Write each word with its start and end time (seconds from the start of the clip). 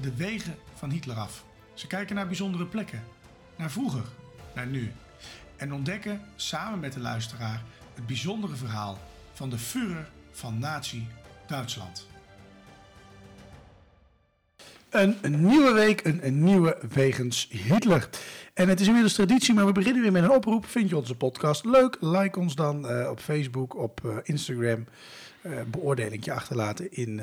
de 0.00 0.14
wegen 0.16 0.54
van 0.74 0.90
Hitler 0.90 1.16
af. 1.16 1.44
Ze 1.74 1.86
kijken 1.86 2.14
naar 2.14 2.26
bijzondere 2.26 2.66
plekken, 2.66 3.02
naar 3.56 3.70
vroeger, 3.70 4.04
naar 4.54 4.66
nu. 4.66 4.92
En 5.56 5.72
ontdekken 5.72 6.20
samen 6.36 6.80
met 6.80 6.92
de 6.92 7.00
luisteraar 7.00 7.62
het 7.94 8.06
bijzondere 8.06 8.56
verhaal 8.56 8.98
van 9.32 9.50
de 9.50 9.58
Führer 9.58 10.10
van 10.30 10.58
Nazi 10.58 11.06
Duitsland. 11.46 12.06
Een, 14.90 15.18
een 15.22 15.46
nieuwe 15.46 15.72
week, 15.72 16.04
een, 16.04 16.26
een 16.26 16.44
nieuwe 16.44 16.78
Wegens 16.92 17.48
Hitler. 17.50 18.08
En 18.54 18.68
het 18.68 18.80
is 18.80 18.86
inmiddels 18.86 19.14
traditie, 19.14 19.54
maar 19.54 19.66
we 19.66 19.72
beginnen 19.72 20.02
weer 20.02 20.12
met 20.12 20.22
een 20.22 20.30
oproep. 20.30 20.66
Vind 20.66 20.88
je 20.88 20.96
onze 20.96 21.14
podcast 21.14 21.64
leuk? 21.64 21.96
Like 22.00 22.38
ons 22.38 22.54
dan 22.54 22.88
eh, 22.88 23.10
op 23.10 23.20
Facebook, 23.20 23.76
op 23.76 24.00
eh, 24.04 24.16
Instagram. 24.22 24.86
Eh 25.42 25.52
beoordelingje 25.70 26.32
achterlaten 26.32 26.92
in 26.92 27.20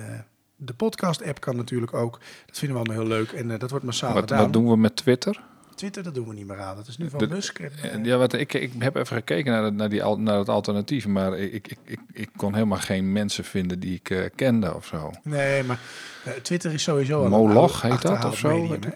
de 0.56 0.74
podcast-app 0.74 1.40
kan 1.40 1.56
natuurlijk 1.56 1.94
ook. 1.94 2.20
Dat 2.46 2.58
vinden 2.58 2.78
we 2.78 2.84
allemaal 2.84 3.06
heel 3.08 3.18
leuk 3.18 3.32
en 3.32 3.52
eh, 3.52 3.60
dat 3.60 3.70
wordt 3.70 3.86
massaal 3.86 4.14
Wat, 4.14 4.22
gedaan. 4.22 4.40
wat 4.40 4.54
doen 4.54 4.70
we 4.70 4.78
met 4.78 4.96
Twitter? 4.96 5.42
Twitter, 5.76 6.04
dat 6.04 6.16
doen 6.16 6.28
we 6.28 6.34
niet 6.34 6.48
meer 6.48 6.60
aan. 6.60 6.76
Dat 6.76 6.88
is 6.88 6.98
nu 6.98 7.10
van 7.10 7.20
De- 7.20 7.28
Musk. 7.28 7.60
En, 7.60 7.72
eh, 7.82 7.94
En 7.94 8.04
Ja, 8.06 8.18
wat, 8.18 8.34
ik, 8.34 8.54
ik 8.54 8.72
heb 8.80 8.96
even 8.96 9.16
gekeken 9.16 9.52
naar, 9.52 9.64
het- 9.64 9.74
naar, 9.74 9.90
die, 9.90 10.16
naar 10.18 10.38
het 10.38 10.50
alternatief, 10.50 11.08
maar 11.08 11.38
ik, 11.38 11.68
ik, 11.68 11.78
ik, 11.84 12.00
ik 12.14 12.30
kon 12.36 12.54
helemaal 12.54 12.78
geen 12.78 13.12
mensen 13.12 13.44
vinden 13.44 13.80
die 13.80 13.94
ik 13.96 14.10
eh, 14.10 14.24
kende 14.36 14.76
of 14.76 14.86
zo. 14.86 15.12
Nee, 15.24 15.64
maar 15.64 15.80
eh, 16.24 16.32
Twitter 16.34 16.74
is 16.74 16.84
sowieso 16.84 17.24
een 17.24 17.30
Moloch 17.30 17.82
heet 17.82 18.02
dat 18.02 18.26
of 18.26 18.38
zo? 18.38 18.50
medium? 18.62 18.94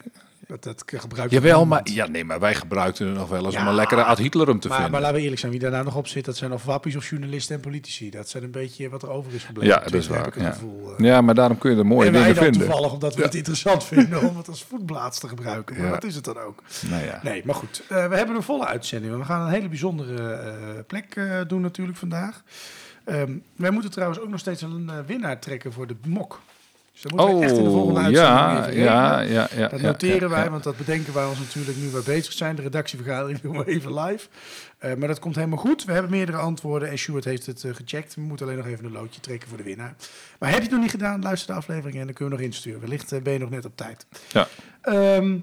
Dat, 0.50 0.64
dat 0.64 0.84
gebruik 0.86 1.30
je 1.30 1.36
Jawel, 1.36 1.66
maar, 1.66 1.82
ja, 1.84 2.08
nee, 2.08 2.26
maar 2.26 2.40
wij 2.40 2.56
gebruikten 2.56 3.08
het 3.08 3.16
nog 3.16 3.30
wel 3.30 3.46
eens 3.46 3.56
om 3.56 3.68
een 3.68 3.74
lekkere 3.74 4.04
ad 4.04 4.18
Hitlerum 4.18 4.60
te 4.60 4.68
Maar, 4.68 4.76
vinden. 4.76 4.92
maar 4.94 5.02
laten 5.02 5.16
we 5.18 5.22
eerlijk 5.24 5.40
zijn, 5.40 5.52
wie 5.52 5.62
daar 5.62 5.72
nou 5.72 5.84
nog 5.84 5.96
op 5.96 6.08
zit, 6.08 6.26
dat 6.26 6.38
zijn 6.38 6.52
of 6.54 6.64
wappies 6.64 6.96
of 6.96 7.10
journalisten 7.10 7.56
en 7.56 7.62
politici. 7.62 8.10
Dat 8.10 8.30
zijn 8.30 8.44
een 8.44 8.52
beetje 8.52 8.90
wat 8.90 9.02
er 9.04 9.10
over 9.10 9.34
is 9.34 9.44
gebleven. 9.44 9.74
ja, 9.76 9.84
dat 9.84 9.94
is 9.94 10.08
waar. 10.08 10.40
Ja. 10.42 10.52
gevoel. 10.52 10.96
eh. 10.98 11.06
ja, 11.06 11.22
maar 11.22 11.36
daarom 11.36 11.58
kun 11.58 11.72
je 11.72 11.78
er 11.78 11.86
mooie 11.86 12.08
en 12.08 12.14
dingen 12.14 12.36
vinden. 12.36 12.62
toevallig, 12.62 12.92
omdat 12.94 13.16
we 13.16 13.22
het 13.22 13.36
interessant 13.36 13.84
vinden 13.94 14.30
om 14.30 14.38
het 14.38 14.48
als 14.48 14.64
voetblaad 14.64 15.20
te 15.20 15.28
gebruiken. 15.28 15.82
Maar 15.82 15.92
dat 15.92 16.04
is 16.04 16.16
het 16.16 16.24
dan 16.24 16.38
ook. 16.38 16.64
Nou. 16.90 17.04
Nee, 17.24 17.42
maar 17.46 17.56
goed. 17.56 17.84
eh, 17.90 18.08
we 18.08 18.16
hebben 18.16 18.36
een 18.36 18.44
volle 18.44 18.66
uitzending. 18.66 19.18
We 19.18 19.24
gaan 19.26 19.42
een 19.42 19.54
hele 19.54 19.70
bijzondere 19.70 20.32
eh, 20.34 20.54
plek 20.88 21.20
doen 21.48 21.62
natuurlijk 21.62 21.98
vandaag. 21.98 22.44
Ehm, 23.06 23.32
wij 23.56 23.72
moeten 23.72 23.92
trouwens 23.92 24.20
ook 24.20 24.30
nog 24.30 24.40
steeds 24.40 24.62
een 24.62 24.92
winnaar 25.06 25.40
trekken 25.40 25.74
voor 25.74 25.88
de 25.88 25.96
mok. 26.08 26.40
Dus 27.02 27.12
dat 27.12 27.20
moeten 27.20 27.40
we 27.40 27.46
echt 27.46 27.58
in 27.58 27.64
de 27.64 27.70
volgende 27.70 28.00
Oh, 28.00 28.06
uitzending 28.06 28.38
ja, 28.50 28.68
even 28.68 28.84
ja, 28.84 29.20
ja, 29.20 29.48
ja. 29.56 29.68
Dat 29.68 29.82
noteren 29.82 30.30
wij, 30.30 30.50
want 30.50 30.64
dat 30.64 30.78
bedenken 30.78 31.14
wij 31.14 31.26
ons 31.26 31.40
natuurlijk 31.40 31.78
nu 31.78 31.90
we 31.90 32.02
bezig 32.06 32.34
zijn. 32.34 32.56
De 32.56 32.62
redactievergadering 32.62 33.42
doen 33.42 33.58
we 33.58 33.68
even 33.68 34.00
live. 34.00 34.28
Eh, 34.78 34.94
maar 34.94 35.08
dat 35.08 35.20
komt 35.20 35.36
helemaal 35.36 35.58
goed. 35.58 35.86
We 35.86 35.92
hebben 35.92 36.12
meerdere 36.12 36.38
antwoorden 36.38 36.90
en 36.90 37.00
Stuart 37.00 37.26
heeft 37.26 37.46
het 37.46 37.64
eh, 37.64 37.76
gecheckt. 37.76 38.16
We 38.16 38.22
moeten 38.22 38.46
alleen 38.46 38.58
nog 38.58 38.68
even 38.68 38.86
een 38.86 38.92
loodje 38.92 39.22
trekken 39.22 39.50
voor 39.50 39.58
de 39.58 39.64
winnaar. 39.64 39.96
Maar 40.40 40.50
heb 40.50 40.58
je 40.58 40.64
het 40.64 40.72
nog 40.72 40.82
niet 40.82 40.92
gedaan, 40.92 41.22
luister 41.22 41.54
de 41.54 41.60
aflevering 41.60 41.98
en 42.00 42.06
dan 42.06 42.14
kunnen 42.14 42.34
we 42.34 42.44
nog 42.44 42.52
insturen. 42.52 42.82
Wellicht 42.82 43.12
eh, 43.12 43.22
ben 43.22 43.34
je 43.34 43.40
nog 43.40 43.50
net 43.50 43.66
op 43.66 43.76
tijd. 43.76 44.06
Ja. 44.32 44.48
Ehm, 44.82 45.38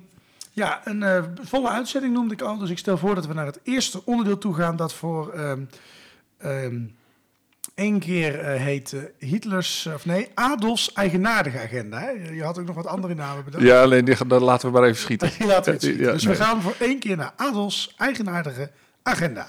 ja, 0.52 0.80
een 0.84 1.24
volle 1.42 1.70
uitzending 1.70 2.12
noemde 2.12 2.34
ik 2.34 2.42
al. 2.42 2.58
Dus 2.58 2.70
ik 2.70 2.78
stel 2.78 2.98
voor 2.98 3.14
dat 3.14 3.26
we 3.26 3.34
naar 3.34 3.46
het 3.46 3.60
eerste 3.62 4.02
onderdeel 4.04 4.38
toe 4.38 4.54
gaan. 4.54 4.76
Dat 4.76 4.94
voor 4.94 5.32
ehm 5.32 5.60
ehm, 6.38 6.80
één 7.76 7.98
keer 7.98 8.40
eh, 8.40 8.60
heet 8.60 8.92
eh, 8.92 9.28
Hitlers, 9.28 9.88
of 9.94 10.04
nee, 10.04 10.28
Adolfs 10.34 10.92
eigenaardige 10.92 11.58
agenda. 11.58 11.98
Hè? 11.98 12.10
Je 12.10 12.42
had 12.42 12.58
ook 12.58 12.66
nog 12.66 12.74
wat 12.74 12.86
andere 12.86 13.14
namen 13.14 13.44
bedacht. 13.44 13.64
Ja, 13.64 13.82
alleen 13.82 14.04
die, 14.04 14.26
dat 14.26 14.40
laten 14.40 14.66
we 14.72 14.78
maar 14.78 14.88
even 14.88 15.00
schieten. 15.00 15.30
Laten 15.46 15.78
we. 15.80 15.98
Ja, 15.98 16.12
dus 16.12 16.24
nee. 16.24 16.36
we 16.36 16.42
gaan 16.42 16.62
voor 16.62 16.74
één 16.78 16.98
keer 16.98 17.16
naar 17.16 17.32
Adolfs 17.36 17.94
eigenaardige 17.96 18.70
agenda. 19.02 19.46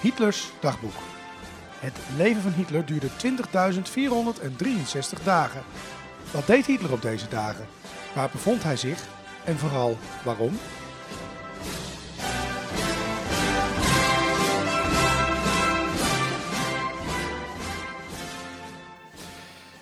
Hitlers 0.00 0.52
dagboek. 0.60 0.94
Het 1.78 1.96
leven 2.16 2.42
van 2.42 2.52
Hitler 2.52 2.84
duurde 2.86 3.08
20.463 5.18 5.24
dagen. 5.24 5.62
Wat 6.30 6.46
deed 6.46 6.66
Hitler 6.66 6.92
op 6.92 7.02
deze 7.02 7.28
dagen? 7.28 7.66
Waar 8.14 8.28
bevond 8.32 8.62
hij 8.62 8.76
zich? 8.76 8.98
En 9.44 9.58
vooral 9.58 9.98
waarom? 10.24 10.58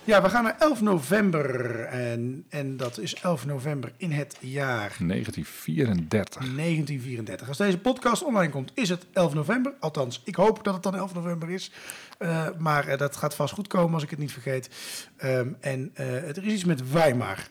Ja, 0.05 0.23
we 0.23 0.29
gaan 0.29 0.45
naar 0.45 0.57
11 0.59 0.81
november. 0.81 1.81
En, 1.85 2.45
en 2.49 2.77
dat 2.77 2.99
is 2.99 3.15
11 3.15 3.47
november 3.47 3.93
in 3.97 4.11
het 4.11 4.37
jaar 4.41 4.97
1934. 4.99 6.41
1934. 6.41 7.49
Als 7.49 7.57
deze 7.57 7.79
podcast 7.79 8.25
online 8.25 8.53
komt, 8.53 8.73
is 8.75 8.89
het 8.89 9.07
11 9.13 9.35
november. 9.35 9.75
Althans, 9.81 10.23
ik 10.25 10.35
hoop 10.35 10.65
dat 10.65 10.75
het 10.75 10.83
dan 10.83 10.95
11 10.95 11.15
november 11.15 11.51
is. 11.51 11.73
Eh, 12.19 12.47
maar 12.59 12.89
eh, 12.89 12.99
dat 12.99 13.17
gaat 13.17 13.35
vast 13.35 13.55
goed 13.55 13.69
komen 13.69 13.95
als 13.95 14.03
ik 14.03 14.11
het 14.11 14.19
niet 14.19 14.33
vergeet. 14.33 14.71
Ehm, 15.17 15.49
en 15.61 15.91
eh, 15.95 16.29
er 16.29 16.45
is 16.45 16.53
iets 16.53 16.65
met 16.65 16.91
Weimar 16.91 17.49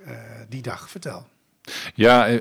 die 0.50 0.62
dag. 0.62 0.90
Vertel. 0.90 1.28
Ja, 1.96 2.28
eh, 2.28 2.38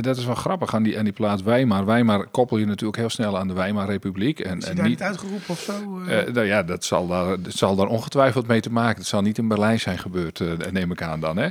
dat 0.00 0.16
is 0.16 0.24
wel 0.24 0.34
grappig 0.34 0.74
aan 0.74 0.82
die, 0.82 0.98
aan 0.98 1.04
die 1.04 1.12
plaats 1.12 1.42
Weimar. 1.42 1.84
Weimar 1.84 2.26
koppel 2.26 2.58
je 2.58 2.66
natuurlijk 2.66 2.98
heel 2.98 3.08
snel 3.10 3.38
aan 3.38 3.48
de 3.48 3.54
Weimarrepubliek. 3.54 4.40
En, 4.40 4.58
Is 4.58 4.64
en 4.64 4.76
daar 4.76 4.88
niet 4.88 5.02
uitgeroepen 5.02 5.48
of 5.48 5.60
zo? 5.60 6.00
eh? 6.06 6.20
Eh, 6.20 6.34
nou 6.34 6.46
ja, 6.46 6.62
dat 6.62 6.84
zal, 6.84 7.06
daar, 7.06 7.42
dat 7.42 7.52
zal 7.52 7.76
daar 7.76 7.86
ongetwijfeld 7.86 8.46
mee 8.46 8.60
te 8.60 8.72
maken. 8.72 8.98
Het 8.98 9.06
zal 9.06 9.22
niet 9.22 9.38
in 9.38 9.48
Berlijn 9.48 9.80
zijn 9.80 9.98
gebeurd, 9.98 10.42
neem 10.72 10.92
ik 10.92 11.02
aan 11.02 11.20
dan. 11.20 11.36
Hè? 11.36 11.48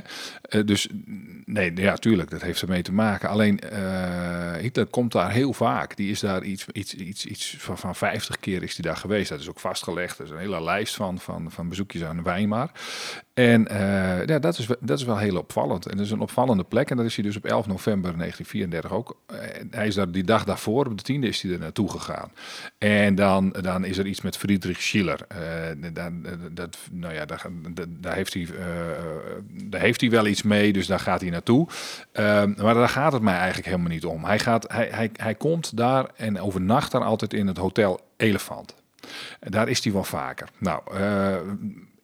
Dus 0.64 0.88
nee, 1.44 1.72
ja, 1.74 1.96
tuurlijk, 1.96 2.30
dat 2.30 2.42
heeft 2.42 2.62
ermee 2.62 2.82
te 2.82 2.92
maken. 2.92 3.28
Alleen 3.28 3.60
Hitler 4.60 4.86
komt 4.86 5.12
daar 5.12 5.30
heel 5.30 5.52
vaak. 5.52 5.96
Die 5.96 6.10
is 6.10 6.20
daar 6.20 6.42
iets, 6.42 6.66
iets, 6.72 6.94
iets, 6.94 7.26
iets 7.26 7.54
van, 7.58 7.78
van 7.78 7.94
50 7.96 8.38
keer 8.40 8.62
is 8.62 8.76
hij 8.76 8.84
daar 8.84 8.96
geweest. 8.96 9.28
Dat 9.28 9.40
is 9.40 9.48
ook 9.48 9.60
vastgelegd. 9.60 10.18
Er 10.18 10.24
is 10.24 10.30
een 10.30 10.38
hele 10.38 10.62
lijst 10.62 10.94
van, 10.94 11.18
van, 11.18 11.50
van 11.50 11.68
bezoekjes 11.68 12.04
aan 12.04 12.22
Weimar. 12.22 12.70
En 13.40 13.68
eh, 13.68 14.26
ja, 14.26 14.38
dat, 14.38 14.58
is, 14.58 14.66
dat 14.80 14.98
is 14.98 15.04
wel 15.04 15.18
heel 15.18 15.36
opvallend. 15.36 15.86
En 15.86 15.96
dat 15.96 16.06
is 16.06 16.12
een 16.12 16.20
opvallende 16.20 16.64
plek. 16.64 16.90
En 16.90 16.96
dat 16.96 17.06
is 17.06 17.14
hij 17.16 17.24
dus 17.24 17.36
op 17.36 17.44
11 17.44 17.66
november 17.66 18.16
1934 18.18 18.92
ook. 18.92 19.16
Eh, 19.26 19.36
hij 19.70 19.86
is 19.86 19.94
daar 19.94 20.10
die 20.10 20.24
dag 20.24 20.44
daarvoor, 20.44 20.86
op 20.86 20.96
de 20.96 21.02
tiende, 21.02 21.28
is 21.28 21.42
hij 21.42 21.52
er 21.52 21.58
naartoe 21.58 21.90
gegaan. 21.90 22.32
En 22.78 23.14
dan, 23.14 23.54
dan 23.60 23.84
is 23.84 23.98
er 23.98 24.06
iets 24.06 24.20
met 24.20 24.36
Friedrich 24.36 24.82
Schiller. 24.82 25.20
Eh, 25.28 25.38
daar, 25.92 26.12
dat, 26.52 26.78
nou 26.92 27.14
ja, 27.14 27.24
daar, 27.24 27.46
daar- 27.88 28.14
heeft 28.14 28.34
hij, 28.34 28.42
eh, 28.58 28.66
daar 29.50 29.80
heeft 29.80 30.00
hij 30.00 30.10
wel 30.10 30.26
iets 30.26 30.42
mee, 30.42 30.72
dus 30.72 30.86
daar 30.86 31.00
gaat 31.00 31.20
hij 31.20 31.30
naartoe. 31.30 31.68
Ehm, 32.12 32.52
maar 32.56 32.74
daar 32.74 32.88
gaat 32.88 33.12
het 33.12 33.22
mij 33.22 33.36
eigenlijk 33.36 33.66
helemaal 33.66 33.90
niet 33.90 34.04
om. 34.04 34.24
Hij, 34.24 34.38
gaat, 34.38 34.72
hij, 34.72 34.88
hij, 34.92 35.10
hij 35.12 35.34
komt 35.34 35.76
daar 35.76 36.06
en 36.16 36.40
overnacht 36.40 36.92
daar 36.92 37.04
altijd 37.04 37.32
in 37.34 37.46
het 37.46 37.56
Hotel 37.56 38.00
Elefant. 38.16 38.74
Daar 39.40 39.68
is 39.68 39.84
hij 39.84 39.92
wel 39.92 40.04
vaker. 40.04 40.48
Nou, 40.58 40.80
eh, 40.94 41.36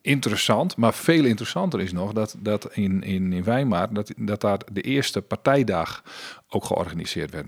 interessant, 0.07 0.77
maar 0.77 0.95
veel 0.95 1.25
interessanter 1.25 1.81
is 1.81 1.93
nog 1.93 2.13
dat, 2.13 2.37
dat 2.39 2.69
in, 2.73 3.03
in, 3.03 3.33
in 3.33 3.45
Weimar, 3.45 3.95
dat, 3.95 4.13
dat 4.17 4.41
daar 4.41 4.61
de 4.73 4.81
eerste 4.81 5.23
partijdag 5.23 6.03
ook 6.49 6.65
georganiseerd 6.65 7.31
werd. 7.31 7.47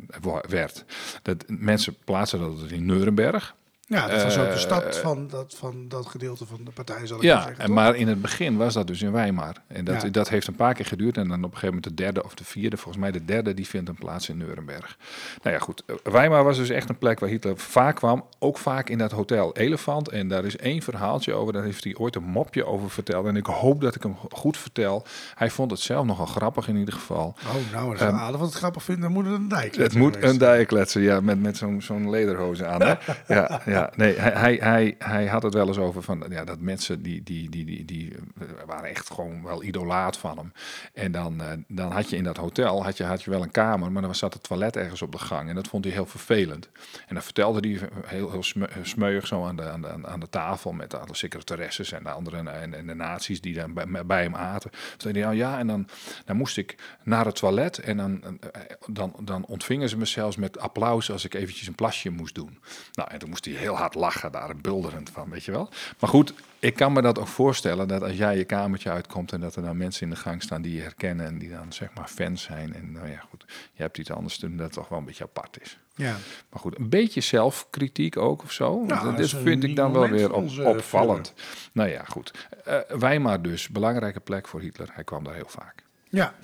werd. 0.49 0.85
Dat, 1.23 1.45
mensen 1.47 1.97
plaatsen 2.05 2.39
dat 2.39 2.71
in 2.71 2.87
Nuremberg. 2.87 3.57
Ja, 3.89 4.07
dat 4.09 4.23
was 4.23 4.39
ook 4.39 4.45
de 4.47 4.51
Eh, 4.53 4.57
stad 4.59 4.97
van 4.97 5.29
dat, 5.29 5.55
van 5.59 5.89
dat 5.89 6.07
gedeelte 6.07 6.47
van 6.47 6.61
de 6.65 6.71
partij, 6.71 7.07
zal 7.07 7.17
ik 7.17 7.23
Ja, 7.23 7.37
zeggen. 7.43 7.59
en 7.59 7.67
toch? 7.67 7.75
maar 7.75 7.95
in 7.97 8.09
het 8.09 8.23
begin 8.23 8.57
was 8.57 8.75
dat 8.75 8.87
dus 8.87 9.03
in 9.03 9.13
Weimar. 9.13 9.55
En 9.67 9.85
dat, 9.85 10.03
Ja. 10.03 10.09
dat 10.09 10.29
heeft 10.29 10.47
een 10.47 10.55
paar 10.55 10.75
keer 10.75 10.85
geduurd. 10.87 11.17
En 11.17 11.29
dan 11.29 11.39
op 11.39 11.45
een 11.45 11.59
gegeven 11.59 11.75
moment 11.75 11.85
de 11.97 12.03
derde 12.03 12.25
of 12.25 12.35
de 12.35 12.45
vierde, 12.45 12.77
volgens 12.77 12.97
mij 13.03 13.11
de 13.13 13.25
derde, 13.25 13.55
die 13.55 13.67
vindt 13.67 13.89
een 13.89 13.95
plaats 13.95 14.29
in 14.29 14.37
Nuremberg. 14.37 14.97
Nou 15.43 15.55
ja, 15.57 15.61
goed. 15.63 15.83
eh, 15.87 16.13
Weimar 16.13 16.45
was 16.45 16.57
dus 16.57 16.69
echt 16.69 16.89
een 16.89 16.99
plek 16.99 17.21
waar 17.21 17.29
Hitler 17.29 17.57
vaak 17.59 17.97
kwam. 17.97 18.25
Ook 18.39 18.59
vaak 18.59 18.89
in 18.89 18.99
dat 18.99 19.11
hotel 19.13 19.57
Elefant. 19.57 20.09
En 20.09 20.29
daar 20.29 20.45
is 20.45 20.57
één 20.57 20.83
verhaaltje 20.83 21.33
over. 21.33 21.53
Daar 21.53 21.65
heeft 21.65 21.85
hij 21.85 21.95
ooit 21.97 22.15
een 22.17 22.23
mopje 22.25 22.65
over 22.67 22.91
verteld. 22.91 23.27
En 23.27 23.37
ik 23.37 23.47
hoop 23.47 23.81
dat 23.81 23.95
ik 23.95 24.03
hem 24.03 24.17
goed 24.31 24.57
vertel. 24.57 25.05
Hij 25.35 25.51
vond 25.51 25.71
het 25.71 25.81
zelf 25.81 26.07
nogal 26.07 26.27
grappig 26.27 26.69
in 26.69 26.77
ieder 26.77 26.95
geval. 26.95 27.35
Oh, 27.47 27.73
nou, 27.73 27.91
als 27.91 28.01
Adel 28.01 28.39
wat 28.39 28.49
het 28.49 28.57
grappig 28.59 28.83
vindt, 28.83 29.01
dan 29.03 29.13
moet 29.13 29.25
het 29.25 29.35
een 29.35 29.49
dijk. 29.49 29.75
Het 29.77 29.95
moet 29.95 30.23
een 30.23 30.39
dijkletsen, 30.39 31.03
ja, 31.03 31.21
met, 31.21 31.41
met 31.43 31.57
zo'n 31.57 31.83
zo'n 31.83 32.11
lederhozen 32.11 32.69
aan. 32.71 32.83
Hè? 32.83 32.95
Ja, 33.29 33.61
ja, 33.67 33.78
nee, 33.97 34.15
hij, 34.15 34.33
hij, 34.33 34.57
hij, 34.59 34.95
hij 34.99 35.27
had 35.27 35.43
het 35.43 35.55
wel 35.55 35.67
eens 35.67 35.79
over 35.79 36.03
van, 36.03 36.25
ja, 36.29 36.45
dat 36.45 36.61
mensen 36.61 37.03
die, 37.03 37.23
die, 37.23 37.51
die, 37.51 37.65
die, 37.65 37.85
die 37.85 38.15
eh, 38.41 38.47
waren 38.67 38.89
echt 38.89 39.11
gewoon 39.11 39.43
wel 39.43 39.63
idolaat 39.63 40.19
van 40.19 40.39
hem. 40.39 40.53
En 40.93 41.13
dan, 41.13 41.41
eh, 41.41 41.53
dan 41.69 41.93
had 41.93 42.11
je 42.11 42.17
in 42.17 42.25
dat 42.25 42.37
hotel, 42.37 42.85
had 42.85 42.97
je, 42.97 43.05
had 43.05 43.23
je 43.23 43.31
wel 43.31 43.43
een 43.43 43.51
kamer, 43.51 43.93
maar 43.93 44.03
dan 44.03 44.15
zat 44.15 44.33
het 44.35 44.43
toilet 44.43 44.77
ergens 44.77 45.03
op 45.03 45.13
de 45.13 45.19
gang. 45.19 45.49
En 45.49 45.55
dat 45.55 45.69
vond 45.69 45.85
hij 45.85 45.93
heel 45.93 46.07
vervelend. 46.07 46.69
En 47.07 47.15
dan 47.15 47.23
vertelde 47.23 47.69
hij 47.69 47.89
heel, 48.07 48.31
heel 48.31 48.43
sme- 48.43 48.71
smeuig 48.83 49.27
zo 49.27 49.45
aan 49.47 49.57
de, 49.57 49.71
aan, 49.71 49.81
de, 49.81 50.07
aan 50.07 50.21
de 50.21 50.29
tafel 50.29 50.73
met 50.73 50.95
alle 50.95 51.15
secretaresses 51.15 51.93
en 51.93 52.03
de 52.03 52.11
anderen 52.11 52.49
en, 52.49 52.75
en 52.75 52.87
de 52.87 52.95
nazi's 52.95 53.41
die 53.41 53.55
dan 53.55 53.75
bij, 53.75 54.07
bij 54.07 54.23
hem 54.23 54.35
aten. 54.35 54.71
Toen 54.97 55.13
hij, 55.13 55.23
nou 55.23 55.35
ja, 55.35 55.59
en 55.59 55.67
dan, 55.67 55.89
dan 56.25 56.37
moest 56.37 56.57
ik 56.57 56.77
naar 57.05 57.25
het 57.25 57.37
toilet 57.37 57.79
en 57.79 57.97
dan, 57.97 58.23
eh, 58.23 58.61
dan, 58.87 59.15
dan 59.21 59.45
ontvingen 59.45 59.89
ze 59.89 59.97
me 59.97 60.05
zelfs 60.05 60.37
met 60.37 60.59
applaus 60.59 61.11
als 61.11 61.25
ik 61.25 61.35
eventjes 61.35 61.67
een 61.67 61.75
plasje 61.75 62.11
moest 62.11 62.35
doen. 62.35 62.59
Nou, 62.93 63.11
en 63.11 63.19
toen 63.19 63.29
moest 63.29 63.45
hij 63.45 63.55
heel 63.55 63.68
hard 63.75 63.95
lachen 63.95 64.33
daar, 64.33 64.57
bulderend 64.57 65.11
van, 65.11 65.31
weet 65.31 65.45
je 65.45 65.51
wel. 65.51 65.69
Maar 65.99 66.11
goed, 66.11 66.35
ik 66.59 66.75
kan 66.75 66.93
me 66.93 67.03
dat 67.03 67.19
ook 67.19 67.27
voorstellen 67.27 67.89
dat 67.89 68.03
als 68.03 68.17
jij 68.17 68.37
je 68.37 68.45
kamertje 68.45 68.91
uitkomt 68.91 69.33
en 69.33 69.41
dat 69.41 69.57
er 69.57 69.63
dan 69.63 69.77
mensen 69.77 70.03
in 70.03 70.11
de 70.11 70.17
gang 70.17 70.43
staan 70.43 70.63
die 70.63 70.75
je 70.75 70.81
herkennen 70.81 71.27
en 71.27 71.39
die 71.39 71.51
dan 71.51 71.73
zeg 71.73 71.89
maar 71.95 72.09
fans 72.09 72.43
zijn. 72.43 72.75
En 72.75 72.93
nou 72.93 73.09
ja, 73.09 73.25
goed, 73.31 73.45
je 73.73 73.83
hebt 73.83 73.99
iets 73.99 74.11
anders 74.11 74.39
te 74.39 74.49
doen 74.49 74.57
dat 74.57 74.73
toch 74.73 74.89
wel 74.89 74.99
een 74.99 75.05
beetje 75.05 75.25
apart 75.25 75.61
is. 75.61 75.79
Ja. 75.95 76.17
Maar 76.51 76.61
goed, 76.61 76.79
een 76.79 76.89
beetje 76.89 77.21
zelfkritiek 77.21 78.17
ook 78.17 78.43
of 78.43 78.53
zo. 78.53 78.85
Ja, 78.87 79.03
dat 79.03 79.17
dit 79.17 79.31
vind 79.31 79.65
ik 79.65 79.77
dan 79.77 79.93
wel 79.93 80.09
weer 80.09 80.33
op, 80.33 80.59
opvallend. 80.59 81.35
Nou 81.73 81.89
ja, 81.89 82.05
goed. 82.05 82.49
Eh 82.65 82.79
Weimar 82.89 83.43
dus, 83.43 83.69
belangrijke 83.69 84.21
plek 84.21 84.49
voor 84.49 84.61
Hitler. 84.61 84.89
Hij 84.93 85.05
kwam 85.05 85.25
daar 85.25 85.35
heel 85.35 85.49
vaak. 85.49 85.83
Ja. 86.09 86.35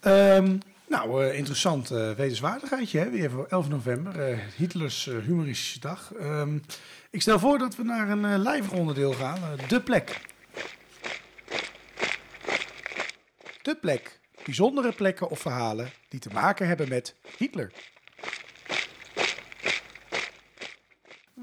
Ehm, 0.00 0.58
nou, 0.88 1.24
eh, 1.24 1.36
interessant 1.38 1.90
eh, 1.90 2.12
wetenswaardigheidje, 2.12 2.98
hè? 2.98 3.10
weer 3.10 3.30
voor 3.30 3.46
11 3.48 3.68
november, 3.68 4.20
eh, 4.20 4.38
Hitlers 4.56 5.04
humoristische 5.04 5.80
dag. 5.80 6.12
Ehm, 6.14 6.58
ik 7.10 7.20
stel 7.20 7.38
voor 7.38 7.58
dat 7.58 7.76
we 7.76 7.82
naar 7.82 8.08
een 8.08 8.38
lijvig 8.38 8.72
onderdeel 8.72 9.12
gaan, 9.12 9.38
de 9.68 9.80
plek. 9.80 10.20
De 13.62 13.74
plek. 13.80 14.20
Bijzondere 14.44 14.92
plekken 14.92 15.30
of 15.30 15.38
verhalen 15.38 15.90
die 16.08 16.20
te 16.20 16.30
maken 16.32 16.66
hebben 16.66 16.88
met 16.88 17.14
Hitler. 17.36 17.72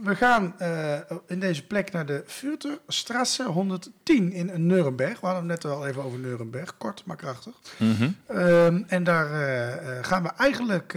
We 0.03 0.15
gaan 0.15 0.59
eh, 0.59 0.99
in 1.27 1.39
deze 1.39 1.67
plek 1.67 1.91
naar 1.91 2.05
de 2.05 2.23
Furterstrasse 2.27 3.43
110 3.43 4.31
in 4.31 4.65
Nuremberg. 4.65 5.19
We 5.19 5.25
hadden 5.25 5.49
het 5.49 5.63
net 5.63 5.71
al 5.71 5.87
even 5.87 6.03
over 6.03 6.19
Nuremberg, 6.19 6.77
kort 6.77 7.05
maar 7.05 7.15
krachtig. 7.15 7.53
Ehm, 8.27 8.83
en 8.87 9.03
daar 9.03 9.31
eh, 9.31 9.97
eh, 9.97 10.05
gaan 10.05 10.23
we 10.23 10.29
eigenlijk 10.37 10.93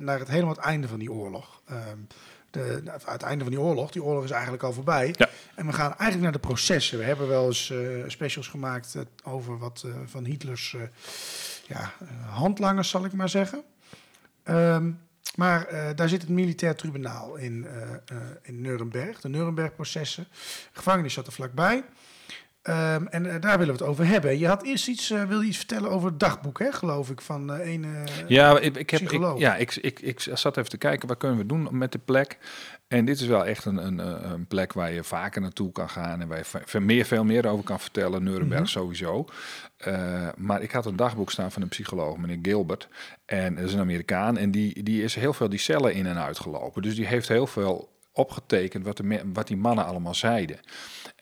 naar 0.00 0.18
het 0.18 0.28
helemaal 0.28 0.54
het 0.54 0.64
einde 0.64 0.88
van 0.88 0.98
die 0.98 1.12
oorlog. 1.12 1.60
Ehm, 1.66 1.98
de, 2.50 2.80
nou, 2.84 3.00
het 3.04 3.22
einde 3.22 3.44
van 3.44 3.52
die 3.52 3.62
oorlog, 3.62 3.90
die 3.90 4.02
oorlog 4.02 4.24
is 4.24 4.30
eigenlijk 4.30 4.62
al 4.62 4.72
voorbij. 4.72 5.14
Ja. 5.16 5.28
En 5.54 5.66
we 5.66 5.72
gaan 5.72 5.88
eigenlijk 5.88 6.20
naar 6.22 6.32
de 6.32 6.48
processen. 6.48 6.98
We 6.98 7.04
hebben 7.04 7.28
wel 7.28 7.46
eens 7.46 7.72
specials 8.06 8.48
gemaakt 8.48 8.96
over 9.22 9.58
wat 9.58 9.86
van 10.06 10.24
Hitlers 10.24 10.76
ja, 11.66 11.92
handlangers, 12.26 12.88
zal 12.88 13.04
ik 13.04 13.12
maar 13.12 13.28
zeggen. 13.28 13.62
Ehm, 14.42 14.90
maar 15.36 15.66
eh, 15.66 15.88
daar 15.94 16.08
zit 16.08 16.20
het 16.20 16.30
militair 16.30 16.74
tribunaal 16.74 17.36
in, 17.36 17.66
eh, 17.66 18.16
in 18.42 18.60
Nuremberg, 18.60 19.20
de 19.20 19.28
Nuremberg-processen. 19.28 20.26
De 20.72 20.78
gevangenis 20.78 21.12
zat 21.12 21.26
er 21.26 21.32
vlakbij. 21.32 21.84
Ehm, 22.64 23.06
en 23.06 23.26
eh, 23.26 23.40
daar 23.40 23.58
willen 23.58 23.74
we 23.74 23.80
het 23.80 23.90
over 23.90 24.06
hebben. 24.06 24.38
Je 24.38 24.46
had 24.46 24.62
eerst 24.62 24.88
iets, 24.88 25.08
wilde 25.08 25.38
je 25.40 25.44
iets 25.44 25.56
vertellen 25.56 25.90
over 25.90 26.08
het 26.08 26.20
dagboek, 26.20 26.58
hè, 26.58 26.72
geloof 26.72 27.10
ik, 27.10 27.20
van 27.20 27.52
eh, 27.52 27.72
een. 27.72 27.86
Ja, 28.28 28.58
ik, 28.58 28.76
ik, 28.76 28.90
heb, 28.90 29.00
ik, 29.00 29.20
ja 29.38 29.56
ik, 29.56 29.74
ik, 29.76 30.00
ik 30.00 30.20
zat 30.20 30.56
even 30.56 30.70
te 30.70 30.76
kijken, 30.78 31.08
wat 31.08 31.18
kunnen 31.18 31.38
we 31.38 31.46
doen 31.46 31.68
met 31.70 31.92
de 31.92 31.98
plek? 31.98 32.38
En 32.88 33.04
dit 33.04 33.20
is 33.20 33.26
wel 33.26 33.44
echt 33.46 33.64
een, 33.64 33.76
een, 33.86 33.98
een 34.32 34.46
plek 34.46 34.72
waar 34.72 34.92
je 34.92 35.04
vaker 35.04 35.40
naartoe 35.40 35.72
kan 35.72 35.88
gaan 35.88 36.20
en 36.20 36.28
waar 36.28 36.38
je 36.38 36.44
ve- 36.44 36.80
meer, 36.80 37.04
veel 37.04 37.24
meer 37.24 37.46
over 37.46 37.64
kan 37.64 37.80
vertellen. 37.80 38.22
Nuremberg 38.22 38.60
Mhm. 38.60 38.68
sowieso. 38.68 39.24
Maar 40.36 40.62
ik 40.62 40.70
had 40.70 40.86
een 40.86 40.96
dagboek 40.96 41.30
staan 41.30 41.52
van 41.52 41.62
een 41.62 41.68
psycholoog, 41.68 42.16
meneer 42.16 42.38
Gilbert. 42.42 42.88
En 43.26 43.54
dat 43.54 43.64
is 43.64 43.72
een 43.72 43.80
Amerikaan. 43.80 44.36
En 44.36 44.50
die, 44.50 44.82
die 44.82 45.02
is 45.02 45.14
heel 45.14 45.32
veel 45.32 45.48
die 45.48 45.58
cellen 45.58 45.94
in 45.94 46.06
en 46.06 46.18
uit 46.18 46.38
gelopen. 46.38 46.82
Dus 46.82 46.94
die 46.94 47.06
heeft 47.06 47.28
heel 47.28 47.46
veel 47.46 47.92
opgetekend 48.12 48.84
wat, 48.84 48.96
de, 48.96 49.20
wat 49.32 49.46
die 49.46 49.56
mannen 49.56 49.84
allemaal 49.84 50.14
zeiden. 50.14 50.58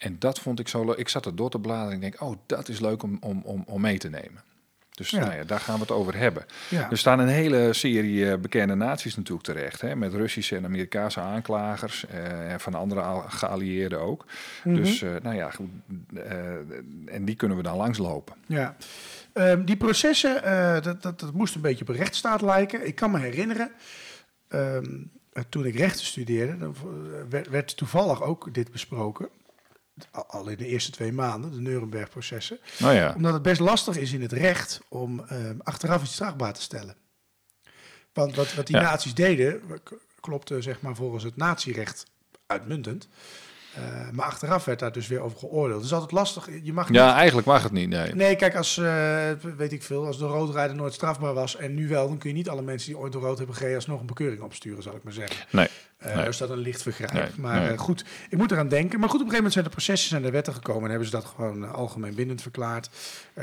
En 0.02 0.16
dat 0.18 0.38
vond 0.40 0.58
ik 0.60 0.68
zo 0.68 0.84
leuk. 0.84 0.96
Ik 0.96 1.08
zat 1.08 1.26
er 1.26 1.36
door 1.36 1.50
te 1.50 1.58
bladeren 1.58 1.88
en 1.88 1.94
ik 1.94 2.00
denk, 2.00 2.20
oh, 2.30 2.36
dat 2.46 2.68
is 2.68 2.80
leuk 2.80 3.02
om, 3.02 3.16
om, 3.20 3.42
om, 3.44 3.62
om 3.66 3.80
mee 3.80 3.98
te 3.98 4.08
nemen. 4.08 4.42
Dus 4.90 5.10
Ja. 5.10 5.20
Nou 5.20 5.34
ja, 5.34 5.44
daar 5.44 5.60
gaan 5.60 5.74
we 5.74 5.80
het 5.80 5.90
over 5.90 6.16
hebben. 6.16 6.44
ja. 6.68 6.90
Er 6.90 6.98
staan 6.98 7.18
een 7.18 7.28
hele 7.28 7.72
serie 7.72 8.30
eh, 8.30 8.38
bekende 8.38 8.74
naties 8.74 9.16
natuurlijk 9.16 9.46
terecht. 9.46 9.80
Hè, 9.80 9.96
met 9.96 10.14
Russische 10.14 10.56
en 10.56 10.64
Amerikaanse 10.64 11.20
aanklagers. 11.20 12.06
eh, 12.06 12.52
en 12.52 12.60
van 12.60 12.74
andere 12.74 13.00
al- 13.00 13.24
geallieerden 13.28 14.00
ook. 14.00 14.24
Mhm. 14.64 14.76
Dus, 14.76 15.02
eh, 15.02 15.10
nou 15.22 15.36
ja, 15.36 15.50
goed. 15.50 15.68
eh, 16.14 16.50
en 17.06 17.24
die 17.24 17.34
kunnen 17.36 17.56
we 17.56 17.62
dan 17.62 17.76
langslopen. 17.76 18.34
Ja. 18.46 18.76
Ehm, 19.32 19.64
die 19.64 19.76
processen, 19.76 20.42
dat, 20.82 21.02
dat, 21.02 21.20
dat 21.20 21.32
moest 21.32 21.54
een 21.54 21.60
beetje 21.60 21.82
op 21.82 21.88
een 21.88 21.96
rechtsstaat 21.96 22.40
lijken. 22.42 22.86
Ik 22.86 22.94
kan 22.94 23.10
me 23.10 23.18
herinneren, 23.18 23.70
ehm, 24.48 24.84
eh, 25.32 25.42
toen 25.48 25.64
ik 25.66 25.74
rechten 25.76 26.06
studeerde, 26.06 26.70
werd 27.50 27.76
toevallig 27.76 28.22
ook 28.22 28.54
dit 28.54 28.70
besproken. 28.72 29.28
Al- 30.10 30.48
in 30.48 30.56
de 30.56 30.66
eerste 30.66 30.90
twee 30.90 31.12
maanden, 31.12 31.50
de 31.52 31.60
Nuremberg-processen. 31.60 32.58
Nou 32.78 32.94
ja, 32.94 33.12
Omdat 33.16 33.32
het 33.32 33.42
best 33.42 33.60
lastig 33.60 33.96
is 33.96 34.12
in 34.12 34.22
het 34.22 34.32
recht 34.32 34.80
om 34.88 35.20
ehm, 35.20 35.56
achteraf 35.62 36.02
iets 36.02 36.12
strafbaar 36.12 36.52
te 36.52 36.62
stellen. 36.62 36.96
Want 38.12 38.34
wat, 38.36 38.54
wat 38.54 38.66
die 38.66 38.76
Ja. 38.76 38.82
naties 38.82 39.14
deden, 39.14 39.62
klopte 40.20 40.62
zeg 40.62 40.80
maar 40.80 40.94
volgens 40.94 41.24
het 41.24 41.36
natierecht 41.36 42.04
uitmuntend. 42.46 43.08
Eh, 43.74 44.10
maar 44.12 44.26
achteraf 44.26 44.64
werd 44.64 44.78
daar 44.78 44.92
dus 44.92 45.06
weer 45.06 45.20
over 45.20 45.38
geoordeeld. 45.38 45.76
Het 45.76 45.86
is 45.86 45.92
altijd 45.92 46.12
lastig. 46.12 46.48
Je 46.62 46.72
mag 46.72 46.88
niet 46.88 46.98
ja, 46.98 47.14
eigenlijk 47.14 47.46
mag 47.46 47.62
het 47.62 47.72
niet. 47.72 47.88
Nee. 47.88 48.14
Nee, 48.14 48.36
kijk, 48.36 48.56
als, 48.56 48.78
eh, 48.78 49.30
weet 49.56 49.72
ik 49.72 49.82
veel, 49.82 50.06
als 50.06 50.18
de 50.18 50.26
roodrijder 50.26 50.76
nooit 50.76 50.92
strafbaar 50.92 51.34
was 51.34 51.56
en 51.56 51.74
nu 51.74 51.88
wel, 51.88 52.08
dan 52.08 52.18
kun 52.18 52.30
je 52.30 52.36
niet 52.36 52.48
alle 52.48 52.62
mensen 52.62 52.88
die 52.88 52.98
ooit 52.98 53.12
door 53.12 53.22
rood 53.22 53.38
hebben 53.38 53.56
gereden 53.56 53.76
alsnog 53.76 54.00
een 54.00 54.06
bekeuring 54.06 54.42
opsturen, 54.42 54.82
zal 54.82 54.96
ik 54.96 55.02
maar 55.02 55.12
zeggen. 55.12 55.46
Nee. 55.50 55.68
Nee. 56.04 56.24
Dus 56.24 56.36
dat 56.36 56.50
een 56.50 56.58
licht 56.58 56.82
vergrijp. 56.82 57.12
Nee, 57.12 57.28
maar 57.36 57.60
nee. 57.60 57.78
goed, 57.78 58.04
ik 58.28 58.38
moet 58.38 58.50
eraan 58.50 58.68
denken. 58.68 59.00
Maar 59.00 59.08
goed, 59.08 59.20
op 59.20 59.26
een 59.26 59.32
gegeven 59.32 59.36
moment 59.36 59.52
zijn 59.52 59.64
de 59.64 59.70
processen 59.70 60.08
zijn 60.08 60.22
de 60.22 60.30
wetten 60.30 60.54
gekomen 60.54 60.82
en 60.82 60.90
hebben 60.90 61.08
ze 61.08 61.14
dat 61.14 61.24
gewoon 61.24 61.72
algemeen 61.72 62.14
bindend 62.14 62.42
verklaard, 62.42 62.90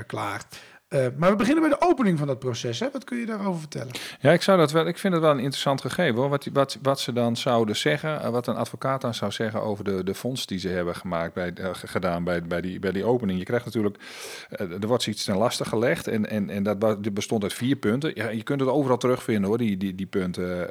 klaar. 0.08 0.42
Eh, 0.90 1.06
maar 1.18 1.30
we 1.30 1.36
beginnen 1.36 1.70
bij 1.70 1.78
de 1.80 1.86
opening 1.88 2.18
van 2.18 2.28
dat 2.28 2.40
proces. 2.40 2.80
Hè? 2.80 2.88
Wat 2.92 3.04
kun 3.04 3.18
je 3.18 3.26
daarover 3.26 3.60
vertellen? 3.60 3.92
Ja, 4.20 4.32
ik, 4.32 4.42
zou 4.42 4.58
dat 4.58 4.72
wel, 4.72 4.88
ik 4.88 4.98
vind 4.98 5.14
het 5.14 5.22
wel 5.22 5.32
een 5.32 5.40
interessant 5.40 5.82
gegeven 5.82 6.16
hoor. 6.16 6.30
Wat, 6.30 6.48
wat, 6.54 6.78
wat 6.82 7.00
ze 7.00 7.14
dan 7.14 7.38
zouden 7.38 7.76
zeggen, 7.76 8.22
eh, 8.22 8.30
wat 8.30 8.48
een 8.48 8.56
advocaat 8.56 9.02
dan 9.02 9.14
zou 9.14 9.32
zeggen 9.32 9.62
over 9.62 9.84
de, 9.84 10.04
de 10.04 10.16
fonds 10.16 10.46
die 10.46 10.60
ze 10.60 10.68
hebben 10.68 10.96
gemaakt 10.96 11.34
bij, 11.34 11.54
eh, 11.54 11.70
gedaan 11.74 12.24
bij, 12.24 12.44
bij, 12.44 12.62
die, 12.62 12.80
bij 12.80 12.92
die 12.92 13.04
opening. 13.06 13.40
Je 13.40 13.46
krijgt 13.46 13.66
natuurlijk, 13.66 13.98
er 14.50 14.88
wordt 14.88 15.08
iets 15.08 15.24
ten 15.24 15.38
laste 15.38 15.66
gelegd 15.66 16.08
en, 16.08 16.30
en, 16.30 16.50
en 16.50 16.64
dat 16.64 17.14
bestond 17.14 17.44
uit 17.44 17.54
vier 17.54 17.76
punten. 17.76 18.12
Ja, 18.16 18.30
je 18.30 18.44
kunt 18.44 18.60
het 18.60 18.70
overal 18.70 18.98
terugvinden 18.98 19.50
hoor, 19.50 19.58
die, 19.58 19.78
die, 19.78 19.96
die 19.96 20.06
punten. 20.06 20.70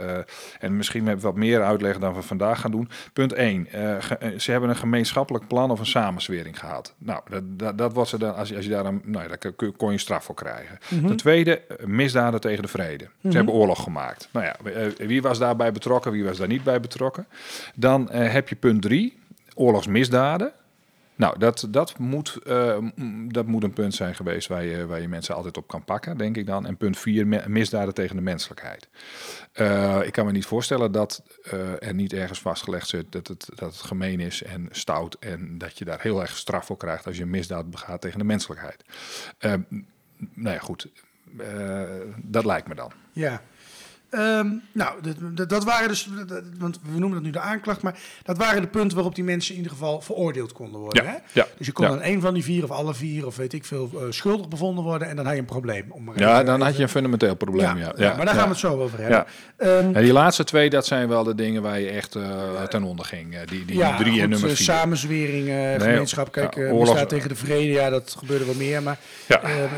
en 0.60 0.76
misschien 0.76 1.04
met 1.04 1.22
wat 1.22 1.34
meer 1.34 1.62
uitleg 1.62 1.98
dan 1.98 2.14
we 2.14 2.22
vandaag 2.22 2.60
gaan 2.60 2.70
doen. 2.70 2.88
Punt 3.12 3.32
1, 3.32 3.66
ze 4.40 4.50
hebben 4.50 4.70
een 4.70 4.76
gemeenschappelijk 4.76 5.46
plan 5.46 5.70
of 5.70 5.78
een 5.78 5.86
samenzwering 5.86 6.58
gehad. 6.58 6.94
Nou, 6.98 7.20
dat, 7.28 7.42
dat, 7.46 7.78
dat 7.78 7.92
wordt 7.92 8.10
ze 8.10 8.18
dan, 8.18 8.34
als 8.34 8.54
als 8.54 8.64
je 8.64 8.70
daar 8.70 8.84
een, 8.86 9.02
nou 9.04 9.28
ja, 9.28 9.50
kun- 9.56 9.76
kon 9.76 9.92
je 9.92 9.98
straf 10.08 10.24
voor 10.24 10.34
krijgen. 10.34 10.78
Ten 10.88 11.16
tweede, 11.16 11.58
eh, 11.58 11.86
misdaden 11.86 12.40
tegen 12.40 12.62
de 12.62 12.68
vrede. 12.68 13.08
Ze 13.22 13.36
hebben 13.36 13.54
oorlog 13.54 13.82
gemaakt. 13.82 14.28
Nou 14.32 14.46
ja, 14.46 14.56
eh, 14.70 15.06
wie 15.06 15.22
was 15.22 15.38
daarbij 15.38 15.72
betrokken, 15.72 16.12
wie 16.12 16.24
was 16.24 16.38
daar 16.38 16.48
niet 16.48 16.64
bij 16.64 16.80
betrokken? 16.80 17.26
Dan 17.74 18.10
eh, 18.10 18.32
heb 18.32 18.48
je 18.48 18.56
punt 18.56 18.82
drie, 18.82 19.18
oorlogsmisdaden. 19.54 20.52
Nou, 21.14 21.38
dat, 21.38 21.66
dat, 21.70 21.98
moet, 21.98 22.38
dat 23.28 23.46
moet 23.46 23.62
een 23.62 23.72
punt 23.72 23.94
zijn 23.94 24.14
geweest 24.14 24.48
waar 24.48 24.64
je, 24.64 24.86
waar 24.86 25.00
je 25.00 25.08
mensen 25.08 25.34
altijd 25.34 25.56
op 25.56 25.68
kan 25.68 25.84
pakken, 25.84 26.16
denk 26.16 26.36
ik 26.36 26.46
dan. 26.46 26.66
En 26.66 26.76
punt 26.76 26.98
vier, 26.98 27.26
misdaden 27.46 27.94
tegen 27.94 28.16
de 28.16 28.22
menselijkheid. 28.22 28.88
Ik 30.06 30.12
kan 30.12 30.26
me 30.26 30.32
niet 30.32 30.46
voorstellen 30.46 30.92
dat 30.92 31.22
er 31.80 31.94
niet 31.94 32.12
ergens 32.12 32.40
vastgelegd 32.40 32.88
zit 32.88 33.12
dat 33.12 33.26
het, 33.26 33.48
dat 33.54 33.72
het 33.72 33.82
gemeen 33.82 34.20
is 34.20 34.42
en 34.42 34.68
stout. 34.70 35.16
En 35.20 35.58
dat 35.58 35.78
je 35.78 35.84
daar 35.84 36.00
heel 36.00 36.20
erg 36.20 36.36
straf 36.36 36.66
voor 36.66 36.76
krijgt 36.76 37.06
als 37.06 37.16
je 37.16 37.22
een 37.22 37.30
misdaad 37.30 37.70
begaat 37.70 38.00
tegen 38.00 38.18
de 38.18 38.24
menselijkheid. 38.24 38.84
Nou 40.34 40.54
ja, 40.54 40.60
goed. 40.60 40.88
Eh, 41.38 41.82
dat 42.16 42.44
lijkt 42.44 42.68
me 42.68 42.74
dan. 42.74 42.92
Ja. 43.12 43.42
Ehm, 44.10 44.48
nou, 44.72 44.94
dat, 45.48 45.64
waren 45.64 45.88
dus, 45.88 46.08
dat- 46.26 46.42
want 46.58 46.78
we 46.92 46.98
noemen 46.98 47.12
dat 47.12 47.22
nu 47.22 47.30
de 47.30 47.40
aanklacht, 47.40 47.82
maar 47.82 47.98
dat 48.22 48.36
waren 48.38 48.62
de 48.62 48.68
punten 48.68 48.94
waarop 48.94 49.14
die 49.14 49.24
mensen 49.24 49.50
in 49.50 49.56
ieder 49.56 49.72
geval 49.72 50.00
veroordeeld 50.00 50.52
konden 50.52 50.80
worden. 50.80 51.04
Ja, 51.04 51.10
Hè? 51.10 51.16
ja, 51.32 51.46
Dus 51.56 51.66
je 51.66 51.72
kon 51.72 51.86
ja. 51.86 51.92
aan 51.92 52.00
één 52.02 52.20
van 52.20 52.34
die 52.34 52.42
vier 52.44 52.64
of 52.64 52.70
alle 52.70 52.94
vier 52.94 53.26
of 53.26 53.36
weet 53.36 53.52
ik 53.52 53.64
veel 53.64 53.90
eh, 53.94 54.00
schuldig 54.10 54.48
bevonden 54.48 54.84
worden 54.84 55.08
en 55.08 55.16
dan 55.16 55.24
had 55.24 55.34
je 55.34 55.40
een 55.40 55.46
probleem. 55.46 55.84
Om 55.90 56.04
maar 56.04 56.18
Ja, 56.18 56.32
even- 56.32 56.46
dan 56.46 56.60
had 56.60 56.76
je 56.76 56.82
een 56.82 56.88
fundamenteel 56.88 57.34
probleem. 57.34 57.76
Ja, 57.78 57.92
ja, 57.96 58.16
maar 58.16 58.24
daar 58.24 58.34
gaan 58.34 58.42
we 58.44 58.50
het 58.50 58.58
zo 58.58 58.80
over 58.80 58.98
hebben. 59.00 59.26
En 59.94 60.02
die 60.02 60.12
laatste 60.12 60.44
twee, 60.44 60.70
dat 60.70 60.86
zijn 60.86 61.08
wel 61.08 61.24
de 61.24 61.34
dingen 61.34 61.62
waar 61.62 61.80
je 61.80 61.88
echt 61.88 62.14
eh, 62.14 62.62
ten 62.62 62.82
onder 62.82 63.04
ging. 63.04 63.34
eh, 63.34 63.40
Die, 63.46 63.64
die 63.64 63.94
drie 63.96 64.20
en 64.22 64.28
nummer 64.30 64.48
vier. 64.50 64.56
Samenzwering, 64.64 65.48
eh, 65.48 65.72
gemeenschap, 65.72 66.32
kijk, 66.32 66.56
oorlogs- 66.56 66.90
misdaad 66.90 67.08
tegen 67.08 67.28
de 67.28 67.34
vrede, 67.34 67.72
ja, 67.72 67.90
dat 67.90 68.14
gebeurde 68.18 68.44
wel 68.44 68.54
meer. 68.54 68.82
Maar 68.82 68.98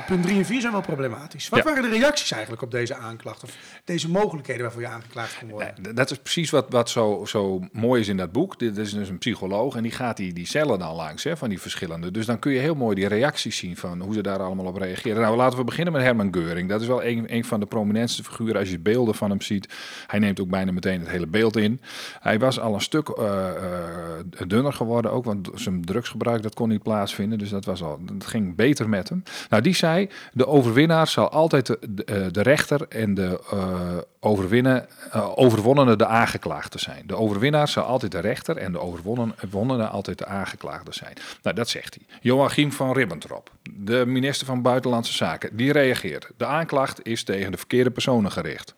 punt 0.07 0.23
drie 0.23 0.39
en 0.39 0.45
vier 0.45 0.61
zijn 0.61 0.73
wel 0.73 0.81
problematisch. 0.81 1.49
Wat 1.49 1.65
waren 1.65 1.83
de 1.83 1.89
reacties 1.99 2.31
eigenlijk 2.33 2.63
op 2.63 2.71
deze 2.71 2.95
aanklacht? 2.95 3.43
Of 3.45 3.51
deze 3.85 4.11
mogelijkheden 4.23 4.63
waarvoor 4.63 4.83
je 4.83 4.89
aangeklaagd 4.89 5.39
kon 5.39 5.49
worden? 5.49 5.95
Dat 5.95 6.11
is 6.11 6.19
precies 6.19 6.51
wat, 6.51 6.67
wat 6.69 6.91
zo, 6.91 7.25
zo 7.27 7.61
mooi 7.73 8.01
is 8.01 8.09
in 8.09 8.17
dat 8.17 8.33
boek. 8.33 8.59
Dit 8.59 8.77
is 8.77 8.93
dus 8.93 9.09
een 9.09 9.19
psycholoog 9.19 9.77
en 9.77 9.83
die 9.83 9.93
gaat 9.93 10.17
die, 10.17 10.33
die 10.33 10.47
cellen 10.47 10.79
dan 10.79 10.95
langs 10.95 11.25
hè, 11.25 11.37
van 11.37 11.49
die 11.49 11.61
verschillende. 11.61 12.11
Dus 12.11 12.27
dan 12.27 12.39
kun 12.39 12.53
je 12.53 12.59
heel 12.59 12.75
mooi 12.75 12.95
die 12.95 13.07
reacties 13.07 13.57
zien 13.57 13.77
van 13.77 14.01
hoe 14.01 14.15
ze 14.15 14.23
daar 14.23 14.39
allemaal 14.39 14.67
op 14.67 14.77
reageren. 14.77 15.23
Nou, 15.23 15.37
laten 15.37 15.59
we 15.59 15.65
beginnen 15.65 15.93
met 15.93 16.03
Herman 16.03 16.35
Geuring. 16.35 16.69
Dat 16.69 16.81
is 16.81 16.87
wel 16.87 17.05
een, 17.05 17.35
een 17.35 17.45
van 17.45 17.61
de 17.61 17.67
prominentste 17.67 18.25
figuren 18.25 18.61
als 18.61 18.71
je 18.71 18.79
beelden 18.79 19.15
van 19.15 19.31
hem 19.31 19.41
ziet. 19.41 19.69
Hij 20.07 20.19
neemt 20.19 20.41
ook 20.41 20.49
bijna 20.49 20.73
meteen 20.73 21.01
het 21.01 21.09
hele 21.09 21.27
beeld 21.27 21.57
in. 21.57 21.81
Hij 22.21 22.39
was 22.39 22.61
al 22.61 22.75
een 22.75 22.81
stuk 22.81 23.09
eh, 23.09 23.49
eh, 23.49 24.47
dunner 24.47 24.73
geworden 24.73 25.13
ook, 25.13 25.25
want 25.25 25.49
zijn 25.55 25.85
drugsgebruik 25.85 26.43
dat 26.43 26.55
kon 26.55 26.69
niet 26.69 26.83
plaatsvinden. 26.83 27.39
Dus 27.39 27.51
dat, 27.51 27.65
was 27.65 27.83
al, 27.83 27.99
dat 28.03 28.27
ging 28.27 28.57
beter 28.57 28.89
met 28.89 29.09
hem. 29.09 29.23
Nou, 29.49 29.63
die 29.63 29.75
zei, 29.75 30.09
de 30.33 30.47
overwinnaar 30.47 31.07
zal 31.07 31.29
altijd 31.29 31.67
de, 31.67 31.79
de, 31.89 32.05
eh, 32.05 32.27
rechter 32.43 32.87
en 32.89 33.15
de 33.15 33.41
overwinnen, 34.21 34.87
eh, 35.11 35.39
overwonnene 35.39 35.97
de 35.97 36.07
aangeklaagde 36.07 36.79
zijn. 36.79 37.03
De 37.07 37.17
overwinnaar 37.17 37.69
zal 37.69 37.85
altijd 37.85 38.13
de 38.13 38.21
rechter 38.21 38.57
en 38.57 38.73
de 38.73 38.81
overwonnene 38.81 39.87
altijd 39.87 40.19
de 40.19 40.27
aangeklaagde 40.27 40.93
zijn. 40.95 41.13
Nou, 41.43 41.57
dat 41.57 41.69
zegt 41.69 41.95
hij. 41.95 42.19
Joachim 42.21 42.73
van 42.73 42.93
Ribbentrop, 42.93 43.51
de 43.73 44.07
minister 44.07 44.47
van 44.47 44.63
Buitenlandse 44.63 45.13
Zaken, 45.13 45.57
die 45.57 45.73
reageert. 45.73 46.31
De 46.37 46.47
aanklacht 46.47 47.07
is 47.07 47.25
tegen 47.25 47.51
de 47.51 47.59
verkeerde 47.59 47.91
personen 47.91 48.33
gericht. 48.33 48.75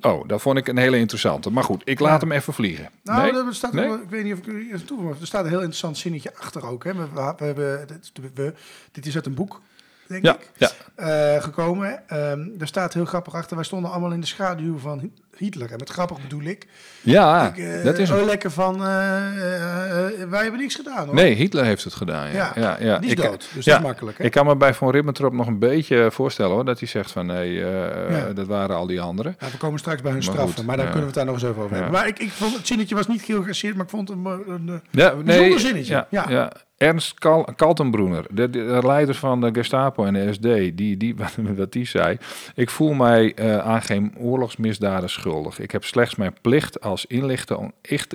Oh, 0.00 0.28
dat 0.28 0.42
vond 0.42 0.58
ik 0.58 0.68
een 0.68 0.76
hele 0.76 0.98
interessante. 0.98 1.50
Maar 1.50 1.64
goed, 1.64 1.82
ik 1.84 2.00
laat 2.00 2.20
hem 2.20 2.32
even 2.32 2.52
vliegen. 2.52 2.88
Nou, 3.02 3.32
Nee? 3.32 3.42
er 3.44 3.54
staat 3.54 3.72
Nee? 3.72 3.92
ik 3.92 4.08
weet 4.08 4.24
niet 4.24 4.32
of 4.32 4.38
ik 4.38 4.70
eerst 4.72 4.86
toe 4.86 5.02
maar 5.02 5.14
er 5.20 5.26
staat 5.26 5.42
een 5.42 5.48
heel 5.50 5.58
interessant 5.58 5.98
zinnetje 5.98 6.36
achter 6.36 6.66
ook. 6.66 6.84
Hè. 6.84 6.94
We, 6.94 7.34
we, 7.36 7.86
we, 8.34 8.54
dit 8.92 9.06
is 9.06 9.14
uit 9.14 9.26
een 9.26 9.34
boek, 9.34 9.60
denk 10.08 10.24
Ja, 10.24 10.34
ik, 10.34 10.50
ja. 10.56 10.70
eh, 10.94 11.42
gekomen. 11.42 12.08
Ehm 12.08 12.48
er 12.58 12.66
staat 12.66 12.94
heel 12.94 13.04
grappig 13.04 13.34
achter. 13.34 13.56
Wij 13.56 13.64
stonden 13.64 13.90
allemaal 13.90 14.12
in 14.12 14.20
de 14.20 14.26
schaduw 14.26 14.78
van 14.78 15.12
Hitler. 15.36 15.70
En 15.72 15.76
met 15.78 15.88
grappig 15.90 16.20
bedoel 16.22 16.42
ik. 16.42 16.66
ja 17.00 17.48
ik 17.48 17.58
eh, 17.58 17.84
dat 17.84 17.98
is 17.98 18.08
hem. 18.08 18.18
oh, 18.18 18.24
lekker 18.24 18.50
van, 18.50 18.84
eh, 18.86 19.16
eh, 19.16 20.28
wij 20.30 20.42
hebben 20.42 20.60
niks 20.60 20.74
gedaan 20.74 21.06
hoor. 21.06 21.14
Nee, 21.14 21.34
Hitler 21.34 21.64
heeft 21.64 21.84
het 21.84 21.94
gedaan. 21.94 22.30
Ja, 22.32 22.52
Ja, 22.54 22.60
ja, 22.62 22.76
ja. 22.80 22.98
die 22.98 23.06
is 23.10 23.12
Ik- 23.16 23.22
dood, 23.22 23.48
dus 23.54 23.64
ja, 23.64 23.70
dat 23.72 23.80
is 23.80 23.86
makkelijk. 23.86 24.18
Hè? 24.18 24.24
Ik 24.24 24.30
kan 24.30 24.46
me 24.46 24.56
bij 24.56 24.74
Van 24.74 24.90
Ribbentrop 24.90 25.32
nog 25.32 25.46
een 25.46 25.58
beetje 25.58 26.08
voorstellen 26.10 26.52
hoor, 26.52 26.64
dat 26.64 26.78
hij 26.78 26.88
zegt 26.88 27.10
van 27.12 27.26
nee, 27.26 27.52
Ja. 27.52 28.32
dat 28.34 28.46
waren 28.46 28.76
al 28.76 28.86
die 28.86 29.00
anderen. 29.00 29.36
We 29.38 29.56
komen 29.58 29.78
straks 29.78 30.02
bij 30.02 30.10
hun 30.12 30.20
Maar 30.20 30.30
straffen, 30.32 30.54
goed, 30.56 30.66
maar 30.66 30.76
daar 30.76 30.86
ja. 30.86 30.92
kunnen 30.92 31.10
we 31.12 31.18
het 31.18 31.26
daar 31.26 31.34
nog 31.34 31.42
eens 31.42 31.50
even 31.52 31.62
over 31.62 31.74
hebben. 31.76 31.92
Maar 31.92 32.06
ik, 32.08 32.18
ik 32.18 32.30
vond 32.30 32.56
het 32.56 32.66
zinnetje 32.66 32.94
was 32.94 33.06
niet 33.08 33.22
geïnteresseerd, 33.22 33.74
maar 33.74 33.84
ik 33.84 33.90
vond 33.90 34.08
het 34.08 34.18
een, 34.18 34.24
een, 34.26 34.68
een 34.68 34.80
Ja, 34.90 35.58
zinnetje. 35.58 35.92
Ja, 35.92 36.06
Ja. 36.10 36.24
ja. 36.28 36.52
Ernst 36.76 37.18
Kal 37.18 37.48
Kaltenbroener, 37.56 38.24
de, 38.30 38.50
de, 38.50 38.64
de 38.66 38.80
leider 38.86 39.14
van 39.14 39.40
de 39.40 39.48
Gestapo 39.52 40.04
en 40.04 40.14
de 40.14 40.32
SD, 40.32 40.42
die, 40.76 40.96
die, 40.96 41.14
wat 41.56 41.72
die 41.72 41.86
zei. 41.86 42.18
Ik 42.54 42.70
voel 42.70 42.92
mij 42.92 43.34
aan 43.62 43.82
geen 43.82 44.14
oorlogsmisdaden 44.18 45.10
Ik 45.58 45.70
heb 45.70 45.84
slechts 45.84 46.14
mijn 46.14 46.34
plicht 46.40 46.80
als 46.80 47.06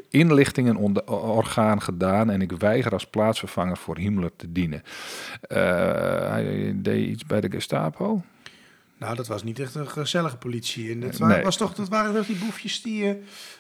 inlichtingenorgaan 0.10 1.82
gedaan 1.82 2.30
en 2.30 2.42
ik 2.42 2.52
weiger 2.52 2.92
als 2.92 3.06
plaatsvervanger 3.06 3.78
voor 3.78 3.98
Himmler 3.98 4.36
te 4.36 4.52
dienen. 4.52 4.84
Eh, 5.42 5.58
hij 6.30 6.74
deed 6.76 7.08
iets 7.08 7.26
bij 7.26 7.42
de 7.42 7.52
Gestapo. 7.52 8.22
Nou, 9.00 9.16
dat 9.16 9.28
was 9.28 9.44
niet 9.44 9.60
echt 9.60 9.76
een 9.76 9.88
gezellige 9.90 10.38
politie. 10.38 10.92
En 10.92 11.00
dat, 11.00 11.20
Nee. 11.20 11.44
was 11.44 11.58
toch, 11.58 11.74
dat 11.74 11.90
waren 11.90 12.16
toch 12.16 12.26
die 12.26 12.36
boefjes 12.36 12.82
die 12.82 13.06
eh, 13.10 13.16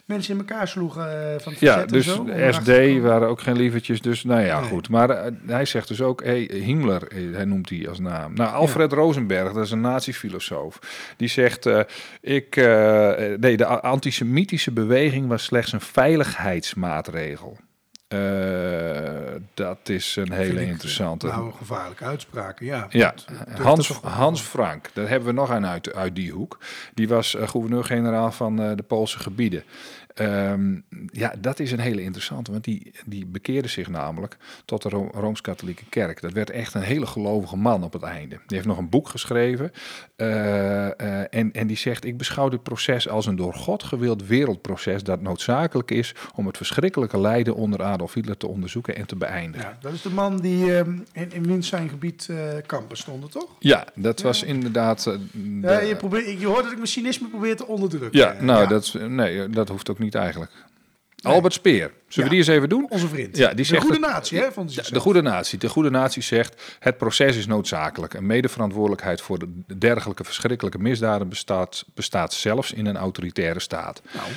mensen 0.05 0.33
in 0.33 0.39
elkaar 0.39 0.67
sloegen 0.67 1.33
eh, 1.33 1.39
van 1.39 1.51
het 1.51 1.61
Ja, 1.61 1.85
dus 1.85 2.07
en 2.07 2.53
zo? 2.53 2.61
SD 2.61 3.01
waren 3.01 3.27
ook 3.27 3.41
geen 3.41 3.57
lievertjes. 3.57 4.01
Dus 4.01 4.23
nou 4.23 4.41
ja, 4.41 4.59
Nee. 4.59 4.69
goed. 4.69 4.89
Maar 4.89 5.09
eh, 5.09 5.31
hij 5.45 5.65
zegt 5.65 5.87
dus 5.87 6.01
ook, 6.01 6.23
hey, 6.23 6.49
Himmler, 6.53 7.01
hij 7.31 7.45
noemt 7.45 7.69
hij 7.69 7.89
als 7.89 7.99
naam. 7.99 8.33
Nou, 8.33 8.53
Alfred 8.53 8.93
Rosenberg, 8.93 9.53
dat 9.53 9.65
is 9.65 9.71
een 9.71 9.81
nazi-filosoof. 9.81 10.79
Die 11.17 11.27
zegt, 11.27 11.65
ik, 12.21 12.55
nee, 13.39 13.57
de 13.57 13.65
antisemitische 13.81 14.71
beweging 14.71 15.27
was 15.27 15.43
slechts 15.43 15.71
een 15.71 15.81
veiligheidsmaatregel. 15.81 17.57
Eh, 18.09 19.35
dat 19.53 19.89
is 19.89 20.15
een 20.15 20.31
hele 20.31 20.65
interessante. 20.65 21.27
Nou, 21.27 21.51
gevaarlijke 21.51 22.03
uitspraken, 22.03 22.65
ja. 22.65 22.87
Ja, 22.89 23.13
Hans, 23.61 23.89
Hans 23.89 24.41
Frank, 24.41 24.89
daar 24.93 25.09
hebben 25.09 25.29
we 25.29 25.35
nog 25.35 25.49
een 25.49 25.65
uit, 25.65 25.93
uit 25.93 26.15
die 26.15 26.31
hoek. 26.31 26.57
Die 26.93 27.07
was 27.07 27.35
eh, 27.35 27.47
gouverneur-generaal 27.47 28.31
van 28.31 28.61
eh, 28.61 28.75
de 28.75 28.83
Poolse 28.83 29.19
gebieden. 29.19 29.63
Ehm, 30.15 30.79
ja, 31.11 31.33
dat 31.39 31.59
is 31.59 31.71
een 31.71 31.79
hele 31.79 32.01
interessante, 32.01 32.51
want 32.51 32.63
die, 32.63 32.91
die 33.05 33.25
bekeerde 33.25 33.67
zich 33.67 33.87
namelijk 33.89 34.37
tot 34.65 34.81
de 34.81 34.89
Ro- 34.89 35.09
Rooms-Katholieke 35.13 35.85
Kerk. 35.89 36.21
Dat 36.21 36.31
werd 36.33 36.49
echt 36.49 36.73
een 36.73 36.81
hele 36.81 37.05
gelovige 37.05 37.55
man 37.57 37.83
op 37.83 37.93
het 37.93 38.01
einde. 38.03 38.35
Die 38.47 38.57
heeft 38.57 38.65
nog 38.65 38.77
een 38.77 38.89
boek 38.89 39.09
geschreven 39.09 39.71
eh, 40.15 40.85
eh, 40.85 41.25
en, 41.29 41.51
en 41.51 41.67
die 41.67 41.77
zegt: 41.77 42.05
Ik 42.05 42.17
beschouw 42.17 42.49
dit 42.49 42.63
proces 42.63 43.09
als 43.09 43.25
een 43.25 43.35
door 43.35 43.53
God 43.53 43.83
gewild 43.83 44.27
wereldproces 44.27 45.03
dat 45.03 45.21
noodzakelijk 45.21 45.91
is 45.91 46.15
om 46.35 46.47
het 46.47 46.57
verschrikkelijke 46.57 47.19
lijden 47.19 47.55
onder 47.55 47.83
Adolf 47.83 48.13
Hitler 48.13 48.37
te 48.37 48.47
onderzoeken 48.47 48.95
en 48.95 49.05
te 49.07 49.15
beëindigen. 49.15 49.67
Ja, 49.69 49.77
dat 49.81 49.93
is 49.93 50.01
de 50.01 50.09
man 50.09 50.37
die 50.37 50.77
ehm, 50.77 50.97
in, 51.13 51.63
zijn 51.63 51.89
gebied 51.89 52.27
eh, 52.29 52.37
kampen 52.65 52.97
stonden, 52.97 53.29
toch? 53.29 53.55
Ja, 53.59 53.85
dat 53.95 54.21
was 54.21 54.43
inderdaad. 54.43 55.03
de- 55.03 55.19
Ja, 55.61 55.79
je, 55.79 55.95
probeert, 55.95 56.39
je 56.39 56.45
hoort 56.47 56.61
dat 56.63 56.71
ik 56.71 56.77
mijn 56.77 56.87
cynisme 56.87 57.27
probeer 57.27 57.55
te 57.55 57.67
onderdrukken. 57.67 58.19
Ja, 58.19 58.35
nou, 58.41 58.67
Dat, 58.67 58.95
nee, 59.07 59.49
dat 59.49 59.69
hoeft 59.69 59.89
ook 59.89 59.99
niet 59.99 60.08
eigenlijk. 60.15 60.51
Albert 61.21 61.53
Speer, 61.53 61.79
zullen 61.81 61.93
Ja. 62.07 62.23
we 62.23 62.29
die 62.29 62.37
eens 62.37 62.47
even 62.47 62.69
doen? 62.69 62.85
Onze 62.89 63.07
vriend. 63.07 63.37
Ja, 63.37 63.47
die 63.47 63.55
de 63.55 63.63
zegt 63.63 63.81
goede 63.81 63.99
dat- 63.99 64.09
natie, 64.09 64.37
hè, 64.39 64.43
Ja, 64.43 64.51
hij 64.83 64.93
de 64.93 64.99
goede 64.99 65.21
natie. 65.21 65.57
De 65.59 65.69
goede 65.69 65.89
natie 65.89 66.21
zegt: 66.21 66.61
het 66.79 66.97
proces 66.97 67.35
is 67.35 67.45
noodzakelijk. 67.47 68.13
En 68.13 68.25
medeverantwoordelijkheid 68.25 69.21
voor 69.21 69.39
de 69.39 69.77
dergelijke 69.77 70.23
verschrikkelijke 70.23 70.79
misdaden 70.79 71.29
bestaat, 71.29 71.85
bestaat 71.93 72.33
zelfs 72.33 72.73
in 72.73 72.85
een 72.85 72.97
autoritaire 72.97 73.59
staat. 73.59 74.01
Nou, 74.13 74.27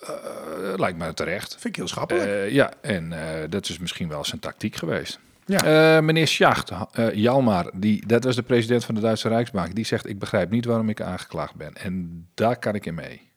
Eh, 0.00 0.78
lijkt 0.78 0.98
me 0.98 1.14
terecht. 1.14 1.50
vind 1.52 1.64
ik 1.64 1.76
heel 1.76 1.88
schappelijk. 1.88 2.26
Eh, 2.26 2.50
ja, 2.50 2.72
en 2.80 3.12
eh, 3.12 3.48
dat 3.50 3.68
is 3.68 3.78
misschien 3.78 4.08
wel 4.08 4.24
zijn 4.24 4.40
tactiek 4.40 4.76
geweest. 4.76 5.18
ja. 5.46 6.00
Meneer 6.00 6.26
Schacht, 6.28 6.70
eh, 6.92 7.14
Jalmar, 7.14 7.70
die, 7.74 8.06
dat 8.06 8.24
was 8.24 8.36
de 8.36 8.42
president 8.42 8.84
van 8.84 8.94
de 8.94 9.00
Duitse 9.00 9.28
Rijksbank, 9.28 9.74
die 9.74 9.84
zegt: 9.84 10.08
Ik 10.08 10.18
begrijp 10.18 10.50
niet 10.50 10.64
waarom 10.64 10.88
ik 10.88 11.00
aangeklaagd 11.00 11.54
ben. 11.54 11.74
En 11.74 12.26
daar 12.34 12.58
kan 12.58 12.74
ik 12.74 12.86
in 12.86 12.94
mee. 12.94 13.29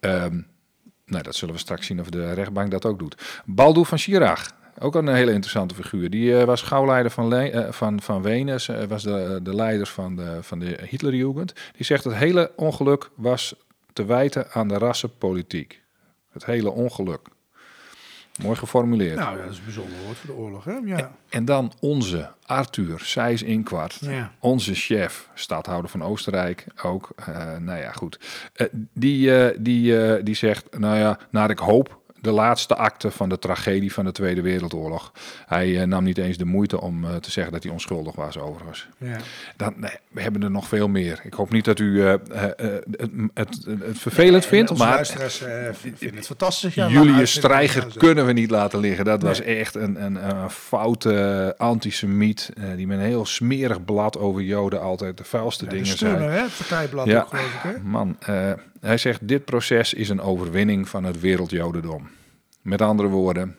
Ehm, 0.00 0.40
nou, 1.06 1.22
dat 1.22 1.34
zullen 1.34 1.54
we 1.54 1.60
straks 1.60 1.86
zien 1.86 2.00
of 2.00 2.10
de 2.10 2.32
rechtbank 2.32 2.70
dat 2.70 2.84
ook 2.84 2.98
doet. 2.98 3.42
Baldo 3.44 3.84
van 3.84 3.98
Schirach, 3.98 4.50
ook 4.78 4.94
een 4.94 5.08
hele 5.08 5.32
interessante 5.32 5.74
figuur. 5.74 6.10
Die 6.10 6.38
eh, 6.38 6.44
was 6.44 6.62
gauwleider 6.62 7.10
van, 7.10 7.28
Le- 7.28 7.48
eh, 7.48 7.72
van, 7.72 8.00
van 8.00 8.22
Wenen, 8.22 8.60
eh, 8.66 8.84
was 8.84 9.02
de, 9.02 9.40
de 9.42 9.54
leider 9.54 9.86
van 9.86 10.16
de, 10.16 10.38
van 10.42 10.58
de 10.58 10.78
Hitlerjugend. 10.88 11.52
Die 11.76 11.84
zegt: 11.86 12.04
Het 12.04 12.14
hele 12.14 12.52
ongeluk 12.56 13.10
was 13.14 13.54
te 13.92 14.04
wijten 14.04 14.50
aan 14.50 14.68
de 14.68 14.78
rassenpolitiek. 14.78 15.82
Het 16.30 16.44
hele 16.44 16.70
ongeluk. 16.70 17.20
Mooi 18.42 18.56
geformuleerd. 18.56 19.16
nou, 19.18 19.36
ja, 19.36 19.42
dat 19.42 19.52
is 19.52 19.58
een 19.58 19.64
bijzonder 19.64 19.94
woord 20.04 20.16
voor 20.18 20.34
de 20.34 20.40
oorlog, 20.40 20.64
hè? 20.64 20.72
Ja. 20.84 21.12
En 21.28 21.44
dan 21.44 21.72
onze 21.80 22.30
Arthur 22.46 23.00
Seys 23.00 23.42
Inkwart. 23.42 23.98
Ja. 24.00 24.32
Onze 24.40 24.74
chef, 24.74 25.28
stadhouder 25.34 25.90
van 25.90 26.02
Oostenrijk 26.02 26.66
ook. 26.82 27.10
eh, 27.16 27.56
nou 27.56 27.78
ja, 27.80 27.92
goed. 27.92 28.20
Eh, 28.52 28.66
die, 28.92 29.36
eh, 29.36 29.56
die, 29.60 30.22
die 30.22 30.34
zegt, 30.34 30.78
nou 30.78 30.96
ja, 30.98 31.18
naar 31.30 31.50
ik 31.50 31.58
hoop, 31.58 32.00
de 32.26 32.32
laatste 32.32 32.76
acte 32.76 33.10
van 33.10 33.28
de 33.28 33.38
tragedie 33.38 33.92
van 33.92 34.04
de 34.04 34.12
Tweede 34.12 34.40
Wereldoorlog. 34.40 35.12
Hij 35.46 35.80
eh, 35.80 35.86
nam 35.86 36.04
niet 36.04 36.18
eens 36.18 36.36
de 36.36 36.44
moeite 36.44 36.80
om 36.80 37.04
eh, 37.04 37.14
te 37.16 37.30
zeggen 37.30 37.52
dat 37.52 37.62
hij 37.62 37.72
onschuldig 37.72 38.14
was, 38.14 38.38
overigens. 38.38 38.88
ja. 38.98 39.16
Dan, 39.56 39.74
nee, 39.76 39.90
we 40.10 40.20
hebben 40.22 40.42
er 40.42 40.50
nog 40.50 40.68
veel 40.68 40.88
meer. 40.88 41.20
Ik 41.22 41.34
hoop 41.34 41.52
niet 41.52 41.64
dat 41.64 41.78
u 41.78 42.06
eh, 42.06 42.14
het, 42.32 42.60
het, 43.34 43.66
het 43.80 43.98
vervelend 43.98 44.42
En 44.42 44.48
vindt, 44.48 44.76
maar 44.78 44.94
luisteraars 44.94 45.42
vinden 45.72 46.16
het 46.16 46.26
fantastisch. 46.26 46.74
Ja, 46.74 46.88
Julius 46.88 47.32
Streiger 47.32 47.86
kunnen 47.96 48.26
we 48.26 48.32
niet 48.32 48.50
laten 48.50 48.78
liggen. 48.78 49.04
Dat 49.04 49.22
was 49.22 49.40
echt 49.40 49.74
een, 49.74 50.04
een, 50.04 50.28
een 50.28 50.50
foute 50.50 51.54
antisemiet. 51.58 52.50
die 52.76 52.86
met 52.86 52.98
een 52.98 53.04
heel 53.04 53.26
smerig 53.26 53.84
blad 53.84 54.18
over 54.18 54.42
Joden 54.42 54.80
altijd 54.80 55.18
de 55.18 55.24
vuilste 55.24 55.66
dingen 55.66 55.86
zei. 55.98 56.16
hè? 56.16 56.40
Het 56.42 56.56
partijblad 56.56 57.06
Ja. 57.06 57.20
ook, 57.20 57.28
geloof 57.28 57.54
ik, 57.54 57.60
hè? 57.62 57.72
Man, 57.82 58.16
hij 58.86 58.98
zegt: 58.98 59.28
Dit 59.28 59.44
proces 59.44 59.94
is 59.94 60.08
een 60.08 60.20
overwinning 60.20 60.88
van 60.88 61.04
het 61.04 61.20
wereldjodendom. 61.20 62.08
Met 62.62 62.82
andere 62.82 63.08
woorden, 63.08 63.56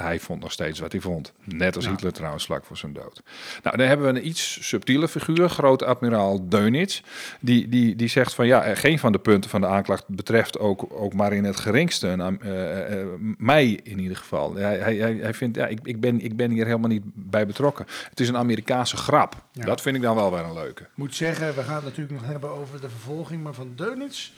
hij 0.00 0.20
vond 0.20 0.40
nog 0.42 0.52
steeds 0.52 0.78
wat 0.80 0.92
hij 0.92 1.00
vond. 1.00 1.32
Net 1.44 1.76
als 1.76 1.84
Ja. 1.84 1.90
Hitler 1.90 2.12
trouwens 2.12 2.44
vlak 2.44 2.64
voor 2.64 2.76
zijn 2.76 2.92
dood. 2.92 3.22
Nou, 3.62 3.76
dan 3.76 3.86
hebben 3.86 4.12
we 4.12 4.18
een 4.20 4.26
iets 4.26 4.68
subtiele 4.68 5.08
figuur, 5.08 5.48
groot-admiraal 5.48 6.48
Dönitz. 6.48 7.00
Die, 7.40 7.68
die, 7.68 7.96
die 7.96 8.08
zegt 8.08 8.34
van 8.34 8.46
ja, 8.46 8.62
eh, 8.64 8.76
geen 8.76 8.98
van 8.98 9.12
de 9.12 9.18
punten 9.18 9.50
van 9.50 9.60
de 9.60 9.66
aanklacht 9.66 10.08
betreft 10.08 10.58
ook, 10.58 10.86
ook 10.90 11.12
maar 11.14 11.32
in 11.32 11.44
het 11.44 11.60
geringste 11.60 12.08
een, 12.08 12.20
am- 12.20 12.38
eh, 12.40 13.00
eh, 13.00 13.06
mij 13.38 13.80
in 13.82 13.98
ieder 13.98 14.16
geval. 14.16 14.54
Hij, 14.54 14.78
hij, 14.78 14.96
hij, 14.96 15.14
hij 15.14 15.34
vindt, 15.34 15.56
ja, 15.56 15.66
ik, 15.66 15.78
ik, 15.82 16.00
ben, 16.00 16.20
ik 16.20 16.36
ben 16.36 16.50
hier 16.50 16.64
helemaal 16.66 16.90
niet 16.90 17.02
bij 17.14 17.46
betrokken. 17.46 17.86
Het 18.10 18.20
is 18.20 18.28
een 18.28 18.36
Amerikaanse 18.36 18.96
grap. 18.96 19.34
Ja. 19.52 19.64
Dat 19.64 19.80
vind 19.80 19.96
ik 19.96 20.02
dan 20.02 20.14
wel 20.14 20.30
weer 20.32 20.44
een 20.44 20.54
leuke. 20.54 20.86
moet 20.94 21.14
zeggen, 21.14 21.54
we 21.54 21.62
gaan 21.62 21.74
het 21.74 21.84
natuurlijk 21.84 22.20
nog 22.20 22.26
hebben 22.30 22.50
over 22.50 22.80
de 22.80 22.88
vervolging, 22.90 23.42
maar 23.42 23.54
van 23.54 23.72
Deunitz 23.76 24.30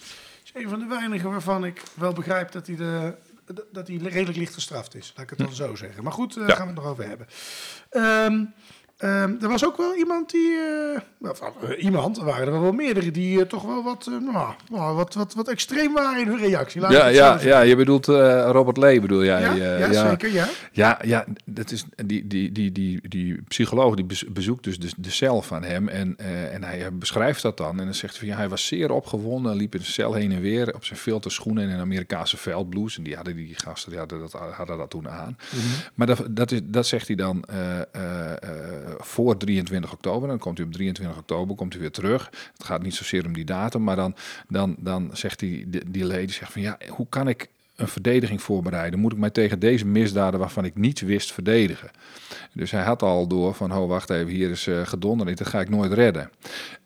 is 0.44 0.50
een 0.54 0.68
van 0.68 0.78
de 0.78 0.86
weinigen 0.86 1.30
waarvan 1.30 1.64
ik 1.64 1.82
wel 1.94 2.12
begrijp 2.12 2.52
dat 2.52 2.66
hij, 2.66 2.76
de, 2.76 3.14
dat 3.72 3.88
hij 3.88 3.96
redelijk 3.96 4.38
licht 4.38 4.54
gestraft 4.54 4.94
is. 4.94 5.12
Laat 5.16 5.24
ik 5.24 5.30
het 5.30 5.38
dan 5.38 5.54
zo 5.54 5.74
zeggen. 5.74 6.02
Maar 6.04 6.12
goed, 6.12 6.34
daar 6.34 6.48
Ja. 6.48 6.54
gaan 6.54 6.66
we 6.66 6.72
het 6.72 6.82
nog 6.82 6.90
over 6.90 7.08
hebben. 7.08 7.26
Ehm, 7.90 8.44
ehm, 9.02 9.34
er 9.40 9.48
was 9.48 9.66
ook 9.66 9.76
wel 9.76 9.94
iemand 9.94 10.30
die, 10.30 10.56
eh, 10.56 11.00
eh, 11.22 11.84
iemand, 11.84 12.18
er 12.18 12.24
waren 12.24 12.54
er 12.54 12.60
wel 12.60 12.72
meerdere 12.72 13.10
die 13.10 13.40
eh, 13.40 13.46
toch 13.46 13.62
wel 13.62 13.82
wat, 13.82 14.06
nou, 14.06 14.54
nou, 14.70 14.96
wat, 14.96 15.14
wat, 15.14 15.34
wat 15.34 15.48
extreem 15.48 15.92
waren 15.92 16.20
in 16.20 16.26
hun 16.26 16.38
reactie. 16.38 16.80
Laat 16.80 16.92
Ja, 16.92 17.06
ja, 17.06 17.40
ja, 17.40 17.60
je 17.60 17.76
bedoelt 17.76 18.06
Robert 18.06 18.76
Lee, 18.76 19.00
bedoel 19.00 19.24
jij? 19.24 19.40
Ja, 19.40 19.54
eh, 19.54 19.92
ja, 19.92 20.08
zeker, 20.08 20.32
ja. 20.32 20.48
Ja, 20.72 20.98
ja, 21.04 21.24
dat 21.44 21.70
is 21.70 21.84
die, 22.06 22.26
die, 22.26 22.52
die, 22.52 22.72
die, 22.72 23.08
die 23.08 23.42
psycholoog 23.48 23.94
die 23.94 24.04
bez- 24.04 24.24
bezoekt 24.28 24.64
dus 24.64 24.78
de, 24.78 24.90
de 24.96 25.10
cel 25.10 25.42
van 25.42 25.62
hem 25.62 25.88
en, 25.88 26.16
en 26.52 26.64
hij 26.64 26.88
beschrijft 26.92 27.42
dat 27.42 27.56
dan 27.56 27.78
en 27.78 27.84
dan 27.84 27.94
zegt 27.94 28.12
hij 28.12 28.20
van 28.20 28.28
ja, 28.28 28.36
hij 28.36 28.48
was 28.48 28.66
zeer 28.66 28.90
opgewonden, 28.90 29.56
liep 29.56 29.74
in 29.74 29.80
de 29.80 29.86
cel 29.86 30.14
heen 30.14 30.32
en 30.32 30.40
weer 30.40 30.74
op 30.74 30.84
zijn 30.84 30.98
filterschoenen 30.98 31.64
en 31.64 31.70
een 31.70 31.80
Amerikaanse 31.80 32.36
veldblouse 32.36 32.98
en 32.98 33.04
die 33.04 33.14
hadden 33.14 33.36
die 33.36 33.54
gasten 33.54 33.90
die 33.90 33.98
hadden 33.98 34.20
dat, 34.20 34.32
hadden 34.32 34.78
dat 34.78 34.90
toen 34.90 35.08
aan. 35.08 35.36
Maar 35.94 36.06
dat, 36.06 36.26
dat, 36.30 36.50
is, 36.50 36.60
dat 36.64 36.86
zegt 36.86 37.06
hij 37.06 37.16
dan 37.16 37.44
voor 38.98 39.36
23 39.36 39.92
oktober. 39.92 40.28
Dan 40.28 40.38
komt 40.38 40.58
hij 40.58 40.66
op 40.66 40.72
23 40.72 41.18
oktober 41.18 41.56
komt 41.56 41.72
hij 41.72 41.80
weer 41.80 41.90
terug. 41.90 42.30
Het 42.52 42.64
gaat 42.64 42.82
niet 42.82 42.94
zozeer 42.94 43.26
om 43.26 43.32
die 43.32 43.44
datum, 43.44 43.82
maar 43.82 43.96
dan, 43.96 44.14
dan, 44.48 44.76
dan 44.78 45.10
zegt 45.12 45.40
hij, 45.40 45.64
die, 45.66 45.90
die 45.90 46.04
lady 46.04 46.32
zegt 46.32 46.52
van 46.52 46.62
ja, 46.62 46.78
hoe 46.88 47.06
kan 47.08 47.28
ik 47.28 47.48
een 47.76 47.88
verdediging 47.88 48.42
voorbereiden? 48.42 49.00
Moet 49.00 49.12
ik 49.12 49.18
mij 49.18 49.30
tegen 49.30 49.58
deze 49.58 49.86
misdaden 49.86 50.40
waarvan 50.40 50.64
ik 50.64 50.76
niets 50.76 51.00
wist 51.00 51.32
verdedigen? 51.32 51.90
Dus 52.52 52.70
hij 52.70 52.82
had 52.82 53.02
al 53.02 53.26
door 53.26 53.54
van, 53.54 53.72
oh 53.74 53.88
wacht 53.88 54.10
even, 54.10 54.32
hier 54.32 54.50
is 54.50 54.68
gedonder, 54.84 55.36
dat 55.36 55.46
ga 55.48 55.60
ik 55.60 55.68
nooit 55.68 55.92
redden. 55.92 56.30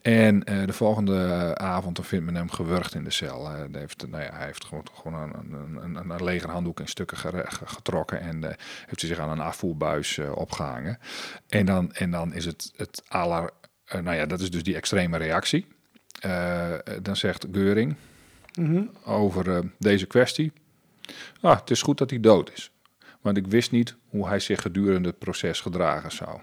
En 0.06 0.42
uh, 0.50 0.66
de 0.66 0.72
volgende 0.72 1.12
uh, 1.12 1.50
avond 1.50 1.96
dan 1.96 2.04
vindt 2.04 2.24
men 2.24 2.34
hem 2.34 2.50
gewurgd 2.50 2.94
in 2.94 3.04
de 3.04 3.10
cel. 3.10 3.52
Uh, 3.52 3.60
heeft, 3.72 4.06
nou 4.08 4.22
ja, 4.22 4.30
hij 4.32 4.46
heeft 4.46 4.64
gewoon, 4.64 4.86
gewoon 4.92 5.14
een, 5.14 5.52
een, 5.52 5.96
een, 5.96 6.10
een 6.10 6.24
legerhanddoek 6.24 6.80
in 6.80 6.88
stukken 6.88 7.18
getrokken 7.64 8.20
en 8.20 8.36
uh, 8.36 8.50
heeft 8.86 9.00
hij 9.00 9.08
zich 9.08 9.18
aan 9.18 9.30
een 9.30 9.40
afvoerbuis 9.40 10.18
opgehangen. 10.18 10.98
En 11.48 11.66
dan, 11.66 11.92
en 11.92 12.10
dan 12.10 12.34
is 12.34 12.44
het 12.44 12.72
het 12.76 13.02
aller, 13.08 13.50
nou 13.86 14.16
ja, 14.16 14.26
dat 14.26 14.40
is 14.40 14.50
dus 14.50 14.62
die 14.62 14.76
extreme 14.76 15.16
reactie. 15.16 15.66
Dan 17.02 17.16
zegt 17.16 17.46
Geuring 17.52 17.96
mm 18.54 18.66
-hmm. 18.66 18.90
over 19.04 19.70
deze 19.78 20.06
kwestie. 20.06 20.52
Ah, 21.40 21.58
het 21.58 21.70
is 21.70 21.82
goed 21.82 21.98
dat 21.98 22.10
hij 22.10 22.20
dood 22.20 22.52
is. 22.52 22.70
Want 23.20 23.36
ik 23.36 23.46
wist 23.46 23.70
niet 23.70 23.96
hoe 24.08 24.28
hij 24.28 24.40
zich 24.40 24.62
gedurende 24.62 25.08
het 25.08 25.18
proces 25.18 25.60
gedragen 25.60 26.12
zou. 26.12 26.40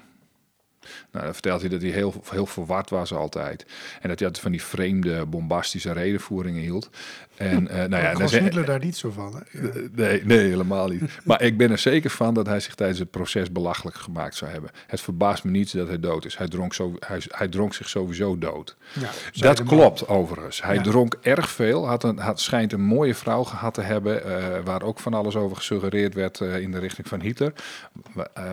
Nou, 1.12 1.26
dan 1.26 1.34
vertelt 1.34 1.62
hij 1.62 1.70
dat 1.70 1.82
hij 1.82 1.92
heel, 1.92 2.24
heel 2.30 2.46
verward 2.46 2.90
was 2.90 3.14
altijd. 3.14 3.66
En 4.02 4.10
dat 4.10 4.20
hij 4.20 4.28
altijd 4.28 4.40
van 4.40 4.52
die 4.52 4.64
vreemde, 4.64 5.26
bombastische 5.26 5.92
redenvoeringen 5.92 6.62
hield. 6.62 6.90
En, 7.38 7.64
uh, 7.64 7.76
nou 7.76 8.04
ja, 8.04 8.14
was 8.14 8.38
Hitler 8.38 8.66
daar 8.66 8.80
niet 8.80 8.98
zo 8.98 9.12
van, 9.12 9.34
hè? 9.36 9.62
Ja. 9.62 9.74
Nee, 9.92 10.26
nee, 10.26 10.38
helemaal 10.38 10.88
niet. 10.88 11.02
maar 11.24 11.42
ik 11.42 11.58
ben 11.58 11.72
er 11.72 11.78
zeker 11.78 12.10
van 12.10 12.34
dat 12.34 12.46
hij 12.46 12.60
zich 12.60 12.76
tijdens 12.76 13.00
het 13.00 13.12
proces 13.12 13.52
belachelijk 13.52 13.96
gemaakt 13.96 14.36
zou 14.36 14.52
hebben. 14.52 14.72
Het 14.88 15.02
verbaast 15.02 15.44
me 15.44 15.52
niet 15.52 15.78
dat 15.78 15.88
hij 15.88 16.00
dood 16.00 16.26
is. 16.26 16.38
Hij 16.38 16.48
dronk, 16.48 16.74
zo, 16.74 16.96
hij, 17.00 17.22
hij 17.28 17.48
dronk 17.48 17.74
zich 17.74 17.90
sowieso 17.90 18.38
dood. 18.38 18.76
Ja, 18.94 19.10
dat 19.32 19.64
klopt 19.64 20.08
man. 20.08 20.18
overigens. 20.18 20.62
Hij 20.62 20.76
ja. 20.76 20.82
dronk 20.82 21.18
erg 21.22 21.50
veel. 21.50 21.88
Had 21.88 22.04
een, 22.04 22.18
had, 22.18 22.40
schijnt 22.40 22.74
een 22.74 22.86
mooie 22.86 23.16
vrouw 23.16 23.44
gehad 23.44 23.74
te 23.74 23.82
hebben. 23.82 24.28
Uh, 24.28 24.60
waar 24.64 24.82
ook 24.82 25.00
van 25.00 25.14
alles 25.14 25.36
over 25.36 25.58
gesuggereerd 25.58 26.14
werd 26.14 26.40
uh, 26.40 26.58
in 26.58 26.72
de 26.72 26.80
richting 26.80 27.08
van 27.08 27.22
Hitler. 27.22 27.54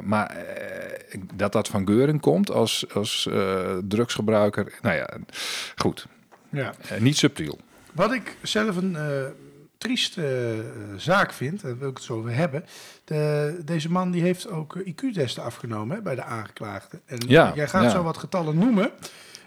Maar 0.05 0.37
dat 1.35 1.53
dat 1.53 1.69
van 1.69 1.87
Geuring 1.87 2.21
komt 2.21 2.51
als, 2.51 2.95
als 2.95 3.29
drugsgebruiker. 3.89 4.73
Nou 4.83 4.97
ja, 4.97 5.09
goed. 5.77 6.07
Ja. 6.51 6.75
niet 6.99 7.17
subtiel. 7.17 7.59
Wat 7.95 8.13
ik 8.13 8.37
zelf 8.43 8.77
een 8.77 8.93
uh, 8.93 9.25
trieste 9.79 10.55
uh, 10.57 10.99
zaak 10.99 11.33
vind, 11.33 11.63
daar 11.63 11.79
wil 11.79 11.89
ik 11.89 11.97
het 11.97 12.05
zo 12.05 12.15
over 12.15 12.35
hebben. 12.35 12.65
De, 13.05 13.61
deze 13.65 13.91
man 13.91 14.11
die 14.11 14.23
heeft 14.23 14.49
ook 14.49 14.79
IQ-testen 14.85 15.43
afgenomen 15.43 15.97
hè, 15.97 16.03
bij 16.03 16.15
de 16.15 16.23
aangeklaagde. 16.23 17.01
En 17.07 17.19
ja, 17.27 17.53
jij 17.55 17.69
gaat 17.69 17.83
ja. 17.83 17.91
zo 17.91 18.03
wat 18.03 18.19
getallen 18.19 18.59
noemen, 18.59 18.91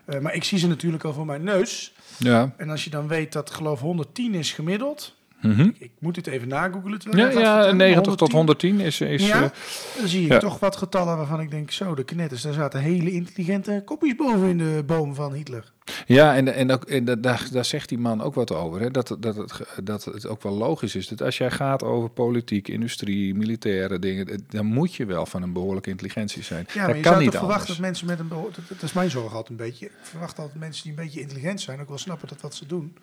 uh, 0.05 0.19
maar 0.19 0.33
ik 0.33 0.43
zie 0.43 0.57
ze 0.57 0.67
natuurlijk 0.67 1.03
al 1.03 1.13
voor 1.13 1.25
mijn 1.25 1.43
neus. 1.43 1.93
Ja. 2.17 2.53
En 2.57 2.69
als 2.69 2.83
je 2.83 2.89
dan 2.89 3.07
weet 3.07 3.33
dat 3.33 3.51
geloof 3.51 3.79
110 3.79 4.33
is 4.33 4.51
gemiddeld. 4.51 5.15
Mm 5.43 5.55
-hmm. 5.55 5.75
Ik 5.77 5.91
moet 5.99 6.15
het 6.15 6.27
even 6.27 6.47
nagoogelen. 6.47 6.99
Ja, 7.11 7.29
ja 7.29 7.71
90 7.71 8.15
tot 8.15 8.31
110 8.31 8.79
is... 8.79 9.01
is 9.01 9.27
ja, 9.27 9.51
dan 9.99 10.07
zie 10.07 10.23
ik 10.25 10.31
ja. 10.31 10.39
toch 10.39 10.59
wat 10.59 10.75
getallen 10.75 11.17
waarvan 11.17 11.39
ik 11.39 11.51
denk, 11.51 11.71
zo, 11.71 11.95
de 11.95 12.03
knetters, 12.03 12.41
daar 12.41 12.53
zaten 12.53 12.79
hele 12.79 13.11
intelligente 13.11 13.81
kopjes 13.85 14.15
boven 14.15 14.47
in 14.47 14.57
de 14.57 14.83
boom 14.85 15.15
van 15.15 15.33
Hitler. 15.33 15.71
Ja, 16.05 16.35
en, 16.35 16.53
en, 16.53 16.71
ook, 16.71 16.83
en 16.83 17.21
daar, 17.21 17.47
daar 17.51 17.65
zegt 17.65 17.89
die 17.89 17.97
man 17.97 18.21
ook 18.21 18.33
wat 18.33 18.51
over. 18.51 18.81
Hè? 18.81 18.91
Dat, 18.91 19.17
dat, 19.19 19.35
het, 19.35 19.65
dat 19.83 20.05
het 20.05 20.27
ook 20.27 20.43
wel 20.43 20.53
logisch 20.53 20.95
is 20.95 21.07
dat 21.07 21.21
als 21.21 21.37
jij 21.37 21.51
gaat 21.51 21.83
over 21.83 22.09
politiek, 22.09 22.67
industrie, 22.67 23.35
militaire 23.35 23.99
dingen, 23.99 24.45
dan 24.49 24.65
moet 24.65 24.95
je 24.95 25.05
wel 25.05 25.25
van 25.25 25.41
een 25.41 25.53
behoorlijke 25.53 25.89
intelligentie 25.89 26.43
zijn. 26.43 26.65
Ja, 26.73 26.79
maar 26.79 26.87
dat 26.87 26.95
je 26.95 27.01
kan 27.01 27.11
zou 27.11 27.23
niet 27.23 27.31
toch 27.31 27.41
verwachten 27.41 27.67
dat 27.67 27.79
mensen 27.79 28.07
met 28.07 28.19
een 28.19 28.29
dat, 28.29 28.55
dat 28.67 28.81
is 28.81 28.93
mijn 28.93 29.09
zorg 29.09 29.33
altijd 29.33 29.49
een 29.49 29.65
beetje. 29.65 29.85
Ik 29.85 29.91
verwacht 30.01 30.39
altijd 30.39 30.59
mensen 30.59 30.83
die 30.83 30.91
een 30.91 31.03
beetje 31.03 31.21
intelligent 31.21 31.61
zijn, 31.61 31.81
ook 31.81 31.89
wel 31.89 31.97
snappen 31.97 32.27
dat 32.27 32.41
wat 32.41 32.55
ze 32.55 32.65
doen 32.65 32.97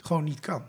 gewoon 0.00 0.24
niet 0.24 0.40
kan. 0.40 0.62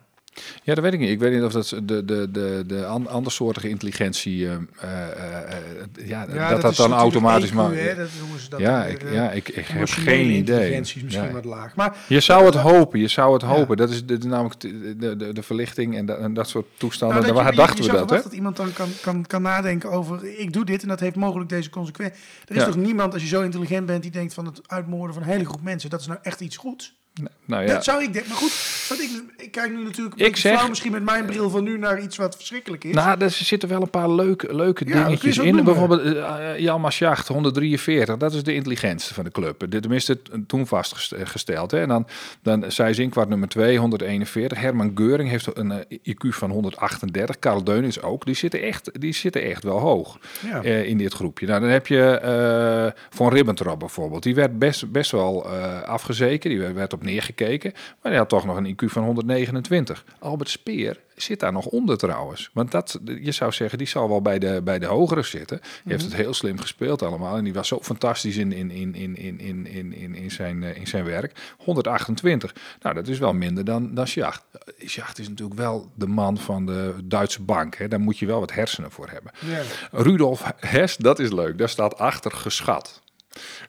Ja, 0.66 0.74
dat 0.74 0.84
weet 0.84 0.94
ik 0.94 1.00
niet. 1.00 1.10
Ik 1.10 1.20
weet 1.20 1.34
niet 1.34 1.44
of 1.44 1.52
dat 1.52 1.70
de, 1.84 2.06
de, 2.06 2.32
de, 2.32 2.64
de 2.68 2.86
andersoortige 2.86 3.70
intelligentie, 3.70 4.38
uh, 4.38 4.52
uh, 4.52 4.58
uh, 4.84 6.08
ja, 6.08 6.26
ja, 6.34 6.50
dat 6.50 6.50
dat, 6.50 6.62
dat 6.62 6.76
dan 6.76 6.92
automatisch 6.92 7.50
EQ, 7.50 7.54
maar. 7.54 7.74
Hè, 7.74 7.96
dat 7.96 8.10
noemen 8.20 8.40
ze 8.40 8.50
dat 8.50 8.60
ja, 8.60 8.86
ik, 8.86 9.12
ja, 9.12 9.32
ik, 9.32 9.50
ik 9.50 9.66
heb 9.66 9.90
geen 9.90 10.20
idee. 10.20 10.38
Intelligentie 10.38 10.96
is 10.98 11.04
misschien 11.04 11.28
ja. 11.28 11.34
wat 11.34 11.46
laag. 11.46 11.76
Maar, 11.76 11.98
je 12.08 12.20
zou 12.20 12.46
het 12.46 12.56
hopen, 12.56 13.00
je 13.00 13.08
zou 13.08 13.34
het 13.34 13.42
hopen. 13.42 13.78
Dat 13.78 13.90
is 13.90 14.06
de, 14.06 14.18
de, 14.18 14.28
namelijk 14.28 14.60
de, 14.60 15.16
de, 15.18 15.34
de, 15.34 15.44
verlichting 15.44 15.98
en, 15.98 16.06
dat, 16.06 16.20
en 16.20 16.34
dat 16.34 16.50
soort 16.50 16.66
toestanden. 16.78 17.22
Nou, 17.22 17.34
Waar 17.34 17.52
je, 17.52 17.58
dachten 17.58 17.84
je, 17.84 17.92
we 17.92 17.98
dat? 17.98 18.10
Hè? 18.10 18.22
dat 18.22 18.34
iemand 18.34 18.56
dan 18.56 18.74
kan, 18.74 18.90
kan, 19.02 19.26
kan 19.26 19.42
nadenken 19.42 19.92
over, 19.92 20.40
ik 20.40 20.54
doe 20.54 20.66
dit 20.66 20.82
en 20.82 20.88
dat 20.88 21.00
heeft 21.00 21.16
mogelijk 21.16 21.50
deze 21.50 21.70
consequentie. 21.70 22.22
Er 22.48 22.56
is 22.56 22.64
toch 22.64 22.76
niemand, 22.76 23.14
als 23.14 23.22
je 23.22 23.28
zo 23.28 23.42
intelligent 23.42 23.86
bent, 23.86 24.02
die 24.02 24.12
denkt 24.12 24.34
van 24.34 24.46
het 24.46 24.62
uitmoorden 24.68 25.14
van 25.14 25.24
een 25.24 25.30
hele 25.30 25.46
groep 25.46 25.62
mensen, 25.62 25.90
dat 25.90 26.00
is 26.00 26.08
nou 26.08 26.20
echt 26.22 26.42
iets 26.42 26.58
goeds? 26.58 27.02
Nou 27.46 27.64
ja, 27.66 27.74
Dat 27.74 27.84
zou 27.84 28.04
ik 28.04 28.14
denken. 28.14 28.30
Maar 28.32 28.40
goed, 28.40 28.86
wat 28.90 29.00
ik, 29.00 29.10
ik 29.38 29.52
kijk 29.52 29.72
nu 29.72 29.84
natuurlijk 29.84 30.16
Ik 30.20 30.36
zeg- 30.38 30.54
flauw 30.58 30.70
misschien 30.70 30.92
met 30.92 31.04
mijn 31.04 31.26
bril 31.26 31.50
van 31.50 31.64
nu 31.64 31.78
naar 31.78 32.02
iets 32.02 32.18
wat 32.18 32.36
verschrikkelijk 32.36 32.84
is. 32.84 32.94
Nou, 32.96 33.22
er 33.22 33.30
zitten 33.32 33.70
wel 33.70 33.82
een 33.82 33.90
paar 33.90 34.10
leuke, 34.12 34.56
leuke 34.56 34.88
Ja, 34.88 35.04
dingetjes 35.04 35.38
in. 35.38 35.44
noemen. 35.46 35.64
Bijvoorbeeld 35.64 36.06
uh, 36.06 36.60
Jan 36.60 36.92
Schacht, 36.92 37.28
143. 37.28 38.18
Dat 38.18 38.34
is 38.34 38.44
de 38.44 38.54
intelligentste 38.54 39.14
van 39.14 39.24
de 39.24 39.32
club. 39.32 39.66
Dit 39.70 39.82
tenminste 39.82 40.22
t- 40.22 40.30
toen 40.48 40.68
vastgesteld. 40.68 41.72
Hè. 41.72 41.80
En 41.82 41.88
dan, 41.88 42.08
dan 42.42 42.72
zij 42.72 42.94
Zinkwart 42.94 43.30
nummer 43.30 43.48
2, 43.50 43.78
141. 43.78 44.60
Herman 44.60 44.92
Geuring 44.96 45.30
heeft 45.30 45.58
een 45.58 45.72
eh, 45.72 45.98
IQ 46.10 46.28
van 46.30 46.50
138. 46.52 47.40
Karl 47.40 47.64
Deunis 47.64 48.02
ook. 48.02 48.26
Die 48.26 48.36
zitten 48.36 48.62
echt, 48.62 49.02
die 49.02 49.14
zitten 49.14 49.42
echt 49.44 49.64
wel 49.64 49.80
hoog 49.80 50.18
ja. 50.50 50.64
eh, 50.64 50.84
in 50.86 50.98
dit 50.98 51.14
groepje. 51.14 51.46
Nou, 51.48 51.60
dan 51.62 51.70
heb 51.70 51.88
je 51.88 52.02
eh 52.18 53.02
Van 53.10 53.34
Ribbentrop 53.34 53.80
bijvoorbeeld. 53.80 54.24
Die 54.24 54.36
werd 54.36 54.60
best, 54.60 54.92
best 54.92 55.12
wel 55.12 55.46
eh, 55.52 55.82
afgezeken. 55.82 56.50
Die 56.50 56.60
werd, 56.60 56.74
werd 56.74 56.94
op 57.04 57.10
neergekeken. 57.10 57.72
Maar 58.02 58.12
die 58.12 58.22
had 58.22 58.30
toch 58.30 58.46
nog 58.46 58.58
een 58.58 58.76
IQ 58.76 58.86
van 58.86 59.04
129. 59.04 60.06
Albert 60.20 60.50
Speer 60.50 61.00
zit 61.16 61.40
daar 61.40 61.52
nog 61.52 61.66
onder 61.66 61.98
trouwens. 61.98 62.50
Want 62.54 62.72
dat, 62.72 63.00
je 63.22 63.32
zou 63.32 63.52
zeggen, 63.52 63.78
die 63.78 63.88
zal 63.88 64.10
wel 64.10 64.22
bij 64.22 64.40
de, 64.40 64.62
bij 64.64 64.80
de 64.80 64.86
hogere 64.86 65.24
zitten. 65.24 65.60
Die 65.60 65.92
heeft 65.92 66.04
het 66.04 66.16
heel 66.16 66.34
slim 66.34 66.60
gespeeld 66.60 67.02
allemaal. 67.02 67.38
En 67.38 67.44
die 67.44 67.54
was 67.54 67.68
zo 67.68 67.80
fantastisch 67.82 68.38
in, 68.38 68.52
in, 68.52 68.72
in, 68.72 68.96
in, 68.96 69.18
in, 69.18 69.40
in, 69.40 69.68
in, 69.68 69.94
in, 69.94 70.16
in, 70.16 70.32
zijn, 70.32 70.64
eh, 70.64 70.76
in 70.76 70.88
zijn 70.88 71.06
werk. 71.06 71.54
128. 71.58 72.56
Nou, 72.82 72.96
dat 72.96 73.08
is 73.08 73.20
wel 73.20 73.34
minder 73.34 73.66
dan, 73.66 73.94
dan 73.94 74.08
Schacht. 74.08 74.44
Schacht 74.78 75.20
is 75.20 75.30
natuurlijk 75.30 75.60
wel 75.60 75.92
de 75.96 76.08
man 76.08 76.38
van 76.38 76.66
de 76.66 76.96
Duitse 77.04 77.42
bank. 77.42 77.76
Hè. 77.76 77.88
Daar 77.88 78.00
moet 78.00 78.20
je 78.20 78.26
wel 78.26 78.40
wat 78.40 78.54
hersenen 78.54 78.92
voor 78.92 79.10
hebben. 79.10 79.32
Ja. 79.40 79.62
Rudolf 79.92 80.54
Hess, 80.60 80.98
dat 80.98 81.20
is 81.20 81.32
leuk. 81.32 81.58
Daar 81.58 81.70
staat 81.70 81.98
achter 81.98 82.32
geschat. 82.32 83.02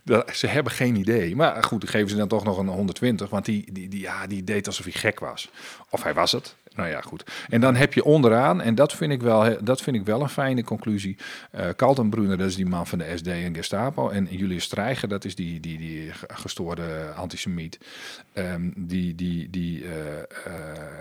Dat, 0.03 0.37
ze 0.37 0.47
hebben 0.47 0.73
geen 0.73 0.97
idee. 0.97 1.37
Maar 1.37 1.63
goed, 1.63 1.89
geven 1.89 2.09
ze 2.09 2.17
dan 2.17 2.29
toch 2.29 2.45
nog 2.45 2.59
een 2.59 2.69
120. 2.69 3.31
Want 3.31 3.45
die, 3.45 3.73
die, 3.73 3.89
die, 3.89 4.01
ja, 4.01 4.27
die 4.27 4.45
deed 4.45 4.67
alsof 4.67 4.85
hij 4.85 4.95
gek 4.95 5.21
was. 5.21 5.51
Of 5.91 6.03
hij 6.03 6.15
was 6.15 6.33
het. 6.33 6.55
nou 6.75 6.89
ja, 6.89 7.01
goed. 7.01 7.25
En 7.49 7.61
dan 7.61 7.75
heb 7.75 7.95
je 7.95 8.05
onderaan, 8.05 8.61
en 8.61 8.75
dat 8.75 8.93
vind 8.93 9.13
ik 9.13 9.23
wel, 9.23 9.65
dat 9.65 9.83
vind 9.83 9.97
ik 9.97 10.05
wel 10.05 10.21
een 10.21 10.29
fijne 10.29 10.65
conclusie. 10.65 11.17
Uh, 11.55 11.67
Kaltenbrunner, 11.77 12.39
dat 12.39 12.49
is 12.49 12.57
die 12.57 12.67
man 12.67 12.87
van 12.87 12.99
de 12.99 13.13
SD 13.17 13.27
en 13.27 13.55
Gestapo. 13.55 14.09
En 14.09 14.29
Julius 14.31 14.65
Streiger, 14.65 15.09
dat 15.09 15.25
is 15.25 15.35
die, 15.35 15.61
die, 15.61 15.79
die 15.79 16.11
gestoorde 16.27 17.13
antisemiet. 17.17 17.79
Um, 18.35 18.73
die, 18.77 19.15
die, 19.15 19.51
die, 19.51 19.83
uh, 19.83 19.91
uh, 19.91 19.95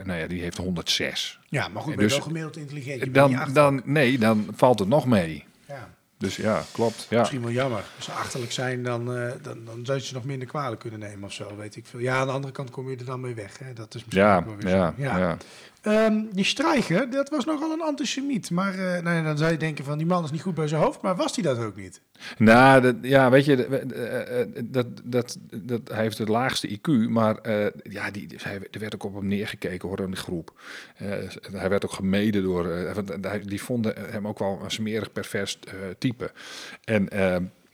nou 0.04 0.20
ja, 0.20 0.28
die 0.28 0.42
heeft 0.42 0.58
106. 0.58 1.40
Ja, 1.50 1.68
maar 1.68 1.82
goed, 1.82 1.96
ben 1.96 2.04
dus, 2.04 2.14
wel 2.14 2.26
gemiddeld 2.26 2.58
intelligent. 2.58 3.14
Dan, 3.14 3.40
dan, 3.54 3.82
nee, 3.86 4.18
dan 4.18 4.48
valt 4.56 4.80
het 4.80 4.88
nog 4.88 5.06
mee. 5.06 5.46
Ja. 5.68 5.90
Dus 6.24 6.36
ja, 6.36 6.64
klopt. 6.72 7.08
Ja. 7.10 7.20
Misschien 7.20 7.42
wel 7.42 7.52
jammer. 7.52 7.84
Als 7.96 8.06
ze 8.06 8.12
achterlijk 8.12 8.52
zijn, 8.52 8.84
dan, 8.84 9.18
uh, 9.18 9.32
dan, 9.42 9.66
dan 9.66 9.86
zou 9.86 9.98
je 9.98 10.04
ze 10.04 10.14
nog 10.14 10.24
minder 10.24 10.48
kwalijk 10.48 10.82
kunnen 10.82 11.00
nemen 11.00 11.24
of 11.24 11.34
zo, 11.34 11.56
weet 11.56 11.76
ik 11.76 11.86
veel. 11.86 12.00
Ja, 12.00 12.18
aan 12.18 12.28
de 12.28 12.34
andere 12.34 12.54
kant 12.54 12.70
kom 12.70 12.90
je 12.90 12.98
er 12.98 13.06
dan 13.06 13.22
mee 13.22 13.34
weg. 13.34 13.60
Hè? 13.60 13.74
Dat 13.74 13.96
is 13.96 14.06
misschien 14.06 14.26
ja, 14.26 14.38
ook 14.38 14.46
wel 14.46 14.56
weer 14.56 14.70
ja, 14.70 14.94
zo. 14.98 15.04
Ja. 15.04 15.18
ja. 15.18 15.38
Um, 15.88 16.30
die 16.32 16.46
Streicher, 16.46 17.10
dat 17.10 17.30
was 17.30 17.46
nogal 17.46 17.72
een 17.72 17.82
antisemiet. 17.82 18.52
Maar 18.52 18.76
uh, 18.76 19.00
nou, 19.00 19.24
dan 19.24 19.38
zou 19.38 19.52
je 19.52 19.58
denken 19.58 19.86
van, 19.86 19.98
die 19.98 20.08
man 20.08 20.24
is 20.24 20.32
niet 20.32 20.42
goed 20.42 20.54
bij 20.54 20.68
zijn 20.68 20.82
hoofd. 20.82 21.02
Maar 21.02 21.16
was 21.16 21.36
hij 21.36 21.44
dat 21.44 21.58
ook 21.58 21.76
niet? 21.76 22.02
Nou, 22.38 22.82
dat, 22.82 22.96
ja, 23.02 23.30
weet 23.30 23.46
je, 23.46 23.56
dat, 24.64 24.88
dat, 25.04 25.38
dat, 25.54 25.82
hij 25.92 26.02
heeft 26.02 26.18
het 26.18 26.28
laagste 26.28 26.70
IQ, 26.78 27.10
maar 27.10 27.50
ja, 27.84 28.12
die, 28.12 28.28
hij, 28.38 28.60
er 28.72 28.80
werd 28.80 28.94
ook 28.96 29.04
op 29.04 29.14
hem 29.14 29.28
neergekeken 29.28 29.88
hoor, 29.88 30.00
in 30.00 30.12
de 30.12 30.18
groep. 30.18 30.62
Hij 31.52 31.70
werd 31.70 31.86
ook 31.86 31.94
gemeden 31.94 32.44
door, 32.44 32.94
die 33.44 33.62
vonden 33.62 33.94
hem 34.12 34.28
ook 34.28 34.40
wel 34.40 34.60
een 34.64 34.72
smerig, 34.72 35.12
pervers 35.12 35.60
type. 35.98 36.32
En 36.84 37.08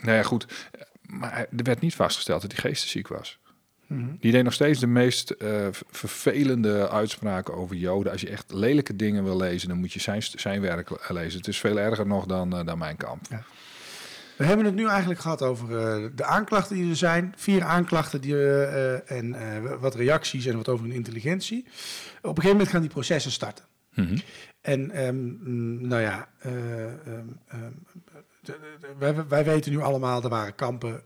nou 0.01 0.17
ja, 0.17 0.23
goed, 0.23 0.69
maar 1.01 1.37
er 1.37 1.63
werd 1.63 1.79
niet 1.79 1.95
vastgesteld 1.95 2.41
dat 2.41 2.51
hij 2.51 2.61
geestesziek 2.61 3.07
was. 3.07 3.39
Mhm. 3.89 4.15
Die 4.19 4.31
deed 4.31 4.43
nog 4.43 4.53
steeds 4.53 4.79
de 4.79 4.87
meest 4.87 5.35
uh, 5.37 5.67
vervelende 5.89 6.89
uitspraken 6.89 7.53
over 7.53 7.75
Joden. 7.75 8.11
Als 8.11 8.21
je 8.21 8.29
echt 8.29 8.53
lelijke 8.53 8.95
dingen 8.95 9.23
wil 9.23 9.37
lezen, 9.37 9.67
dan 9.67 9.77
moet 9.77 9.93
je 9.93 9.99
zijn, 9.99 10.21
zijn 10.21 10.61
werk 10.61 11.11
lezen. 11.11 11.37
Het 11.37 11.47
is 11.47 11.59
veel 11.59 11.79
erger 11.79 12.07
nog 12.07 12.25
dan, 12.25 12.59
uh, 12.59 12.65
dan 12.65 12.77
mijn 12.77 12.97
kamp. 12.97 13.25
Ja. 13.29 13.43
We 14.37 14.45
hebben 14.45 14.65
het 14.65 14.75
nu 14.75 14.87
eigenlijk 14.87 15.19
gehad 15.19 15.41
over 15.41 15.69
uh, 15.69 16.09
de 16.15 16.23
aanklachten 16.23 16.75
die 16.75 16.89
er 16.89 16.95
zijn. 16.95 17.33
Vier 17.37 17.63
aanklachten 17.63 18.21
die, 18.21 18.63
en 19.05 19.35
wat 19.79 19.95
reacties 19.95 20.45
en 20.45 20.57
wat 20.57 20.69
over 20.69 20.85
hun 20.85 20.95
intelligentie. 20.95 21.65
Op 21.65 21.67
een 22.21 22.29
gegeven 22.29 22.49
moment 22.49 22.69
gaan 22.69 22.81
die 22.81 22.89
processen 22.89 23.31
starten. 23.31 23.65
Mm 23.93 24.05
-hmm. 24.05 24.21
En 24.61 25.05
um, 25.07 25.87
nou 25.87 26.01
ja, 26.01 26.27
um, 26.45 27.39
um, 27.53 27.85
wij, 28.99 29.27
wij, 29.27 29.45
weten 29.45 29.71
nu 29.71 29.79
allemaal, 29.79 30.23
er 30.23 30.29
waren 30.29 30.55
kampen 30.55 31.01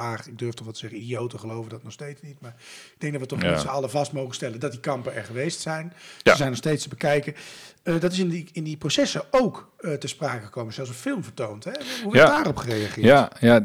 paar, 0.00 0.24
ik 0.28 0.38
durf 0.38 0.54
toch 0.54 0.64
wat 0.66 0.74
te 0.74 0.80
zeggen, 0.80 0.98
idioten 1.02 1.38
geloven 1.38 1.70
dat 1.70 1.82
nog 1.82 1.92
steeds 1.92 2.22
niet. 2.22 2.40
Maar 2.40 2.54
ik 2.94 2.94
denk 3.00 3.12
dat 3.12 3.22
we 3.22 3.28
toch 3.28 3.42
Ja. 3.42 3.50
met 3.50 3.60
z'n 3.60 3.66
allen 3.66 3.90
vast 3.90 4.12
mogen 4.12 4.34
stellen 4.34 4.60
dat 4.60 4.70
die 4.70 4.80
kampen 4.80 5.14
er 5.14 5.24
geweest 5.24 5.60
zijn. 5.60 5.92
Ja. 6.22 6.30
Ze 6.30 6.36
zijn 6.36 6.48
nog 6.48 6.58
steeds 6.58 6.82
te 6.82 6.88
bekijken. 6.88 7.34
Eh, 7.82 8.00
dat 8.00 8.12
is 8.12 8.18
in 8.18 8.28
die, 8.28 8.48
in 8.52 8.64
die 8.64 8.76
processen 8.76 9.22
ook 9.30 9.70
eh, 9.78 9.92
te 9.92 10.06
sprake 10.08 10.44
gekomen. 10.44 10.72
Zelfs 10.74 10.90
een 10.90 10.96
film 10.96 11.24
vertoond. 11.24 11.64
Hè? 11.64 11.70
Hoe 12.02 12.12
werd 12.12 12.26
Ja. 12.28 12.34
daarop 12.34 12.56
gereageerd? 12.56 13.06
Ja, 13.06 13.30
ja, 13.40 13.60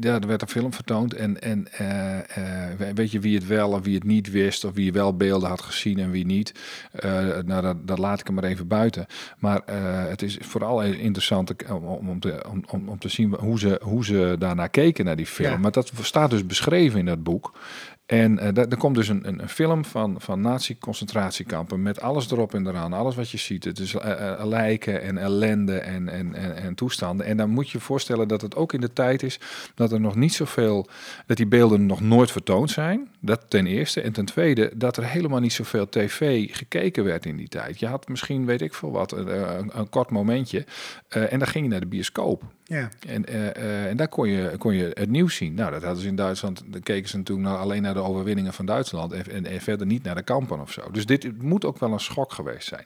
ja, 0.00 0.20
er 0.20 0.26
werd 0.26 0.42
een 0.42 0.48
film 0.48 0.72
vertoond. 0.72 1.14
En, 1.14 1.40
en 1.42 1.72
eh, 1.72 2.18
we- 2.78 2.92
weet 2.94 3.10
je 3.10 3.20
wie 3.20 3.34
het 3.34 3.46
wel 3.46 3.70
of 3.70 3.84
wie 3.84 3.94
het 3.94 4.04
niet 4.04 4.30
wist, 4.30 4.64
of 4.64 4.74
wie 4.74 4.92
wel 4.92 5.16
beelden 5.16 5.48
had 5.48 5.60
gezien 5.62 5.98
en 5.98 6.10
wie 6.10 6.26
niet. 6.26 6.52
Nou, 7.02 7.62
dat, 7.62 7.86
dat 7.88 7.98
laat 7.98 8.20
ik 8.20 8.26
hem 8.26 8.34
maar 8.34 8.44
even 8.44 8.66
buiten. 8.68 9.06
Maar 9.38 9.60
het 10.08 10.22
is 10.22 10.38
vooral 10.40 10.82
interessant 10.82 11.52
om, 11.70 11.84
om, 11.84 12.08
om, 12.08 12.20
te, 12.20 12.44
om, 12.50 12.64
om, 12.70 12.88
om 12.88 12.98
te 12.98 13.08
zien 13.08 13.34
hoe 13.34 13.58
ze, 13.58 13.80
hoe 13.82 14.04
ze 14.04 14.36
daarnaar 14.38 14.68
keken 14.68 15.04
naar 15.04 15.16
die 15.16 15.26
film. 15.26 15.57
Maar 15.58 15.72
dat 15.72 15.92
staat 16.00 16.30
dus 16.30 16.46
beschreven 16.46 16.98
in 16.98 17.06
dat 17.06 17.22
boek. 17.22 17.52
En 18.08 18.38
eh 18.38 18.54
daar 18.54 18.68
er 18.68 18.76
komt 18.76 18.94
dus 18.94 19.08
een, 19.08 19.28
een, 19.28 19.42
een 19.42 19.48
film 19.48 19.84
van, 19.84 20.20
van 20.20 20.40
nazi-concentratiekampen 20.40 21.82
met 21.82 22.00
alles 22.00 22.30
erop 22.30 22.54
en 22.54 22.66
eraan. 22.66 22.92
Alles 22.92 23.16
wat 23.16 23.30
je 23.30 23.38
ziet. 23.38 23.64
Het 23.64 23.78
is 23.78 23.94
eh, 23.94 24.32
eh, 24.40 24.46
lijken 24.46 25.02
en 25.02 25.18
ellende 25.18 25.78
en, 25.78 26.08
en, 26.08 26.34
en, 26.34 26.56
en 26.56 26.74
toestanden. 26.74 27.26
En 27.26 27.36
dan 27.36 27.50
moet 27.50 27.70
je 27.70 27.80
voorstellen 27.80 28.28
dat 28.28 28.40
het 28.40 28.56
ook 28.56 28.72
in 28.72 28.80
de 28.80 28.92
tijd 28.92 29.22
is 29.22 29.40
dat 29.74 29.92
er 29.92 30.00
nog 30.00 30.14
niet 30.14 30.34
zoveel, 30.34 30.86
dat 31.26 31.36
die 31.36 31.46
beelden 31.46 31.86
nog 31.86 32.00
nooit 32.00 32.30
vertoond 32.30 32.70
zijn. 32.70 33.08
Dat 33.20 33.44
ten 33.48 33.66
eerste. 33.66 34.00
En 34.00 34.12
ten 34.12 34.24
tweede, 34.24 34.70
dat 34.74 34.96
er 34.96 35.04
helemaal 35.04 35.40
niet 35.40 35.52
zoveel 35.52 35.88
tv 35.88 36.48
gekeken 36.56 37.04
werd 37.04 37.26
in 37.26 37.36
die 37.36 37.48
tijd. 37.48 37.80
Je 37.80 37.86
had 37.86 38.08
misschien, 38.08 38.46
weet 38.46 38.62
ik 38.62 38.74
veel 38.74 38.90
wat, 38.90 39.12
een, 39.12 39.78
een, 39.78 39.88
kort 39.88 40.10
momentje. 40.10 40.64
eh, 41.08 41.32
en 41.32 41.38
dan 41.38 41.48
ging 41.48 41.64
je 41.64 41.70
naar 41.70 41.80
de 41.80 41.86
bioscoop. 41.86 42.42
Ja. 42.68 42.88
En, 43.06 43.24
eh, 43.24 43.56
eh, 43.56 43.86
en 43.86 43.96
daar 43.96 44.08
kon 44.08 44.28
je, 44.28 44.56
kon 44.58 44.74
je 44.74 44.90
het 44.94 45.10
nieuws 45.10 45.36
zien. 45.36 45.54
Nou, 45.54 45.70
dat 45.70 45.82
hadden 45.82 46.02
ze 46.02 46.08
in 46.08 46.16
Duitsland. 46.16 46.62
Dan 46.66 46.80
keken 46.80 47.08
ze 47.08 47.36
naar, 47.36 47.56
alleen 47.56 47.82
naar 47.82 47.94
de 47.94 48.02
overwinningen 48.02 48.52
van 48.52 48.66
Duitsland. 48.66 49.12
En, 49.12 49.30
en, 49.30 49.46
en 49.46 49.60
verder 49.60 49.86
niet 49.86 50.02
naar 50.02 50.14
de 50.14 50.22
kampen 50.22 50.60
of 50.60 50.72
zo. 50.72 50.90
Dus 50.90 51.06
dit 51.06 51.42
moet 51.42 51.64
ook 51.64 51.78
wel 51.78 51.92
een 51.92 52.00
schok 52.00 52.32
geweest 52.32 52.68
zijn. 52.68 52.84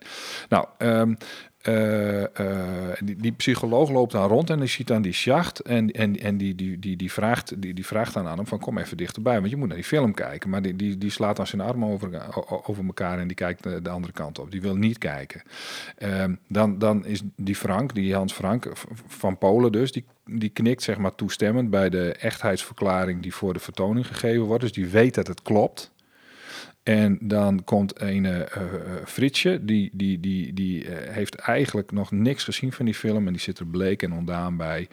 Nou, 0.49 0.67
ehm, 0.79 1.15
eh, 1.63 2.23
eh, 2.23 2.97
die, 3.05 3.33
psycholoog 3.33 3.91
loopt 3.91 4.13
dan 4.13 4.29
rond 4.29 4.51
en 4.51 4.59
die 4.59 4.69
ziet 4.69 4.87
dan 4.87 5.03
die 5.03 5.13
schacht. 5.13 5.61
En, 5.61 5.91
en, 5.91 6.21
en 6.21 6.37
die, 6.37 6.55
die, 6.55 6.79
die, 6.79 6.97
die, 6.97 7.13
vraagt, 7.13 7.63
die, 7.63 7.75
die 7.75 7.87
vraagt 7.87 8.15
dan 8.15 8.27
aan 8.27 8.37
hem: 8.37 8.47
van 8.47 8.59
kom 8.59 8.79
even 8.79 8.97
dichterbij. 8.97 9.39
Want 9.39 9.51
je 9.51 9.57
moet 9.57 9.69
naar 9.69 9.77
die 9.77 9.87
film 9.87 10.15
kijken. 10.15 10.51
Maar 10.51 10.63
die, 10.63 10.77
die, 10.77 10.99
die 10.99 11.11
slaat 11.11 11.37
dan 11.37 11.47
zijn 11.47 11.61
armen 11.61 11.89
over, 11.89 12.35
o- 12.35 12.63
over 12.67 12.85
elkaar 12.85 13.19
en 13.19 13.27
die 13.27 13.37
kijkt 13.37 13.63
de, 13.63 13.83
de 13.83 13.91
andere 13.91 14.13
kant 14.13 14.39
op. 14.39 14.51
Die 14.51 14.61
wil 14.63 14.77
niet 14.77 14.99
kijken. 14.99 15.43
Ehm, 15.99 16.35
dan, 16.49 16.79
dan 16.79 17.07
is 17.07 17.23
die 17.37 17.57
Frank, 17.57 17.95
die 17.95 18.15
Hans 18.15 18.33
Frank 18.33 18.73
van 19.07 19.39
Polen 19.39 19.73
dus, 19.73 19.93
die, 19.93 20.05
die 20.25 20.51
knikt 20.51 20.83
zeg 20.83 20.99
maar 20.99 21.15
toestemmend 21.15 21.71
bij 21.71 21.91
de 21.91 22.13
echtheidsverklaring 22.13 23.23
die 23.23 23.35
voor 23.35 23.53
de 23.53 23.61
vertoning 23.61 24.07
gegeven 24.07 24.43
wordt. 24.43 24.63
Dus 24.63 24.73
die 24.73 24.87
weet 24.87 25.15
dat 25.15 25.27
het 25.27 25.43
klopt. 25.43 25.92
En 26.83 27.19
dan 27.21 27.65
komt 27.65 28.01
een 28.01 28.27
eh, 28.27 28.41
eh, 28.41 28.47
Fritsje, 29.07 29.65
die, 29.65 29.91
die, 29.93 30.21
die, 30.21 30.53
die 30.53 30.89
eh, 30.89 31.15
heeft 31.15 31.35
eigenlijk 31.35 31.93
nog 31.93 32.11
niks 32.11 32.45
gezien 32.45 32.73
van 32.73 32.85
die 32.85 32.95
film. 32.95 33.27
En 33.27 33.33
die 33.33 33.43
zit 33.43 33.59
er 33.59 33.67
bleek 33.67 34.03
en 34.03 34.13
ondaan 34.13 34.57
bij. 34.57 34.89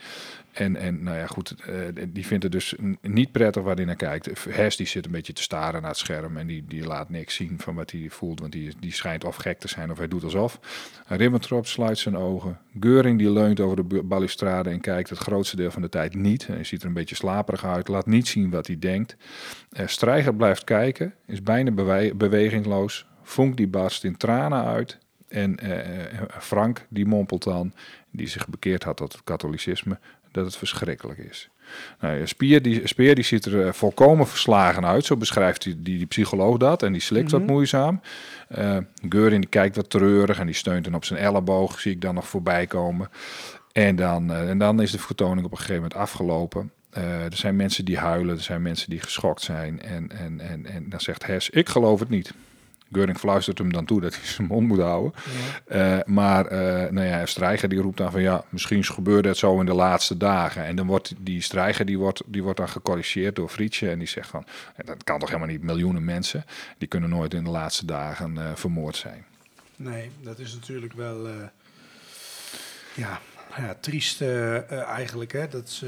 En, 0.59 0.75
en 0.75 1.03
nou 1.03 1.17
ja, 1.17 1.25
goed, 1.25 1.55
eh, 1.65 1.75
die 2.09 2.25
vindt 2.25 2.43
het 2.43 2.51
dus 2.51 2.75
niet 3.01 3.31
prettig 3.31 3.63
waar 3.63 3.75
hij 3.75 3.95
kijkt. 3.95 4.43
Hers 4.49 4.75
die 4.75 4.87
zit 4.87 5.05
een 5.05 5.11
beetje 5.11 5.33
te 5.33 5.41
staren 5.41 5.81
naar 5.81 5.89
het 5.89 5.99
scherm 5.99 6.37
en 6.37 6.47
die, 6.47 6.65
die 6.67 6.85
laat 6.85 7.09
niks 7.09 7.35
zien 7.35 7.59
van 7.59 7.75
wat 7.75 7.91
hij 7.91 8.07
voelt. 8.09 8.39
Want 8.39 8.51
die, 8.51 8.73
die 8.79 8.93
schijnt 8.93 9.23
of 9.23 9.35
gek 9.35 9.59
te 9.59 9.67
zijn 9.67 9.91
of 9.91 9.97
hij 9.97 10.07
doet 10.07 10.23
alsof. 10.23 10.59
Ribbentrop 11.07 11.67
sluit 11.67 11.97
zijn 11.97 12.17
ogen. 12.17 12.57
Geuring 12.79 13.17
die 13.17 13.31
leunt 13.31 13.59
over 13.59 13.89
de 13.89 14.03
balustrade 14.03 14.69
en 14.69 14.81
kijkt 14.81 15.09
het 15.09 15.19
grootste 15.19 15.55
deel 15.55 15.71
van 15.71 15.81
de 15.81 15.89
tijd 15.89 16.15
niet. 16.15 16.47
Hij 16.47 16.63
ziet 16.63 16.81
er 16.81 16.87
een 16.87 16.93
beetje 16.93 17.15
slaperig 17.15 17.65
uit, 17.65 17.87
laat 17.87 18.05
niet 18.05 18.27
zien 18.27 18.49
wat 18.49 18.67
hij 18.67 18.79
denkt. 18.79 19.15
Eh 19.71 19.87
Strijger 19.87 20.35
blijft 20.35 20.63
kijken, 20.63 21.13
is 21.25 21.43
bijna 21.43 21.71
bewe- 21.71 22.15
bewegingloos. 22.15 23.05
Vonk 23.23 23.57
die 23.57 23.67
barst 23.67 24.03
in 24.03 24.17
tranen 24.17 24.63
uit. 24.63 24.97
En 25.27 25.57
eh, 25.57 26.21
Frank 26.39 26.85
die 26.89 27.05
mompelt 27.05 27.43
dan, 27.43 27.73
die 28.11 28.27
zich 28.27 28.47
bekeerd 28.47 28.83
had 28.83 28.97
tot 28.97 29.13
het 29.13 29.23
katholicisme, 29.23 29.99
dat 30.31 30.45
het 30.45 30.55
verschrikkelijk 30.57 31.19
is. 31.19 31.49
Nou, 31.99 32.17
ja, 32.19 32.25
Spier, 32.25 32.61
die, 32.61 32.87
Speer 32.87 33.15
die 33.15 33.23
ziet 33.23 33.45
er 33.45 33.65
eh, 33.65 33.73
volkomen 33.73 34.27
verslagen 34.27 34.85
uit, 34.85 35.05
zo 35.05 35.17
beschrijft 35.17 35.63
die, 35.63 35.81
die, 35.81 35.97
die 35.97 36.05
psycholoog 36.05 36.57
dat. 36.57 36.83
En 36.83 36.91
die 36.91 37.01
slikt 37.01 37.31
wat 37.31 37.41
Mhm. 37.41 37.51
moeizaam. 37.51 38.01
Eh 38.47 38.77
Geuring 39.09 39.41
die 39.41 39.49
kijkt 39.49 39.75
wat 39.75 39.89
treurig 39.89 40.39
en 40.39 40.45
die 40.45 40.55
steunt 40.55 40.83
dan 40.83 40.95
op 40.95 41.05
zijn 41.05 41.19
elleboog, 41.19 41.79
zie 41.79 41.91
ik 41.91 42.01
dan 42.01 42.15
nog 42.15 42.27
voorbij 42.27 42.67
komen. 42.67 43.09
En 43.71 43.95
dan, 43.95 44.31
eh, 44.31 44.49
en 44.49 44.57
dan 44.57 44.81
is 44.81 44.91
de 44.91 44.99
vertoning 44.99 45.45
op 45.45 45.51
een 45.51 45.57
gegeven 45.57 45.81
moment 45.81 45.99
afgelopen. 45.99 46.71
Eh, 46.89 47.23
er 47.23 47.35
zijn 47.37 47.55
mensen 47.55 47.85
die 47.85 47.97
huilen, 47.97 48.35
er 48.35 48.41
zijn 48.43 48.61
mensen 48.61 48.89
die 48.89 48.99
geschokt 48.99 49.41
zijn. 49.41 49.81
En, 49.81 50.11
en, 50.11 50.39
en, 50.39 50.65
en 50.65 50.89
dan 50.89 50.99
zegt 51.01 51.25
Hess, 51.25 51.49
ik 51.49 51.69
geloof 51.69 51.99
het 51.99 52.09
niet. 52.09 52.33
Geuring 52.91 53.17
fluistert 53.17 53.57
hem 53.57 53.73
dan 53.73 53.85
toe 53.85 54.01
dat 54.01 54.15
hij 54.15 54.25
zijn 54.35 54.47
mond 54.47 54.67
moet 54.67 54.79
houden. 54.79 55.13
Ja. 55.69 55.97
Eh, 55.99 56.05
maar 56.05 56.45
eh 56.45 56.91
nou 56.91 57.07
ja, 57.07 57.25
Strijger 57.25 57.69
die 57.69 57.79
roept 57.81 57.97
dan 57.97 58.11
van 58.11 58.21
ja, 58.21 58.43
misschien 58.49 58.83
gebeurde 58.83 59.27
het 59.27 59.37
zo 59.37 59.59
in 59.59 59.65
de 59.65 59.73
laatste 59.73 60.17
dagen. 60.17 60.65
En 60.65 60.75
dan 60.75 60.87
wordt 60.87 61.13
die 61.19 61.41
Strijger 61.41 61.85
die 61.85 61.97
wordt, 61.97 62.21
die 62.25 62.43
wordt 62.43 62.57
dan 62.57 62.69
gecorrigeerd 62.69 63.35
door 63.35 63.49
Frietje. 63.49 63.89
En 63.89 63.99
die 63.99 64.07
zegt 64.07 64.29
van, 64.29 64.45
"Ja, 64.77 64.83
dat 64.83 65.03
kan 65.03 65.19
toch 65.19 65.27
helemaal 65.29 65.49
niet, 65.49 65.63
miljoenen 65.63 66.03
mensen. 66.05 66.45
Die 66.77 66.87
kunnen 66.87 67.09
nooit 67.09 67.33
in 67.33 67.43
de 67.43 67.49
laatste 67.49 67.85
dagen 67.85 68.37
eh, 68.37 68.51
vermoord 68.55 68.95
zijn. 68.95 69.25
Nee, 69.75 70.11
dat 70.21 70.39
is 70.39 70.53
natuurlijk 70.53 70.93
wel... 70.93 71.27
ja, 72.95 73.19
ja, 73.57 73.75
triest 73.79 74.21
eigenlijk. 74.71 75.31
Hè? 75.31 75.47
Dat 75.47 75.69
ze... 75.69 75.85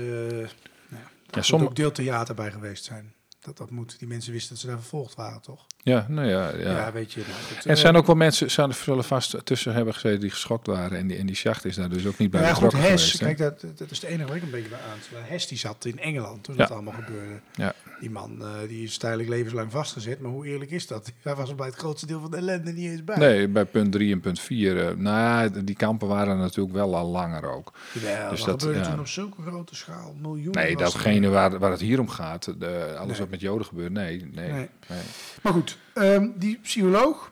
nou 0.89 1.01
ja, 1.03 1.09
moet 1.33 1.45
sommige- 1.45 1.69
ook 1.69 1.75
deeltheater 1.75 2.35
bij 2.35 2.51
geweest 2.51 2.83
zijn. 2.83 3.13
Dat, 3.41 3.57
dat 3.57 3.69
moet. 3.69 3.99
Die 3.99 4.07
mensen 4.07 4.31
wisten 4.31 4.49
dat 4.49 4.59
ze 4.59 4.67
daar 4.67 4.77
vervolgd 4.79 5.15
waren, 5.15 5.41
toch? 5.41 5.65
Ja, 5.83 6.05
nou 6.09 6.27
ja. 6.27 6.49
ja. 6.55 6.71
Ja, 6.71 6.91
weet 6.91 7.11
je. 7.13 7.19
Nou, 7.19 7.31
dat, 7.49 7.57
En 7.57 7.63
er 7.63 7.75
eh, 7.75 7.81
zijn 7.81 7.95
ook 7.95 8.05
wel 8.05 8.15
mensen, 8.15 8.51
zijn 8.51 8.69
er 8.69 8.75
zullen 8.75 9.03
vast 9.03 9.45
tussen 9.45 9.73
hebben 9.73 9.93
gezeten 9.93 10.19
die 10.19 10.29
geschokt 10.29 10.67
waren. 10.67 10.97
En 10.97 11.07
die, 11.07 11.17
en 11.17 11.25
die 11.25 11.35
sjacht 11.35 11.65
is 11.65 11.75
daar 11.75 11.89
dus 11.89 12.05
ook 12.05 12.17
niet 12.17 12.31
bij 12.31 12.41
Nou 12.41 12.53
ja, 12.53 12.59
goed, 12.59 12.73
geweest. 12.73 13.19
hè? 13.19 13.25
kijk, 13.33 13.37
dat, 13.37 13.77
dat 13.77 13.91
is 13.91 13.99
de 13.99 14.07
enige 14.07 14.27
waar 14.27 14.35
ik 14.37 14.43
een 14.43 14.49
beetje 14.51 14.69
bij 14.69 14.79
aansla. 14.93 15.17
Hess 15.33 15.47
die 15.47 15.57
zat 15.57 15.85
in 15.85 15.99
Engeland 15.99 16.43
toen 16.43 16.55
Ja. 16.55 16.61
dat 16.61 16.71
allemaal 16.71 16.93
gebeurde. 16.93 17.39
Ja. 17.55 17.73
Die 17.99 18.09
man 18.09 18.41
eh, 18.41 18.47
die 18.67 18.83
is 18.83 18.97
tijdelijk 18.97 19.29
levenslang 19.29 19.71
vastgezet, 19.71 20.19
maar 20.19 20.31
hoe 20.31 20.45
eerlijk 20.45 20.71
is 20.71 20.87
dat? 20.87 21.11
Hij 21.21 21.35
was 21.35 21.49
er 21.49 21.55
bij 21.55 21.67
het 21.67 21.75
grootste 21.75 22.05
deel 22.05 22.19
van 22.21 22.31
de 22.31 22.37
ellende 22.37 22.71
niet 22.71 22.91
eens 22.91 23.03
bij. 23.03 23.17
Nee, 23.17 23.47
bij 23.47 23.65
punt 23.65 23.91
3 23.91 24.11
en 24.11 24.19
punt 24.19 24.39
4. 24.39 24.77
eh, 24.87 24.95
nou 24.95 25.17
ja, 25.17 25.61
die 25.61 25.75
kampen 25.75 26.07
waren 26.07 26.37
natuurlijk 26.37 26.75
wel 26.75 26.95
al 26.95 27.07
langer 27.07 27.43
ook. 27.51 27.73
Jawel, 27.93 28.29
Dus 28.29 28.43
dat, 28.43 28.61
gebeurde 28.61 28.83
ja. 28.83 28.89
toen 28.89 28.99
op 28.99 29.07
zulke 29.07 29.41
grote 29.41 29.75
schaal, 29.75 30.15
miljoenen. 30.21 30.63
Nee, 30.63 30.75
datgene 30.77 31.29
waar, 31.29 31.59
waar 31.59 31.71
het 31.71 31.79
hier 31.79 31.99
om 31.99 32.09
gaat, 32.09 32.43
de, 32.59 32.95
alles 32.97 33.09
Nee. 33.11 33.19
wat 33.19 33.29
met 33.31 33.41
Joden 33.41 33.65
gebeurt, 33.65 33.91
nee. 33.91 34.17
nee, 34.31 34.47
Nee. 34.51 34.69
nee. 34.87 34.99
Maar 35.41 35.53
goed, 35.53 35.77
ehm, 35.93 36.27
die 36.35 36.59
psycholoog, 36.61 37.29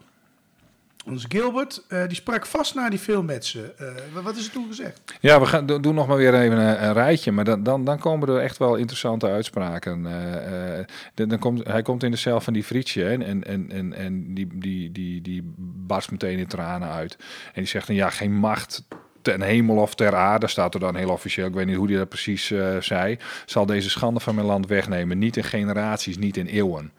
Onze 1.06 1.26
Gilbert, 1.30 1.84
eh, 1.88 2.08
die 2.08 2.16
sprak 2.16 2.46
vast 2.46 2.76
na 2.76 2.90
die 2.90 3.00
film 3.00 3.26
met 3.26 3.46
ze. 3.46 3.74
Eh, 3.78 3.88
wa- 4.14 4.22
wat 4.22 4.36
is 4.36 4.46
er 4.46 4.52
toen 4.52 4.68
gezegd? 4.68 5.02
Ja, 5.20 5.40
we 5.40 5.46
gaan 5.46 5.66
do- 5.66 5.80
doen 5.80 5.96
nog 5.96 6.08
maar 6.08 6.18
weer 6.18 6.34
even 6.34 6.58
een, 6.58 6.84
een 6.84 6.94
rijtje. 6.94 7.32
Maar 7.32 7.44
dan, 7.46 7.64
dan, 7.64 7.84
dan 7.84 8.00
komen 8.00 8.30
er 8.30 8.38
echt 8.40 8.58
wel 8.58 8.76
interessante 8.76 9.28
uitspraken. 9.28 10.06
Eh, 10.06 10.80
eh, 10.80 10.86
dan, 11.14 11.40
komt, 11.40 11.68
hij 11.68 11.82
komt 11.82 12.04
in 12.04 12.12
de 12.12 12.18
cel 12.18 12.42
van 12.42 12.54
die 12.54 12.64
Frietje 12.64 13.06
en, 13.06 13.22
en, 13.46 13.70
en, 13.72 13.94
en 13.94 14.34
die, 14.34 14.48
die, 14.54 14.92
die, 14.92 15.22
die 15.22 15.54
barst 15.88 16.12
meteen 16.12 16.38
in 16.38 16.48
tranen 16.48 16.90
uit. 16.90 17.16
En 17.46 17.52
die 17.62 17.66
zegt 17.66 17.88
dan 17.88 17.96
ja, 17.96 18.10
geen 18.10 18.34
macht 18.34 18.84
ten 19.30 19.42
hemel 19.42 19.76
of 19.76 19.96
ter 19.96 20.16
aarde, 20.16 20.48
staat 20.48 20.74
er 20.74 20.80
dan 20.80 20.96
heel 20.96 21.10
officieel. 21.10 21.48
Ik 21.48 21.54
weet 21.54 21.66
niet 21.66 21.76
hoe 21.76 21.88
hij 21.88 21.98
dat 21.98 22.10
precies 22.10 22.52
eh, 22.52 22.82
zei. 22.82 23.18
Zal 23.46 23.66
deze 23.66 23.90
schande 23.90 24.20
van 24.20 24.36
mijn 24.36 24.48
land 24.48 24.68
wegnemen. 24.68 25.18
Niet 25.18 25.38
in 25.38 25.44
generaties, 25.44 26.18
niet 26.18 26.38
in 26.38 26.46
eeuwen. 26.46 26.92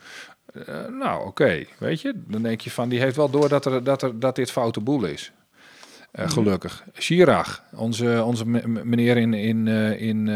Eh, 0.53 0.87
nou, 0.99 1.27
oké, 1.27 1.64
weet 1.79 2.01
je. 2.01 2.12
Dan 2.27 2.43
denk 2.43 2.61
je 2.61 2.71
van, 2.71 2.88
die 2.88 3.01
heeft 3.01 3.16
wel 3.16 3.31
door 3.31 3.49
dat, 3.49 3.64
er, 3.66 3.85
dat, 3.85 4.03
er, 4.03 4.19
dat 4.19 4.37
dit 4.37 4.51
foute 4.51 4.81
boel 4.81 5.05
is. 5.05 5.33
Eh, 6.12 6.31
gelukkig. 6.31 6.85
Chirac, 6.95 7.62
onze, 7.75 8.23
onze 8.25 8.47
me- 8.47 8.66
me- 8.66 8.85
meneer 8.85 9.16
in, 9.16 9.35
in, 9.35 9.69
in, 9.99 10.29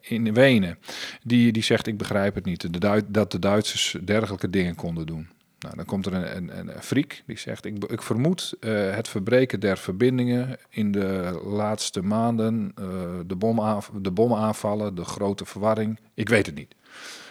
in 0.00 0.34
Wenen, 0.34 0.78
die, 1.22 1.52
die 1.52 1.62
zegt: 1.62 1.86
Ik 1.86 1.98
begrijp 1.98 2.34
het 2.34 2.44
niet. 2.44 2.72
De 2.72 2.78
Duit, 2.78 3.04
dat 3.08 3.32
de 3.32 3.38
Duitsers 3.38 3.96
dergelijke 4.04 4.50
dingen 4.50 4.74
konden 4.74 5.06
doen. 5.06 5.28
Nou, 5.58 5.76
dan 5.76 5.84
komt 5.84 6.06
er 6.06 6.14
een, 6.14 6.36
een, 6.36 6.68
een 6.68 6.82
Friek 6.82 7.22
die 7.26 7.38
zegt: 7.38 7.64
Ik, 7.64 7.84
ik 7.84 8.02
vermoed 8.02 8.54
eh, 8.60 8.94
het 8.94 9.08
verbreken 9.08 9.60
der 9.60 9.78
verbindingen 9.78 10.56
in 10.68 10.92
de 10.92 11.40
laatste 11.44 12.02
maanden, 12.02 12.72
eh, 12.74 12.84
de, 13.26 13.36
bomaanv- 13.36 13.88
de 14.02 14.10
bomaanvallen, 14.10 14.94
de 14.94 15.04
grote 15.04 15.44
verwarring. 15.44 15.98
Ik 16.14 16.28
weet 16.28 16.46
het 16.46 16.54
niet. 16.54 16.74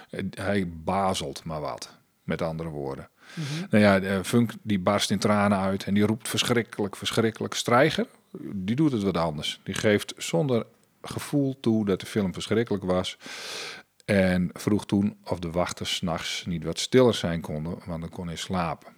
Eh, 0.09 0.23
hij 0.29 0.71
bazelt 0.83 1.43
maar 1.43 1.61
wat, 1.61 1.89
met 2.23 2.41
andere 2.41 2.69
woorden. 2.69 3.09
Nou 3.69 3.83
ja, 3.83 4.23
Funk 4.23 4.51
die 4.61 4.79
barst 4.79 5.11
in 5.11 5.19
tranen 5.19 5.57
uit 5.57 5.83
en 5.83 5.93
die 5.93 6.05
roept 6.05 6.29
verschrikkelijk, 6.29 6.95
verschrikkelijk. 6.95 7.53
Strijger, 7.53 8.07
die 8.51 8.75
doet 8.75 8.91
het 8.91 9.03
wat 9.03 9.17
anders. 9.17 9.59
Die 9.63 9.73
geeft 9.73 10.13
zonder 10.17 10.65
gevoel 11.01 11.57
toe 11.59 11.85
dat 11.85 11.99
de 11.99 12.05
film 12.05 12.33
verschrikkelijk 12.33 12.83
was. 12.83 13.17
En 14.07 14.49
vroeg 14.53 14.85
toen 14.85 15.17
of 15.23 15.39
de 15.39 15.51
wachters 15.51 15.95
s'nachts 15.95 16.45
niet 16.45 16.63
wat 16.63 16.79
stiller 16.79 17.13
zijn 17.13 17.41
konden, 17.41 17.77
want 17.85 18.01
dan 18.01 18.09
kon 18.09 18.27
hij 18.27 18.35
slapen. 18.35 18.93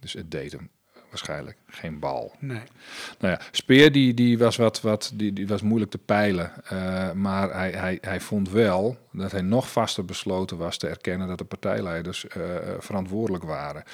Dus 0.00 0.12
het 0.12 0.30
deed 0.30 0.52
hem 0.52 0.70
waarschijnlijk 1.08 1.56
geen 1.66 1.98
bal. 1.98 2.32
Nee. 2.38 2.62
Nou 3.18 3.32
ja, 3.32 3.40
Speer 3.50 3.92
die, 3.92 4.14
die 4.14 4.38
was 4.38 4.56
wat, 4.56 4.80
wat 4.80 5.12
die, 5.14 5.32
die 5.32 5.46
was 5.46 5.62
moeilijk 5.62 5.90
te 5.90 5.98
peilen. 5.98 6.64
Eh, 6.64 7.12
maar 7.12 7.52
hij, 7.52 7.70
hij, 7.70 7.98
hij 8.00 8.20
vond 8.20 8.50
wel 8.50 8.98
dat 9.16 9.32
hij 9.32 9.42
nog 9.42 9.70
vaster 9.70 10.04
besloten 10.04 10.56
was 10.56 10.78
te 10.78 10.88
erkennen 10.88 11.28
dat 11.28 11.38
de 11.38 11.44
partijleiders 11.44 12.26
eh, 12.26 12.42
verantwoordelijk 12.78 13.44
waren. 13.44 13.84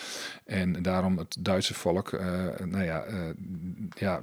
En 0.44 0.82
daarom 0.82 1.18
het 1.18 1.36
Duitse 1.38 1.74
volk, 1.74 2.12
eh, 2.12 2.26
nou 2.64 2.84
ja, 2.84 3.02
eh, 3.02 3.18
ja, 3.94 4.20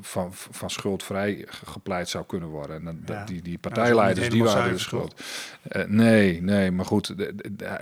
van, 0.00 0.28
van 0.32 0.70
schuld 0.70 1.02
vrij 1.02 1.46
gepleit 1.64 2.08
zou 2.08 2.24
kunnen 2.26 2.48
worden. 2.48 2.88
En 2.88 3.02
dat, 3.04 3.16
Ja. 3.16 3.24
die, 3.24 3.42
die 3.42 3.58
partijleiders, 3.58 4.30
die 4.30 4.44
waren 4.44 4.72
de 4.72 4.78
schuld. 4.78 5.22
Eh, 5.62 5.84
nee, 5.84 6.42
nee, 6.42 6.70
maar 6.70 6.84
goed, 6.84 7.14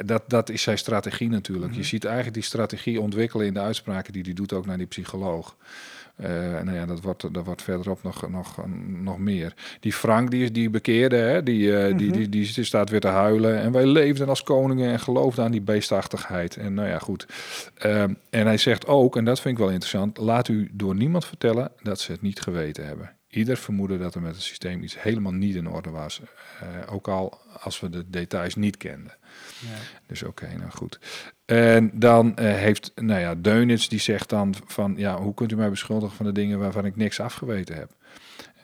dat, 0.05 0.22
dat 0.26 0.48
is 0.48 0.62
zijn 0.62 0.79
strategie 0.79 1.29
natuurlijk. 1.29 1.70
Mhm. 1.70 1.81
Je 1.81 1.87
ziet 1.87 2.05
eigenlijk 2.05 2.35
die 2.35 2.44
strategie 2.44 3.00
ontwikkelen 3.00 3.46
in 3.46 3.55
de 3.55 3.61
uitspraken 3.61 4.12
die 4.12 4.22
hij 4.22 4.33
doet 4.33 4.53
ook 4.53 4.66
naar 4.66 4.79
die 4.79 4.87
psycholoog. 4.87 5.57
Eh, 6.21 6.31
nou 6.63 6.73
ja, 6.73 6.87
dat 6.87 7.01
wordt, 7.01 7.35
dat 7.35 7.45
wordt 7.45 7.63
verderop 7.63 8.03
nog, 8.03 8.31
nog, 8.31 8.57
nog 8.87 9.19
meer. 9.19 9.55
Die 9.81 9.93
Frank, 9.93 10.31
die, 10.31 10.43
is 10.43 10.53
die 10.53 10.71
bekeerde, 10.71 11.17
hè, 11.17 11.43
die, 11.43 11.77
eh, 11.77 11.97
die, 11.97 12.13
die, 12.13 12.29
die, 12.29 12.53
die 12.55 12.65
staat 12.65 12.91
weer 12.91 13.01
te 13.01 13.09
huilen. 13.09 13.61
En 13.61 13.73
wij 13.73 13.87
leefden 13.87 14.29
als 14.29 14.43
koningen 14.43 14.91
en 14.91 15.01
geloofden 15.01 15.45
aan 15.45 15.51
die 15.51 15.61
beestachtigheid. 15.61 16.57
En 16.57 16.75
nou 16.75 16.89
ja, 16.89 16.99
goed. 16.99 17.27
Ehm, 17.75 18.15
en 18.31 18.47
hij 18.47 18.59
zegt 18.59 18.87
ook, 18.87 19.17
en 19.17 19.25
dat 19.25 19.41
vind 19.41 19.55
ik 19.55 19.61
wel 19.61 19.73
interessant... 19.73 20.19
laat 20.19 20.49
u 20.49 20.71
door 20.73 20.95
niemand 20.95 21.25
vertellen 21.25 21.73
dat 21.83 22.01
ze 22.01 22.13
het 22.13 22.23
niet 22.23 22.41
geweten 22.41 22.87
hebben. 22.87 23.11
Ieder 23.29 23.57
vermoedde 23.57 23.99
dat 23.99 24.15
er 24.15 24.23
met 24.23 24.35
het 24.35 24.43
systeem 24.43 24.83
iets 24.83 25.03
helemaal 25.03 25.33
niet 25.33 25.55
in 25.55 25.69
orde 25.69 25.91
was. 25.91 26.21
Eh, 26.61 26.93
ook 26.93 27.09
al 27.09 27.41
als 27.61 27.81
we 27.81 27.91
de 27.91 28.11
details 28.11 28.55
niet 28.55 28.77
kenden. 28.77 29.17
Ja. 29.59 29.77
Dus 30.07 30.23
oké, 30.23 30.57
nou 30.57 30.71
goed. 30.71 30.99
En 31.51 31.91
dan 31.95 32.37
eh, 32.37 32.55
heeft, 32.55 32.93
nou 32.95 33.21
ja, 33.21 33.35
Deunits 33.35 33.89
die 33.89 34.01
zegt 34.01 34.29
dan 34.29 34.55
van, 34.67 34.95
ja, 34.97 35.17
hoe 35.17 35.35
kunt 35.35 35.53
u 35.53 35.57
mij 35.57 35.71
beschuldigen 35.71 36.17
van 36.17 36.27
de 36.27 36.33
dingen 36.33 36.59
waarvan 36.59 36.85
ik 36.85 36.97
niks 36.97 37.21
afgeweten 37.21 37.75
heb? 37.75 37.91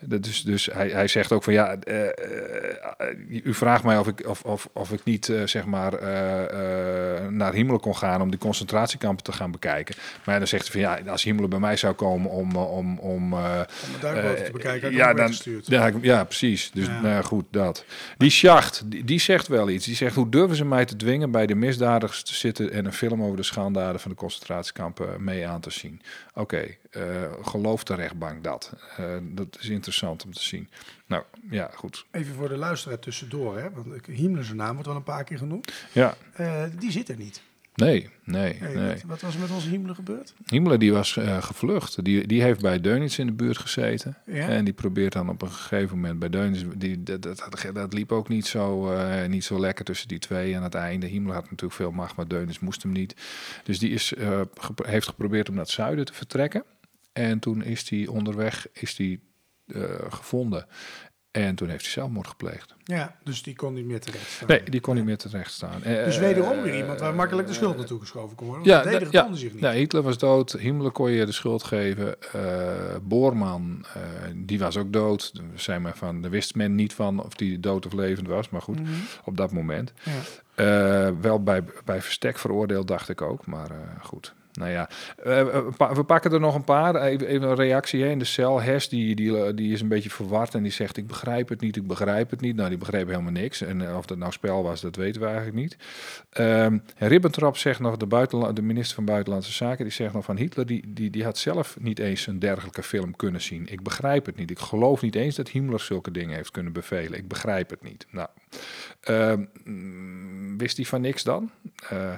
Dat 0.01 0.27
is, 0.27 0.43
dus 0.43 0.67
hij, 0.73 0.89
hij 0.89 1.09
zegt 1.09 1.33
ook 1.33 1.43
van 1.43 1.53
ja, 1.53 1.77
eh, 1.77 2.07
eh, 2.07 2.13
u 3.45 3.55
vraagt 3.55 3.85
mij 3.85 3.99
of 3.99 4.07
ik, 4.07 4.27
of, 4.27 4.43
of, 4.43 4.69
of 4.73 4.93
ik 4.93 5.05
niet 5.05 5.33
zeg 5.45 5.65
maar 5.65 5.93
naar 7.33 7.53
Himmelen 7.53 7.81
kon 7.81 7.97
gaan 7.97 8.21
om 8.21 8.31
die 8.31 8.39
concentratiekampen 8.39 9.25
te 9.25 9.33
gaan 9.33 9.51
bekijken. 9.51 9.95
Maar 10.25 10.39
dan 10.39 10.49
zegt 10.49 10.73
hij 10.73 10.73
van 10.73 10.81
ja, 11.05 11.11
als 11.11 11.23
Himmelen 11.23 11.51
bij 11.51 11.59
mij 11.59 11.77
zou 11.77 11.95
komen 11.95 12.31
om, 12.31 12.57
om, 12.57 12.99
om 12.99 13.35
Om 13.35 13.41
te 14.01 14.49
bekijken, 14.53 14.93
ja, 14.93 15.15
dan, 15.15 15.33
ja, 15.65 15.91
ja, 16.01 16.25
precies. 16.25 16.71
Dus 16.71 16.87
Ja. 16.87 17.01
nou 17.01 17.25
goed, 17.25 17.45
dat. 17.51 17.85
Die 18.17 18.31
Schacht, 18.31 18.83
die, 18.91 19.05
die 19.05 19.21
zegt 19.21 19.49
wel 19.49 19.69
iets. 19.69 19.87
Die 19.87 19.95
zegt, 19.95 20.15
hoe 20.15 20.29
durven 20.29 20.57
ze 20.57 20.65
mij 20.65 20.85
te 20.85 20.97
dwingen 20.97 21.31
bij 21.31 21.47
de 21.47 21.55
misdadigers 21.55 22.23
te 22.23 22.35
zitten... 22.35 22.73
en 22.77 22.85
een 22.85 22.93
film 22.93 23.23
over 23.23 23.37
de 23.37 23.43
schanddaden 23.43 24.01
van 24.01 24.11
de 24.11 24.17
concentratiekampen 24.17 25.25
mee 25.25 25.47
aan 25.47 25.61
te 25.61 25.71
zien? 25.71 26.03
Oké, 26.35 26.67
eh, 26.91 27.03
gelooft 27.43 27.87
de 27.87 27.95
rechtbank 27.95 28.45
dat? 28.45 28.73
Eh, 28.97 29.05
dat 29.23 29.57
is 29.61 29.69
interessant 29.69 30.25
om 30.25 30.33
te 30.33 30.43
zien. 30.43 30.69
Nou, 31.07 31.23
ja, 31.51 31.71
goed. 31.75 32.07
Even 32.11 32.35
voor 32.35 32.49
de 32.49 32.57
luisteraar 32.57 32.99
tussendoor, 32.99 33.59
hè? 33.59 33.71
want 33.71 33.95
ik- 33.95 34.07
Himmler 34.07 34.45
zijn 34.45 34.57
naam 34.57 34.73
wordt 34.73 34.87
wel 34.89 34.97
een 34.97 35.03
paar 35.03 35.25
keer 35.25 35.39
genoemd. 35.39 35.73
Ja, 35.93 36.15
Eh, 36.33 36.65
die 36.79 36.91
zit 36.91 37.09
er 37.09 37.17
niet. 37.17 37.43
Nee, 37.77 38.11
nee, 38.25 38.61
nee. 38.61 38.89
wat, 38.89 39.03
wat 39.07 39.21
was 39.21 39.35
er 39.35 39.41
met 39.41 39.51
onze 39.51 39.69
Himmler 39.69 39.95
gebeurd? 39.95 40.35
Himmler 40.47 40.79
die 40.79 40.93
was 40.93 41.17
eh, 41.17 41.43
gevlucht. 41.43 42.05
Die, 42.05 42.27
die 42.27 42.43
heeft 42.43 42.61
bij 42.61 42.81
Deunits 42.81 43.19
in 43.19 43.27
de 43.27 43.33
buurt 43.33 43.59
gezeten. 43.59 44.17
Ja. 44.27 44.49
En 44.49 44.65
die 44.65 44.75
probeert 44.75 45.13
dan 45.13 45.29
op 45.29 45.43
een 45.43 45.51
gegeven 45.51 45.97
moment 45.97 46.19
bij 46.19 46.29
Deunits... 46.29 46.65
Die, 46.77 47.03
dat, 47.03 47.23
dat, 47.23 47.71
dat, 47.73 47.93
liep 47.93 48.13
ook 48.13 48.29
niet 48.29 48.47
zo, 48.47 48.93
eh, 48.93 49.29
niet 49.29 49.45
zo 49.45 49.61
lekker 49.61 49.85
tussen 49.85 50.09
die 50.09 50.19
twee 50.19 50.57
aan 50.57 50.63
het 50.63 50.75
einde. 50.75 51.07
Himmler 51.07 51.35
had 51.35 51.45
natuurlijk 51.45 51.73
veel 51.73 51.91
macht, 51.91 52.17
maar 52.17 52.29
Deunits 52.29 52.59
moest 52.59 52.83
hem 52.83 52.93
niet. 52.93 53.15
Dus 53.65 53.79
die 53.79 53.91
is, 53.91 54.15
eh, 54.15 54.41
heeft 54.83 55.09
geprobeerd 55.09 55.49
om 55.49 55.55
naar 55.55 55.65
het 55.65 55.73
zuiden 55.73 56.05
te 56.05 56.15
vertrekken. 56.15 56.65
En 57.13 57.39
toen 57.39 57.63
is 57.63 57.91
hij 57.91 58.07
onderweg 58.07 58.67
is 58.73 58.95
die, 58.95 59.25
gevonden. 60.09 60.67
En 61.45 61.55
toen 61.55 61.69
heeft 61.69 61.83
hij 61.83 61.91
zelfmoord 61.93 62.27
gepleegd. 62.27 62.75
Ja, 62.85 63.17
dus 63.25 63.43
die 63.43 63.57
kon 63.57 63.75
niet 63.75 63.85
meer 63.87 64.01
terecht 64.01 64.31
staan. 64.31 64.49
Nee, 64.49 64.63
die 64.63 64.81
kon 64.81 64.95
niet 64.95 65.05
meer 65.05 65.17
terecht 65.17 65.53
staan. 65.53 65.83
Eh, 65.83 66.05
Dus 66.05 66.19
wederom 66.19 66.63
weer 66.63 66.77
iemand 66.77 67.01
waar 67.01 67.15
makkelijk 67.15 67.49
de 67.49 67.55
schuld 67.55 67.77
naartoe 67.77 68.01
geschoven 68.01 68.37
kon 68.37 68.47
worden. 68.47 68.65
Ja, 68.67 68.83
verdedigen 68.83 69.13
ja, 69.15 69.21
konden 69.23 69.41
zich 69.41 69.53
niet. 69.53 69.63
ja, 69.63 69.71
Hitler 69.73 70.03
was 70.03 70.19
dood. 70.19 70.53
Himmler 70.53 70.91
kon 70.91 71.11
je 71.11 71.27
de 71.27 71.33
schuld 71.33 71.63
geven. 71.65 72.17
Eh, 72.33 72.41
Boorman, 73.03 73.85
eh, 73.95 74.03
die 74.35 74.59
was 74.59 74.77
ook 74.77 74.93
dood. 74.93 75.33
Zei 75.55 75.79
maar 75.79 75.97
van, 75.97 76.21
daar 76.23 76.31
wist 76.31 76.55
men 76.55 76.75
niet 76.75 76.95
van 76.95 77.25
of 77.25 77.35
die 77.35 77.61
dood 77.61 77.87
of 77.87 77.93
levend 77.93 78.29
was. 78.29 78.49
Maar 78.51 78.63
goed, 78.63 78.81
Mhm. 78.81 78.91
op 79.25 79.37
dat 79.37 79.53
moment. 79.53 79.93
Ja. 80.03 80.13
Eh, 80.55 81.13
wel 81.21 81.43
bij, 81.43 81.65
bij 81.85 82.03
verstek 82.03 82.39
veroordeeld, 82.39 82.89
dacht 82.89 83.09
ik 83.09 83.21
ook. 83.23 83.47
Maar 83.47 83.71
eh, 83.71 83.77
goed. 84.03 84.35
Nou 84.57 84.71
ja, 84.71 84.89
eh, 85.23 85.67
paar- 85.77 85.95
we 85.95 86.05
pakken 86.05 86.33
er 86.33 86.41
nog 86.41 86.55
een 86.55 86.65
paar. 86.65 87.03
Even, 87.03 87.27
even 87.27 87.49
een 87.49 87.55
reactie 87.55 88.03
hè, 88.03 88.11
in 88.11 88.19
de 88.19 88.25
cel. 88.25 88.63
Hes 88.63 88.89
die, 88.89 89.15
die, 89.15 89.55
die 89.55 89.73
is 89.73 89.81
een 89.81 89.89
beetje 89.89 90.11
verward 90.11 90.55
en 90.55 90.63
die 90.63 90.73
zegt: 90.73 90.97
Ik 90.97 91.07
begrijp 91.07 91.49
het 91.49 91.61
niet, 91.61 91.77
ik 91.77 91.87
begrijp 91.87 92.31
het 92.31 92.41
niet. 92.41 92.57
Nou, 92.57 92.69
die 92.69 92.79
begreep 92.79 93.09
helemaal 93.09 93.33
niks. 93.33 93.61
En 93.61 93.89
eh, 93.89 93.97
of 93.97 94.07
dat 94.07 94.19
nou 94.19 94.33
spel 94.33 94.63
was, 94.63 94.81
dat 94.81 94.97
weten 94.97 95.21
we 95.21 95.27
eigenlijk 95.27 95.57
niet. 95.57 95.77
Ehm 96.31 96.79
Ribbentrop 96.99 97.57
zegt 97.57 97.81
nog, 97.81 97.97
de, 97.97 98.51
de 98.53 98.63
minister 98.63 98.95
van 98.95 99.05
Buitenlandse 99.05 99.53
Zaken, 99.53 99.85
die 99.85 99.93
zegt 99.93 100.13
nog 100.13 100.25
van 100.25 100.37
Hitler, 100.37 100.67
die, 100.67 100.85
die, 100.89 101.11
die 101.11 101.25
had 101.25 101.39
zelf 101.39 101.77
niet 101.81 101.99
eens 101.99 102.27
een 102.27 102.39
dergelijke 102.39 102.83
film 102.83 103.17
kunnen 103.17 103.41
zien. 103.41 103.67
Ik 103.69 103.83
begrijp 103.83 104.27
het 104.27 104.37
niet. 104.37 104.51
Ik 104.51 104.59
geloof 104.59 105.03
niet 105.03 105.15
eens 105.15 105.37
dat 105.37 105.49
Himmler 105.49 105.81
zulke 105.81 106.11
dingen 106.11 106.37
heeft 106.37 106.51
kunnen 106.51 106.73
bevelen. 106.73 107.19
Ik 107.19 107.29
begrijp 107.29 107.71
het 107.71 107.83
niet. 107.83 108.07
Nou, 108.11 108.29
wist 110.57 110.77
hij 110.77 110.87
van 110.87 111.01
niks 111.01 111.23
dan? 111.23 111.51
Eh, 111.89 112.13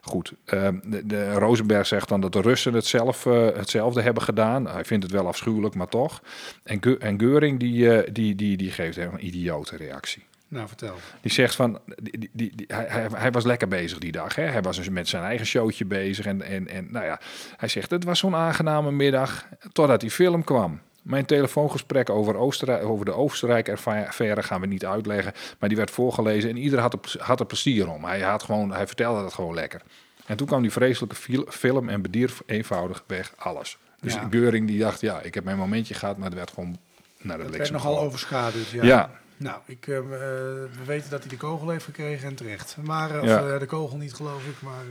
goed. 0.00 0.32
Ehm, 0.44 0.78
de, 0.84 1.06
de 1.06 1.32
Rosenberg 1.32 1.86
zegt 1.86 2.08
dan 2.08 2.20
dat 2.20 2.32
de 2.32 2.40
Russen 2.40 2.74
het 2.74 2.86
zelf, 2.86 3.26
eh, 3.26 3.46
hetzelfde 3.46 4.02
hebben 4.02 4.22
gedaan. 4.22 4.66
Hij 4.66 4.84
vindt 4.84 5.02
het 5.02 5.12
wel 5.12 5.26
afschuwelijk, 5.26 5.74
maar 5.74 5.88
toch. 5.88 6.22
En, 6.62 6.78
Ge- 6.82 6.98
en 6.98 7.18
Geuring 7.20 7.58
die, 7.60 7.92
eh, 7.92 8.08
die, 8.12 8.34
die, 8.34 8.56
die 8.56 8.70
geeft 8.70 8.96
helemaal 8.96 9.18
een 9.18 9.26
idiote 9.26 9.76
reactie. 9.76 10.24
Nou, 10.48 10.68
vertel. 10.68 10.94
Die 11.20 11.32
zegt 11.32 11.54
van, 11.54 11.78
die, 12.02 12.30
die, 12.32 12.52
hij, 12.66 13.08
hij 13.14 13.30
was 13.30 13.44
lekker 13.44 13.68
bezig 13.68 13.98
die 13.98 14.12
dag. 14.12 14.34
Hè? 14.34 14.42
Hij 14.44 14.62
was 14.62 14.76
dus 14.76 14.88
met 14.88 15.08
zijn 15.08 15.22
eigen 15.22 15.46
showtje 15.46 15.84
bezig. 15.84 16.26
En, 16.26 16.42
en, 16.42 16.68
en 16.68 16.88
nou 16.90 17.04
ja, 17.04 17.20
hij 17.56 17.68
zegt, 17.68 17.90
het 17.90 18.04
was 18.04 18.18
zo'n 18.18 18.34
aangename 18.34 18.92
middag 18.92 19.46
totdat 19.72 20.00
die 20.00 20.10
film 20.10 20.44
kwam. 20.44 20.80
Mijn 21.02 21.24
telefoongesprek 21.26 22.10
over, 22.10 22.36
Oostenrijk, 22.36 22.84
over 22.84 23.04
de 23.04 23.12
Oostenrijk-affaire 23.12 24.42
gaan 24.42 24.60
we 24.60 24.66
niet 24.66 24.86
uitleggen. 24.86 25.32
Maar 25.58 25.68
die 25.68 25.78
werd 25.78 25.90
voorgelezen 25.90 26.50
en 26.50 26.56
ieder 26.56 26.78
had 26.78 26.92
er, 26.92 27.14
had 27.22 27.40
er 27.40 27.46
plezier 27.46 27.88
om. 27.90 28.04
Hij, 28.04 28.20
had 28.20 28.42
gewoon, 28.42 28.72
hij 28.72 28.86
vertelde 28.86 29.22
dat 29.22 29.34
gewoon 29.34 29.54
lekker. 29.54 29.82
En 30.26 30.36
toen 30.36 30.46
kwam 30.46 30.62
die 30.62 30.70
vreselijke 30.72 31.16
fil- 31.16 31.46
film 31.48 31.88
en 31.88 32.02
bedierf 32.02 32.42
eenvoudig 32.46 33.04
weg 33.06 33.32
alles. 33.36 33.78
Dus 34.00 34.14
Ja. 34.14 34.26
Geuring 34.30 34.66
die 34.66 34.78
dacht, 34.78 35.00
ja, 35.00 35.20
ik 35.20 35.34
heb 35.34 35.44
mijn 35.44 35.56
momentje 35.56 35.94
gehad, 35.94 36.16
maar 36.16 36.26
het 36.28 36.34
werd 36.38 36.50
gewoon 36.50 36.78
naar 37.18 37.36
de 37.38 37.42
Het 37.44 37.56
werd 37.56 37.70
nogal 37.70 37.90
gewoon. 37.92 38.06
overschaduwd. 38.06 38.68
Ja. 38.70 38.82
Ja. 38.84 39.10
Nou, 39.36 39.56
ik, 39.66 39.86
eh, 39.88 39.96
eh, 39.96 40.02
we 40.12 40.68
weten 40.86 41.10
dat 41.10 41.20
hij 41.20 41.28
de 41.28 41.36
kogel 41.36 41.68
heeft 41.68 41.84
gekregen 41.84 42.28
en 42.28 42.34
terecht. 42.34 42.76
Maar, 42.82 43.10
eh, 43.10 43.22
of 43.52 43.58
de 43.58 43.66
kogel 43.66 43.96
niet, 43.96 44.14
geloof 44.14 44.42
ik. 44.46 44.62
Maar 44.62 44.84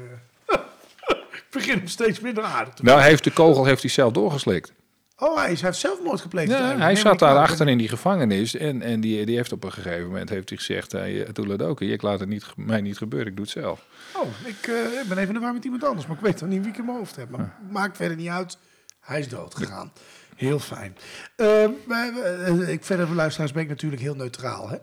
eh, 0.48 0.58
begin 1.52 1.78
hem 1.78 1.88
steeds 1.88 2.20
minder 2.20 2.44
aardig 2.44 2.74
te 2.74 2.84
Nou, 2.84 3.00
hij 3.00 3.10
heeft 3.10 3.24
de 3.24 3.32
kogel 3.32 3.66
heeft 3.66 3.82
hij 3.82 3.92
zelf 3.92 4.12
doorgeslikt. 4.14 4.74
Oh, 5.20 5.38
hij, 5.38 5.52
is, 5.52 5.60
hij 5.62 5.70
heeft 5.70 5.82
zelfmoord 5.82 6.22
gepleegd. 6.22 6.50
Ja, 6.50 6.78
hij 6.78 6.96
zat 6.96 7.04
maar 7.04 7.14
ik- 7.14 7.20
daar 7.20 7.36
achter 7.38 7.68
in 7.68 7.78
die 7.78 7.88
gevangenis 7.88 8.56
en, 8.56 8.82
en 8.82 9.00
die, 9.02 9.26
die 9.26 9.36
heeft 9.36 9.52
op 9.52 9.64
een 9.64 9.72
gegeven 9.72 10.06
moment 10.08 10.30
heeft 10.30 10.50
hij 10.50 10.58
gezegd, 10.58 10.92
hey, 10.92 11.24
eh, 11.26 11.30
Toeledoki, 11.32 11.92
ik 11.92 12.02
laat 12.02 12.20
het 12.20 12.30
niet, 12.30 12.46
mij 12.56 12.82
niet 12.82 12.98
gebeuren, 12.98 13.28
ik 13.30 13.36
doe 13.36 13.46
het 13.46 13.54
zelf. 13.54 13.86
Oh, 14.16 14.28
ik 14.46 14.68
eh, 14.68 15.08
ben 15.10 15.18
even 15.18 15.34
de 15.34 15.40
war 15.40 15.54
met 15.54 15.64
iemand 15.64 15.84
anders, 15.84 16.08
maar 16.08 16.18
ik 16.18 16.24
weet 16.24 16.42
nog 16.42 16.50
niet 16.50 16.60
wie 16.62 16.70
ik 16.72 16.78
in 16.78 16.86
mijn 16.86 16.98
hoofd 16.98 17.16
heb. 17.16 17.30
Maar 17.30 17.58
maakt 17.72 17.98
verder 17.98 18.18
niet 18.18 18.30
uit. 18.30 18.58
Hij 19.00 19.20
is 19.20 19.28
dood 19.30 19.56
gegaan. 19.56 19.92
Heel 20.36 20.60
fijn. 20.60 20.96
Eh, 21.36 22.70
ik 22.70 22.84
verder 22.84 23.14
luisteraars 23.14 23.52
ben 23.52 23.64
ik 23.64 23.70
natuurlijk 23.70 24.02
heel 24.02 24.16
neutraal. 24.16 24.70
Hè? 24.70 24.78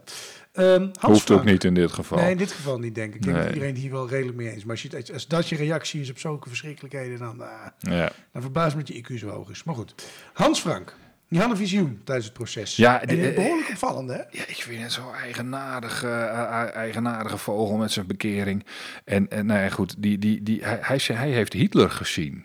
Ehm, 0.57 0.81
Hans 0.81 0.95
Hoeft 1.01 1.31
ook 1.31 1.45
niet 1.45 1.65
in 1.65 1.75
dit 1.75 1.93
geval. 1.93 2.19
Nee, 2.19 2.31
in 2.31 2.37
dit 2.37 2.53
geval 2.53 2.79
niet, 2.79 2.95
denk 2.95 3.09
ik. 3.09 3.15
Ik 3.15 3.23
denk 3.23 3.37
dat 3.37 3.47
iedereen 3.49 3.75
hier 3.77 3.91
wel 3.91 4.09
redelijk 4.09 4.37
mee 4.37 4.51
eens. 4.51 4.63
Maar 4.65 4.71
als, 4.71 4.83
je, 4.83 5.13
als 5.13 5.27
dat 5.27 5.49
je 5.49 5.57
reactie 5.57 6.01
is 6.01 6.11
op 6.11 6.19
zulke 6.19 6.49
verschrikkelijkheden, 6.49 7.19
dan, 7.19 7.43
eh, 7.43 7.49
Ja. 7.79 8.11
dan 8.33 8.43
verbaast 8.43 8.77
me 8.77 8.83
dat 8.83 8.97
je 8.97 9.03
IQ 9.15 9.19
zo 9.19 9.29
hoog 9.29 9.51
is. 9.51 9.65
Maar 9.65 9.75
goed. 9.75 9.95
Hans 10.33 10.61
Frank, 10.61 10.97
die 11.29 11.41
had 11.41 11.51
een 11.51 11.57
visioen 11.57 12.01
tijdens 12.05 12.27
het 12.27 12.35
proces. 12.37 12.77
Ja, 12.77 13.01
en 13.01 13.09
die- 13.09 13.29
een 13.29 13.35
behoorlijk 13.35 13.69
opvallende, 13.69 14.13
hè? 14.13 14.19
Ja, 14.39 14.47
ik 14.47 14.57
vind 14.63 14.83
het 14.83 14.93
zo'n 14.93 15.15
eigenaardige, 15.15 16.09
eh, 16.09 16.75
eigenaardige 16.75 17.39
vogel 17.39 17.77
met 17.77 17.93
zijn 17.93 18.07
bekering. 18.07 18.67
En, 19.05 19.29
en 19.31 19.47
nou 19.47 19.61
ja, 19.61 19.69
goed, 19.69 19.95
die, 19.99 20.19
die, 20.19 20.43
die, 20.43 20.65
hij, 20.65 20.79
hij, 20.81 20.99
zei- 20.99 21.19
hij 21.19 21.31
heeft 21.31 21.53
Hitler 21.53 21.91
gezien. 21.91 22.45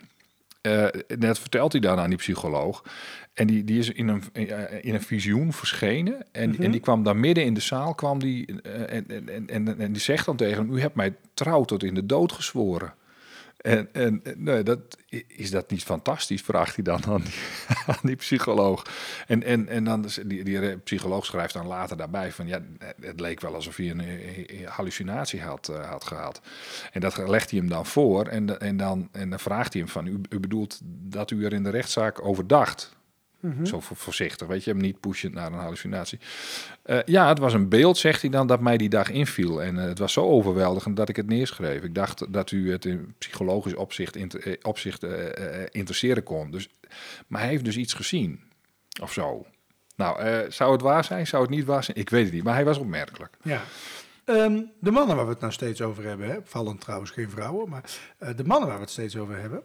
Eh, 0.60 0.86
net 1.18 1.38
vertelt 1.38 1.72
hij 1.72 1.80
dan 1.80 1.98
aan 1.98 2.08
die 2.08 2.18
psycholoog. 2.18 2.82
En 3.34 3.46
die, 3.46 3.64
die 3.64 3.78
is 3.78 3.90
in 3.90 4.08
een, 4.08 4.22
in 4.80 4.94
een 4.94 5.02
visioen 5.02 5.52
verschenen. 5.52 6.26
En, 6.32 6.58
en 6.58 6.70
die 6.70 6.80
kwam 6.80 7.02
dan 7.02 7.20
midden 7.20 7.44
in 7.44 7.54
de 7.54 7.60
zaal. 7.60 7.94
Kwam 7.94 8.18
die, 8.18 8.62
eh, 8.62 8.96
en, 8.96 9.28
en, 9.28 9.48
en, 9.48 9.78
en, 9.78 9.92
die 9.92 10.02
zegt 10.02 10.26
dan 10.26 10.36
tegen 10.36 10.56
hem: 10.56 10.76
U 10.76 10.80
hebt 10.80 10.94
mij 10.94 11.16
trouw 11.34 11.64
tot 11.64 11.82
in 11.82 11.94
de 11.94 12.06
dood 12.06 12.32
gezworen. 12.32 12.94
En, 13.56 13.88
en 13.92 14.22
nee, 14.36 14.62
dat, 14.62 14.78
is 15.26 15.50
dat 15.50 15.70
niet 15.70 15.82
fantastisch? 15.82 16.42
Vraagt 16.42 16.74
hij 16.74 16.84
dan 16.84 17.04
aan 17.04 17.22
die, 17.22 17.32
aan 17.86 17.98
die 18.02 18.16
psycholoog. 18.16 18.86
En, 19.26 19.42
en, 19.42 19.68
en 19.68 19.84
dan 19.84 20.06
die, 20.24 20.44
die 20.44 20.76
psycholoog 20.76 21.24
schrijft 21.24 21.54
dan 21.54 21.66
later 21.66 21.96
daarbij 21.96 22.32
van 22.32 22.46
ja, 22.46 22.60
het 23.00 23.20
leek 23.20 23.40
wel 23.40 23.54
alsof 23.54 23.76
hij 23.76 23.90
een, 23.90 24.00
eh, 24.00 24.68
hallucinatie 24.68 25.42
had, 25.42 25.68
eh, 25.68 25.90
had 25.90 26.04
gehad. 26.04 26.40
En 26.92 27.00
dat 27.00 27.28
legt 27.28 27.50
hij 27.50 27.58
hem 27.58 27.68
dan 27.68 27.86
voor 27.86 28.26
en, 28.26 28.60
en, 28.60 28.76
dan, 28.76 29.08
en 29.12 29.30
dan 29.30 29.40
vraagt 29.40 29.72
hij 29.72 29.82
hem 29.82 29.90
van 29.90 30.06
u, 30.06 30.20
u 30.28 30.40
bedoelt 30.40 30.80
dat 30.84 31.30
u 31.30 31.44
er 31.44 31.52
in 31.52 31.62
de 31.62 31.70
rechtszaak 31.70 32.24
over 32.24 32.46
dacht? 32.46 33.00
Zo 33.64 33.80
voor- 33.80 33.96
voorzichtig, 33.96 34.46
weet 34.46 34.64
je, 34.64 34.70
hem 34.70 34.80
niet 34.80 35.00
pushend 35.00 35.34
naar 35.34 35.52
een 35.52 35.58
hallucinatie. 35.58 36.18
Eh, 36.82 36.98
ja, 37.04 37.28
het 37.28 37.38
was 37.38 37.52
een 37.52 37.68
beeld, 37.68 37.96
zegt 37.98 38.20
hij 38.20 38.30
dan, 38.30 38.46
dat 38.46 38.60
mij 38.60 38.76
die 38.76 38.88
dag 38.88 39.10
inviel. 39.10 39.62
En 39.62 39.78
eh, 39.78 39.84
het 39.84 39.98
was 39.98 40.12
zo 40.12 40.28
overweldigend 40.28 40.96
dat 40.96 41.08
ik 41.08 41.16
het 41.16 41.26
neerschreef. 41.26 41.82
Ik 41.82 41.94
dacht 41.94 42.32
dat 42.32 42.50
u 42.50 42.70
het 42.72 42.84
in 42.84 43.14
psychologisch 43.18 43.74
opzicht, 43.74 44.16
inter- 44.16 44.46
eh, 44.46 44.52
opzicht 44.62 45.04
interesseren 45.70 46.22
kon. 46.22 46.50
Dus, 46.50 46.68
maar 47.26 47.40
hij 47.40 47.50
heeft 47.50 47.64
dus 47.64 47.76
iets 47.76 47.94
gezien, 47.94 48.40
of 49.02 49.12
zo. 49.12 49.46
Nou, 49.96 50.50
zou 50.50 50.72
het 50.72 50.80
waar 50.80 51.04
zijn? 51.04 51.26
Zou 51.26 51.42
het 51.42 51.50
niet 51.50 51.64
waar 51.64 51.84
zijn? 51.84 51.96
Ik 51.96 52.10
weet 52.10 52.24
het 52.24 52.32
niet, 52.32 52.42
maar 52.44 52.54
hij 52.54 52.64
was 52.64 52.78
opmerkelijk. 52.78 53.36
Ja. 53.42 53.62
Ehm, 54.24 54.60
de 54.80 54.90
mannen 54.90 55.16
waar 55.16 55.24
we 55.24 55.30
het 55.32 55.40
nou 55.40 55.52
steeds 55.52 55.80
over 55.82 56.04
hebben, 56.04 56.26
hè, 56.28 56.36
vallen 56.44 56.78
trouwens 56.78 57.10
geen 57.10 57.30
vrouwen, 57.30 57.68
maar 57.68 57.82
de 58.36 58.44
mannen 58.44 58.68
waar 58.68 58.76
we 58.76 58.82
het 58.82 58.90
steeds 58.90 59.16
over 59.16 59.40
hebben, 59.40 59.62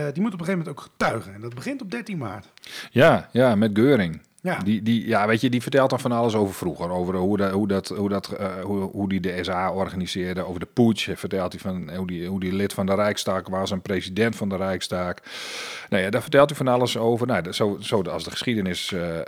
die 0.00 0.22
moeten 0.22 0.40
op 0.40 0.46
een 0.46 0.46
gegeven 0.46 0.58
moment 0.58 0.68
ook 0.68 0.80
getuigen. 0.80 1.34
En 1.34 1.40
dat 1.40 1.54
begint 1.54 1.82
op 1.82 1.90
13 1.90 2.18
maart. 2.18 2.52
Ja, 2.90 3.28
ja, 3.32 3.54
met 3.54 3.70
Geuring. 3.74 4.20
Ja. 4.44 4.58
Die, 4.58 4.82
die, 4.82 5.06
ja, 5.06 5.26
weet 5.26 5.40
je, 5.40 5.50
die 5.50 5.62
vertelt 5.62 5.90
dan 5.90 6.00
van 6.00 6.12
alles 6.12 6.34
over 6.34 6.54
vroeger. 6.54 6.90
Over 6.90 7.16
hoe, 7.16 7.36
dat, 7.36 7.50
hoe, 7.52 7.68
dat, 7.68 7.88
hoe, 7.88 8.08
dat, 8.08 8.32
eh, 8.32 8.60
hoe, 8.62 8.80
hoe 8.80 9.08
die 9.08 9.20
de 9.20 9.38
SA 9.44 9.72
organiseerde. 9.72 10.46
Over 10.46 10.60
de 10.60 10.68
putsch 10.72 11.10
vertelt 11.14 11.52
hij 11.52 11.60
van 11.60 11.96
hoe 11.96 12.06
die, 12.06 12.26
hoe 12.26 12.40
die 12.40 12.52
lid 12.52 12.72
van 12.72 12.86
de 12.86 12.94
Rijksdag 12.94 13.48
was. 13.48 13.70
En 13.70 13.82
president 13.82 14.36
van 14.36 14.48
de 14.48 14.56
Rijksdag. 14.56 15.14
Nou 15.88 16.02
ja, 16.02 16.10
daar 16.10 16.22
vertelt 16.22 16.48
hij 16.48 16.58
van 16.58 16.68
alles 16.68 16.96
over. 16.96 17.26
Nou, 17.26 17.52
zo, 17.52 17.76
zo 17.80 18.02
als 18.02 18.24
de 18.24 18.30
geschiedenis 18.30 18.92
eh, 18.92 19.18
eh, 19.18 19.24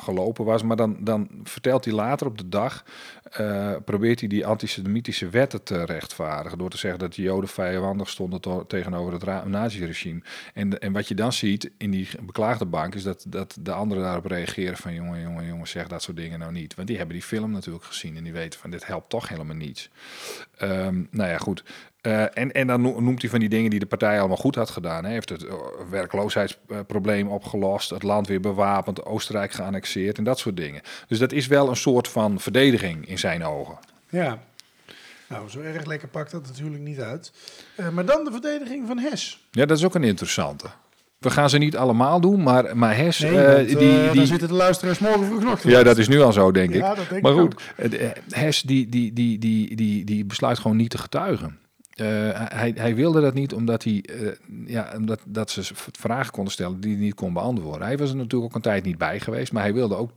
gelopen 0.00 0.44
was. 0.44 0.62
Maar 0.62 0.76
dan, 0.76 0.96
dan 1.00 1.28
vertelt 1.44 1.84
hij 1.84 1.94
later 1.94 2.26
op 2.26 2.38
de 2.38 2.48
dag... 2.48 2.84
eh, 3.30 3.72
probeert 3.84 4.20
hij 4.20 4.28
die 4.28 4.46
antisemitische 4.46 5.28
wetten 5.28 5.62
te 5.62 5.84
rechtvaardigen. 5.84 6.58
Door 6.58 6.70
te 6.70 6.78
zeggen 6.78 7.00
dat 7.00 7.14
de 7.14 7.22
Joden 7.22 7.48
vijandig 7.48 8.08
stonden 8.08 8.40
to- 8.40 8.66
tegenover 8.66 9.12
het 9.12 9.44
naziregime. 9.44 10.20
En, 10.54 10.78
en 10.78 10.92
wat 10.92 11.08
je 11.08 11.14
dan 11.14 11.32
ziet 11.32 11.70
in 11.78 11.90
die 11.90 12.08
beklaagde 12.22 12.66
bank... 12.66 12.94
is 12.94 13.02
dat, 13.02 13.24
dat 13.28 13.56
de 13.60 13.72
anderen 13.88 14.12
daarop 14.12 14.30
reageren 14.30 14.76
van... 14.76 14.94
jongen, 14.94 15.20
jongen, 15.20 15.46
jongen, 15.46 15.68
zeg 15.68 15.88
dat 15.88 16.02
soort 16.02 16.16
dingen 16.16 16.38
nou 16.38 16.52
niet. 16.52 16.74
Want 16.74 16.88
die 16.88 16.96
hebben 16.96 17.14
die 17.14 17.24
film 17.24 17.50
natuurlijk 17.50 17.84
gezien... 17.84 18.16
en 18.16 18.24
die 18.24 18.32
weten 18.32 18.60
van 18.60 18.70
dit 18.70 18.86
helpt 18.86 19.08
toch 19.08 19.28
helemaal 19.28 19.56
niets. 19.56 19.90
Ehm, 20.56 21.02
nou 21.10 21.30
ja, 21.30 21.38
goed. 21.38 21.62
Eh, 22.00 22.22
en, 22.22 22.52
en 22.52 22.66
dan 22.66 22.80
no- 22.80 23.00
noemt 23.00 23.20
hij 23.20 23.30
van 23.30 23.40
die 23.40 23.48
dingen 23.48 23.70
die 23.70 23.78
de 23.78 23.86
partij 23.86 24.18
allemaal 24.18 24.36
goed 24.36 24.54
had 24.54 24.70
gedaan. 24.70 25.04
Hij 25.04 25.12
heeft 25.12 25.28
het 25.28 25.44
eh, 25.44 25.54
werkloosheidsprobleem 25.90 27.28
opgelost, 27.28 27.90
het 27.90 28.02
land 28.02 28.26
weer 28.26 28.40
bewapend, 28.40 29.04
Oostenrijk 29.04 29.52
geannexeerd 29.52 30.18
en 30.18 30.24
dat 30.24 30.38
soort 30.38 30.56
dingen. 30.56 30.82
Dus 31.08 31.18
dat 31.18 31.32
is 31.32 31.46
wel 31.46 31.68
een 31.68 31.76
soort 31.76 32.08
van 32.08 32.40
verdediging 32.40 33.08
in 33.08 33.18
zijn 33.18 33.44
ogen. 33.44 33.78
Ja. 34.08 34.38
Nou, 35.28 35.48
zo 35.48 35.60
erg 35.60 35.84
lekker 35.84 36.08
pakt 36.08 36.30
dat 36.30 36.46
natuurlijk 36.46 36.82
niet 36.82 37.00
uit. 37.00 37.32
Eh, 37.76 37.88
maar 37.88 38.04
dan 38.04 38.24
de 38.24 38.30
verdediging 38.30 38.86
van 38.86 38.98
Hes. 38.98 39.46
Ja, 39.50 39.66
dat 39.66 39.78
is 39.78 39.84
ook 39.84 39.94
een 39.94 40.04
interessante. 40.04 40.66
We 41.18 41.30
gaan 41.30 41.50
ze 41.50 41.58
niet 41.58 41.76
allemaal 41.76 42.20
doen, 42.20 42.42
maar, 42.42 42.76
maar 42.76 42.96
Hes, 42.96 43.18
Nee, 43.18 43.30
eh, 43.30 43.72
eh, 43.72 44.12
die, 44.12 44.26
zitten 44.26 44.48
de 44.48 44.54
luisteraars 44.54 44.98
morgen 44.98 45.24
vroeg 45.26 45.42
nog 45.42 45.62
Ja, 45.62 45.82
dat 45.82 45.98
is 45.98 46.08
nu 46.08 46.20
al 46.20 46.32
zo, 46.32 46.50
denk 46.52 46.74
Ja, 46.74 46.96
ik. 46.96 47.08
denk 47.08 47.22
maar 47.22 47.32
goed, 47.32 47.54
eh, 47.76 48.08
Hes 48.30 48.62
die, 48.62 48.88
die, 48.88 49.12
die, 49.12 49.38
die, 49.38 49.76
die, 49.76 50.04
die 50.04 50.24
besluit 50.24 50.58
gewoon 50.58 50.76
niet 50.76 50.90
te 50.90 50.98
getuigen. 50.98 51.58
Hij, 51.98 52.72
hij 52.76 52.94
wilde 52.94 53.20
dat 53.20 53.34
niet 53.34 53.52
omdat, 53.54 53.84
hij, 53.84 54.04
ja, 54.66 54.92
omdat 54.96 55.20
dat 55.26 55.50
ze 55.50 55.62
vragen 55.74 56.32
konden 56.32 56.52
stellen 56.52 56.80
die 56.80 56.92
hij 56.94 57.04
niet 57.04 57.14
kon 57.14 57.32
beantwoorden. 57.32 57.86
Hij 57.86 57.96
was 57.98 58.10
er 58.10 58.16
natuurlijk 58.16 58.44
ook 58.44 58.54
een 58.54 58.60
tijd 58.60 58.84
niet 58.84 58.98
bij 58.98 59.20
geweest, 59.20 59.52
maar 59.52 59.62
hij 59.62 59.74
wilde 59.74 59.96
ook, 59.96 60.10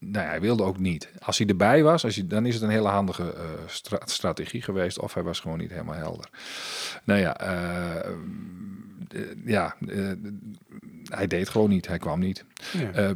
nou 0.00 0.24
ja, 0.24 0.30
hij 0.30 0.40
wilde 0.40 0.62
ook 0.62 0.78
niet. 0.78 1.10
Als 1.18 1.38
hij 1.38 1.46
erbij 1.46 1.82
was, 1.82 2.04
als 2.04 2.14
hij, 2.16 2.26
dan 2.26 2.46
is 2.46 2.54
het 2.54 2.62
een 2.62 2.68
hele 2.70 2.88
handige 2.88 3.34
stra- 3.66 4.00
strategie 4.04 4.62
geweest, 4.62 4.98
of 4.98 5.14
hij 5.14 5.22
was 5.22 5.40
gewoon 5.40 5.58
niet 5.58 5.70
helemaal 5.70 5.94
helder. 5.94 6.28
Nou 7.04 7.20
ja, 7.20 7.36
ja 9.44 9.76
eh, 9.88 10.12
hij 11.04 11.26
deed 11.26 11.48
gewoon 11.48 11.68
niet, 11.68 11.86
hij 11.86 11.98
kwam 11.98 12.18
niet. 12.20 12.44
Ja. 12.72 12.90
Eh, 12.92 13.10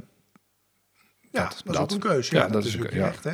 Ja, 1.32 1.42
Dat- 1.44 1.62
dat, 1.64 1.74
is 1.74 1.80
ook 1.80 1.90
een 1.90 1.98
keuze. 2.10 2.34
Ja, 2.34 2.40
Ja, 2.40 2.44
dat, 2.44 2.52
dat 2.52 2.64
is 2.64 2.76
natuurlijk 2.76 2.96
keu- 2.96 3.04
recht. 3.10 3.24
Hè. 3.24 3.32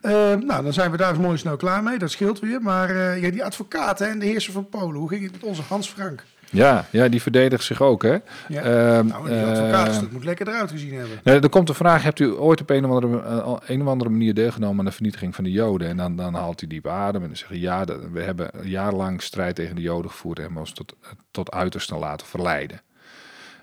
Eh, 0.00 0.40
nou, 0.40 0.62
dan 0.62 0.72
zijn 0.72 0.90
we 0.90 0.96
daar 0.96 1.20
mooi 1.20 1.38
snel 1.38 1.56
klaar 1.56 1.82
mee. 1.82 1.98
Dat 1.98 2.10
scheelt 2.10 2.38
weer. 2.40 2.62
Maar 2.62 2.90
eh, 2.90 3.22
ja, 3.22 3.30
die 3.30 3.44
advocaat 3.44 3.98
hè, 3.98 4.06
en 4.06 4.18
de 4.18 4.26
heerser 4.26 4.52
van 4.52 4.68
Polen. 4.68 4.96
Hoe 5.00 5.08
ging 5.08 5.22
het 5.22 5.32
met 5.32 5.42
onze 5.42 5.62
Hans 5.62 5.90
Frank? 5.90 6.24
Ja, 6.50 6.86
ja, 6.90 7.08
die 7.08 7.22
verdedigt 7.22 7.64
zich 7.64 7.82
ook, 7.82 8.02
hè? 8.02 8.16
Ja. 8.48 8.62
Ehm, 8.62 9.06
nou, 9.06 9.28
die 9.28 9.36
eh, 9.36 9.48
advocaat, 9.48 10.00
dat 10.00 10.10
moet 10.10 10.24
lekker 10.24 10.48
eruit 10.48 10.70
gezien 10.70 10.94
hebben. 10.94 11.20
nou, 11.24 11.40
er 11.40 11.48
komt 11.48 11.66
de 11.66 11.74
vraag, 11.74 12.02
hebt 12.02 12.18
u 12.18 12.26
ooit 12.26 12.60
op 12.60 12.70
een 12.70 12.84
of 12.84 12.90
andere, 12.90 13.22
eh, 13.22 13.56
een 13.66 13.82
of 13.82 13.88
andere 13.88 14.10
manier 14.10 14.34
deelgenomen 14.34 14.78
aan 14.78 14.84
de 14.84 14.92
vernietiging 14.92 15.34
van 15.34 15.44
de 15.44 15.50
Joden? 15.50 15.88
En 15.88 15.96
dan, 15.96 16.16
dan 16.16 16.34
haalt 16.34 16.60
hij 16.60 16.68
diep 16.68 16.86
adem 16.86 17.22
en 17.22 17.28
dan 17.28 17.36
zegt 17.36 17.50
hij, 17.50 17.58
ja, 17.58 17.84
we 18.12 18.22
hebben 18.22 18.50
jarenlang 18.62 19.22
strijd 19.22 19.54
tegen 19.54 19.76
de 19.76 19.82
Joden 19.82 20.10
gevoerd 20.10 20.38
en 20.38 20.44
hebben 20.44 20.60
ons 20.60 20.72
tot, 20.72 20.94
tot 21.30 21.50
uiterste 21.50 21.94
laten 21.94 22.26
verleiden. 22.26 22.80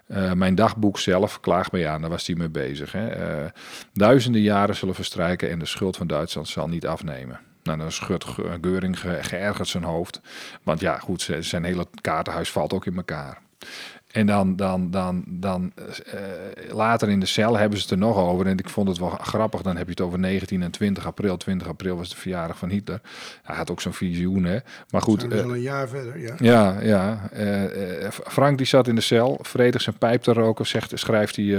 Eh, 0.08 0.32
mijn 0.32 0.56
dagboek 0.56 1.00
zelf 1.00 1.40
klaagt 1.40 1.72
mij 1.72 1.88
aan, 1.88 2.02
daar 2.02 2.10
was 2.10 2.28
hij 2.28 2.36
mee 2.36 2.50
bezig. 2.50 2.92
Hè. 2.92 3.08
Eh, 3.08 3.52
duizenden 3.94 4.42
jaren 4.42 4.76
zullen 4.76 4.96
verstrijken 4.96 5.50
en 5.50 5.60
de 5.60 5.66
schuld 5.66 5.98
van 5.98 6.08
Duitsland 6.08 6.48
zal 6.48 6.68
niet 6.68 6.88
afnemen. 6.88 7.40
Nou, 7.66 7.78
dan 7.78 7.92
schudt 7.92 8.24
Ge- 8.26 8.58
Geuring 8.62 9.00
ge- 9.00 9.24
geërgerd 9.24 9.68
zijn 9.68 9.84
hoofd. 9.84 10.22
Want 10.64 10.80
ja, 10.80 10.98
goed, 10.98 11.30
zijn 11.40 11.64
hele 11.64 11.88
kaartenhuis 12.02 12.52
valt 12.52 12.74
ook 12.74 12.86
in 12.86 12.96
elkaar. 12.98 13.42
En 14.16 14.26
dan, 14.26 14.56
dan, 14.56 14.92
dan, 14.92 15.24
dan 15.28 15.72
eh, 15.76 16.20
later 16.74 17.10
in 17.10 17.20
de 17.20 17.26
cel 17.26 17.58
hebben 17.58 17.78
ze 17.78 17.84
het 17.84 17.92
er 17.92 17.98
nog 17.98 18.18
over. 18.18 18.48
En 18.48 18.58
ik 18.58 18.70
vond 18.70 18.88
het 18.88 18.98
wel 18.98 19.10
grappig. 19.10 19.62
Dan 19.62 19.78
heb 19.78 19.86
je 19.86 19.92
het 19.92 20.02
over 20.02 20.20
19 20.20 20.64
en 20.64 20.72
20 20.72 21.06
april. 21.06 21.38
20 21.38 21.68
april 21.68 21.96
was 21.98 22.10
de 22.10 22.16
verjaardag 22.16 22.58
van 22.58 22.70
Hitler. 22.70 23.02
Hij 23.44 23.56
had 23.56 23.72
ook 23.72 23.82
zo'n 23.82 23.94
visioen, 23.94 24.44
hè. 24.44 24.58
Maar 24.90 25.02
goed, 25.02 25.30
dus 25.30 25.40
eh, 25.40 25.46
al 25.46 25.54
een 25.54 25.62
jaar 25.62 25.88
verder, 25.88 26.20
ja. 26.20 26.36
ja, 26.38 26.82
ja. 26.82 27.30
Eh, 27.30 28.10
Frank 28.10 28.58
die 28.58 28.68
zat 28.68 28.88
in 28.88 28.96
de 28.96 29.02
cel, 29.02 29.40
vredig 29.42 29.82
zijn 29.82 29.98
pijp 29.98 30.22
te 30.22 30.34
roken, 30.34 30.68
zegt, 30.68 30.92
schrijft 30.94 31.36
die 31.36 31.58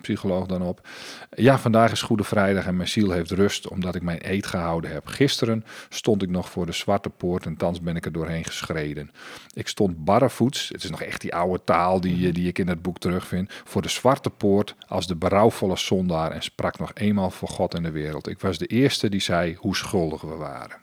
psycholoog 0.00 0.46
dan 0.46 0.62
op. 0.62 0.88
Ja, 1.30 1.58
vandaag 1.58 1.92
is 1.92 2.02
Goede 2.02 2.24
Vrijdag 2.24 2.66
en 2.66 2.76
mijn 2.76 2.88
ziel 2.88 3.10
heeft 3.10 3.30
rust 3.30 3.68
omdat 3.68 3.94
ik 3.94 4.02
mijn 4.02 4.20
eed 4.22 4.46
gehouden 4.46 4.90
heb. 4.90 5.06
Gisteren 5.06 5.64
stond 5.88 6.22
ik 6.22 6.28
nog 6.28 6.50
voor 6.50 6.66
de 6.66 6.72
Zwarte 6.72 7.10
Poort 7.10 7.46
en 7.46 7.56
thans 7.56 7.80
ben 7.80 7.96
ik 7.96 8.04
er 8.04 8.12
doorheen 8.12 8.44
geschreden. 8.44 9.10
Ik 9.52 9.68
stond 9.68 10.04
barrevoets, 10.04 10.68
het 10.68 10.84
is 10.84 10.90
nog 10.90 11.02
echt 11.02 11.20
die 11.20 11.34
oude 11.34 11.60
taal 11.64 11.82
die, 11.92 12.26
eh, 12.28 12.34
die 12.34 12.48
ik 12.48 12.58
in 12.58 12.68
het 12.68 12.82
boek 12.82 12.98
terugvind, 12.98 13.52
voor 13.64 13.82
de 13.82 13.88
Zwarte 13.88 14.30
Poort 14.30 14.74
als 14.88 15.06
de 15.06 15.16
berouwvolle 15.16 15.76
zondaar 15.76 16.30
en 16.30 16.42
sprak 16.42 16.78
nog 16.78 16.90
eenmaal 16.94 17.30
voor 17.30 17.48
God 17.48 17.74
en 17.74 17.82
de 17.82 17.90
wereld. 17.90 18.28
Ik 18.28 18.40
was 18.40 18.58
de 18.58 18.66
eerste 18.66 19.08
die 19.08 19.20
zei 19.20 19.56
hoe 19.58 19.76
schuldig 19.76 20.20
we 20.20 20.34
waren. 20.34 20.76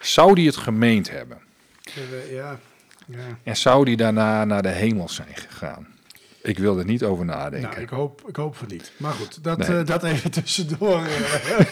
Zou 0.00 0.34
die 0.34 0.46
het 0.46 0.56
gemeend 0.56 1.10
hebben? 1.10 1.38
Ja, 2.30 2.58
ja. 3.06 3.16
En 3.42 3.56
zou 3.56 3.84
die 3.84 3.96
daarna 3.96 4.44
naar 4.44 4.62
de 4.62 4.68
hemel 4.68 5.08
zijn 5.08 5.36
gegaan? 5.36 5.86
Ik 6.42 6.58
wil 6.58 6.78
er 6.78 6.84
niet 6.84 7.02
over 7.04 7.24
nadenken. 7.24 7.68
Nou, 7.70 7.80
ik 7.82 7.88
hoop, 7.88 8.22
ik 8.28 8.36
hoop 8.36 8.56
van 8.56 8.66
niet. 8.70 8.92
Maar 8.96 9.12
goed, 9.12 9.44
dat, 9.44 9.58
Nee. 9.58 9.78
eh, 9.78 9.86
dat 9.86 10.02
even 10.04 10.30
tussendoor. 10.30 11.02
eh. 11.04 11.66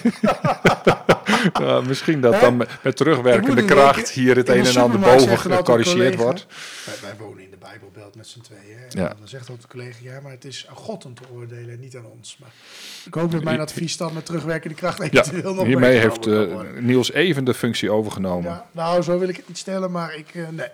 Ja, 1.61 1.81
misschien 1.87 2.21
dat 2.21 2.35
Hè? 2.35 2.41
dan 2.41 2.57
met, 2.57 2.97
terugwerkende 2.97 3.65
kracht 3.65 4.11
hier 4.11 4.37
het 4.37 4.49
een 4.49 4.67
en 4.67 4.77
ander 4.77 5.01
boven 5.01 5.39
gecorrigeerd 5.39 6.15
wordt. 6.17 6.47
Wij, 6.85 6.95
wij 7.03 7.17
wonen 7.27 7.42
met 8.17 8.27
z'n 8.27 8.41
tweeën. 8.41 8.79
Hè? 8.79 9.01
Ja. 9.01 9.11
En 9.11 9.17
Dan 9.19 9.29
zegt 9.29 9.51
ook 9.51 9.61
de 9.61 9.69
collega, 9.69 9.99
ja, 10.03 10.21
maar 10.21 10.33
het 10.33 10.45
is 10.45 10.67
aan 10.69 10.77
God 10.77 11.05
om 11.05 11.15
te 11.15 11.23
oordelen 11.33 11.71
en 11.71 11.81
niet 11.81 11.97
aan 11.97 12.07
ons. 12.07 12.37
Maar 12.41 12.53
ik 13.07 13.15
hoop 13.15 13.31
dat 13.31 13.43
mijn 13.43 13.61
advies 13.61 13.97
dan 13.97 14.15
met 14.15 14.27
terugwerkende 14.27 14.77
kracht 14.77 14.99
Ja, 14.99 15.05
eventueel 15.21 15.55
nog 15.55 15.67
hiermee 15.67 15.99
heeft 15.99 16.27
eh. 16.27 16.61
Niels 16.81 17.13
even 17.13 17.45
de 17.45 17.55
functie 17.55 17.91
overgenomen. 17.91 18.51
Ja, 18.51 18.67
nou, 18.73 19.03
zo 19.03 19.19
wil 19.19 19.29
ik 19.29 19.37
het 19.37 19.49
niet 19.49 19.59
stellen, 19.59 19.91
maar 19.91 20.17
ik, 20.17 20.35
eh, 20.35 20.49
nee. 20.49 20.69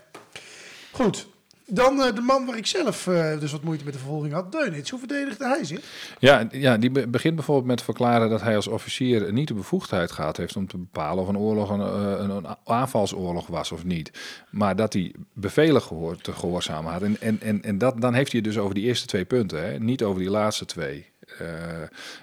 Goed. 0.90 1.26
Dan 1.70 2.02
eh, 2.02 2.14
de 2.14 2.20
man 2.20 2.46
waar 2.46 2.56
ik 2.56 2.66
zelf 2.66 3.06
eh, 3.06 3.40
dus 3.40 3.52
wat 3.52 3.62
moeite 3.62 3.84
met 3.84 3.92
de 3.92 3.98
vervolging 3.98 4.32
had, 4.32 4.52
Deunits. 4.52 4.90
Hoe 4.90 4.98
verdedigde 4.98 5.44
hij 5.46 5.64
zich? 5.64 5.80
Ja, 6.18 6.48
ja, 6.50 6.76
die 6.76 6.90
be- 6.90 7.08
begint 7.08 7.34
bijvoorbeeld 7.34 7.66
met 7.66 7.82
verklaren 7.82 8.30
dat 8.30 8.40
hij 8.40 8.56
als 8.56 8.66
officier 8.66 9.32
niet 9.32 9.48
de 9.48 9.54
bevoegdheid 9.54 10.12
gehad 10.12 10.36
heeft 10.36 10.56
om 10.56 10.66
te 10.66 10.78
bepalen 10.78 11.22
of 11.22 11.28
een 11.28 11.38
oorlog 11.38 11.70
een, 11.70 11.80
eh, 11.80 12.14
een, 12.18 12.30
een 12.30 12.46
aanvalsoorlog 12.64 13.46
was 13.46 13.72
of 13.72 13.84
niet. 13.84 14.10
Maar 14.50 14.76
dat 14.76 14.92
hij 14.92 15.14
bevelen 15.32 15.82
gehoor, 15.82 16.16
te 16.16 16.32
gehoorzamen 16.32 16.92
had. 16.92 17.02
En, 17.02 17.16
en, 17.20 17.40
en, 17.40 17.62
en 17.62 17.78
dat, 17.78 18.00
dan 18.00 18.14
heeft 18.14 18.32
hij 18.32 18.40
het 18.44 18.52
dus 18.52 18.62
over 18.62 18.74
die 18.74 18.84
eerste 18.84 19.06
twee 19.06 19.24
punten, 19.24 19.64
hè? 19.64 19.78
niet 19.78 20.02
over 20.02 20.20
die 20.20 20.30
laatste 20.30 20.64
twee. 20.64 21.06
Eh, 21.38 21.46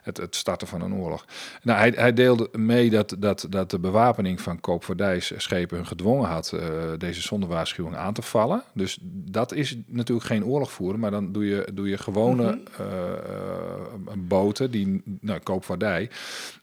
het, 0.01 0.17
het 0.17 0.35
starten 0.35 0.67
van 0.67 0.81
een 0.81 0.93
oorlog. 0.93 1.25
Nou, 1.61 1.79
hij, 1.79 1.93
hij 1.95 2.13
deelde 2.13 2.49
mee 2.51 2.89
dat, 2.89 3.15
dat, 3.19 3.47
dat 3.49 3.71
de 3.71 3.79
bewapening 3.79 4.41
van 4.41 4.59
koopvaardijschepen 4.59 5.77
hun 5.77 5.87
gedwongen 5.87 6.29
had 6.29 6.51
eh, 6.51 6.61
deze 6.97 7.21
zonder 7.21 7.49
waarschuwing 7.49 7.95
aan 7.95 8.13
te 8.13 8.21
vallen. 8.21 8.63
Dus 8.73 8.97
dat 9.01 9.53
is 9.53 9.77
natuurlijk 9.85 10.27
geen 10.27 10.45
oorlog 10.45 10.71
voeren, 10.71 10.99
maar 10.99 11.11
dan 11.11 11.31
doe 11.31 11.45
je, 11.45 11.67
doe 11.73 11.89
je 11.89 11.97
gewone 11.97 12.59
eh, 12.77 14.13
boten, 14.17 14.71
die 14.71 15.01
nou, 15.21 15.39
koopvaardij. 15.39 16.09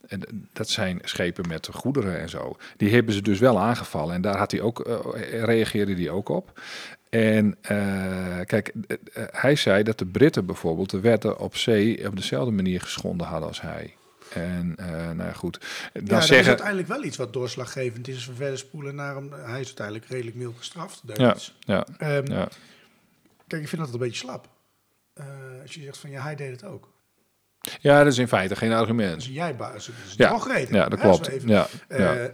En 0.07 0.48
dat 0.53 0.68
zijn 0.68 0.98
schepen 1.03 1.48
met 1.48 1.68
goederen 1.72 2.20
en 2.20 2.28
zo. 2.28 2.57
Die 2.76 2.90
hebben 2.90 3.14
ze 3.14 3.22
dus 3.22 3.38
wel 3.38 3.59
aangevallen. 3.59 4.14
En 4.14 4.20
daar 4.20 4.36
had 4.36 4.50
hij 4.50 4.61
ook, 4.61 5.03
reageerde 5.30 5.94
hij 5.94 6.11
ook 6.11 6.28
op. 6.28 6.61
En 7.13 7.57
eh, 7.61 8.41
kijk, 8.47 8.73
eh, 8.87 8.97
eh, 9.13 9.25
hij 9.31 9.57
zei 9.57 9.83
dat 9.83 9.99
de 9.99 10.07
Britten 10.07 10.47
bijvoorbeeld 10.47 10.91
de 10.91 11.01
wetten 11.01 11.39
op 11.39 11.57
zee 11.57 12.07
op 12.07 12.17
dezelfde 12.17 12.51
manier 12.53 12.81
geschonden 12.81 13.27
hadden 13.27 13.49
als 13.49 13.61
hij. 13.61 13.95
En 14.33 14.75
eh, 14.77 14.87
nou 14.91 15.17
ja, 15.23 15.33
goed, 15.33 15.61
dan 15.93 16.03
ja, 16.05 16.09
dat 16.09 16.21
is 16.23 16.27
zeggen. 16.27 16.49
uiteindelijk 16.49 16.89
wel 16.89 17.05
iets 17.05 17.17
wat 17.17 17.33
doorslaggevend 17.33 18.09
is. 18.09 18.27
We 18.27 18.35
verder 18.35 18.59
spoelen 18.59 18.95
naar 18.95 19.15
hem. 19.15 19.33
Hij 19.33 19.61
is 19.61 19.67
uiteindelijk 19.67 20.07
redelijk 20.07 20.37
mild 20.37 20.57
gestraft, 20.59 21.03
Ja, 21.15 21.37
Ehm, 21.99 22.27
ja. 22.33 22.49
Kijk, 23.47 23.63
ik 23.63 23.69
vind 23.69 23.83
dat 23.83 23.93
een 23.93 23.99
beetje 23.99 24.17
slap. 24.17 24.49
Als 25.63 25.75
je 25.75 25.83
zegt 25.83 25.99
van, 25.99 26.11
ja, 26.11 26.23
hij 26.23 26.35
deed 26.37 26.51
het 26.51 26.65
ook. 26.65 26.91
ja, 27.81 27.99
dat 28.03 28.13
is 28.13 28.19
in 28.19 28.29
feite 28.29 28.57
geen 28.57 28.69
Dus 28.71 28.79
argument. 28.79 29.25
jij 29.25 29.57
baas, 29.57 29.87
dat 29.87 29.95
is 30.07 30.15
Ja, 30.17 30.29
drogreden. 30.29 30.75
ja, 30.75 30.89
dat 30.89 30.99
Hè, 31.01 31.09
klopt. 31.09 31.27
we 31.27 31.33
even- 31.33 31.49
Ja, 31.49 31.67
ja. 31.89 32.31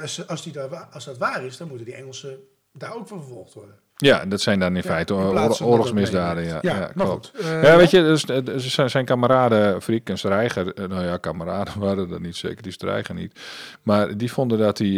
als, 0.00 0.26
als, 0.26 0.42
die 0.42 0.52
daar, 0.52 0.68
wa- 0.68 0.88
als 0.92 1.04
dat 1.04 1.18
waar 1.18 1.44
is, 1.44 1.56
dan 1.56 1.68
moeten 1.68 1.86
die 1.86 1.94
Engelsen 1.94 2.38
daar 2.72 2.94
ook 2.94 3.08
voor 3.08 3.18
vervolgd 3.18 3.54
worden. 3.54 3.78
Ja, 4.00 4.24
dat 4.24 4.40
zijn 4.40 4.58
dan 4.58 4.76
in 4.76 4.82
feite 4.82 5.14
in 5.14 5.20
oorlogsmisdaden. 5.20 6.44
Ja, 6.44 6.58
ja, 6.62 6.90
klopt. 6.96 7.32
goed, 7.34 7.44
eh, 7.44 7.62
ja, 7.62 7.76
weet 7.76 7.90
je, 7.90 8.02
dus, 8.02 8.24
eh, 8.24 8.44
dus 8.44 8.74
zijn, 8.74 8.90
zijn 8.90 9.04
kameraden 9.04 9.82
Friek 9.82 10.08
en 10.08 10.18
Strijger, 10.18 10.74
eh, 10.74 10.88
nou 10.88 11.04
ja, 11.04 11.16
kameraden 11.16 11.80
waren 11.86 12.08
dat 12.08 12.20
niet 12.20 12.36
zeker, 12.36 12.62
die 12.62 12.72
Strijger 12.72 13.14
niet. 13.14 13.40
Maar 13.82 14.16
die 14.16 14.32
vonden 14.32 14.58
dat 14.58 14.78
hij 14.78 14.88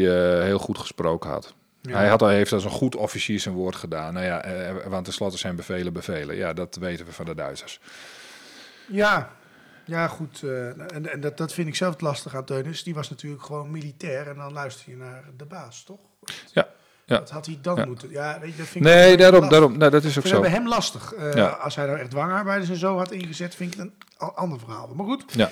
heel 0.45 0.59
goed 0.59 0.79
gesproken 0.79 1.31
had. 1.31 1.55
Ja. 1.81 1.97
Hij 1.97 2.09
had, 2.09 2.23
al- 2.23 2.29
heeft 2.29 2.53
als 2.53 2.65
een 2.65 2.71
goed 2.71 2.97
officier 2.97 3.41
zijn 3.41 3.55
woord 3.55 3.77
gedaan. 3.77 4.15
Nou 4.15 4.27
ja, 4.27 4.45
want 4.89 5.05
tenslotte 5.05 5.39
zijn 5.39 5.57
bevelen 5.57 5.93
bevelen. 5.93 6.37
Ja, 6.37 6.53
dat 6.53 6.77
weten 6.81 7.07
we 7.07 7.13
van 7.13 7.25
de 7.25 7.35
Duitsers. 7.35 7.81
Ja, 8.87 9.31
ja 9.85 10.09
goed. 10.09 10.43
en 10.43 11.13
en 11.13 11.21
dat, 11.21 11.37
dat 11.37 11.53
vind 11.53 11.69
ik 11.69 11.75
zelf 11.75 11.93
het 11.93 12.01
lastig 12.01 12.35
aan 12.35 12.45
Teunis. 12.45 12.83
Die 12.83 12.95
was 12.95 13.11
natuurlijk 13.11 13.43
gewoon 13.43 13.71
militair 13.71 14.29
en 14.29 14.37
dan 14.37 14.53
luister 14.53 14.91
je 14.91 14.97
naar 14.97 15.25
de 15.37 15.45
baas, 15.45 15.85
toch? 15.85 16.01
Ja, 16.53 16.69
ja. 17.13 17.19
Dat 17.19 17.31
had 17.31 17.47
hij 17.47 17.59
dan 17.63 17.77
Ja. 17.77 17.85
moeten. 17.85 18.11
Ja, 18.11 18.39
weet 18.41 18.51
je, 18.51 18.57
dat 18.57 18.67
vind 18.67 18.85
ik 18.87 18.91
Nee, 18.93 19.17
daarom, 19.17 19.41
lastig. 19.41 19.59
daarom, 19.59 19.79
nou, 19.79 19.91
dat 19.91 20.05
is 20.05 20.19
ook 20.19 20.27
zo. 20.27 20.41
bij 20.41 20.51
hem 20.51 20.69
lastig. 20.69 21.13
Eh, 21.15 21.33
Ja. 21.35 21.47
Als 21.47 21.77
hij 21.77 21.87
nou 21.87 21.99
echt 21.99 22.11
dwangarbeiders 22.11 22.71
en 22.71 22.77
zo 22.77 22.97
had 22.97 23.11
ingezet, 23.13 23.55
vind 23.55 23.73
ik 23.75 23.79
het 23.81 23.89
een 24.19 24.29
ander 24.35 24.59
verhaal. 24.59 24.91
Maar 24.97 25.07
goed. 25.07 25.25
Ja. 25.27 25.51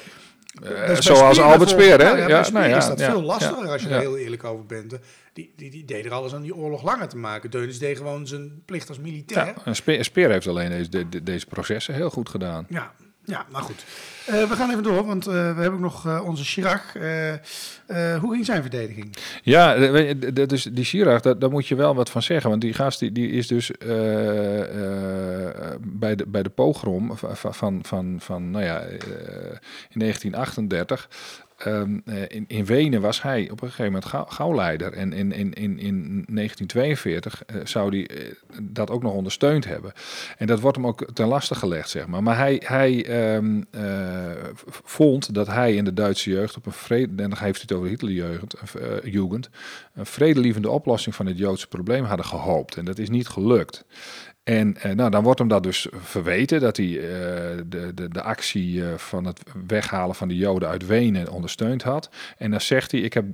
Eh, 0.62 0.70
is 0.70 0.86
bij 0.86 1.02
zoals 1.16 1.40
Albert 1.40 1.70
Speer, 1.70 1.98
hè? 1.98 2.08
Ja, 2.08 2.16
ja, 2.16 2.28
Ja, 2.28 2.50
nou 2.50 2.76
is 2.76 2.86
dat 2.86 3.02
veel 3.02 3.22
lastiger 3.22 3.68
als 3.68 3.82
je 3.82 3.88
er 3.88 4.00
heel 4.00 4.16
eerlijk 4.16 4.44
over 4.44 4.66
bent. 4.66 4.98
Die, 5.32 5.52
die, 5.56 5.70
die 5.70 5.84
deed 5.84 6.04
er 6.04 6.12
alles 6.12 6.34
aan 6.34 6.42
die 6.42 6.54
oorlog 6.54 6.82
langer 6.82 7.08
te 7.08 7.16
maken. 7.16 7.50
Deunis 7.50 7.78
deed 7.78 7.96
gewoon 7.96 8.26
zijn 8.26 8.62
plicht 8.64 8.88
als 8.88 8.98
militair. 8.98 9.46
Ja, 9.46 9.54
en 9.64 9.76
Speer, 9.76 10.04
Speer 10.04 10.30
heeft 10.30 10.46
alleen 10.46 10.70
deze, 10.70 10.88
de- 10.88 11.08
de- 11.08 11.22
deze 11.22 11.46
processen 11.46 11.94
heel 11.94 12.10
goed 12.10 12.28
gedaan. 12.28 12.66
Ja, 12.68 12.92
ja 13.30 13.46
maar 13.50 13.62
goed. 13.62 13.84
Eh, 14.26 14.48
we 14.48 14.54
gaan 14.54 14.70
even 14.70 14.82
door, 14.82 15.06
want 15.06 15.26
eh, 15.26 15.32
we 15.32 15.60
hebben 15.60 15.72
ook 15.72 15.80
nog 15.80 16.06
eh, 16.06 16.20
onze 16.24 16.44
Chirac. 16.44 16.82
Hoe 18.20 18.32
ging 18.32 18.44
zijn 18.44 18.62
verdediging? 18.62 19.16
Ja, 19.42 19.74
dus 20.46 20.62
die 20.62 20.84
Chirac, 20.84 21.40
daar, 21.40 21.50
moet 21.50 21.66
je 21.66 21.74
wel 21.74 21.94
wat 21.94 22.10
van 22.10 22.22
zeggen. 22.22 22.50
Want 22.50 22.62
die 22.62 22.72
gast 22.72 22.98
die, 22.98 23.12
die 23.12 23.30
is 23.30 23.46
dus 23.46 23.70
bij, 25.80 26.16
de, 26.16 26.26
bij 26.26 26.42
de 26.42 26.50
pogrom 26.50 27.16
van, 27.16 27.54
van, 27.54 27.80
van, 27.82 28.16
van 28.20 28.50
nou 28.50 28.64
ja, 28.64 28.80
in 28.80 29.98
1938... 29.98 31.08
ehm, 31.60 31.98
eh, 32.04 32.22
in, 32.28 32.44
in 32.48 32.64
Wenen 32.64 33.00
was 33.00 33.22
hij 33.22 33.42
op 33.50 33.62
een 33.62 33.68
gegeven 33.68 33.84
moment 33.84 34.04
gauw, 34.04 34.24
gauwleider. 34.24 34.92
En 34.92 35.12
in, 35.12 35.32
in, 35.32 35.54
in, 35.54 35.78
in 35.78 36.24
1942 36.28 37.44
eh, 37.46 37.56
zou 37.64 37.96
hij 37.96 38.06
eh, 38.06 38.34
dat 38.62 38.90
ook 38.90 39.02
nog 39.02 39.12
ondersteund 39.12 39.64
hebben. 39.64 39.92
En 40.38 40.46
dat 40.46 40.60
wordt 40.60 40.76
hem 40.76 40.86
ook 40.86 41.06
ten 41.12 41.26
laste 41.26 41.54
gelegd, 41.54 41.90
zeg 41.90 42.06
maar. 42.06 42.22
Maar 42.22 42.36
hij, 42.36 42.62
hij 42.64 43.06
ehm, 43.06 43.62
eh, 43.70 44.30
vond 44.84 45.34
dat 45.34 45.46
hij 45.46 45.74
in 45.74 45.84
de 45.84 45.94
Duitse 45.94 46.30
jeugd 46.30 46.56
op 46.56 46.66
een 46.66 46.72
vrede... 46.72 47.22
en 47.22 47.30
dan 47.30 47.38
heeft 47.38 47.40
hij 47.40 47.62
het 47.68 47.72
over 47.72 47.88
Hitlerjeugd, 47.88 48.54
Jugend... 49.04 49.50
een 49.94 50.06
vredelievende 50.06 50.70
oplossing 50.70 51.14
van 51.14 51.26
het 51.26 51.38
Joodse 51.38 51.68
probleem 51.68 52.04
hadden 52.04 52.26
gehoopt. 52.26 52.76
En 52.76 52.84
dat 52.84 52.98
is 52.98 53.08
niet 53.08 53.28
gelukt. 53.28 53.84
En 54.42 54.76
eh, 54.76 54.92
nou, 54.92 55.10
dan 55.10 55.22
wordt 55.22 55.38
hem 55.38 55.48
dat 55.48 55.62
dus 55.62 55.88
verweten 55.92 56.60
dat 56.60 56.76
hij 56.76 56.86
eh, 56.86 57.02
de, 57.66 57.94
de, 57.94 58.08
de 58.08 58.22
actie 58.22 58.84
eh, 58.84 58.94
van 58.94 59.24
het 59.24 59.42
weghalen 59.66 60.14
van 60.14 60.28
de 60.28 60.36
Joden 60.36 60.68
uit 60.68 60.86
Wenen 60.86 61.30
ondersteund 61.30 61.82
had. 61.82 62.10
En 62.38 62.50
dan 62.50 62.60
zegt 62.60 62.92
hij: 62.92 63.00
Ik 63.00 63.14
heb 63.14 63.24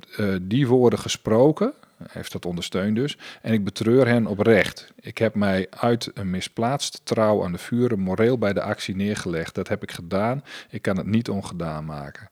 die 0.42 0.66
woorden 0.66 0.98
gesproken. 0.98 1.72
Heeft 2.10 2.32
dat 2.32 2.46
ondersteund 2.46 2.96
dus. 2.96 3.18
En 3.42 3.52
ik 3.52 3.64
betreur 3.64 4.06
hen 4.06 4.26
oprecht. 4.26 4.92
Ik 5.00 5.18
heb 5.18 5.34
mij 5.34 5.66
uit 5.70 6.10
een 6.14 6.30
misplaatste 6.30 6.98
trouw 7.02 7.44
aan 7.44 7.52
de 7.52 7.58
vuren 7.58 7.98
moreel 7.98 8.38
bij 8.38 8.52
de 8.52 8.62
actie 8.62 8.96
neergelegd. 8.96 9.54
Dat 9.54 9.68
heb 9.68 9.82
ik 9.82 9.90
gedaan. 9.90 10.44
Ik 10.70 10.82
kan 10.82 10.96
het 10.96 11.06
niet 11.06 11.28
ongedaan 11.28 11.84
maken. 11.84 12.28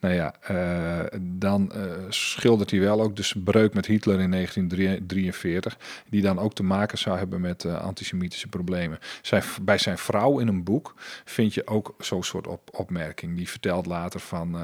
Nou 0.00 0.14
ja, 0.14 0.34
eh, 0.40 1.18
dan 1.20 1.72
eh, 1.72 1.82
schildert 2.08 2.70
hij 2.70 2.80
wel 2.80 3.02
ook 3.02 3.16
de 3.16 3.32
breuk 3.44 3.74
met 3.74 3.86
Hitler 3.86 4.20
in 4.20 4.30
1943, 4.30 5.78
die 6.08 6.22
dan 6.22 6.38
ook 6.38 6.54
te 6.54 6.62
maken 6.62 6.98
zou 6.98 7.18
hebben 7.18 7.40
met 7.40 7.64
eh, 7.64 7.80
antisemitische 7.80 8.48
problemen. 8.48 8.98
Zijn, 9.22 9.42
bij 9.62 9.78
zijn 9.78 9.98
vrouw 9.98 10.38
in 10.38 10.48
een 10.48 10.64
boek 10.64 10.94
vind 11.24 11.54
je 11.54 11.66
ook 11.66 11.94
zo'n 11.98 12.22
soort 12.22 12.46
op, 12.46 12.68
opmerking. 12.72 13.36
Die 13.36 13.48
vertelt 13.48 13.86
later 13.86 14.20
van, 14.20 14.56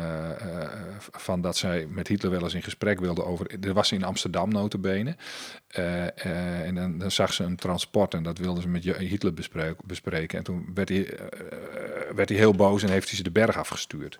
van 1.10 1.40
dat 1.40 1.56
zij 1.56 1.86
met 1.86 2.08
Hitler 2.08 2.30
wel 2.30 2.42
eens 2.42 2.54
in 2.54 2.62
gesprek 2.62 3.00
wilde 3.00 3.24
over. 3.24 3.64
Er 3.64 3.74
was 3.74 3.92
in 3.92 4.04
Amsterdam 4.04 4.39
notabene. 4.48 5.16
Uh, 5.78 6.02
uh, 6.02 6.60
en 6.60 6.74
dan, 6.74 6.98
dan, 6.98 7.10
zag 7.10 7.32
ze 7.32 7.44
een 7.44 7.56
transport 7.56 8.14
en 8.14 8.22
dat 8.22 8.38
wilde 8.38 8.60
ze 8.60 8.68
met 8.68 8.84
Hitler 8.84 9.34
bespreken. 9.34 9.76
bespreken. 9.84 10.38
En 10.38 10.44
toen 10.44 10.70
werd 10.74 10.88
hij, 10.88 10.98
uh, 10.98 11.18
werd 12.14 12.28
hij 12.28 12.38
heel 12.38 12.54
boos 12.54 12.82
en 12.82 12.90
heeft 12.90 13.08
hij 13.08 13.16
ze 13.16 13.22
de 13.22 13.30
berg 13.30 13.56
afgestuurd. 13.56 14.18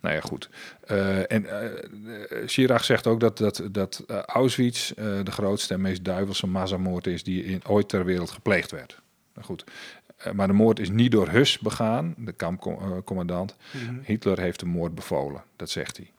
Nou 0.00 0.14
ja, 0.14 0.20
goed. 0.20 0.48
En 1.28 1.46
Chirac 2.46 2.82
zegt 2.82 3.06
ook 3.06 3.20
dat, 3.20 3.38
dat, 3.38 3.62
dat 3.70 4.04
Auschwitz 4.26 4.92
de 4.94 5.30
grootste 5.30 5.74
en 5.74 5.80
meest 5.80 6.04
duivelse 6.04 6.46
massamoord 6.46 7.06
is 7.06 7.22
die 7.22 7.44
in, 7.44 7.60
ooit 7.66 7.88
ter 7.88 8.04
wereld 8.04 8.30
gepleegd 8.30 8.70
werd. 8.70 9.00
Nou 9.34 9.46
goed. 9.46 9.64
maar 10.34 10.46
de 10.46 10.52
moord 10.52 10.78
is 10.78 10.90
niet 10.90 11.10
door 11.10 11.28
Hus 11.28 11.58
begaan, 11.58 12.14
de 12.18 12.32
kampcommandant. 12.32 13.56
Mm 13.70 13.86
-hmm. 13.86 14.00
Hitler 14.04 14.40
heeft 14.40 14.60
de 14.60 14.66
moord 14.66 14.94
bevolen, 14.94 15.44
dat 15.56 15.70
zegt 15.70 15.96
hij. 15.96 16.10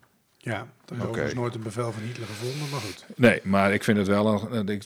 Ja, 0.45 0.67
er 0.85 0.97
is 0.97 1.03
okay. 1.03 1.31
nooit 1.31 1.55
een 1.55 1.63
bevel 1.63 1.91
van 1.91 2.01
Hitler 2.01 2.27
gevonden, 2.27 2.69
maar 2.71 2.79
goed. 2.79 3.05
Nee, 3.15 3.39
maar 3.43 3.73
ik 3.73 3.83
vind 3.83 3.97
het 3.97 4.07
wel, 4.07 4.51
een, 4.51 4.67
ik, 4.67 4.83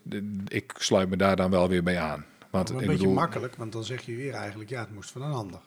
ik 0.47 0.73
sluit 0.77 1.09
me 1.09 1.15
daar 1.15 1.35
dan 1.35 1.51
wel 1.51 1.69
weer 1.69 1.83
bij 1.83 1.99
aan. 1.99 2.25
Want, 2.49 2.69
een 2.69 2.75
ik 2.75 2.81
beetje 2.81 2.97
bedoel, 2.97 3.13
makkelijk, 3.13 3.55
want 3.55 3.71
dan 3.71 3.83
zeg 3.83 4.01
je 4.01 4.15
weer 4.15 4.33
eigenlijk, 4.33 4.69
ja, 4.69 4.79
het 4.79 4.93
moest 4.93 5.11
van 5.11 5.21
een 5.21 5.33
ander. 5.33 5.59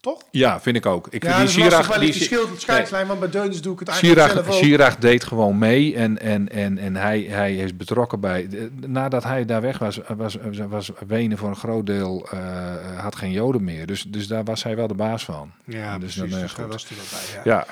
Toch? 0.00 0.22
Ja, 0.30 0.60
vind 0.60 0.76
ik 0.76 0.86
ook. 0.86 1.06
Ik 1.10 1.22
ja, 1.22 1.36
vind 1.36 1.54
die 1.54 1.62
Chirac, 1.62 1.90
die 1.90 2.00
die 2.00 2.12
verschil 2.12 2.48
het 2.48 2.60
scheidslijn, 2.60 3.06
want 3.06 3.20
bij 3.20 3.30
Deunis 3.30 3.62
doe 3.62 3.72
ik 3.72 3.78
het 3.78 3.88
eigenlijk 3.88 4.48
ook. 4.48 4.54
Chirac 4.54 5.00
deed 5.00 5.24
gewoon 5.24 5.58
mee 5.58 5.94
en, 5.94 6.20
en, 6.20 6.48
en, 6.48 6.78
en 6.78 6.96
hij, 6.96 7.20
hij 7.20 7.56
is 7.56 7.76
betrokken 7.76 8.20
bij... 8.20 8.48
Nadat 8.86 9.24
hij 9.24 9.44
daar 9.44 9.60
weg 9.60 9.78
was, 9.78 10.00
was, 10.16 10.36
was 10.68 10.90
Wenen 11.06 11.38
voor 11.38 11.48
een 11.48 11.56
groot 11.56 11.86
deel... 11.86 12.28
Uh, 12.34 13.00
had 13.00 13.16
geen 13.16 13.32
Joden 13.32 13.64
meer. 13.64 13.86
Dus, 13.86 14.02
dus 14.02 14.26
daar 14.26 14.44
was 14.44 14.62
hij 14.62 14.76
wel 14.76 14.86
de 14.86 14.94
baas 14.94 15.24
van. 15.24 15.52
Ja, 15.64 15.98
dus 15.98 16.14
precies. 16.14 16.30
dan, 16.30 16.40
uh, 16.40 16.46
dus 16.46 16.54
daar 16.54 16.68
was 16.68 16.88
hij 16.88 16.96
wel 16.96 17.06
bij, 17.10 17.42
ja. 17.44 17.56
ja. 17.56 17.66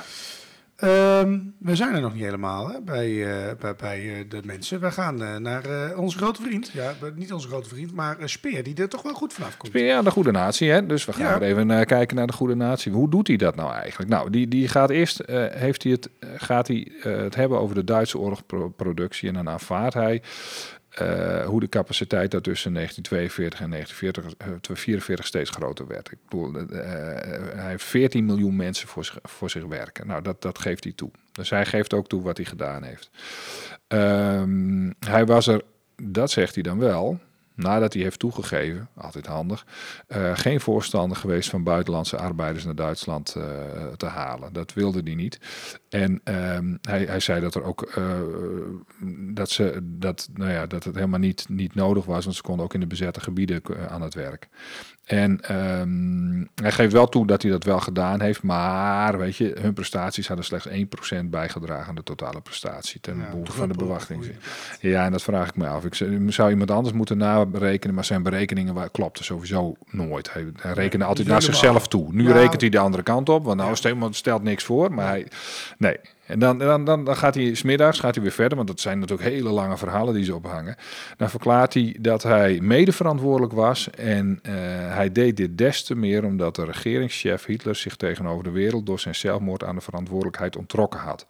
Ehm, 0.85 1.39
we 1.59 1.76
zijn 1.76 1.95
er 1.95 2.01
nog 2.01 2.14
niet 2.14 2.22
helemaal 2.24 2.68
hè, 2.68 2.80
bij, 2.80 3.26
eh, 3.26 3.55
bij, 3.61 3.74
bij 3.74 4.14
eh, 4.14 4.24
de 4.28 4.41
mensen. 4.45 4.80
We 4.80 4.91
gaan 4.91 5.22
eh, 5.22 5.37
naar 5.37 5.62
onze 5.97 6.16
grote 6.16 6.43
vriend. 6.43 6.70
Ja, 6.72 6.93
niet 7.14 7.32
onze 7.32 7.49
grote 7.49 7.68
vriend, 7.68 7.95
maar 7.95 8.16
Speer, 8.24 8.62
die 8.62 8.74
er 8.74 8.89
toch 8.89 9.03
wel 9.03 9.14
goed 9.14 9.32
vanaf 9.32 9.57
komt. 9.57 9.72
Ja, 9.72 10.03
de 10.03 10.11
goede 10.11 10.30
natie. 10.30 10.70
Hè? 10.70 10.87
Dus 10.87 11.05
we 11.05 11.12
gaan 11.12 11.26
Ja. 11.26 11.39
weer 11.39 11.49
even 11.49 11.87
kijken 11.87 12.16
naar 12.16 12.26
de 12.26 12.32
goede 12.32 12.55
natie. 12.55 12.93
Hoe 12.93 13.11
doet 13.11 13.26
hij 13.26 13.37
dat 13.37 13.55
nou 13.55 13.72
eigenlijk? 13.72 14.11
Nou, 14.11 14.30
die, 14.30 14.49
die 14.49 14.68
gaat 14.68 14.91
eerst 14.91 15.22
heeft 15.51 15.82
hij 15.82 15.93
het, 15.93 16.11
gaat 16.37 16.68
hij, 16.68 16.93
het 17.01 17.35
hebben 17.35 17.61
over 17.61 17.74
de 17.74 17.85
Duitse 17.85 18.18
oorlogsproductie. 18.18 19.28
En 19.28 19.35
dan 19.35 19.49
aanvaardt 19.49 19.95
hij 19.95 20.22
eh, 20.95 21.47
hoe 21.47 21.61
de 21.61 21.68
capaciteit 21.68 22.30
daar 22.30 22.40
tussen 22.40 22.72
1942 22.72 23.61
en 23.61 23.70
1944 23.70 25.26
steeds 25.26 25.51
groter 25.51 25.86
werd. 25.86 26.11
Ik 26.12 26.18
bedoel, 26.28 26.55
eh, 26.57 26.66
hij 27.57 27.68
heeft 27.68 27.84
14 27.84 28.24
miljoen 28.24 28.57
mensen 28.57 28.88
voor 28.88 29.05
zich, 29.05 29.18
voor 29.22 29.51
zich 29.51 29.64
werken. 29.64 30.07
Nou, 30.07 30.22
dat, 30.22 30.42
dat 30.42 30.59
geeft 30.59 30.84
hij 30.84 30.92
toe. 30.92 31.11
Dus 31.32 31.51
hij 31.51 31.66
geeft 31.66 31.95
ook 31.95 32.09
toe 32.09 32.22
wat 32.22 32.36
hij 32.36 32.47
gedaan 32.47 32.82
heeft. 32.82 33.11
Ehm, 33.86 34.90
hij 34.99 35.26
was 35.26 35.47
er, 35.47 35.62
dat 36.03 36.30
zegt 36.30 36.55
hij 36.55 36.62
dan 36.62 36.78
wel, 36.78 37.20
nadat 37.55 37.93
hij 37.93 38.03
heeft 38.03 38.19
toegegeven, 38.19 38.89
altijd 38.97 39.27
handig, 39.27 39.67
eh, 40.07 40.31
geen 40.35 40.61
voorstander 40.61 41.17
geweest 41.17 41.51
van 41.51 41.63
buitenlandse 41.63 42.17
arbeiders 42.17 42.65
naar 42.65 42.75
Duitsland 42.75 43.35
eh, 43.35 43.45
te 43.97 44.07
halen. 44.07 44.53
Dat 44.53 44.73
wilde 44.73 45.01
hij 45.05 45.15
niet. 45.15 45.39
En 45.89 46.21
ehm, 46.25 46.77
hij, 46.81 47.05
hij 47.05 47.21
zei 47.21 47.41
dat 47.41 47.55
er 47.55 47.63
ook 47.63 47.83
eh, 47.83 48.21
dat, 49.35 49.51
ze, 49.51 49.79
dat, 49.83 50.29
nou 50.35 50.51
ja, 50.51 50.67
dat 50.67 50.85
het 50.85 50.95
helemaal 50.95 51.19
niet, 51.19 51.49
niet 51.49 51.75
nodig 51.75 52.05
was, 52.05 52.25
want 52.25 52.37
ze 52.37 52.43
konden 52.43 52.65
ook 52.65 52.75
in 52.75 52.81
de 52.81 52.87
bezette 52.87 53.21
gebieden 53.21 53.63
aan 53.91 54.03
het 54.03 54.15
werk. 54.15 54.49
En 55.05 55.41
ehm, 55.41 56.45
hij 56.63 56.73
geeft 56.73 56.93
wel 56.93 57.09
toe 57.09 57.27
dat 57.27 57.43
hij 57.43 57.51
dat 57.51 57.65
wel 57.65 57.81
gedaan 57.81 58.21
heeft, 58.21 58.43
maar 58.43 59.19
weet 59.19 59.37
je, 59.37 59.57
hun 59.61 59.75
prestaties 59.75 60.27
hadden 60.27 60.45
slechts 60.45 60.69
1% 60.69 61.25
bijgedragen 61.25 61.89
aan 61.89 61.95
de 61.95 62.03
totale 62.03 62.41
prestatie 62.41 63.01
ten 63.01 63.19
Ja, 63.19 63.29
behoeve 63.31 63.53
van 63.53 63.69
de 63.69 63.99
groei. 63.99 64.37
Ja, 64.81 65.05
en 65.05 65.13
dat 65.13 65.23
vraag 65.23 65.49
ik 65.49 65.57
me 65.57 65.67
af. 65.67 65.85
Ik 65.85 65.95
zou 66.29 66.51
iemand 66.51 66.71
anders 66.71 66.95
moeten 66.95 67.19
naberekenen, 67.19 67.95
maar 67.95 68.05
zijn 68.05 68.23
berekeningen 68.23 68.75
klopten 68.91 69.25
sowieso 69.25 69.75
nooit. 69.91 70.33
Hij, 70.33 70.47
hij 70.57 70.73
rekende 70.73 71.05
altijd 71.05 71.29
naar 71.29 71.43
zichzelf 71.43 71.89
toe. 71.89 72.13
Nu 72.13 72.33
rekent 72.33 72.61
hij 72.61 72.71
de 72.71 72.79
andere 72.79 73.03
kant 73.03 73.29
op, 73.29 73.45
want 73.45 73.57
nou 73.57 73.77
helemaal, 73.83 74.13
stelt 74.13 74.43
niks 74.43 74.65
voor. 74.65 74.93
Maar 74.93 75.07
hij, 75.07 75.27
nee. 75.79 75.97
En 76.27 76.39
dan, 76.39 76.59
dan, 76.59 76.85
dan, 76.85 77.05
dan 77.05 77.16
gaat 77.16 77.35
hij 77.35 77.55
smiddags 77.55 78.01
gaat 78.01 78.14
hij 78.14 78.22
weer 78.25 78.33
verder, 78.33 78.57
want 78.57 78.68
dat 78.68 78.81
zijn 78.81 78.99
natuurlijk 78.99 79.29
hele 79.29 79.51
lange 79.51 79.79
verhalen 79.79 80.14
die 80.14 80.25
ze 80.25 80.35
ophangen. 80.35 80.77
Dan 81.16 81.31
verklaart 81.31 81.75
hij 81.75 81.97
dat 82.01 82.22
hij 82.22 82.59
medeverantwoordelijk 82.62 83.53
was 83.53 83.91
en 83.91 84.39
eh, 84.43 84.53
hij 84.95 85.12
deed 85.12 85.37
dit 85.37 85.59
des 85.59 85.85
te 85.85 85.95
meer 85.95 86.25
omdat 86.25 86.57
de 86.57 86.64
regeringschef 86.64 87.45
Hitler 87.45 87.75
zich 87.77 87.97
tegenover 87.97 88.45
de 88.45 88.51
wereld 88.51 88.87
door 88.87 89.01
zijn 89.01 89.14
zelfmoord 89.14 89.64
aan 89.64 89.75
de 89.75 89.81
verantwoordelijkheid 89.81 90.57
ontrokken 90.57 91.01
had. 91.01 91.27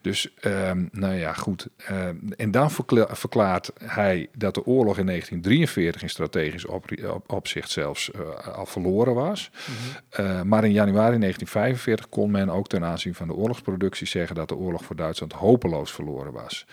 Dus, 0.00 0.34
ehm, 0.40 0.84
nou 0.92 1.14
ja, 1.14 1.32
goed. 1.32 1.68
Ehm, 1.76 2.16
en 2.36 2.50
dan 2.50 2.70
verkla- 2.70 3.08
verklaart 3.10 3.70
hij 3.84 4.28
dat 4.36 4.54
de 4.54 4.64
oorlog 4.66 4.98
in 4.98 5.06
1943 5.06 6.02
in 6.02 6.10
strategisch 6.10 6.66
op, 6.66 6.84
op- 7.14 7.32
opzicht 7.32 7.70
zelfs 7.70 8.10
eh, 8.10 8.48
al 8.56 8.66
verloren 8.66 9.14
was. 9.14 9.50
Eh, 10.10 10.42
maar 10.42 10.64
in 10.64 10.72
januari 10.72 11.18
1945 11.18 12.08
kon 12.08 12.30
men 12.30 12.50
ook 12.50 12.68
ten 12.68 12.84
aanzien 12.84 13.14
van 13.14 13.26
de 13.28 13.34
oorlogsproductie 13.34 14.06
zeggen 14.06 14.27
dat 14.34 14.48
de 14.48 14.56
oorlog 14.56 14.84
voor 14.84 14.96
Duitsland 14.96 15.32
hopeloos 15.32 15.92
verloren 15.92 16.32
was. 16.32 16.66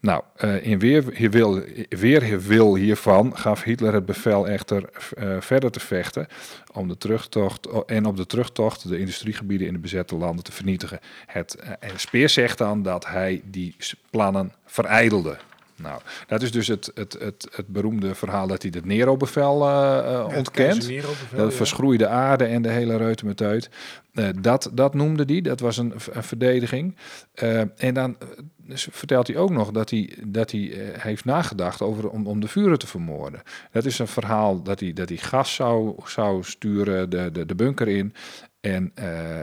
Nou, 0.00 0.22
eh, 0.36 0.66
in 0.66 0.78
weer, 0.78 1.30
wil, 1.30 1.62
weerwil 1.88 2.74
hiervan 2.74 3.36
gaf 3.36 3.62
Hitler 3.62 3.94
het 3.94 4.06
bevel 4.06 4.48
echter 4.48 4.90
eh, 5.16 5.36
verder 5.40 5.70
te 5.70 5.80
vechten 5.80 6.26
om 6.72 6.88
de 6.88 6.98
terugtocht 6.98 7.68
en 7.86 8.06
op 8.06 8.16
de 8.16 8.26
terugtocht 8.26 8.88
de 8.88 8.98
industriegebieden 8.98 9.66
in 9.66 9.72
de 9.72 9.78
bezette 9.78 10.16
landen 10.16 10.44
te 10.44 10.52
vernietigen. 10.52 10.98
Het, 11.26 11.54
eh, 11.54 11.70
en 11.80 12.00
Speer 12.00 12.28
zegt 12.28 12.58
dan 12.58 12.82
dat 12.82 13.06
hij 13.06 13.42
die 13.44 13.76
plannen 14.10 14.52
verijdelde. 14.64 15.36
Nou, 15.76 16.00
dat 16.26 16.42
is 16.42 16.52
dus 16.52 16.66
het, 16.66 16.90
het, 16.94 17.16
het, 17.20 17.48
het 17.50 17.66
beroemde 17.66 18.14
verhaal 18.14 18.46
dat 18.46 18.62
hij 18.62 18.70
het 18.74 18.84
Nero-bevel 18.84 19.64
Ja, 19.64 20.24
ontkent. 20.24 20.86
De 20.86 21.02
ja. 21.36 21.50
verschroeide 21.50 22.06
aarde 22.06 22.44
en 22.44 22.62
de 22.62 22.68
hele 22.68 22.96
reutemeteut. 22.96 23.70
Eh 24.18 24.28
dat, 24.40 24.70
dat 24.74 24.94
noemde 24.94 25.24
hij, 25.26 25.40
dat 25.40 25.60
was 25.60 25.76
een, 25.76 25.92
verdediging. 25.96 26.96
Eh, 27.34 27.60
en 27.60 27.94
dan 27.94 28.16
eh, 28.18 28.28
dus 28.56 28.88
vertelt 28.90 29.26
hij 29.26 29.36
ook 29.36 29.50
nog 29.50 29.70
dat 29.70 29.90
hij, 29.90 30.16
dat 30.26 30.50
hij 30.50 30.72
heeft 30.98 31.24
nagedacht 31.24 31.82
over 31.82 32.08
om, 32.08 32.26
om 32.26 32.40
de 32.40 32.48
vuren 32.48 32.78
te 32.78 32.86
vermoorden. 32.86 33.42
Dat 33.72 33.84
is 33.84 33.98
een 33.98 34.06
verhaal 34.06 34.62
dat 34.62 34.80
hij, 34.80 34.92
dat 34.92 35.08
hij 35.08 35.18
gas 35.18 35.54
zou, 35.54 35.94
zou 36.04 36.42
sturen 36.44 37.10
de, 37.10 37.30
de, 37.32 37.46
de 37.46 37.54
bunker 37.54 37.88
in. 37.88 38.12
En 38.60 38.92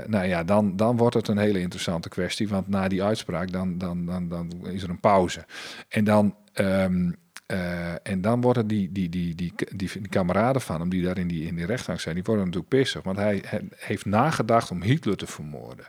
nou 0.08 0.26
ja, 0.26 0.44
dan, 0.44 0.76
dan 0.76 0.98
wordt 0.98 1.16
het 1.16 1.28
een 1.28 1.38
hele 1.38 1.60
interessante 1.60 2.10
kwestie. 2.10 2.48
Want 2.48 2.68
na 2.68 2.88
die 2.88 3.04
uitspraak, 3.04 3.52
dan, 3.52 3.78
dan, 3.78 4.06
dan, 4.06 4.30
dan 4.30 4.52
is 4.64 4.84
er 4.84 4.90
een 4.90 5.00
pauze. 5.00 5.46
En 5.90 6.04
dan... 6.04 6.36
ehm, 6.54 7.12
eh, 7.46 7.94
en 8.08 8.22
dan 8.22 8.42
worden 8.42 8.68
die, 8.68 8.92
die, 8.92 9.10
die, 9.10 9.36
die, 9.36 9.54
die, 9.76 10.08
kameraden 10.10 10.62
van 10.62 10.80
hem, 10.80 10.90
die 10.90 11.04
daar 11.04 11.18
in 11.18 11.28
die, 11.28 11.48
in 11.48 11.56
die 11.56 11.66
rechtbank 11.66 12.00
zijn, 12.00 12.16
die 12.16 12.24
worden 12.24 12.46
natuurlijk 12.46 12.72
pissig. 12.72 13.04
Want 13.04 13.18
hij 13.18 13.44
heeft 13.76 14.06
nagedacht 14.06 14.72
om 14.72 14.82
Hitler 14.82 15.18
te 15.18 15.28
vermoorden. 15.28 15.88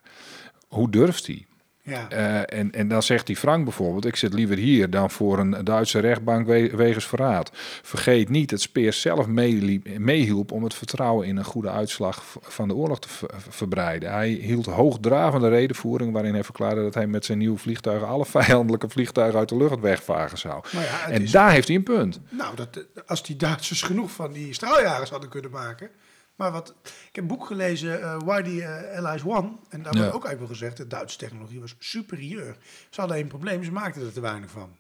Hoe 0.68 0.90
durft 0.90 1.26
hij? 1.26 1.46
Ja. 1.86 2.08
Eh, 2.10 2.58
en, 2.58 2.70
en 2.72 2.88
dan 2.88 3.02
zegt 3.02 3.26
die 3.26 3.36
Frank 3.36 3.64
bijvoorbeeld: 3.64 4.04
Ik 4.06 4.16
zit 4.16 4.32
liever 4.34 4.56
hier 4.56 4.90
dan 4.90 5.10
voor 5.10 5.38
een 5.38 5.64
Duitse 5.64 5.98
rechtbank 5.98 6.46
we- 6.46 6.76
wegens 6.76 7.06
verraad. 7.06 7.50
Vergeet 7.82 8.28
niet 8.28 8.50
dat 8.50 8.60
Speer 8.60 8.92
zelf 8.92 9.26
meehielp 9.26 10.52
om 10.52 10.64
het 10.64 10.74
vertrouwen 10.74 11.26
in 11.26 11.36
een 11.36 11.44
goede 11.44 11.70
uitslag 11.70 12.22
van 12.40 12.68
de 12.68 12.74
oorlog 12.74 13.00
te 13.00 13.08
ver- 13.08 13.30
verbreiden. 13.48 14.12
Hij 14.12 14.28
hield 14.28 14.66
hoogdravende 14.66 15.48
redenvoering 15.48 16.12
waarin 16.12 16.32
hij 16.34 16.44
verklaarde 16.44 16.82
dat 16.82 16.94
hij 16.94 17.06
met 17.06 17.24
zijn 17.24 17.38
nieuwe 17.38 17.58
vliegtuigen 17.58 18.08
alle 18.08 18.26
vijandelijke 18.26 18.88
vliegtuigen 18.88 19.38
uit 19.38 19.48
de 19.48 19.56
lucht 19.56 19.80
wegvagen 19.80 20.38
zou. 20.38 20.64
Ja, 20.70 21.08
en 21.08 21.22
is- 21.22 21.30
daar 21.30 21.50
heeft 21.52 21.66
hij 21.68 21.76
een 21.76 21.82
punt. 21.82 22.20
Nou, 22.30 22.56
dat, 22.56 22.84
als 23.06 23.22
die 23.22 23.36
Duitsers 23.36 23.82
genoeg 23.82 24.10
van 24.10 24.32
die 24.32 24.52
straaljagers 24.54 25.10
hadden 25.10 25.28
kunnen 25.28 25.50
maken. 25.50 25.90
Maar 26.36 26.52
wat, 26.52 26.74
ik 26.84 26.90
heb 27.12 27.16
een 27.24 27.26
boek 27.26 27.46
gelezen, 27.46 28.02
eh 28.02 28.16
Why 28.24 28.42
the 28.42 28.62
eh, 28.62 29.04
Allies 29.04 29.22
Won. 29.22 29.60
En 29.68 29.82
daar 29.82 29.94
Ja. 29.94 30.00
wordt 30.00 30.14
ook 30.14 30.24
eigenlijk 30.24 30.38
wel 30.38 30.46
gezegd, 30.46 30.76
de 30.76 30.86
Duitse 30.86 31.18
technologie 31.18 31.60
was 31.60 31.74
superieur. 31.78 32.56
Ze 32.90 33.00
hadden 33.00 33.16
één 33.18 33.26
probleem, 33.28 33.64
ze 33.64 33.72
maakten 33.72 34.02
er 34.06 34.12
te 34.12 34.20
weinig 34.20 34.50
van. 34.50 34.76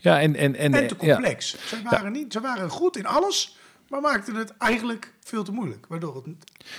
Ja, 0.00 0.20
en, 0.20 0.34
en, 0.36 0.54
en, 0.56 0.74
En 0.74 0.86
te 0.86 0.94
ja. 1.00 1.14
complex. 1.14 1.68
Ze, 1.68 1.82
waren 1.82 2.12
niet, 2.12 2.32
ze 2.32 2.40
waren 2.40 2.68
goed 2.70 2.96
in 2.96 3.06
alles, 3.06 3.56
maar 3.88 4.00
maakten 4.00 4.34
het 4.34 4.56
eigenlijk 4.56 5.12
veel 5.20 5.44
te 5.44 5.52
moeilijk. 5.52 5.86
Waardoor 5.88 6.14
het 6.16 6.26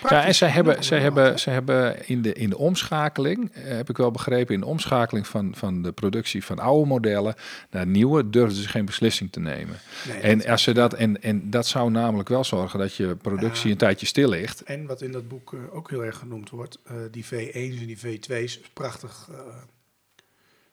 Ja, 0.10 0.26
en 0.26 0.36
zij 0.36 0.50
hebben, 0.50 0.84
zij 0.84 1.00
hebben, 1.00 1.24
had, 1.26 1.40
zij 1.40 1.54
hebben 1.54 2.08
in, 2.08 2.22
de, 2.22 2.34
in 2.34 2.50
de 2.50 2.58
omschakeling, 2.58 3.52
eh, 3.52 3.64
heb 3.64 3.90
ik 3.90 3.98
wel 3.98 4.12
begrepen, 4.12 4.54
in 4.54 4.60
de 4.60 4.66
omschakeling 4.66 5.28
van, 5.28 5.56
van 5.56 5.82
de 5.82 5.92
productie 5.92 6.44
van 6.44 6.60
oude 6.60 6.88
modellen 6.88 7.36
naar 7.70 7.88
nieuwe, 7.88 8.30
durfden 8.30 8.62
ze 8.64 8.70
geen 8.70 8.86
beslissing 8.86 9.32
te 9.32 9.40
nemen. 9.40 9.78
Nee, 10.08 10.18
en, 10.20 10.38
dat- 10.38 10.48
als 10.48 10.64
ze 10.64 10.72
dat, 10.74 10.94
en, 10.94 11.22
en 11.22 11.50
dat 11.50 11.68
zou 11.68 11.92
namelijk 11.92 12.30
wel 12.30 12.44
zorgen 12.44 12.80
dat 12.80 12.96
je 12.96 13.16
productie 13.16 13.72
een 13.72 13.78
tijdje 13.78 14.06
stil 14.06 14.30
ligt. 14.30 14.64
En 14.64 14.86
wat 14.86 15.02
in 15.02 15.12
dat 15.12 15.28
boek 15.28 15.54
eh, 15.54 15.76
ook 15.76 15.90
heel 15.90 16.04
erg 16.06 16.18
genoemd 16.18 16.50
wordt, 16.50 16.80
eh, 16.86 16.96
die 17.12 17.26
V1's 17.26 17.80
en 17.80 17.86
die 17.86 17.98
V2's, 17.98 18.60
prachtig, 18.74 19.30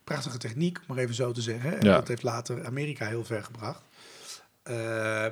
prachtige 0.04 0.38
techniek, 0.38 0.78
om 0.78 0.84
maar 0.94 0.98
even 1.04 1.14
zo 1.14 1.32
te 1.32 1.40
zeggen. 1.40 1.78
En 1.78 1.86
Ja. 1.86 1.94
dat 1.94 2.08
heeft 2.08 2.22
later 2.22 2.66
Amerika 2.66 3.06
heel 3.06 3.24
ver 3.24 3.44
gebracht. 3.44 3.82
Eh, 4.66 4.74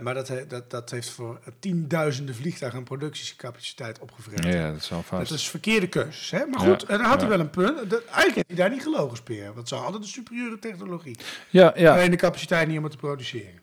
maar 0.01 0.14
dat, 0.14 0.28
he- 0.28 0.47
dat, 0.47 0.70
dat 0.70 0.91
heeft 0.91 1.11
voor 1.11 1.41
tienduizenden 1.59 2.35
vliegtuigen 2.35 2.78
een 2.80 2.85
productiecapaciteit 2.85 3.99
opgevreten. 3.99 4.51
Ja, 4.51 4.72
dat 4.72 4.82
zal 4.82 5.03
vast. 5.03 5.28
Dat 5.28 5.39
is 5.39 5.49
verkeerde 5.49 5.87
keuzes. 5.89 6.30
Hè? 6.30 6.47
Maar 6.47 6.61
Ja, 6.61 6.66
goed, 6.68 6.82
en 6.82 6.99
dan 6.99 7.07
had 7.07 7.20
hij 7.20 7.30
ja. 7.30 7.37
wel 7.37 7.41
een 7.41 7.51
punt. 7.51 7.91
Dat, 7.91 8.05
eigenlijk 8.05 8.35
heeft 8.35 8.47
hij 8.47 8.57
daar 8.57 8.70
niet 8.70 8.82
gelogen, 8.82 9.16
Speer. 9.16 9.55
Want 9.55 9.68
ze 9.68 9.74
hadden 9.74 10.01
de 10.01 10.07
superieure 10.07 10.59
technologie. 10.59 11.16
Ja, 11.51 11.72
ja. 11.76 11.93
Alleen 11.95 12.11
de 12.11 12.16
capaciteit 12.16 12.68
niet 12.68 12.76
om 12.78 12.82
het 12.82 12.93
te 12.93 12.99
produceren. 12.99 13.62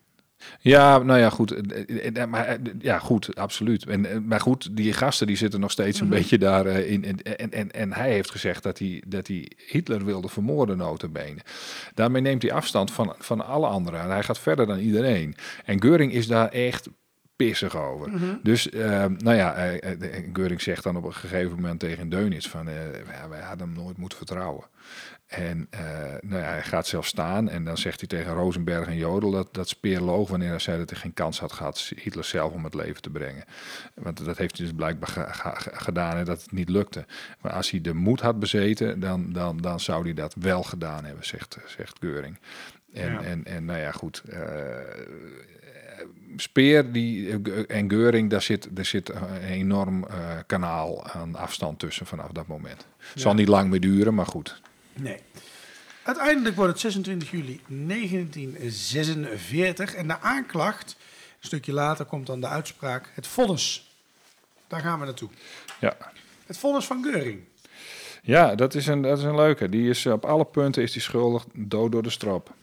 Ja, 0.60 0.98
nou 0.98 1.20
ja, 1.20 1.30
goed. 1.30 1.52
Eh, 1.52 2.06
eh, 2.06 2.22
eh, 2.22 2.30
Maar, 2.30 2.58
ja, 2.80 3.00
goed, 3.00 3.36
absoluut. 3.36 3.86
En, 3.86 4.26
maar 4.28 4.40
goed, 4.40 4.76
die 4.78 4.94
gasten 4.94 5.28
die 5.28 5.36
zitten 5.36 5.60
nog 5.60 5.72
steeds 5.72 6.00
een 6.00 6.08
Mhm. 6.08 6.16
beetje 6.16 6.38
daarin. 6.38 6.86
in 6.88 7.04
en, 7.04 7.38
en, 7.38 7.52
en, 7.52 7.72
en 7.72 7.94
hij 7.94 8.12
heeft 8.12 8.32
gezegd 8.32 8.64
dat 8.64 8.80
hij, 8.80 9.04
dat 9.08 9.28
hij 9.28 9.52
Hitler 9.68 10.06
wilde 10.06 10.28
vermoorden, 10.30 10.78
notabene. 10.78 11.40
Daarmee 11.94 12.22
neemt 12.22 12.42
hij 12.42 12.52
afstand 12.54 12.92
van, 12.92 13.16
van 13.18 13.46
alle 13.46 13.68
anderen. 13.68 14.00
En 14.02 14.10
hij 14.10 14.24
gaat 14.24 14.40
verder 14.40 14.66
dan 14.68 14.80
iedereen. 14.80 15.36
En 15.66 15.82
Geuring 15.82 16.14
is 16.14 16.28
daar 16.28 16.48
echt 16.50 16.88
pissig 17.36 17.78
over. 17.78 18.10
Mhm. 18.10 18.36
Dus, 18.44 18.70
eh, 18.70 19.06
nou 19.18 19.36
ja, 19.36 19.56
eh, 19.56 20.24
Geuring 20.34 20.62
zegt 20.62 20.84
dan 20.84 20.96
op 20.98 21.04
een 21.04 21.14
gegeven 21.14 21.56
moment 21.56 21.80
tegen 21.80 22.10
Deunits 22.10 22.50
van... 22.50 22.66
ja, 23.12 23.30
wij 23.30 23.42
hadden 23.42 23.68
hem 23.68 23.76
nooit 23.84 23.98
moeten 23.98 24.18
vertrouwen. 24.18 24.64
En 25.32 25.68
eh, 25.70 25.80
nou 26.22 26.42
ja, 26.42 26.50
hij 26.50 26.64
gaat 26.64 26.88
zelf 26.88 27.06
staan 27.08 27.50
en 27.50 27.64
dan 27.64 27.78
zegt 27.78 28.00
hij 28.00 28.08
tegen 28.10 28.34
Rosenberg 28.34 28.88
en 28.88 28.98
Jodel 28.98 29.32
dat, 29.32 29.54
dat 29.54 29.70
Speer 29.70 30.00
loog 30.02 30.30
wanneer 30.30 30.50
hij 30.50 30.60
zei 30.60 30.78
dat 30.78 30.90
hij 30.90 31.00
geen 31.00 31.14
kans 31.14 31.40
had 31.40 31.52
gehad 31.52 31.92
Hitler 31.96 32.24
zelf 32.24 32.54
om 32.54 32.64
het 32.64 32.74
leven 32.74 33.02
te 33.02 33.10
brengen. 33.10 33.44
Want 33.94 34.26
dat 34.26 34.38
heeft 34.38 34.58
hij 34.58 34.66
dus 34.66 34.76
blijkbaar 34.76 35.10
ge- 35.10 35.28
ge- 35.54 35.70
gedaan 35.74 36.18
en 36.18 36.26
dat 36.26 36.42
het 36.42 36.52
niet 36.52 36.70
lukte. 36.70 37.06
Maar 37.42 37.52
als 37.52 37.70
hij 37.72 37.82
de 37.82 37.94
moed 37.94 38.22
had 38.22 38.40
bezeten, 38.40 39.00
dan, 39.00 39.32
dan, 39.34 39.58
dan 39.58 39.80
zou 39.80 40.04
hij 40.04 40.14
dat 40.14 40.36
wel 40.40 40.64
gedaan 40.64 41.06
hebben, 41.06 41.26
zegt, 41.26 41.58
zegt 41.66 41.98
Geuring. 42.00 42.40
En, 42.94 43.12
Ja. 43.12 43.22
en, 43.22 43.46
en 43.46 43.66
nou 43.66 43.80
ja, 43.80 43.92
goed. 43.92 44.22
eh, 44.30 44.40
Speer 46.36 46.92
die, 46.92 47.42
en 47.68 47.90
Geuring, 47.90 48.30
daar 48.30 48.42
zit, 48.42 48.68
daar 48.72 48.86
zit 48.86 49.10
een 49.10 49.42
enorm 49.44 50.04
eh, 50.04 50.38
kanaal 50.48 51.08
aan 51.08 51.36
afstand 51.36 51.80
tussen 51.80 52.06
vanaf 52.06 52.32
dat 52.32 52.48
moment. 52.48 52.88
Het 52.98 53.22
zal 53.22 53.34
niet 53.34 53.48
lang 53.48 53.70
meer 53.70 53.80
duren, 53.80 54.14
maar 54.14 54.26
goed. 54.26 54.62
Nee. 54.94 55.20
Uiteindelijk 56.04 56.56
wordt 56.56 56.72
het 56.72 56.82
26 56.82 57.32
juli 57.32 57.62
1946 57.68 59.94
en 59.94 60.08
de 60.08 60.20
aanklacht, 60.20 60.96
een 61.40 61.48
stukje 61.48 61.74
later 61.74 62.06
komt 62.06 62.28
dan 62.28 62.42
de 62.42 62.48
uitspraak, 62.48 63.12
het 63.14 63.28
vonnis. 63.28 63.96
Daar 64.68 64.82
gaan 64.82 65.00
we 65.00 65.06
naartoe. 65.06 65.30
Ja. 65.80 65.98
Het 66.46 66.58
vonnis 66.58 66.86
van 66.86 67.04
Geuring. 67.04 67.40
Ja, 68.22 68.56
dat 68.56 68.76
is 68.76 68.88
een, 68.88 69.02
dat 69.02 69.18
is 69.18 69.24
een 69.24 69.36
leuke. 69.36 69.70
Die 69.70 69.90
is 69.90 70.06
op 70.06 70.26
alle 70.26 70.46
punten 70.46 70.84
is 70.84 70.92
die 70.92 71.02
schuldig, 71.02 71.46
dood 71.54 71.92
door 71.92 72.04
de 72.04 72.10
strop. 72.10 72.54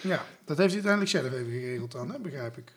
Ja, 0.00 0.24
dat 0.44 0.58
heeft 0.58 0.74
hij 0.74 0.84
uiteindelijk 0.84 1.10
zelf 1.10 1.24
even 1.24 1.52
geregeld 1.52 1.92
dan, 1.92 2.10
hè, 2.10 2.18
begrijp 2.18 2.56
ik. 2.56 2.72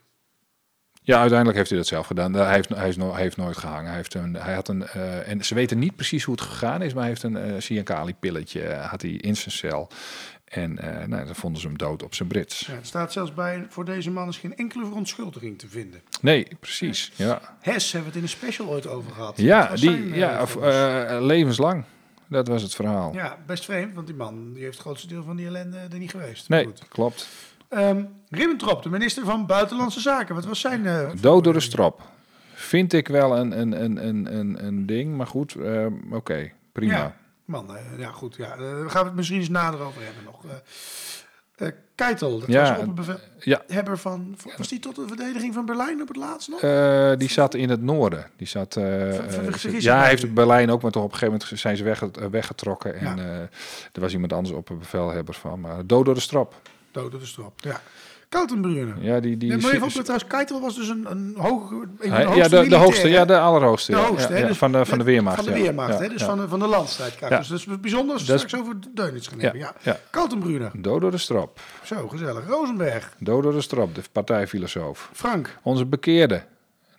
Ja, 1.02 1.20
uiteindelijk 1.20 1.58
heeft 1.58 1.70
hij 1.70 1.80
dat 1.80 1.88
zelf 1.88 2.08
gedaan. 2.08 2.34
Hij 2.34 2.54
heeft, 2.54 2.70
hij 2.70 2.90
is 2.90 2.98
no, 2.98 3.12
hij 3.12 3.22
heeft 3.22 3.38
nooit 3.38 3.58
gehangen. 3.58 3.88
Hij, 3.88 3.96
heeft 3.96 4.14
een, 4.14 4.34
hij 4.34 4.54
had 4.54 4.68
een, 4.68 4.84
uh, 4.96 5.30
en 5.30 5.46
ze 5.46 5.56
weten 5.56 5.80
niet 5.80 5.96
precies 5.96 6.24
hoe 6.24 6.36
het 6.36 6.44
gegaan 6.44 6.82
is, 6.82 6.94
maar 6.94 7.02
hij 7.02 7.12
heeft 7.12 7.24
een 7.24 7.48
uh, 7.48 7.54
Siankali-pilletje 7.58 8.64
uh, 8.64 8.90
had 8.90 9.02
hij 9.02 9.12
in 9.12 9.36
zijn 9.36 9.52
cel. 9.52 9.90
En 10.46 10.74
nou, 11.08 11.26
dan 11.26 11.36
vonden 11.36 11.62
ze 11.62 11.68
hem 11.68 11.78
dood 11.78 12.04
op 12.04 12.16
zijn 12.16 12.30
Brits. 12.30 12.60
Ja, 12.60 12.74
het 12.74 12.88
staat 12.88 13.12
zelfs 13.12 13.34
bij, 13.34 13.66
voor 13.70 13.86
deze 13.86 14.12
man 14.12 14.28
is 14.28 14.38
geen 14.38 14.56
enkele 14.56 14.86
verontschuldiging 14.86 15.60
te 15.60 15.68
vinden. 15.68 16.02
Nee, 16.22 16.48
precies. 16.60 17.12
Ja. 17.16 17.58
Hes 17.62 17.92
hebben 17.92 18.02
we 18.02 18.06
het 18.06 18.16
in 18.16 18.22
een 18.22 18.38
special 18.38 18.68
ooit 18.68 18.88
over 18.88 19.12
gehad. 19.12 19.38
Ja, 19.38 19.76
die, 19.76 20.14
ja 20.14 20.42
of, 20.42 20.56
levenslang. 21.22 21.84
Dat 22.28 22.48
was 22.48 22.62
het 22.62 22.76
verhaal. 22.76 23.14
Ja, 23.14 23.38
best 23.46 23.66
vreemd, 23.66 23.96
want 23.96 24.08
die 24.08 24.16
man 24.16 24.54
die 24.54 24.64
heeft 24.64 24.74
het 24.74 24.86
grootste 24.86 25.08
deel 25.08 25.24
van 25.24 25.36
die 25.36 25.46
ellende 25.46 25.78
er 25.92 25.98
niet 25.98 26.12
geweest. 26.12 26.50
Nee, 26.50 26.68
klopt. 26.90 27.28
Um, 27.70 28.10
Ribbentrop, 28.30 28.84
de 28.84 28.90
minister 28.90 29.26
van 29.26 29.46
Buitenlandse 29.46 30.00
Zaken. 30.00 30.36
Wat 30.36 30.46
was 30.46 30.60
zijn... 30.60 30.86
Uh, 30.86 31.10
Dood 31.22 31.44
door 31.44 31.54
de 31.54 31.60
strop. 31.60 32.02
Vind 32.54 32.94
ik 32.94 33.08
wel 33.08 33.38
een, 33.38 33.60
een, 33.60 33.84
een, 33.84 34.06
een, 34.38 34.66
een, 34.66 34.86
ding, 34.86 35.18
maar 35.18 35.28
goed, 35.28 35.56
uh, 35.56 35.86
oké, 35.86 36.16
okay, 36.16 36.54
prima. 36.72 36.94
Ja, 36.94 37.16
man, 37.46 37.72
uh, 37.72 38.00
ja 38.00 38.12
goed. 38.12 38.36
Ja. 38.36 38.58
we 38.58 38.90
gaan 38.90 39.06
het 39.06 39.16
misschien 39.16 39.40
eens 39.40 39.50
nader 39.50 39.80
over 39.80 40.02
hebben 40.04 40.24
nog. 40.24 40.44
Keitel, 41.96 42.40
dat 42.40 42.48
ja, 42.48 42.86
was 42.96 43.08
ja. 43.40 43.62
van... 43.96 44.38
Was 44.58 44.68
die 44.68 44.80
tot 44.80 44.96
de 44.96 45.08
verdediging 45.08 45.54
van 45.54 45.66
Berlijn 45.66 46.02
op 46.02 46.08
het 46.08 46.18
laatst 46.18 46.50
nog? 46.50 46.60
die 47.18 47.30
zat 47.30 47.54
in 47.54 47.70
het 47.70 47.82
noorden. 47.82 48.32
Die 48.36 48.48
zat, 48.48 48.74
ja, 49.78 49.98
hij 49.98 50.10
heeft 50.10 50.34
Berlijn 50.34 50.70
ook, 50.70 50.82
maar 50.82 50.92
toch 50.92 51.04
op 51.04 51.12
een 51.12 51.18
gegeven 51.18 51.40
moment 51.40 51.60
zijn 51.60 51.78
ze 51.78 51.84
wegget, 51.84 52.30
weggetrokken. 52.30 52.96
En 52.96 53.18
ja. 53.18 53.50
er 53.92 54.02
was 54.02 54.14
iemand 54.14 54.34
anders 54.34 54.56
op 54.56 54.70
een 54.70 54.80
bevelhebber 54.80 55.34
van. 55.34 55.60
Maar 55.60 55.86
dood 55.86 56.06
door 56.06 56.14
de 56.14 56.20
strop. 56.20 56.56
Dood 56.92 57.12
door 57.12 57.20
de 57.20 57.26
strop, 57.26 57.54
ja. 57.56 57.82
Kaltenbrunner. 58.30 58.96
Ja, 59.00 59.20
die... 59.20 59.38
die 59.38 59.50
nee, 59.50 59.58
maar 59.58 59.72
even 59.72 59.90
trouwens, 59.90 60.28
Keitel 60.28 60.62
was 60.62 60.76
dus 60.76 60.88
een, 60.88 61.06
een 61.10 61.34
hoge... 61.38 61.88
Een 62.00 62.12
hij, 62.12 62.36
ja, 62.36 62.48
de, 62.48 62.68
de 62.68 62.76
hoogste, 62.76 63.08
ja, 63.08 63.26
de 63.26 63.40
allerhoogste. 63.40 63.92
De 63.92 63.98
hoogste, 63.98 64.34
ja, 64.34 64.40
hè, 64.40 64.48
dus 64.48 64.58
van, 64.58 64.72
de, 64.72 64.86
van 64.86 64.98
de 64.98 65.04
Weermacht. 65.04 65.36
Van 65.36 65.46
de 65.46 65.54
Weermacht, 65.54 66.00
hè, 66.00 66.08
dus 66.08 66.24
van, 66.24 66.38
de, 66.38 66.48
van 66.48 66.60
de 66.60 66.68
landstrijd. 66.68 67.20
Dus 67.20 67.48
dat 67.48 67.58
is 67.58 67.66
bijzonder 67.82 68.14
als 68.14 68.26
we 68.26 68.38
straks 68.38 68.56
over 68.56 68.76
Deunits 68.94 69.28
gaan 69.28 69.40
hebben. 69.40 69.60
Ja, 69.60 69.74
ja. 69.82 70.00
Kaltenbrunner. 70.10 70.72
Dood 70.74 71.02
door 71.02 71.12
de 71.12 71.18
strop. 71.18 71.60
Zo, 71.84 72.08
gezellig. 72.08 72.48
Rosenberg. 72.48 73.14
Dood 73.20 73.44
door 73.44 73.54
de 73.54 73.62
strop, 73.62 73.96
de 73.96 74.02
partijfilosoof. 74.12 75.10
Frank. 75.14 75.58
Onze 75.64 75.86
bekeerde. 75.86 76.44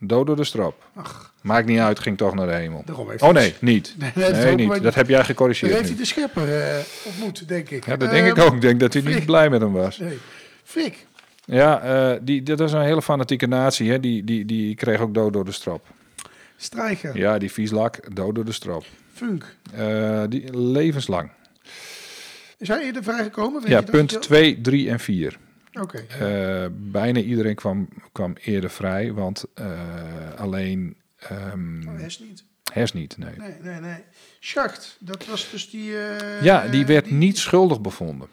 Dood 0.03 0.27
door 0.27 0.37
de 0.37 0.45
strop. 0.45 0.89
Ach. 0.95 1.33
Maakt 1.43 1.67
niet 1.67 1.79
uit, 1.79 1.99
ging 1.99 2.17
toch 2.17 2.35
naar 2.35 2.47
de 2.47 2.53
hemel. 2.53 2.85
heeft 3.09 3.23
oh 3.23 3.33
nee, 3.33 3.55
niet. 3.61 3.95
Nee. 3.99 4.81
Dat 4.81 4.95
heb 4.95 5.09
jij 5.09 5.25
gecorrigeerd. 5.25 5.71
Dat 5.71 5.81
heeft 5.81 5.93
hij 5.93 6.01
de 6.01 6.07
schepper 6.07 6.49
uh, 6.49 6.77
ontmoet, 7.05 7.49
denk 7.49 7.71
ik. 7.71 7.87
Ja, 7.87 7.97
dat 7.97 8.11
denk 8.11 8.27
ik 8.27 8.45
ook. 8.45 8.55
Ik 8.55 8.61
denk 8.61 8.81
dat 8.81 8.93
hij 8.93 9.03
niet 9.03 9.25
blij 9.25 9.51
met 9.51 9.61
hem 9.61 9.73
was. 9.73 9.99
Nee. 9.99 10.19
Fik. 10.65 11.07
Ja, 11.45 11.85
uh, 12.13 12.19
die, 12.23 12.43
dat 12.43 12.59
was 12.59 12.73
een 12.73 12.83
hele 12.83 13.03
fanatieke 13.03 13.47
natie. 13.47 13.91
Hè? 13.91 14.01
Die, 14.01 14.25
die, 14.25 14.45
die 14.45 14.75
kreeg 14.75 15.01
ook 15.01 15.15
dood 15.15 15.33
door 15.33 15.45
de 15.45 15.53
strop. 15.53 15.87
Strijger. 16.57 17.19
Ja, 17.19 17.39
die 17.39 17.53
vieslak, 17.53 18.15
dood 18.15 18.35
door 18.35 18.45
de 18.45 18.53
strop. 18.53 18.85
Funk. 19.15 19.55
Uh, 19.79 20.23
die 20.29 20.59
levenslang. 20.59 21.31
Is 22.59 22.69
hij 22.69 22.83
eerder 22.83 23.03
vrijgekomen? 23.03 23.61
Weet 23.61 23.71
ja, 23.71 23.81
punt 23.81 24.23
2, 24.23 24.61
3 24.61 24.91
en 24.91 25.01
4. 25.01 25.39
Oké. 25.73 26.05
Okay. 26.09 26.63
Uh, 26.65 26.71
bijna 26.73 27.21
iedereen 27.21 27.55
kwam, 27.55 27.89
kwam 28.13 28.37
eerder 28.41 28.71
vrij, 28.71 29.13
want 29.13 29.45
alleen... 30.37 30.97
Um, 31.33 31.89
oh, 31.89 32.01
Hes 32.01 32.19
niet. 32.19 32.45
Hes 32.73 32.93
niet, 32.93 33.19
nee. 33.19 33.35
Nee, 33.37 33.55
nee, 33.61 33.81
nee. 33.81 34.05
Schacht, 34.41 34.97
dat 35.01 35.27
was 35.27 35.51
dus 35.51 35.71
die... 35.71 35.93
ja, 36.43 36.69
die 36.69 36.87
werd 36.87 37.05
die... 37.05 37.15
niet 37.15 37.39
schuldig 37.39 37.81
bevonden. 37.81 38.29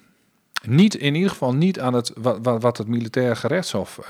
Niet, 0.63 0.95
in 0.95 1.15
ieder 1.15 1.29
geval 1.29 1.53
niet 1.53 1.79
aan 1.79 1.93
het, 1.93 2.11
wat, 2.15 2.61
wat 2.61 2.77
het 2.77 2.88
militaire 2.88 3.35
gerechtshof 3.35 3.97
uh, 3.97 4.07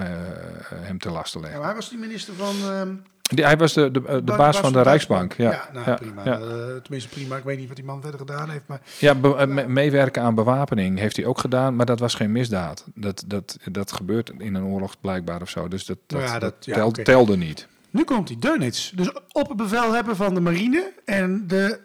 hem 0.70 1.00
te 1.00 1.10
lasten 1.10 1.42
legt. 1.42 1.54
Ja, 1.54 1.62
hij 1.62 1.76
was 1.76 1.90
die 1.90 1.98
minister 1.98 2.34
van... 2.34 2.56
Uh, 2.56 2.82
die, 3.28 3.46
hij 3.46 3.58
was 3.58 3.74
de, 3.74 3.92
de, 3.92 4.02
de, 4.02 4.24
de 4.24 4.36
baas 4.36 4.58
van 4.58 4.74
de, 4.74 4.82
Rijksbank. 4.82 5.34
Ja, 5.34 5.52
ja, 5.52 5.70
nou, 5.74 5.90
ja 5.90 5.96
prima. 5.96 6.26
Ja. 6.26 6.40
Uh, 6.40 6.46
tenminste 6.82 7.10
prima. 7.10 7.38
Ik 7.38 7.44
weet 7.44 7.58
niet 7.58 7.68
wat 7.68 7.76
die 7.76 7.86
man 7.86 8.02
verder 8.02 8.20
gedaan 8.20 8.50
heeft. 8.50 8.68
Maar, 8.68 8.82
ja, 9.00 9.16
be, 9.16 9.46
me, 9.48 9.68
meewerken 9.68 10.22
aan 10.22 10.36
bewapening 10.36 11.00
heeft 11.00 11.16
hij 11.16 11.26
ook 11.26 11.40
gedaan. 11.40 11.76
Maar 11.76 11.86
dat 11.86 12.00
was 12.00 12.14
geen 12.14 12.32
misdaad. 12.32 12.86
Dat, 12.96 13.24
dat, 13.28 13.58
dat 13.72 13.92
gebeurt 13.92 14.32
in 14.38 14.56
een 14.56 14.64
oorlog 14.64 15.00
blijkbaar 15.02 15.42
of 15.42 15.50
zo. 15.50 15.68
Dus 15.68 15.86
dat, 15.86 15.98
dat, 16.08 16.22
ja, 16.22 16.40
dat, 16.40 16.42
dat 16.42 16.76
tel, 16.76 16.88
okay. 16.88 17.04
telde 17.04 17.38
niet. 17.38 17.68
Nu 17.90 18.04
komt 18.04 18.28
hij, 18.28 18.38
Deunits. 18.40 18.92
Dus 18.96 19.12
op 19.32 19.48
het 19.48 19.58
bevel 19.58 19.94
hebben 19.94 20.16
van 20.16 20.34
de 20.34 20.40
marine 20.40 20.94
en 21.06 21.48
de 21.48 21.80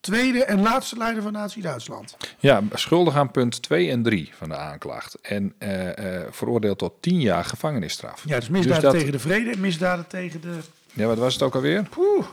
tweede 0.00 0.44
en 0.44 0.60
laatste 0.60 0.96
leider 0.96 1.22
van 1.22 1.32
Nazi-Duitsland. 1.32 2.16
Ja, 2.38 2.62
schuldig 2.72 3.14
aan 3.14 3.30
punt 3.30 3.62
2 3.62 3.90
en 3.90 4.02
3 4.02 4.30
van 4.32 4.48
de 4.48 4.56
aanklacht. 4.56 5.14
En 5.20 5.54
uh, 5.58 5.86
uh, 5.86 5.92
veroordeeld 6.30 6.78
tot 6.78 6.92
10 7.00 7.20
jaar 7.20 7.44
gevangenisstraf. 7.44 8.22
Ja, 8.26 8.38
dus 8.38 8.48
misdaden 8.48 8.74
dus 8.74 8.90
dat... 8.90 8.92
tegen 8.92 9.12
de 9.12 9.18
vrede 9.18 9.50
en 9.50 9.60
misdaden 9.60 10.06
tegen 10.06 10.40
de... 10.40 10.58
Ja, 10.92 11.06
wat 11.06 11.18
was 11.18 11.34
het 11.34 11.42
ook 11.42 11.54
alweer? 11.54 11.82
Poeh. 11.82 12.26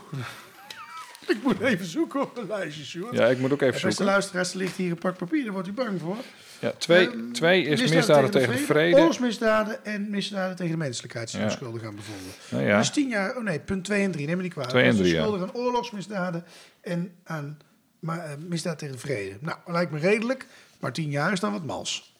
Ik 1.26 1.42
moet 1.42 1.60
even 1.60 1.86
zoeken 1.86 2.20
op 2.20 2.36
een 2.36 2.46
lijstje, 2.46 2.84
Sjoerd. 2.84 3.16
Ja, 3.16 3.26
ik 3.26 3.38
moet 3.38 3.52
ook 3.52 3.60
even 3.60 3.80
zoeken. 3.80 3.88
Beste 3.88 4.04
luisteraars, 4.04 4.50
er 4.50 4.58
ligt 4.58 4.76
hier 4.76 4.90
een 4.90 4.98
pak 4.98 5.16
papier, 5.16 5.44
daar 5.44 5.52
wordt 5.52 5.68
u 5.68 5.72
bang 5.72 6.00
voor. 6.00 6.16
Ja, 6.60 6.72
twee, 6.78 7.06
um, 7.06 7.32
twee 7.32 7.62
is 7.62 7.68
misdaden, 7.68 7.96
misdaden 7.96 8.30
tegen, 8.30 8.48
tegen 8.48 8.60
de 8.60 8.72
vrede. 8.72 8.96
Oorlogsmisdaden 8.96 9.84
en 9.84 10.10
misdaden 10.10 10.56
tegen 10.56 10.72
de 10.72 10.78
menselijkheid 10.78 11.30
zijn 11.30 11.42
ja. 11.42 11.50
schuldig 11.50 11.84
aan 11.84 11.94
bevonden. 11.94 12.32
Nou 12.50 12.64
ja. 12.64 12.78
Dus 12.78 12.90
tien 12.90 13.08
jaar, 13.08 13.36
oh 13.36 13.42
nee, 13.42 13.60
punt 13.60 13.84
2 13.84 14.02
en 14.02 14.10
3, 14.10 14.26
neem 14.26 14.36
me 14.36 14.42
niet 14.42 14.52
kwalijk. 14.52 14.72
2 14.72 14.84
en 14.84 14.96
3, 14.96 15.14
schuldig 15.14 15.42
aan 15.42 15.54
oorlogsmisdaden 15.54 16.44
en 16.80 17.12
aan 17.24 17.58
maar 17.98 18.28
uh, 18.28 18.48
misdaad 18.48 18.78
tegen 18.78 18.94
de 18.94 19.00
vrede. 19.00 19.36
Nou, 19.40 19.58
lijkt 19.66 19.90
me 19.90 19.98
redelijk, 19.98 20.46
maar 20.80 20.92
tien 20.92 21.10
jaar 21.10 21.32
is 21.32 21.40
dan 21.40 21.52
wat 21.52 21.64
mals. 21.64 22.16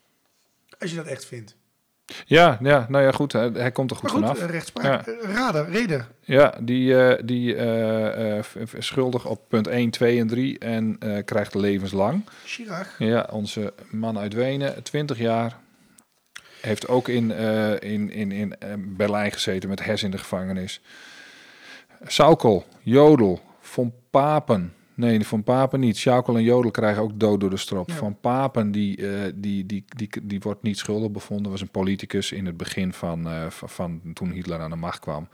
Als 0.79 0.91
je 0.91 0.97
dat 0.97 1.07
echt 1.07 1.25
vindt. 1.27 1.57
Ja, 2.25 2.59
ja 2.63 2.87
nou 2.89 3.05
ja, 3.05 3.11
goed, 3.11 3.33
hij, 3.33 3.51
hij 3.53 3.73
komt 3.73 3.91
er 3.91 3.97
goed, 3.97 4.11
goed 4.11 4.21
vanaf. 4.21 4.43
Uh, 4.43 4.49
rechtspraak, 4.49 5.07
ja. 5.07 5.13
uh, 5.13 5.35
rader, 5.35 5.71
reden. 5.71 6.07
Ja, 6.21 6.55
die, 6.61 6.95
uh, 6.95 7.15
die 7.25 7.57
schuldig 8.79 9.27
op 9.27 9.41
punt 9.49 9.67
1, 9.67 9.91
2 9.91 10.19
en 10.19 10.27
3 10.27 10.59
en 10.59 10.99
krijgt 11.25 11.55
levenslang. 11.55 12.25
Chirac. 12.45 12.87
Ja, 12.99 13.29
onze 13.31 13.73
man 13.91 14.19
uit 14.19 14.33
Wenen, 14.33 14.83
20 14.83 15.19
jaar. 15.19 15.57
Heeft 16.61 16.89
ook 16.89 17.09
in, 17.09 17.31
in, 17.81 18.11
in, 18.11 18.33
in 18.33 18.55
Berlijn 18.97 19.33
gezeten 19.33 19.69
met 19.69 19.85
Hess 19.85 20.03
in 20.03 20.11
de 20.11 20.19
gevangenis. 20.19 20.81
Saukel, 22.07 22.65
Jodel, 22.83 23.41
Von 23.61 23.93
Papen, 24.11 24.75
Nee, 24.99 25.27
van 25.27 25.43
Papen 25.43 25.81
niet. 25.81 25.97
Sjakel 25.97 26.37
en 26.37 26.43
Jodel 26.43 26.71
krijgen 26.71 27.03
ook 27.03 27.21
dood 27.21 27.41
door 27.41 27.51
de 27.51 27.57
strop. 27.57 27.89
Ja. 27.89 27.95
Van 27.95 28.21
Papen, 28.21 28.71
die, 28.71 28.99
uh, 28.99 29.21
die, 29.35 29.67
die, 29.67 29.85
die, 29.97 30.09
die 30.23 30.41
wordt 30.41 30.63
niet 30.63 30.79
schuldig 30.79 31.11
bevonden. 31.11 31.51
Was 31.51 31.61
een 31.61 31.71
politicus 31.71 32.33
in 32.33 32.47
het 32.47 32.57
begin 32.57 32.93
van, 32.93 33.27
uh, 33.27 33.47
van, 33.51 34.01
toen 34.15 34.31
Hitler 34.31 34.61
aan 34.61 34.71
de 34.71 34.77
macht 34.77 34.99
kwam. 34.99 35.29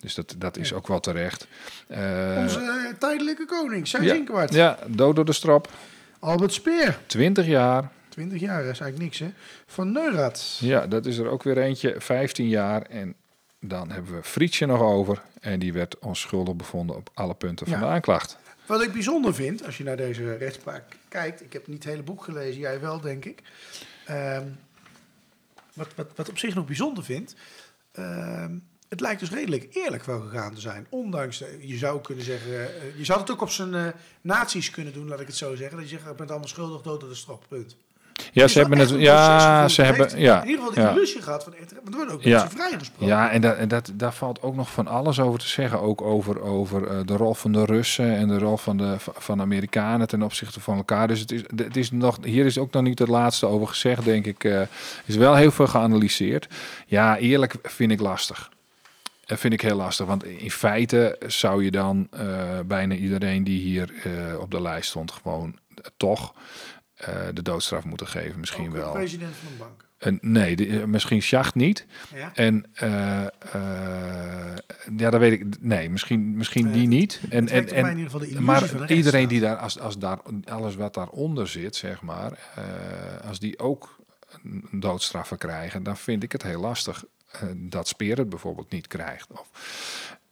Dus 0.00 0.14
dat, 0.14 0.34
dat 0.38 0.56
is 0.56 0.68
ja. 0.68 0.76
ook 0.76 0.86
wel 0.86 1.00
terecht. 1.00 1.46
Uh, 1.88 1.98
Onze 2.38 2.94
tijdelijke 2.98 3.44
koning, 3.44 3.88
zijn 3.88 4.02
ja, 4.02 4.46
ja, 4.50 4.78
dood 4.86 5.16
door 5.16 5.24
de 5.24 5.32
strop. 5.32 5.70
Albert 6.18 6.52
Speer. 6.52 6.98
20 7.06 7.46
jaar. 7.46 7.90
20 8.08 8.40
jaar 8.40 8.60
is 8.60 8.66
eigenlijk 8.66 8.98
niks, 8.98 9.18
hè? 9.18 9.28
Van 9.66 9.92
Neurath. 9.92 10.58
Ja, 10.60 10.86
dat 10.86 11.06
is 11.06 11.18
er 11.18 11.28
ook 11.28 11.42
weer 11.42 11.58
eentje. 11.58 11.94
15 11.98 12.48
jaar. 12.48 12.82
En 12.82 13.14
dan 13.60 13.90
hebben 13.90 14.14
we 14.14 14.22
Frietje 14.22 14.66
nog 14.66 14.80
over. 14.80 15.22
En 15.40 15.58
die 15.58 15.72
werd 15.72 15.98
onschuldig 15.98 16.54
bevonden 16.54 16.96
op 16.96 17.10
alle 17.14 17.34
punten 17.34 17.66
van 17.66 17.78
de 17.78 17.86
aanklacht. 17.86 18.38
Wat 18.66 18.82
ik 18.82 18.92
bijzonder 18.92 19.34
vind, 19.34 19.64
als 19.64 19.78
je 19.78 19.84
naar 19.84 19.96
deze 19.96 20.36
rechtspraak 20.36 20.96
kijkt, 21.08 21.42
ik 21.42 21.52
heb 21.52 21.66
niet 21.66 21.84
het 21.84 21.92
hele 21.92 22.02
boek 22.02 22.24
gelezen, 22.24 22.60
jij 22.60 22.80
wel, 22.80 23.00
denk 23.00 23.24
ik. 23.24 23.42
Um, 24.10 24.58
wat, 25.74 25.94
wat, 25.94 26.10
wat 26.14 26.28
op 26.28 26.38
zich 26.38 26.54
nog 26.54 26.66
bijzonder 26.66 27.04
vind, 27.04 27.34
um, 27.98 28.68
het 28.88 29.00
lijkt 29.00 29.20
dus 29.20 29.30
redelijk 29.30 29.74
eerlijk 29.74 30.04
wel 30.04 30.20
gegaan 30.20 30.54
te 30.54 30.60
zijn. 30.60 30.86
Ondanks, 30.88 31.42
je 31.60 31.76
zou 31.76 32.00
kunnen 32.00 32.24
zeggen, 32.24 32.50
uh, 32.50 32.96
je 32.96 33.04
zou 33.04 33.20
het 33.20 33.30
ook 33.30 33.40
op 33.40 33.50
zijn 33.50 33.72
uh, 33.72 33.88
naties 34.20 34.70
kunnen 34.70 34.92
doen, 34.92 35.08
laat 35.08 35.20
ik 35.20 35.26
het 35.26 35.36
zo 35.36 35.54
zeggen. 35.54 35.76
Dat 35.76 35.88
je 35.88 35.96
zegt, 35.96 36.08
je 36.08 36.14
bent 36.14 36.30
allemaal 36.30 36.48
schuldig, 36.48 36.82
dood 36.82 37.00
door 37.00 37.08
de 37.08 37.14
strop, 37.14 37.44
punt. 37.48 37.76
Ja, 38.32 38.48
ze 38.48 38.58
hebben 38.58 38.78
het. 38.78 38.90
Ja, 38.90 39.68
ze 39.68 39.82
hebben. 39.82 40.06
heeft 40.08 40.20
Ja, 40.20 40.42
In 40.42 40.48
ieder 40.48 40.64
geval 40.64 40.74
die 40.74 40.82
ja. 40.84 40.92
ruzie 40.92 41.22
gehad 41.22 41.44
van 41.44 41.54
echt, 41.54 41.72
maar 41.72 41.80
er 41.92 41.96
worden 41.96 42.14
ook 42.14 42.22
Ja. 42.22 42.38
mensen 42.38 42.58
vrijgesproken. 42.58 43.06
Ja, 43.06 43.30
en, 43.30 43.40
dat, 43.40 43.56
en 43.56 43.68
dat, 43.68 43.90
daar 43.94 44.12
valt 44.12 44.42
ook 44.42 44.54
nog 44.54 44.70
van 44.72 44.86
alles 44.86 45.20
over 45.20 45.38
te 45.40 45.48
zeggen. 45.48 45.80
Ook 45.80 46.02
over, 46.02 46.40
over 46.40 46.86
eh, 46.86 46.96
de 47.04 47.16
rol 47.16 47.34
van 47.34 47.52
de 47.52 47.64
Russen 47.64 48.16
en 48.16 48.28
de 48.28 48.38
rol 48.38 48.56
van 48.56 48.76
de 48.76 48.94
van 48.98 49.40
Amerikanen 49.40 50.08
ten 50.08 50.22
opzichte 50.22 50.60
van 50.60 50.76
elkaar. 50.76 51.08
Dus 51.08 51.20
het 51.20 51.32
is, 51.32 51.42
het 51.56 51.76
is 51.76 51.90
nog, 51.90 52.18
hier 52.22 52.46
is 52.46 52.58
ook 52.58 52.72
nog 52.72 52.82
niet 52.82 52.98
het 52.98 53.08
laatste 53.08 53.46
over 53.46 53.66
gezegd, 53.68 54.04
denk 54.04 54.26
ik. 54.26 54.44
eh 54.44 54.60
is 55.04 55.16
wel 55.16 55.34
heel 55.34 55.50
veel 55.50 55.66
geanalyseerd. 55.66 56.48
Ja, 56.86 57.16
eerlijk 57.16 57.54
vind 57.62 57.90
ik 57.92 58.00
lastig. 58.00 58.50
Dat 59.26 59.38
vind 59.38 59.52
ik 59.52 59.60
heel 59.60 59.76
lastig, 59.76 60.06
want 60.06 60.24
in 60.24 60.50
feite 60.50 61.18
zou 61.26 61.64
je 61.64 61.70
dan 61.70 62.08
eh, 62.10 62.24
bijna 62.66 62.94
iedereen 62.94 63.44
die 63.44 63.60
hier 63.60 63.92
eh, 64.04 64.40
op 64.40 64.50
de 64.50 64.62
lijst 64.62 64.88
stond 64.90 65.12
gewoon 65.12 65.58
eh, 65.74 65.84
toch 65.96 66.32
eh, 66.34 66.40
de 67.32 67.42
doodstraf 67.42 67.84
moeten 67.84 68.06
geven. 68.06 68.40
Misschien 68.40 68.72
wel. 68.72 68.92
president 68.92 69.34
van 69.36 69.52
een 69.52 69.58
bank. 69.58 69.84
En 69.98 70.18
nee, 70.20 70.56
de- 70.56 70.66
eh, 70.80 70.84
misschien 70.84 71.22
Schacht 71.22 71.54
niet. 71.54 71.86
Ja? 72.14 72.30
En 72.34 72.64
eh, 72.72 73.22
eh, 73.24 74.56
ja, 74.96 75.10
dat 75.10 75.20
weet 75.20 75.32
ik. 75.32 75.44
Nee, 75.60 75.90
misschien, 75.90 76.36
misschien 76.36 76.72
die 76.72 76.86
niet. 76.88 77.20
En, 77.30 77.48
en, 77.48 77.68
in 77.68 77.98
ieder 77.98 78.10
geval 78.10 78.40
maar 78.40 78.74
een 78.74 78.92
iedereen 78.92 79.28
die 79.28 79.40
daar, 79.40 79.56
als, 79.56 79.78
als 79.78 79.98
daar, 79.98 80.18
alles 80.44 80.74
wat 80.76 80.94
daaronder 80.94 81.48
zit, 81.48 81.76
zeg 81.76 82.02
maar, 82.02 82.32
eh, 82.54 83.28
als 83.28 83.38
die 83.38 83.58
ook 83.58 83.96
een 84.44 84.80
doodstraffen 84.80 85.38
krijgen, 85.38 85.82
dan 85.82 85.96
vind 85.96 86.22
ik 86.22 86.32
het 86.32 86.42
heel 86.42 86.60
lastig 86.60 87.04
eh, 87.30 87.42
dat 87.56 87.88
Speer 87.88 88.18
het 88.18 88.28
bijvoorbeeld 88.28 88.70
niet 88.70 88.86
krijgt. 88.86 89.30
Of, 89.30 89.48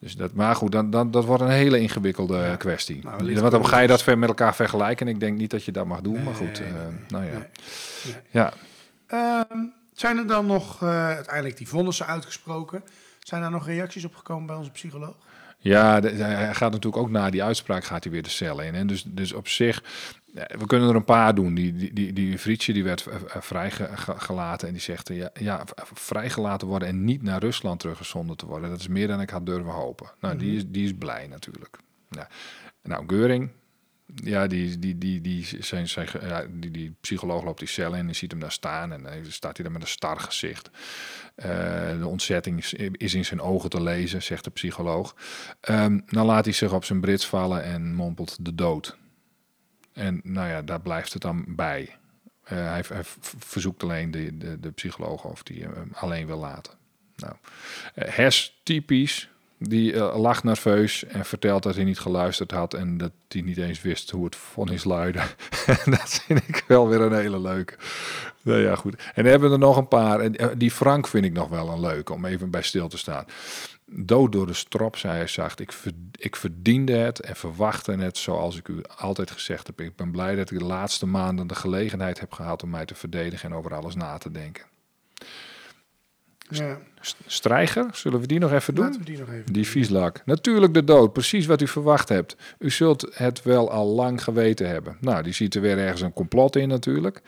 dus 0.05 0.17
dat, 0.17 0.33
maar 0.33 0.55
goed, 0.57 0.73
dan, 0.73 0.91
dan, 0.91 1.11
dat 1.11 1.25
wordt 1.25 1.43
een 1.43 1.49
hele 1.51 1.79
ingewikkelde 1.81 2.37
Ja. 2.37 2.57
kwestie. 2.57 3.01
Nou, 3.05 3.41
Want 3.41 3.51
dan 3.51 3.67
ga 3.67 3.79
je 3.79 3.89
dat 3.89 4.03
ver 4.03 4.19
met 4.19 4.29
elkaar 4.29 4.55
vergelijken. 4.55 5.07
En 5.07 5.13
ik 5.15 5.21
denk 5.21 5.39
niet 5.39 5.51
dat 5.51 5.65
je 5.65 5.73
dat 5.73 5.87
mag 5.87 6.01
doen. 6.01 6.23
maar 6.23 6.35
goed, 6.35 6.61
Nee, 6.61 6.69
eh, 6.69 6.75
nou 7.09 7.25
ja. 7.25 7.31
Nee. 7.33 8.15
Ja. 8.31 8.53
Ehm, 9.07 9.59
zijn 9.93 10.19
er 10.19 10.27
dan 10.27 10.47
nog 10.47 10.83
eh, 10.83 11.07
uiteindelijk 11.07 11.57
die 11.57 11.69
vonnissen 11.69 12.07
uitgesproken? 12.07 12.85
Zijn 13.21 13.41
daar 13.41 13.51
nog 13.51 13.67
reacties 13.67 14.05
op 14.05 14.15
gekomen 14.15 14.47
bij 14.47 14.57
onze 14.57 14.71
psycholoog? 14.71 15.15
Ja, 15.65 16.01
de- 16.01 16.09
hij 16.09 16.55
gaat 16.55 16.73
natuurlijk 16.73 17.03
ook 17.03 17.11
na 17.11 17.31
die 17.31 17.43
uitspraak 17.43 17.85
gaat 17.85 18.05
hij 18.05 18.13
weer 18.13 18.23
de 18.23 18.29
cel 18.29 18.61
in. 18.61 18.75
En 18.75 18.87
dus, 18.87 19.03
dus 19.03 19.33
op 19.33 19.49
zich, 19.49 19.83
eh, 20.35 20.45
we 20.59 20.67
kunnen 20.67 20.89
er 20.89 20.95
een 20.95 21.05
paar 21.05 21.35
doen. 21.35 21.55
Die, 21.55 21.75
die, 21.75 21.93
die, 21.93 22.13
die 22.13 22.39
Frietje 22.39 22.73
die 22.73 22.85
werd 22.85 23.07
eh, 23.07 23.15
eh, 23.15 23.43
vrijgelaten 23.43 24.67
en 24.69 24.75
die 24.75 24.83
zegt 24.83 25.09
ja, 25.09 25.31
ja, 25.41 25.65
vrijgelaten 25.95 26.69
worden 26.69 26.89
en 26.89 27.05
niet 27.05 27.23
naar 27.23 27.41
Rusland 27.41 27.81
teruggezonden 27.81 28.37
te 28.37 28.47
worden. 28.47 28.71
Dat 28.71 28.81
is 28.81 28.89
meer 28.89 29.09
dan 29.09 29.21
ik 29.21 29.31
had 29.31 29.47
durven 29.47 29.73
hopen. 29.73 30.11
Nou, 30.21 30.37
die, 30.37 30.57
is, 30.57 30.65
die 30.67 30.85
is 30.85 30.93
blij 30.99 31.27
natuurlijk. 31.27 31.79
Ja. 32.11 32.29
Nou, 32.83 33.05
Geuring, 33.07 33.51
ja, 34.15 34.47
die, 34.47 34.79
die, 34.79 34.99
die, 34.99 35.21
die, 35.21 35.47
zijn, 35.61 35.89
zijn, 35.89 36.09
ja, 36.21 36.45
die, 36.51 36.71
die 36.71 36.97
psycholoog 37.01 37.45
loopt 37.45 37.59
die 37.59 37.69
cel 37.69 37.95
in 37.95 38.09
en 38.09 38.15
ziet 38.15 38.31
hem 38.31 38.41
daar 38.41 38.53
staan. 38.53 38.93
En 38.93 39.03
dan 39.03 39.13
staat 39.29 39.57
hij 39.57 39.65
daar 39.65 39.75
met 39.75 39.83
een 39.83 39.89
star 39.89 40.21
gezicht. 40.21 40.71
Eh, 41.35 41.99
de 41.99 42.07
ontzetting 42.07 42.59
is, 42.97 43.15
in 43.15 43.25
zijn 43.25 43.41
ogen 43.41 43.71
te 43.71 43.83
lezen, 43.83 44.23
zegt 44.23 44.45
de 44.45 44.51
psycholoog. 44.51 45.15
Ehm, 45.61 46.01
dan 46.07 46.27
laat 46.27 46.45
hij 46.45 46.55
zich 46.55 46.73
op 46.73 46.85
zijn 46.85 47.01
brits 47.01 47.27
vallen 47.27 47.63
en 47.63 47.95
mompelt 47.95 48.37
de 48.41 48.55
dood. 48.55 48.97
En 49.93 50.21
nou 50.25 50.49
ja, 50.49 50.63
daar 50.63 50.81
blijft 50.81 51.13
het 51.13 51.23
dan 51.23 51.45
bij. 51.49 51.97
Eh, 52.43 52.71
hij, 52.71 52.83
verzoekt 53.39 53.83
alleen 53.83 54.11
de, 54.11 54.39
de, 54.39 54.61
de 54.61 54.71
psycholoog 54.71 55.25
of 55.25 55.43
die 55.43 55.63
hem 55.63 55.91
alleen 55.93 56.27
wil 56.27 56.39
laten. 56.39 56.73
Nou, 57.17 57.35
eh, 57.95 58.09
Hes, 58.09 58.61
typisch, 58.63 59.31
die 59.59 59.97
lacht 59.97 60.45
nerveus 60.45 61.05
en 61.05 61.25
vertelt 61.25 61.63
dat 61.63 61.75
hij 61.75 61.85
niet 61.85 61.99
geluisterd 61.99 62.51
had 62.51 62.75
en 62.75 62.97
dat 62.97 63.13
hij 63.29 63.41
niet 63.41 63.59
eens 63.59 63.83
wist 63.83 64.11
hoe 64.11 64.25
het 64.25 64.37
vonnis 64.37 64.85
luidde. 64.85 65.23
dat 65.85 66.23
vind 66.27 66.49
ik 66.49 66.65
wel 66.67 66.89
weer 66.89 67.01
een 67.01 67.15
hele 67.15 67.41
leuke. 67.41 67.77
Nou 68.45 68.61
ja, 68.61 68.75
goed. 68.75 68.95
En 68.95 69.23
dan 69.23 69.25
hebben 69.25 69.49
we 69.49 69.55
er 69.55 69.61
nog 69.61 69.77
een 69.77 69.89
paar. 69.89 70.21
En 70.21 70.37
eh, 70.37 70.49
die 70.57 70.71
Frank 70.71 71.09
vind 71.09 71.25
ik 71.25 71.33
nog 71.33 71.49
wel 71.49 71.69
een 71.69 71.81
leuke 71.81 72.13
om 72.13 72.25
even 72.25 72.51
bij 72.51 72.63
stil 72.63 72.89
te 72.89 72.99
staan. 72.99 73.25
Dood 73.87 74.33
door 74.33 74.47
de 74.47 74.53
strop, 74.53 74.97
zei 74.97 75.17
hij 75.17 75.27
zacht. 75.27 75.61
Ik, 75.61 75.73
ik 76.13 76.37
verdiende 76.37 76.93
het 76.93 77.21
en 77.21 77.37
verwachtte 77.37 77.93
het 77.93 78.19
zoals 78.19 78.57
ik 78.57 78.69
u 78.69 78.81
altijd 78.97 79.31
gezegd 79.31 79.67
heb. 79.67 79.81
Ik 79.81 79.97
ben 79.97 80.11
blij 80.11 80.35
dat 80.35 80.51
ik 80.51 80.59
de 80.59 80.65
laatste 80.65 81.07
maanden 81.07 81.47
de 81.47 81.55
gelegenheid 81.55 82.21
heb 82.21 82.33
gehad 82.33 82.63
om 82.63 82.71
mij 82.71 82.85
te 82.85 82.95
verdedigen 82.95 83.51
en 83.51 83.57
over 83.57 83.75
alles 83.75 83.95
na 83.95 84.19
te 84.19 84.31
denken. 84.31 84.65
Ja, 86.49 86.79
St- 87.01 87.17
Strijger, 87.27 87.87
zullen 87.93 88.21
we 88.21 88.27
die 88.27 88.39
nog 88.39 88.53
even 88.53 88.75
doen? 88.75 88.85
laten 88.85 89.01
we 89.01 89.07
die 89.07 89.19
nog 89.19 89.29
even 89.33 89.53
Die 89.53 89.67
vieslak. 89.67 90.23
Natuurlijk 90.25 90.75
de 90.75 90.85
dood, 90.85 91.13
precies 91.13 91.47
wat 91.47 91.61
u 91.61 91.67
verwacht 91.69 92.09
hebt. 92.09 92.37
U 92.59 92.71
zult 92.71 93.07
het 93.15 93.43
wel 93.43 93.71
al 93.71 93.87
lang 93.87 94.23
geweten 94.23 94.69
hebben. 94.69 94.97
Nou, 95.01 95.23
die 95.23 95.33
ziet 95.33 95.55
er 95.55 95.61
weer 95.61 95.79
ergens 95.79 96.01
een 96.01 96.13
complot 96.13 96.57
in 96.57 96.69
natuurlijk. 96.69 97.21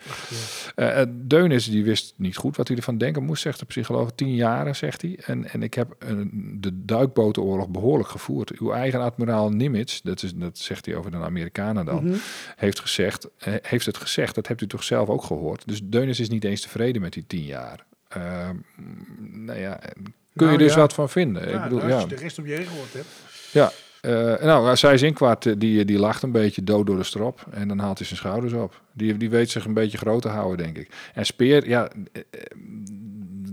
Eh 0.75 1.01
eh, 1.01 1.07
Deunis, 1.11 1.69
die 1.69 1.83
wist 1.83 2.13
niet 2.17 2.37
goed 2.37 2.55
wat 2.57 2.67
hij 2.67 2.77
ervan 2.77 2.97
denken 2.97 3.23
moest, 3.23 3.41
zegt 3.41 3.59
de 3.59 3.65
psycholoog. 3.65 4.11
Tien 4.15 4.35
jaren, 4.35 4.75
zegt 4.75 5.01
hij. 5.01 5.19
En, 5.25 5.49
en 5.51 5.63
ik 5.63 5.73
heb 5.73 5.95
eh, 5.99 6.09
de 6.53 6.83
duikbotenoorlog 6.85 7.69
behoorlijk 7.69 8.09
gevoerd. 8.09 8.59
Uw 8.59 8.71
eigen 8.71 8.99
admiraal 9.01 9.49
Nimitz, 9.49 10.01
dat, 10.01 10.23
is, 10.23 10.33
dat 10.35 10.57
zegt 10.57 10.85
hij 10.85 10.95
over 10.95 11.11
de 11.11 11.17
Amerikanen 11.17 11.85
dan, 11.85 12.03
Mhm. 12.05 12.15
heeft, 12.55 12.79
gezegd, 12.79 13.27
eh, 13.37 13.53
heeft 13.61 13.85
het 13.85 13.97
gezegd. 13.97 14.35
Dat 14.35 14.47
hebt 14.47 14.61
u 14.61 14.67
toch 14.67 14.83
zelf 14.83 15.09
ook 15.09 15.23
gehoord. 15.23 15.67
Dus 15.67 15.79
Deunis 15.83 16.19
is 16.19 16.29
niet 16.29 16.43
eens 16.43 16.61
tevreden 16.61 17.01
met 17.01 17.13
die 17.13 17.23
tien 17.27 17.43
jaar. 17.45 17.85
Eh, 18.07 18.49
nou 19.17 19.59
ja, 19.59 19.79
kun 20.35 20.47
Nou 20.47 20.51
je 20.51 20.57
dus 20.57 20.73
ja. 20.73 20.79
wat 20.79 20.93
van 20.93 21.09
vinden. 21.09 21.49
Ja, 21.49 21.55
ik 21.55 21.63
bedoel, 21.63 21.77
nou, 21.77 21.89
ja. 21.89 21.95
Als 21.95 22.03
je 22.03 22.15
de 22.15 22.21
rest 22.21 22.39
om 22.39 22.47
je 22.47 22.53
heen 22.53 22.65
gehoord 22.65 22.93
hebt. 22.93 23.07
Ja, 23.51 23.71
eh, 24.01 24.45
nou, 24.45 24.75
zij 24.75 24.97
Zinkwart, 24.97 25.45
eh, 25.45 25.53
die, 25.57 25.85
die 25.85 25.99
lacht 25.99 26.23
een 26.23 26.31
beetje 26.31 26.63
dood 26.63 26.85
door 26.85 26.97
de 26.97 27.03
strop. 27.03 27.45
En 27.51 27.67
dan 27.67 27.79
haalt 27.79 27.97
hij 27.97 28.07
zijn 28.07 28.19
schouders 28.19 28.53
op. 28.53 28.81
Die, 28.93 29.17
die 29.17 29.29
weet 29.29 29.49
zich 29.49 29.65
een 29.65 29.73
beetje 29.73 29.97
groot 29.97 30.21
te 30.21 30.27
houden, 30.27 30.57
denk 30.57 30.77
ik. 30.77 30.89
En 31.13 31.25
Speer, 31.25 31.67
ja, 31.67 31.89
eh, 32.11 32.21
eh, 32.29 32.41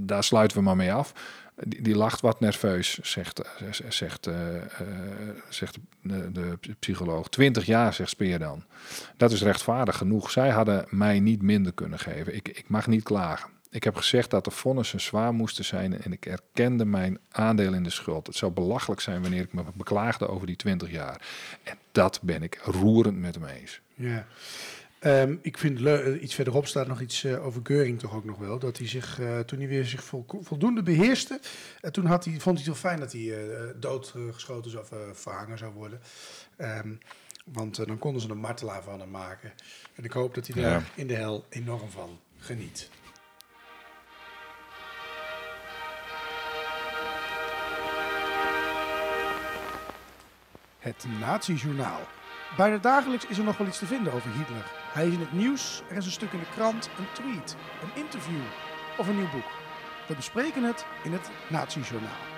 daar 0.05 0.25
sluiten 0.25 0.57
we 0.57 0.63
maar 0.63 0.77
mee 0.77 0.93
af. 0.93 1.13
Die, 1.57 1.83
die 1.83 1.97
lacht 1.97 2.21
wat 2.21 2.41
nerveus, 2.41 2.99
zegt, 2.99 3.39
eh, 3.39 3.69
zegt, 3.89 4.27
eh, 4.27 4.57
eh, 4.57 4.63
zegt 5.49 5.79
de, 6.03 6.33
de 6.33 6.59
psycholoog. 6.79 7.29
Twintig 7.29 7.67
jaar, 7.67 7.95
zegt 7.95 8.11
Speer 8.11 8.39
dan. 8.39 8.65
Dat 9.17 9.33
is 9.33 9.43
rechtvaardig 9.43 9.97
genoeg. 9.97 10.31
Zij 10.31 10.51
hadden 10.51 10.87
mij 10.89 11.21
niet 11.21 11.43
minder 11.43 11.73
kunnen 11.73 11.99
geven. 11.99 12.35
Ik, 12.35 12.49
ik 12.49 12.69
mag 12.69 12.87
niet 12.87 13.03
klagen. 13.03 13.51
Ik 13.75 13.85
heb 13.85 13.97
gezegd 13.97 14.31
dat 14.31 14.45
de 14.45 14.51
vonnissen 14.51 15.01
zwaar 15.01 15.33
moesten 15.35 15.65
zijn 15.65 16.03
en 16.03 16.13
ik 16.13 16.27
erkende 16.27 16.85
mijn 16.85 17.19
aandeel 17.31 17.73
in 17.75 17.83
de 17.83 17.91
schuld. 17.91 18.27
Het 18.27 18.37
zou 18.37 18.53
belachelijk 18.53 19.01
zijn 19.01 19.23
wanneer 19.23 19.43
ik 19.43 19.53
me 19.53 19.63
beklaagde 19.75 20.29
over 20.29 20.47
die 20.47 20.57
20 20.57 20.91
jaar. 20.91 21.27
En 21.63 21.79
dat 21.93 22.21
ben 22.23 22.43
ik 22.43 22.59
roerend 22.63 23.19
met 23.19 23.35
hem 23.35 23.45
eens. 23.45 23.81
Ja. 23.95 24.27
Ehm, 24.99 25.37
ik 25.43 25.59
vind 25.59 25.83
eh, 25.87 26.23
iets 26.23 26.35
verderop 26.35 26.67
staat 26.67 26.87
nog 26.87 27.01
iets 27.01 27.25
eh, 27.25 27.47
over 27.47 27.61
Geuring 27.65 27.99
toch 27.99 28.15
ook 28.15 28.25
nog 28.25 28.39
wel. 28.39 28.59
Dat 28.59 28.79
hij 28.79 28.89
zich, 28.89 29.21
eh, 29.21 29.39
toen 29.39 29.59
hij 29.59 29.69
weer 29.69 29.85
zich 29.85 30.05
vol- 30.05 30.27
voldoende 30.43 30.83
beheerste, 30.83 31.41
eh, 31.81 31.91
toen 31.91 32.07
had 32.07 32.25
hij, 32.25 32.33
vond 32.41 32.45
hij 32.59 32.67
het 32.67 32.81
heel 32.81 32.91
fijn 32.91 33.01
dat 33.01 33.13
hij 33.13 33.35
doodgeschoten 33.79 34.71
zou 34.71 34.85
of 35.11 35.19
verhangen 35.21 35.59
zou 35.59 35.73
worden. 35.73 36.01
Ehm, 36.57 36.93
want 37.45 37.87
dan 37.87 37.99
konden 37.99 38.23
ze 38.23 38.29
een 38.31 38.39
martelaar 38.39 38.83
van 38.83 39.01
hem 39.01 39.11
maken. 39.11 39.53
En 39.95 40.05
ik 40.05 40.13
hoop 40.13 40.35
dat 40.35 40.47
hij 40.47 40.63
daar 40.63 40.73
Ja. 40.73 40.83
in 40.95 41.07
de 41.07 41.15
hel 41.15 41.45
enorm 41.49 41.91
van 41.91 42.19
geniet. 42.39 42.91
Het 50.85 51.07
Nazi-journaal. 51.21 52.01
Bijna 52.57 52.79
dagelijks 52.79 53.27
is 53.27 53.39
er 53.39 53.45
nog 53.45 53.57
wel 53.57 53.67
iets 53.67 53.79
te 53.79 53.87
vinden 53.87 54.13
over 54.13 54.31
Hitler. 54.31 54.71
Hij 54.93 55.07
is 55.07 55.13
in 55.13 55.21
het 55.21 55.33
nieuws, 55.33 55.83
er 55.89 55.97
is 55.97 56.07
een 56.07 56.13
stuk 56.13 56.33
in 56.33 56.39
de 56.39 56.51
krant, 56.55 56.91
een 56.99 57.13
tweet, 57.13 57.57
een 57.83 58.03
interview 58.03 58.41
of 58.99 59.09
een 59.09 59.17
nieuw 59.17 59.31
boek. 59.31 59.51
We 60.09 60.15
bespreken 60.15 60.63
het 60.63 60.85
in 61.05 61.13
het 61.13 61.31
Nazi-journaal. 61.49 62.34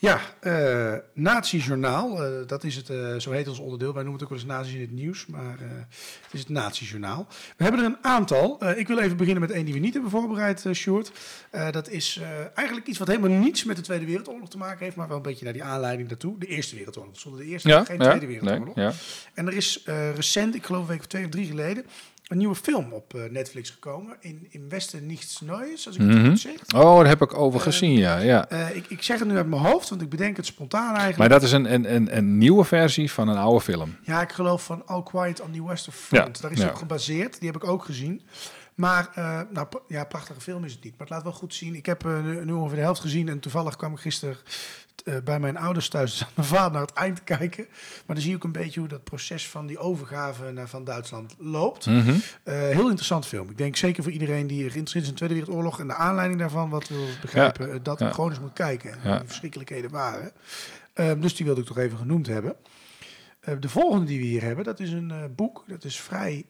Ja, 0.00 0.20
eh 0.40 0.94
Nazi-journaal, 1.14 2.24
eh, 2.24 2.46
dat 2.46 2.64
is 2.64 2.76
het, 2.76 2.90
eh, 2.90 3.16
zo 3.18 3.30
heet 3.30 3.48
ons 3.48 3.58
onderdeel. 3.58 3.92
Wij 3.92 4.02
noemen 4.02 4.20
het 4.20 4.22
ook 4.22 4.28
wel 4.28 4.38
eens 4.38 4.46
nazi's 4.46 4.74
in 4.74 4.80
het 4.80 4.90
nieuws, 4.90 5.26
maar 5.26 5.58
het 6.22 6.32
is 6.32 6.40
het 6.40 6.48
Nazi-journaal. 6.48 7.26
We 7.56 7.62
hebben 7.62 7.80
er 7.80 7.86
een 7.86 8.04
aantal. 8.04 8.68
Ik 8.76 8.88
wil 8.88 8.98
even 8.98 9.16
beginnen 9.16 9.40
met 9.40 9.50
één 9.50 9.64
die 9.64 9.74
we 9.74 9.80
niet 9.80 9.92
hebben 9.92 10.10
voorbereid. 10.10 10.66
Eh, 11.50 11.70
dat 11.70 11.88
is 11.88 12.20
eigenlijk 12.54 12.86
iets 12.86 12.98
wat 12.98 13.08
helemaal 13.08 13.38
niets 13.38 13.64
met 13.64 13.76
de 13.76 13.82
Tweede 13.82 14.04
Wereldoorlog 14.04 14.48
te 14.48 14.58
maken 14.58 14.84
heeft, 14.84 14.96
maar 14.96 15.08
wel 15.08 15.16
een 15.16 15.22
beetje 15.22 15.44
naar 15.44 15.52
die 15.52 15.64
aanleiding 15.64 16.08
daartoe. 16.08 16.38
De 16.38 16.46
Eerste 16.46 16.76
Wereldoorlog. 16.76 17.18
Zonder 17.18 17.40
de 17.40 17.46
Eerste 17.46 17.84
geen 17.84 17.98
Tweede 17.98 18.26
Wereldoorlog. 18.26 18.74
nee, 18.74 18.84
ja. 18.84 18.92
En 19.34 19.46
er 19.46 19.54
is 19.54 19.84
recent, 20.14 20.54
ik 20.54 20.64
geloof 20.64 20.82
een 20.82 20.88
week 20.88 21.00
of 21.00 21.06
twee 21.06 21.24
of 21.24 21.30
drie 21.30 21.46
geleden, 21.46 21.84
een 22.26 22.38
nieuwe 22.38 22.54
film 22.54 22.92
op 22.92 23.14
eh, 23.14 23.20
Netflix 23.30 23.70
gekomen. 23.70 24.16
In, 24.20 24.46
in 24.50 24.68
Westen 24.68 25.06
Niets 25.06 25.40
Neues, 25.40 25.86
als 25.86 25.96
ik 25.96 26.02
het 26.02 26.10
Mhm. 26.10 26.28
goed 26.28 26.40
zeg. 26.40 26.54
Oh, 26.74 26.96
daar 26.96 27.06
heb 27.06 27.22
ik 27.22 27.34
over 27.38 27.60
gezien, 27.60 27.92
ja. 27.92 28.18
ja. 28.18 28.48
Eh, 28.48 28.76
ik, 28.76 28.84
ik 28.88 29.02
zeg 29.02 29.18
het 29.18 29.28
nu 29.28 29.36
uit 29.36 29.46
mijn 29.48 29.62
hoofd, 29.62 29.88
want 29.88 30.02
ik 30.02 30.08
bedenk 30.08 30.36
het 30.36 30.46
spontaan 30.46 30.88
eigenlijk. 30.88 31.16
Maar 31.18 31.28
dat 31.28 31.42
is 31.42 31.52
een, 31.52 31.72
een, 31.74 31.94
een, 31.94 32.16
een 32.16 32.38
nieuwe 32.38 32.64
versie 32.64 33.12
van 33.12 33.28
een 33.28 33.36
oude 33.36 33.60
film. 33.60 33.96
Ja, 34.02 34.22
ik 34.22 34.32
geloof 34.32 34.64
van 34.64 34.86
All 34.86 35.02
Quiet 35.02 35.40
on 35.40 35.50
the 35.52 35.64
Western 35.66 35.96
Front. 35.96 36.36
Ja, 36.36 36.42
Daar 36.42 36.52
is 36.52 36.58
ja. 36.60 36.68
op 36.68 36.74
gebaseerd. 36.74 37.38
Die 37.40 37.50
heb 37.50 37.62
ik 37.62 37.68
ook 37.68 37.84
gezien. 37.84 38.22
Maar, 38.80 39.08
eh, 39.14 39.40
nou, 39.50 39.66
ja, 39.88 40.04
prachtige 40.04 40.40
film 40.40 40.64
is 40.64 40.72
het 40.72 40.82
niet. 40.84 40.90
Maar 40.92 41.00
het 41.06 41.10
laat 41.10 41.22
wel 41.22 41.32
goed 41.32 41.54
zien. 41.54 41.74
Ik 41.74 41.86
heb 41.86 42.04
eh, 42.06 42.20
nu- 42.22 42.52
ongeveer 42.52 42.76
de 42.76 42.82
helft 42.82 43.00
gezien. 43.00 43.28
En 43.28 43.40
toevallig 43.40 43.76
kwam 43.76 43.92
ik 43.92 43.98
gisteren 43.98 44.36
eh, 45.04 45.14
bij 45.24 45.40
mijn 45.40 45.56
ouders 45.56 45.88
thuis. 45.88 46.10
Dus 46.18 46.22
aan 46.22 46.32
mijn 46.34 46.46
vader 46.48 46.72
naar 46.72 46.80
het 46.80 46.92
eind 46.92 47.24
kijken. 47.24 47.66
Maar 48.06 48.16
dan 48.16 48.20
zie 48.20 48.30
je 48.30 48.36
ook 48.36 48.44
een 48.44 48.52
beetje 48.52 48.80
hoe 48.80 48.88
dat 48.88 49.04
proces 49.04 49.48
van 49.48 49.66
die 49.66 49.78
overgave 49.78 50.50
naar, 50.50 50.68
van 50.68 50.84
Duitsland 50.84 51.34
loopt. 51.38 51.86
Mhm. 51.86 52.14
Heel 52.44 52.84
interessant 52.86 53.26
film. 53.26 53.50
Ik 53.50 53.58
denk 53.58 53.76
zeker 53.76 54.02
voor 54.02 54.12
iedereen 54.12 54.46
die 54.46 54.58
geïnteresseerd 54.70 55.02
is 55.04 55.08
in 55.10 55.14
de 55.16 55.18
Tweede 55.24 55.34
Wereldoorlog 55.34 55.80
en 55.80 55.86
de 55.86 55.94
aanleiding 55.94 56.40
daarvan 56.40 56.70
wat 56.70 56.88
wil 56.88 57.04
begrijpen, 57.20 57.82
dat 57.82 57.98
ja. 57.98 58.10
gewoon 58.12 58.30
eens 58.30 58.40
moet 58.40 58.52
kijken. 58.52 58.92
En 58.92 59.10
Ja. 59.10 59.22
verschrikkelijkheden 59.26 59.90
waren. 59.90 60.32
Dus 61.20 61.34
die 61.36 61.46
wilde 61.46 61.60
ik 61.60 61.66
toch 61.66 61.78
even 61.78 61.98
genoemd 61.98 62.26
hebben. 62.26 62.54
Eh, 63.40 63.54
de 63.60 63.68
volgende 63.68 64.04
die 64.06 64.18
we 64.18 64.24
hier 64.24 64.42
hebben, 64.42 64.64
dat 64.64 64.80
is 64.80 64.90
een 64.92 65.10
eh, 65.10 65.24
boek. 65.36 65.64
Dat 65.66 65.84
is 65.84 66.00
vrij 66.00 66.44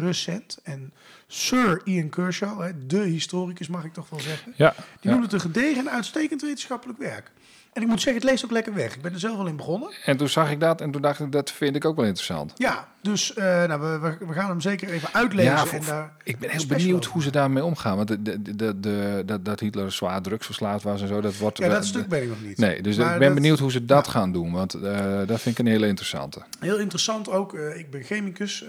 recent. 0.00 0.58
En 0.62 0.92
Sir 1.26 1.80
Ian 1.84 2.08
Kershaw, 2.08 2.60
hè, 2.62 2.86
de 2.86 3.00
historicus 3.00 3.68
mag 3.68 3.84
ik 3.84 3.92
toch 3.92 4.08
wel 4.08 4.20
zeggen. 4.20 4.52
Ja, 4.56 4.74
Die 4.76 4.84
ja. 5.00 5.10
noemt 5.10 5.22
het 5.22 5.32
een 5.32 5.40
gedegen 5.40 5.86
en 5.86 5.90
uitstekend 5.90 6.42
wetenschappelijk 6.42 6.98
werk. 6.98 7.32
En 7.76 7.82
ik 7.82 7.88
moet 7.88 8.00
zeggen, 8.00 8.22
het 8.22 8.30
leest 8.30 8.44
ook 8.44 8.50
lekker 8.50 8.74
weg. 8.74 8.94
Ik 8.94 9.02
ben 9.02 9.12
er 9.12 9.18
zelf 9.20 9.38
al 9.38 9.46
in 9.46 9.56
begonnen. 9.56 9.90
En 10.04 10.16
toen 10.16 10.28
zag 10.28 10.50
ik 10.50 10.60
dat 10.60 10.80
en 10.80 10.90
toen 10.90 11.02
dacht 11.02 11.20
ik, 11.20 11.32
dat 11.32 11.50
vind 11.50 11.76
ik 11.76 11.84
ook 11.84 11.96
wel 11.96 12.04
interessant. 12.04 12.52
Ja, 12.54 12.88
dus 13.02 13.34
eh, 13.34 13.44
nou, 13.44 13.80
we, 13.80 13.98
we, 14.18 14.26
we 14.26 14.32
gaan 14.32 14.48
hem 14.48 14.60
zeker 14.60 14.88
even 14.90 15.08
uitlezen. 15.12 15.52
Ja, 15.52 15.60
en 15.60 15.66
voor- 15.66 15.84
daar 15.86 16.12
Ik 16.24 16.38
ben 16.38 16.50
heel 16.50 16.66
benieuwd 16.66 16.98
over 16.98 17.10
hoe 17.12 17.22
ze 17.22 17.30
daarmee 17.30 17.64
omgaan. 17.64 17.96
Want 17.96 18.08
de, 18.08 18.22
de, 18.22 18.56
de, 18.56 18.80
de, 18.80 19.22
dat, 19.26 19.44
dat 19.44 19.60
Hitler 19.60 19.92
zwaar 19.92 20.22
drugsverslaafd 20.22 20.84
was 20.84 21.02
en 21.02 21.08
zo, 21.08 21.20
dat 21.20 21.36
wordt... 21.36 21.58
Ja, 21.58 21.68
dat 21.68 21.86
stuk 21.86 22.08
ben 22.08 22.22
ik 22.22 22.28
nog 22.28 22.42
niet. 22.42 22.58
Nee, 22.58 22.82
dus 22.82 22.96
Maar 22.96 23.12
ik 23.12 23.18
ben 23.18 23.28
dat- 23.28 23.36
benieuwd 23.36 23.58
hoe 23.58 23.70
ze 23.70 23.84
dat 23.84 24.08
gaan 24.08 24.32
doen. 24.32 24.52
Want 24.52 24.74
eh, 24.74 25.20
dat 25.26 25.40
vind 25.40 25.58
ik 25.58 25.66
een 25.66 25.72
hele 25.72 25.86
interessante. 25.86 26.42
Heel 26.60 26.78
interessant 26.78 27.30
ook. 27.30 27.54
eh, 27.54 27.78
ik 27.78 27.90
ben 27.90 28.02
chemicus, 28.02 28.64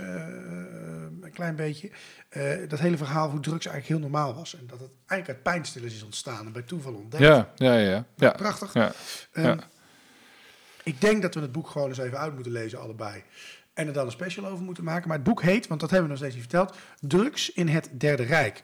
een 1.21 1.31
klein 1.33 1.55
beetje. 1.55 1.89
Eh, 2.37 2.69
dat 2.69 2.79
hele 2.79 2.97
verhaal 2.97 3.29
hoe 3.29 3.39
drugs 3.39 3.65
eigenlijk 3.65 3.87
heel 3.87 4.09
normaal 4.09 4.35
was. 4.35 4.55
En 4.55 4.67
dat 4.67 4.79
het 4.79 4.89
eigenlijk 5.05 5.29
uit 5.29 5.53
pijnstillers 5.53 5.93
is 5.93 6.03
ontstaan 6.03 6.45
en 6.45 6.51
bij 6.51 6.61
toeval 6.61 6.93
ontdekt. 6.93 7.23
Ja, 7.23 7.51
ja, 7.55 7.73
ja. 7.73 8.05
ja. 8.15 8.31
Prachtig. 8.31 8.73
ja. 8.73 8.91
Ehm, 9.31 9.45
ja. 9.45 9.57
Ik 10.83 11.01
denk 11.01 11.21
dat 11.21 11.33
we 11.33 11.41
het 11.41 11.51
boek 11.51 11.69
gewoon 11.69 11.87
eens 11.87 11.97
even 11.97 12.19
uit 12.19 12.33
moeten 12.33 12.51
lezen, 12.51 12.79
allebei. 12.79 13.23
En 13.73 13.87
er 13.87 13.93
dan 13.93 14.05
een 14.05 14.11
special 14.11 14.45
over 14.45 14.63
moeten 14.63 14.83
maken. 14.83 15.07
Maar 15.07 15.17
het 15.17 15.25
boek 15.25 15.41
heet, 15.41 15.67
want 15.67 15.79
dat 15.79 15.89
hebben 15.89 16.07
we 16.09 16.13
nog 16.13 16.23
steeds 16.23 16.35
niet 16.35 16.49
verteld... 16.49 16.77
Drugs 16.99 17.51
in 17.51 17.67
het 17.67 17.89
Derde 17.91 18.23
Rijk. 18.23 18.61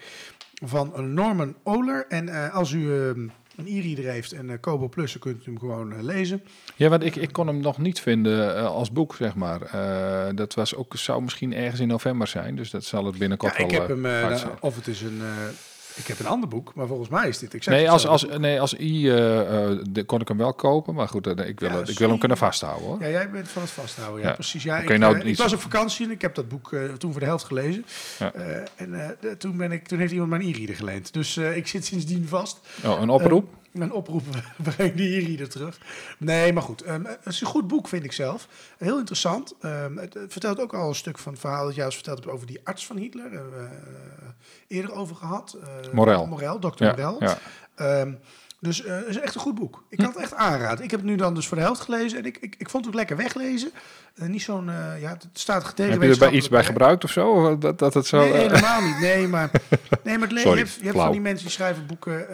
Van 0.66 1.14
Norman 1.14 1.56
Oler. 1.64 2.06
En 2.08 2.30
eh, 2.30 2.56
als 2.56 2.72
u 2.72 2.94
ehm, 2.94 3.28
een 3.56 3.68
e-reader 3.68 4.06
heeft 4.12 4.32
en 4.32 4.50
eh 4.50 4.58
Kobo 4.60 4.88
Plus, 4.88 5.12
dan 5.12 5.22
kunt 5.22 5.42
u 5.42 5.44
hem 5.46 5.60
gewoon 5.60 5.94
eh, 5.94 6.02
lezen. 6.04 6.44
Ja, 6.76 6.90
want 6.90 7.04
ik, 7.04 7.16
ik 7.16 7.32
kon 7.34 7.48
hem 7.48 7.60
nog 7.60 7.78
niet 7.78 8.00
vinden 8.00 8.56
eh, 8.56 8.66
als 8.66 8.92
boek, 8.92 9.16
zeg 9.16 9.36
maar. 9.36 9.60
Dat 10.36 10.54
was 10.54 10.76
ook, 10.76 10.96
zou 10.98 11.22
misschien 11.22 11.54
ergens 11.54 11.80
in 11.82 11.88
november 11.88 12.28
zijn. 12.28 12.56
Dus 12.56 12.70
dat 12.70 12.84
zal 12.84 13.06
het 13.06 13.18
binnenkort 13.18 13.58
Ja, 13.58 13.64
ik 13.64 13.72
wel 13.72 13.80
heb 13.80 13.90
hem, 13.90 14.38
zijn. 14.38 14.52
of 14.60 14.76
het 14.76 14.88
is 14.88 15.02
een... 15.02 15.22
ik 15.96 16.08
heb 16.08 16.20
een 16.20 16.28
ander 16.28 16.50
boek, 16.50 16.74
maar 16.76 16.88
volgens 16.88 17.10
mij 17.10 17.28
is 17.28 17.38
dit 17.38 17.54
exact 17.54 17.78
Nee, 17.78 17.90
als, 17.90 18.08
als, 18.08 18.26
nee, 18.38 18.62
als 18.62 18.80
I 18.80 19.10
eh, 19.10 19.72
eh, 19.72 20.06
kon 20.06 20.22
ik 20.22 20.28
hem 20.28 20.38
wel 20.38 20.54
kopen. 20.54 20.94
Maar 20.94 21.08
goed, 21.08 21.28
eh, 21.28 21.48
ik 21.48 21.60
wil, 21.60 21.70
Ja, 21.70 21.76
het, 21.76 21.90
ik 21.90 22.00
wil 22.00 22.10
hem 22.10 22.18
kunnen 22.18 22.38
vasthouden, 22.38 22.88
hoor. 22.88 23.02
Ja, 23.02 23.10
jij 23.10 23.30
bent 23.30 23.48
van 23.48 23.62
het 23.62 23.72
vasthouden. 23.72 24.22
Ja, 24.22 24.28
Ja. 24.28 24.34
precies. 24.34 24.64
Ja, 24.64 24.82
Oké, 24.82 24.94
ik, 24.94 25.00
nou, 25.00 25.20
ik 25.20 25.38
was 25.38 25.54
op 25.54 25.62
vakantie 25.62 26.06
en 26.06 26.12
ik 26.12 26.22
heb 26.22 26.36
dat 26.36 26.48
boek 26.48 26.76
toen 26.98 27.12
voor 27.12 27.20
de 27.20 27.26
helft 27.26 27.46
gelezen. 27.46 27.86
Ja. 28.20 28.32
En 28.76 29.18
toen, 29.38 29.58
ben 29.58 29.72
ik, 29.72 29.88
toen 29.88 30.00
heeft 30.00 30.12
iemand 30.12 30.30
mijn 30.30 30.42
e-reader 30.42 30.76
geleend. 30.76 31.14
Dus 31.14 31.38
ik 31.38 31.68
zit 31.68 31.86
sindsdien 31.86 32.28
vast. 32.28 32.60
Oh, 32.86 33.02
een 33.02 33.10
oproep? 33.10 33.50
Mijn 33.74 33.92
oproep, 33.92 34.24
breng 34.64 34.94
die 35.00 35.22
e-reader 35.22 35.50
terug. 35.50 35.78
Nee, 36.18 36.54
maar 36.54 36.64
goed. 36.64 36.82
ehm, 36.82 37.04
het 37.06 37.34
is 37.34 37.42
een 37.42 37.48
goed 37.48 37.68
boek, 37.68 37.88
vind 37.88 38.04
ik 38.04 38.12
zelf. 38.12 38.48
Heel 38.78 38.98
interessant. 38.98 39.56
Ehm, 39.60 39.98
het, 39.98 40.14
het 40.14 40.32
vertelt 40.32 40.60
ook 40.60 40.74
al 40.74 40.88
een 40.88 40.96
stuk 40.96 41.18
van 41.18 41.32
het 41.32 41.42
verhaal 41.42 41.66
dat 41.66 41.76
jij 41.76 41.86
ons 41.86 41.96
verteld 41.96 42.18
hebt 42.18 42.32
over 42.32 42.48
die 42.48 42.60
arts 42.64 42.86
van 42.86 42.98
Hitler. 42.98 43.24
Daar 43.24 43.42
hebben 43.42 43.60
we 43.60 43.66
eh, 43.66 44.78
eerder 44.78 44.94
over 44.94 45.16
gehad. 45.16 45.58
Eh, 45.62 45.94
Morel. 45.94 46.26
Morel, 46.26 46.60
dokter 46.60 46.86
ja, 46.86 46.92
Morel. 46.92 47.24
ja. 47.24 47.38
Ehm, 47.76 48.14
dus 48.60 48.84
eh, 48.84 48.96
het 48.96 49.08
is 49.08 49.20
echt 49.20 49.36
een 49.36 49.42
goed 49.42 49.56
boek. 49.56 49.84
Ik 49.90 49.98
kan 49.98 50.08
het 50.08 50.18
echt 50.18 50.34
aanraden. 50.34 50.84
Ik 50.84 50.92
heb 50.92 51.00
het 51.00 51.10
nu 51.10 51.16
dan 51.16 51.36
dus 51.36 51.48
voor 51.48 51.58
de 51.58 51.64
helft 51.64 51.82
gelezen 51.82 52.18
en 52.18 52.26
ik, 52.26 52.38
ik, 52.38 52.56
ik 52.58 52.70
vond 52.70 52.86
het 52.86 52.94
ook 52.94 53.00
lekker 53.00 53.18
weglezen. 53.18 53.72
Niet 54.16 54.42
zo'n, 54.42 54.66
ja, 55.00 55.10
het 55.10 55.28
staat 55.34 55.76
tegen 55.76 55.92
Heb 55.92 56.02
je 56.02 56.10
er 56.10 56.18
bij 56.18 56.32
iets 56.32 56.50
bij 56.50 56.64
gebruikt 56.64 57.04
of 57.04 57.12
zo? 57.12 57.30
Of 57.30 57.58
Dat, 57.58 57.80
dat 57.80 57.94
het 57.94 58.06
zo... 58.06 58.20
Nee, 58.20 58.32
helemaal 58.32 58.82
niet. 58.82 59.00
Nee, 59.00 59.28
maar, 59.28 59.52
nee, 60.04 60.18
maar 60.18 60.28
het 60.28 60.40
Sorry, 60.40 60.58
je 60.58 60.64
hebt, 60.64 60.76
je 60.76 60.84
hebt 60.84 60.98
van 60.98 61.12
die 61.12 61.22
mensen 61.22 61.46
die 61.46 61.54
schrijven 61.54 61.86
boeken. 61.86 62.28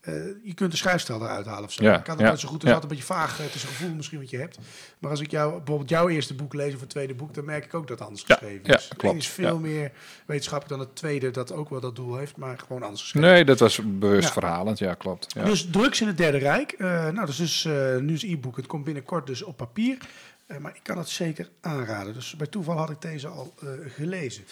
Eh, 0.00 0.16
eh, 0.16 0.22
je 0.42 0.54
kunt 0.54 0.70
de 0.70 0.76
schrijfstijl 0.76 1.22
eruit 1.22 1.46
halen 1.46 1.64
of 1.64 1.72
zo. 1.72 1.82
Ja, 1.84 1.96
ik 1.98 2.02
kan 2.04 2.12
het 2.12 2.22
ja, 2.22 2.28
nooit 2.28 2.40
zo 2.40 2.48
goed. 2.48 2.62
Het 2.62 2.62
is 2.64 2.68
ja. 2.68 2.74
altijd 2.74 2.92
een 2.92 2.98
beetje 2.98 3.14
vaag. 3.14 3.38
eh, 3.38 3.44
Het 3.46 3.54
is 3.54 3.62
een 3.62 3.68
gevoel 3.68 3.94
misschien 3.94 4.18
wat 4.18 4.30
je 4.30 4.36
hebt. 4.38 4.58
Maar 4.98 5.10
als 5.10 5.20
ik 5.20 5.30
jou, 5.30 5.56
bijvoorbeeld 5.56 5.88
jouw 5.88 6.08
eerste 6.08 6.34
boek 6.34 6.54
lees 6.54 6.74
of 6.74 6.80
het 6.80 6.88
tweede 6.90 7.14
boek, 7.14 7.34
dan 7.34 7.44
merk 7.44 7.64
ik 7.64 7.74
ook 7.74 7.86
dat 7.88 7.98
het 7.98 8.08
anders 8.08 8.24
geschreven 8.26 8.64
is. 8.64 8.88
Het 8.88 8.96
klopt, 8.98 9.16
is 9.16 9.28
veel 9.28 9.58
meer 9.58 9.92
wetenschappelijk 10.26 10.78
dan 10.78 10.88
het 10.88 10.96
tweede, 10.96 11.30
dat 11.30 11.52
ook 11.52 11.70
wel 11.70 11.80
dat 11.80 11.96
doel 11.96 12.16
heeft, 12.16 12.36
maar 12.36 12.58
gewoon 12.58 12.82
anders 12.82 13.02
geschreven. 13.02 13.30
Nee, 13.30 13.44
dat 13.44 13.58
was 13.58 13.80
bewust 13.84 14.26
Ja. 14.26 14.32
verhalend. 14.32 14.78
Ja, 14.78 14.94
klopt. 14.94 15.32
Ja. 15.34 15.44
Dus 15.44 15.66
drugs 15.70 16.00
in 16.00 16.06
het 16.06 16.16
Derde 16.16 16.38
Rijk. 16.38 16.72
Eh, 16.72 16.86
nou, 16.88 17.14
dat 17.14 17.28
is 17.28 17.36
dus 17.36 17.64
eh, 17.64 17.96
nu 17.96 18.12
is 18.14 18.22
e-book. 18.22 18.56
Het 18.56 18.66
komt 18.66 18.84
binnenkort 18.84 19.26
dus 19.26 19.42
op 19.42 19.56
papier. 19.56 19.98
Eh, 20.46 20.56
maar 20.58 20.72
ik 20.74 20.82
kan 20.82 20.98
het 20.98 21.08
zeker 21.08 21.48
aanraden. 21.60 22.14
Dus 22.14 22.36
bij 22.36 22.46
toeval 22.46 22.76
had 22.76 22.90
ik 22.90 23.00
deze 23.00 23.28
al 23.28 23.54
eh, 23.62 23.68
gelezen. 23.94 24.44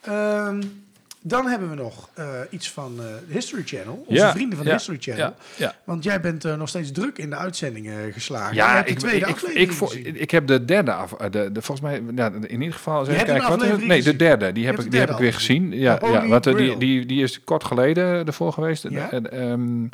Ehm, 0.00 0.62
dan 1.22 1.46
hebben 1.46 1.70
we 1.70 1.74
nog 1.74 2.08
eh, 2.14 2.26
iets 2.50 2.70
van 2.70 2.96
de 2.96 3.18
History 3.28 3.62
Channel. 3.64 4.04
Onze 4.06 4.22
Ja, 4.22 4.32
vrienden 4.32 4.58
van 4.58 4.66
ja, 4.66 4.72
History 4.72 4.98
Channel. 5.00 5.34
ja. 5.56 5.74
Want 5.84 6.04
jij 6.04 6.20
bent 6.20 6.44
eh, 6.44 6.56
nog 6.56 6.68
steeds 6.68 6.92
druk 6.92 7.18
in 7.18 7.30
de 7.30 7.36
uitzendingen 7.36 8.12
geslagen. 8.12 8.54
Ja, 8.54 8.82
de 8.82 8.90
ik, 8.90 8.98
tweede 8.98 9.26
ik, 9.54 9.80
ik, 10.14 10.30
heb 10.30 10.46
de 10.46 10.64
derde 10.64 10.92
af, 10.92 11.10
de, 11.10 11.52
de, 11.52 11.62
volgens 11.62 11.80
mij, 11.80 12.02
ja, 12.14 12.32
in 12.46 12.60
ieder 12.60 12.72
geval, 12.72 13.08
een 13.08 13.14
kijken, 13.14 13.48
wat 13.48 13.62
is 13.62 13.86
nee, 13.86 14.02
de 14.02 14.16
derde, 14.16 14.52
die 14.52 14.66
heb, 14.66 14.80
ik, 14.80 14.90
die 14.90 15.00
heb 15.00 15.10
ik 15.10 15.16
weer 15.16 15.34
gezien. 15.34 15.72
Ja, 15.72 15.98
ja 16.02 16.40
eh, 16.40 16.56
die, 16.56 16.76
die, 16.76 17.06
die 17.06 17.22
is 17.22 17.44
kort 17.44 17.64
geleden 17.64 18.26
ervoor 18.26 18.52
geweest. 18.52 18.86
Ja? 18.88 19.10
En, 19.10 19.32
ehm, 19.32 19.86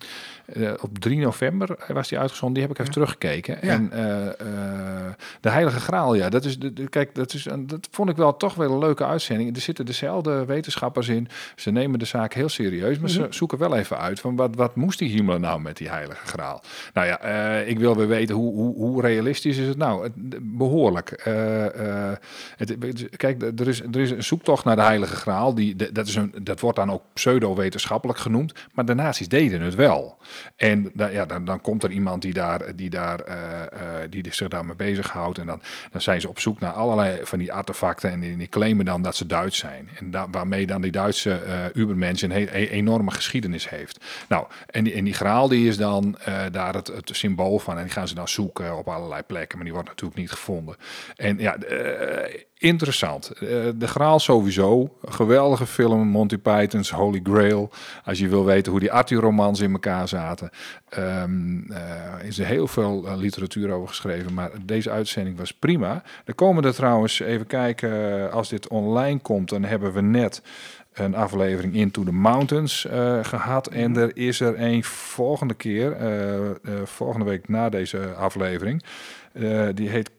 eh, 0.52 0.72
op 0.80 0.98
3 0.98 1.18
november 1.18 1.76
was 1.88 2.08
die 2.08 2.18
uitgezonden, 2.18 2.54
die 2.58 2.62
heb 2.62 2.72
ik 2.72 2.78
even 2.80 2.92
teruggekeken. 2.92 3.58
Ja. 3.62 3.72
En 3.72 3.92
eh, 3.92 4.26
eh, 4.26 5.12
de 5.40 5.50
Heilige 5.50 5.80
Graal, 5.80 6.14
ja, 6.14 6.28
dat 6.28 6.44
is, 6.44 6.58
de, 6.58 6.72
de- 6.72 6.88
kijk, 6.88 7.14
dat, 7.14 7.32
is, 7.34 7.44
een- 7.44 7.66
dat 7.66 7.88
vond 7.90 8.10
ik 8.10 8.16
wel 8.16 8.36
toch 8.36 8.54
wel 8.54 8.72
een 8.72 8.78
leuke 8.78 9.04
uitzending. 9.04 9.54
Er 9.56 9.62
zitten 9.62 9.86
dezelfde 9.86 10.44
wetenschappers 10.44 11.08
in. 11.08 11.28
Ze 11.56 11.70
nemen 11.70 11.98
de 11.98 12.04
zaak 12.04 12.32
heel 12.34 12.48
serieus, 12.48 12.98
maar 12.98 13.10
ze 13.10 13.26
zoeken 13.30 13.58
wel 13.58 13.76
even 13.76 13.98
uit 13.98 14.20
van 14.20 14.36
wat, 14.36 14.54
wat 14.54 14.76
moest 14.76 14.98
die 14.98 15.10
Himmler 15.10 15.40
nou 15.40 15.60
met 15.60 15.76
die 15.76 15.88
Heilige 15.88 16.26
Graal? 16.26 16.62
Nou 16.94 17.06
ja, 17.06 17.20
eh, 17.20 17.68
ik 17.68 17.78
wil 17.78 17.96
weer 17.96 18.08
weten 18.08 18.34
hoe, 18.34 18.54
hoe, 18.54 18.74
hoe 18.74 19.00
realistisch 19.00 19.56
is 19.56 19.66
het 19.68 19.76
nou? 19.78 20.02
Het- 20.02 20.12
behoorlijk. 20.42 21.10
Eh, 21.10 22.10
eh, 22.10 22.16
het, 22.56 22.76
kijk, 23.16 23.42
er 23.42 23.68
is, 23.68 23.80
er 23.82 23.96
is 24.00 24.10
een 24.10 24.22
zoektocht 24.24 24.64
naar 24.64 24.76
de 24.76 24.82
Heilige 24.82 25.16
Graal. 25.16 25.54
Die, 25.54 25.76
dat, 25.92 26.06
is 26.06 26.14
een, 26.14 26.34
dat 26.42 26.60
wordt 26.60 26.76
dan 26.76 26.90
ook 26.92 27.02
pseudo-wetenschappelijk 27.12 28.18
genoemd. 28.18 28.52
Maar 28.72 28.84
de 28.84 28.94
nazi's 28.94 29.28
deden 29.28 29.60
het 29.60 29.74
wel. 29.74 30.16
En 30.56 30.90
da- 30.94 31.06
ja, 31.08 31.26
dan, 31.26 31.44
dan 31.44 31.60
komt 31.60 31.82
er 31.82 31.90
iemand 31.90 32.22
die, 32.22 32.32
daar, 32.32 32.76
die, 32.76 32.90
daar, 32.90 33.20
eh, 33.20 33.62
eh, 33.62 34.10
die 34.10 34.26
zich 34.30 34.48
daarmee 34.48 34.76
bezighoudt. 34.76 35.38
En 35.38 35.46
dan, 35.46 35.60
dan 35.92 36.00
zijn 36.00 36.20
ze 36.20 36.28
op 36.28 36.40
zoek 36.40 36.60
naar 36.60 36.72
allerlei 36.72 37.18
van 37.22 37.38
die 37.38 37.52
artefacten. 37.52 38.10
En 38.10 38.20
die, 38.20 38.48
claimen 38.48 38.84
dan 38.84 39.02
dat 39.02 39.16
ze 39.16 39.26
Duits 39.26 39.58
zijn. 39.58 39.88
En 39.98 40.10
da- 40.10 40.30
waarmee 40.30 40.66
dan 40.66 40.80
die 40.80 40.92
Duitse 40.92 41.40
Ubermensch 41.74 42.22
een 42.22 42.30
e- 42.32 42.46
enorme 42.68 43.10
geschiedenis 43.10 43.68
heeft. 43.68 44.04
Nou, 44.28 44.46
en 44.66 44.84
die, 44.84 44.94
en 44.94 45.04
die 45.04 45.14
graal 45.14 45.48
die 45.48 45.68
is 45.68 45.76
dan 45.76 46.18
daar 46.52 46.74
het, 46.74 46.86
het 46.86 47.10
symbool 47.12 47.58
van. 47.58 47.76
En 47.76 47.82
die 47.82 47.92
gaan 47.92 48.08
ze 48.08 48.14
dan 48.14 48.28
zoeken 48.28 48.76
op 48.78 48.88
allerlei 48.88 49.22
plekken. 49.22 49.56
Maar 49.56 49.66
die 49.66 49.74
wordt 49.74 49.88
natuurlijk 49.88 50.20
niet 50.20 50.30
gevonden. 50.30 50.76
En 51.16 51.38
ja, 51.38 51.56
interessant. 52.58 53.30
Eh, 53.30 53.48
de 53.74 53.86
graal 53.86 54.18
sowieso. 54.18 54.96
Geweldige 55.04 55.66
film, 55.66 56.06
Monty 56.08 56.38
Python's 56.38 56.90
Holy 56.90 57.20
Grail. 57.22 57.70
Als 58.04 58.18
je 58.18 58.28
wil 58.28 58.44
weten 58.44 58.70
hoe 58.70 58.80
die 58.80 58.92
Arthur-romans 58.92 59.60
in 59.60 59.72
elkaar 59.72 60.08
zaten. 60.08 60.50
Eh, 60.88 62.26
is 62.26 62.38
er 62.38 62.46
heel 62.46 62.66
veel 62.66 63.06
eh, 63.06 63.16
literatuur 63.16 63.70
over 63.70 63.88
geschreven. 63.88 64.34
Maar 64.34 64.50
deze 64.64 64.90
uitzending 64.90 65.38
was 65.38 65.52
prima. 65.52 66.02
Er 66.24 66.34
komen 66.34 66.64
er 66.64 66.74
trouwens, 66.74 67.20
even 67.20 67.46
kijken, 67.46 68.32
als 68.32 68.48
dit 68.48 68.68
online 68.68 69.18
komt, 69.18 69.48
dan 69.48 69.64
hebben 69.64 69.92
we 69.92 70.00
net 70.00 70.42
een 70.92 71.14
aflevering 71.14 71.74
Into 71.74 72.04
the 72.04 72.12
Mountains 72.12 72.86
eh, 72.86 73.18
gehad. 73.22 73.66
En 73.66 73.96
er 73.96 74.16
is 74.16 74.40
er 74.40 74.60
een 74.60 74.84
volgende 74.84 75.54
keer, 75.54 75.96
volgende 76.84 77.26
week 77.26 77.48
na 77.48 77.68
deze 77.68 78.14
aflevering. 78.14 78.82
Eh, 79.32 79.68
die 79.74 79.88
heet 79.88 80.10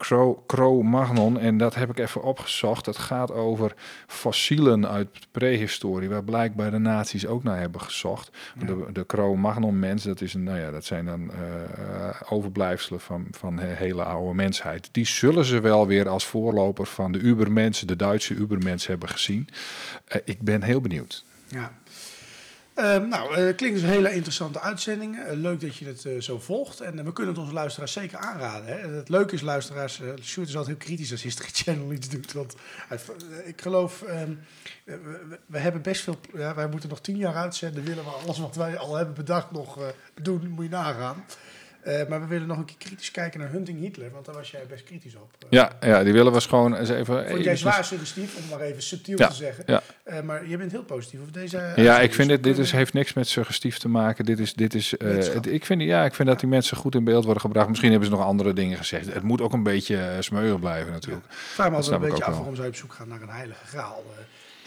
Cro-Magnon 0.48 1.40
en 1.40 1.58
dat 1.58 1.76
heb 1.76 1.90
ik 1.90 2.00
even 2.00 2.24
opgezocht. 2.24 2.86
Het 2.86 2.98
gaat 2.98 3.32
over 3.32 3.74
fossielen 4.08 4.88
uit 4.88 5.08
prehistorie, 5.32 6.10
waar 6.10 6.24
blijkbaar 6.24 6.72
de 6.72 6.78
nazi's 6.78 7.26
ook 7.26 7.44
naar 7.44 7.60
hebben 7.60 7.82
gezocht. 7.82 8.32
De, 8.66 8.86
de 8.94 9.06
Cro-Magnon 9.06 9.80
mens, 9.80 10.04
dat, 10.04 10.22
is 10.22 10.34
een, 10.34 10.44
nou 10.44 10.60
ja, 10.60 10.72
dat 10.72 10.86
zijn 10.86 11.06
dan 11.06 11.32
eh, 11.32 12.22
overblijfselen 12.30 13.00
van, 13.00 13.28
van 13.32 13.56
de 13.56 13.66
hele 13.66 14.04
oude 14.04 14.34
mensheid. 14.34 14.90
Die 14.92 15.06
zullen 15.06 15.46
ze 15.46 15.60
wel 15.60 15.88
weer 15.88 16.10
als 16.10 16.26
voorloper 16.26 16.86
van 16.86 17.12
de 17.12 17.20
Ubermensen, 17.20 17.88
de 17.88 17.96
Duitse 17.96 18.34
Ubermensen 18.34 18.92
hebben 18.92 19.10
gezien. 19.10 19.48
Eh, 20.06 20.22
ik 20.24 20.42
ben 20.42 20.64
heel 20.64 20.82
benieuwd. 20.82 21.26
Ja. 21.48 21.72
Ehm, 22.80 23.08
nou, 23.08 23.36
eh 23.36 23.56
klinkt 23.56 23.82
een 23.82 23.88
hele 23.88 24.14
interessante 24.14 24.62
uitzending. 24.62 25.20
Eh, 25.20 25.34
leuk 25.34 25.62
dat 25.62 25.76
je 25.76 25.86
het 25.86 26.06
eh, 26.06 26.22
zo 26.22 26.40
volgt. 26.40 26.82
En 26.82 27.06
we 27.06 27.14
kunnen 27.14 27.34
het 27.34 27.44
onze 27.44 27.54
luisteraars 27.54 27.92
zeker 27.92 28.18
aanraden. 28.18 28.68
Hè. 28.68 28.96
Het 28.96 29.10
leuke 29.10 29.34
is, 29.34 29.42
luisteraars, 29.42 30.02
eh 30.02 30.08
Sjoerd 30.22 30.48
is 30.48 30.58
altijd 30.58 30.78
heel 30.78 30.86
kritisch 30.88 31.12
als 31.12 31.22
History 31.22 31.50
Channel 31.64 31.92
iets 31.92 32.10
doet. 32.10 32.34
Want 32.34 32.56
ik 33.46 33.62
geloof, 33.62 34.02
ehm, 34.02 34.34
we, 35.46 35.60
hebben 35.60 35.82
best 35.82 36.02
veel... 36.04 36.20
Ja, 36.34 36.56
wij 36.56 36.68
moeten 36.68 36.90
nog 36.90 37.02
tien 37.02 37.18
jaar 37.18 37.36
uitzenden. 37.36 37.84
Willen 37.84 38.04
we 38.04 38.10
alles 38.10 38.40
wat 38.40 38.56
wij 38.56 38.78
al 38.78 38.96
hebben 38.96 39.16
bedacht 39.16 39.52
nog 39.52 39.94
doen, 40.22 40.50
moet 40.50 40.64
je 40.64 40.70
nagaan. 40.70 41.26
Eh, 41.84 42.08
maar 42.08 42.20
we 42.22 42.28
willen 42.28 42.48
nog 42.48 42.58
een 42.58 42.66
keer 42.66 42.78
kritisch 42.78 43.12
kijken 43.12 43.40
naar 43.40 43.52
Hunting 43.52 43.80
Hitler. 43.80 44.12
Want 44.12 44.26
daar 44.26 44.36
was 44.36 44.52
jij 44.52 44.62
best 44.70 44.84
kritisch 44.84 45.16
op. 45.16 45.30
Eh, 45.40 45.48
Ja, 45.50 45.72
ja, 45.82 46.04
die 46.04 46.14
willen 46.14 46.34
we 46.34 46.42
gewoon 46.42 46.76
eens 46.76 46.90
even... 46.90 47.28
Vond 47.30 47.44
jij 47.44 47.56
zwaar 47.56 47.86
suggestief, 47.86 48.38
om 48.38 48.44
maar 48.50 48.60
even 48.60 48.82
subtiel 48.84 49.18
Ja, 49.18 49.28
te 49.28 49.36
zeggen. 49.36 49.64
ja. 49.68 49.82
Eh, 50.04 50.22
maar 50.22 50.48
je 50.48 50.58
bent 50.58 50.72
heel 50.72 50.84
positief 50.84 51.20
over 51.20 51.32
deze 51.34 51.74
Ja, 51.76 52.00
ik 52.00 52.14
vind 52.14 52.30
dit, 52.30 52.44
dit 52.44 52.58
is, 52.58 52.72
heeft 52.72 52.94
niks 52.94 53.14
met 53.14 53.28
suggestief 53.28 53.78
te 53.78 53.88
maken. 53.90 54.26
Dit 54.26 54.40
is, 54.40 54.54
dit 54.54 54.74
is, 54.74 54.92
het- 55.00 55.46
ik, 55.48 55.66
vind, 55.66 55.82
ja, 55.82 56.06
ik 56.06 56.14
vind 56.14 56.28
dat 56.28 56.40
die 56.40 56.50
mensen 56.50 56.78
goed 56.78 56.96
in 56.96 57.04
beeld 57.04 57.24
worden 57.24 57.42
gebracht. 57.42 57.68
Misschien 57.70 57.92
hebben 57.92 58.10
ze 58.10 58.16
nog 58.16 58.26
andere 58.26 58.54
dingen 58.54 58.78
gezegd. 58.78 59.14
Het 59.14 59.24
moet 59.24 59.42
ook 59.42 59.54
een 59.54 59.64
beetje 59.64 60.16
smeuig 60.20 60.60
blijven 60.60 60.92
natuurlijk. 60.92 61.26
Ik 61.26 61.32
vraag 61.32 61.70
me 61.70 61.76
altijd 61.76 61.94
een 61.96 62.08
beetje 62.10 62.24
af 62.24 62.36
waarom 62.36 62.56
je 62.56 62.66
op 62.68 62.76
zoek 62.76 62.94
gaan 62.94 63.08
naar 63.08 63.22
een 63.22 63.30
heilige 63.30 63.66
graal. 63.66 64.04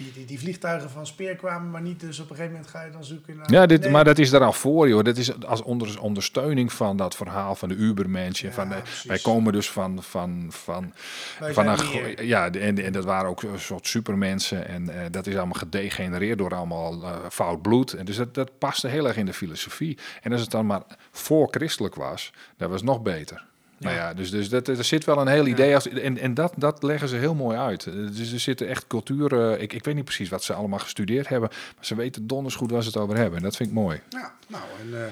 Die, 0.03 0.13
die, 0.13 0.25
die 0.25 0.39
vliegtuigen 0.39 0.91
van 0.91 1.07
Speer 1.07 1.37
kwamen, 1.37 1.71
maar 1.71 1.83
niet. 1.83 2.01
Dus 2.01 2.19
op 2.19 2.31
een 2.31 2.37
gegeven 2.37 2.53
moment 2.57 2.71
ga 2.71 2.83
je 2.83 2.91
dan 2.91 3.05
zoeken 3.05 3.37
naar... 3.37 3.53
Ja, 3.53 3.67
dit, 3.67 3.81
Nee. 3.81 3.91
maar 3.91 4.05
dat 4.05 4.19
is 4.19 4.31
daar 4.31 4.45
al 4.45 4.53
voor, 4.53 4.89
joh. 4.89 5.05
Dat 5.05 5.17
is 5.17 5.45
als 5.45 5.63
onder, 5.63 6.01
ondersteuning 6.01 6.73
van 6.73 6.97
dat 6.97 7.17
verhaal 7.17 7.55
van 7.55 7.69
de 7.69 7.75
Ubermenschen. 7.75 8.49
Ja, 8.49 8.55
van, 8.55 8.73
wij 9.07 9.19
komen 9.19 9.53
dus 9.53 9.71
van, 9.71 10.03
van, 10.03 10.47
van, 10.49 10.93
Wij 11.39 11.53
van 11.53 11.67
een, 11.67 12.27
ja, 12.27 12.51
en, 12.51 12.85
en 12.85 12.93
dat 12.93 13.05
waren 13.05 13.31
ook 13.31 13.43
een 13.43 13.61
soort 13.61 13.87
supermensen. 13.87 14.69
En 14.69 14.89
eh, 14.89 15.07
dat 15.11 15.27
is 15.27 15.37
allemaal 15.37 15.59
gedegenereerd 15.59 16.39
door 16.39 16.55
allemaal 16.55 17.03
eh, 17.03 17.17
fout 17.31 17.63
bloed. 17.63 17.93
En 17.93 18.05
dus 18.05 18.17
dat, 18.17 18.35
dat 18.35 18.59
paste 18.59 18.89
heel 18.89 19.07
erg 19.07 19.17
in 19.17 19.27
de 19.27 19.35
filosofie. 19.35 19.99
En 20.23 20.33
als 20.33 20.41
het 20.41 20.51
dan 20.51 20.67
maar 20.67 20.83
voor 21.11 21.49
christelijk 21.51 21.95
was, 21.95 22.33
dat 22.57 22.71
was 22.71 22.83
nog 22.83 23.03
beter. 23.03 23.51
Nou 23.83 23.97
ja, 23.97 24.15
dus, 24.15 24.31
dus 24.31 24.49
dat, 24.49 24.69
er 24.69 24.85
zit 24.85 25.05
wel 25.05 25.19
een 25.19 25.27
heel 25.29 25.47
idee. 25.47 25.75
Als, 25.75 25.89
en 25.89 26.19
en 26.19 26.35
dat, 26.35 26.53
dat 26.57 26.83
leggen 26.83 27.09
ze 27.09 27.17
heel 27.17 27.35
mooi 27.35 27.57
uit. 27.59 27.87
Eh, 27.87 27.93
Dus 27.95 28.33
er 28.33 28.41
zitten 28.41 28.69
echt 28.69 28.87
culturen. 28.87 29.61
Ik, 29.61 29.73
ik 29.73 29.85
weet 29.85 29.95
niet 29.95 30.05
precies 30.05 30.29
wat 30.29 30.45
ze 30.45 30.53
allemaal 30.53 30.79
gestudeerd 30.79 31.29
hebben. 31.29 31.49
Maar 31.77 31.85
ze 31.87 31.95
weten 31.95 32.27
donders 32.27 32.55
goed 32.55 32.71
waar 32.71 32.83
ze 32.83 32.89
het 32.89 32.97
over 32.97 33.17
hebben. 33.17 33.37
En 33.37 33.43
dat 33.45 33.57
vind 33.57 33.69
ik 33.69 33.75
mooi. 33.75 34.01
Ja, 34.09 34.35
nou, 34.49 34.63
en 34.81 35.03
eh, 35.05 35.11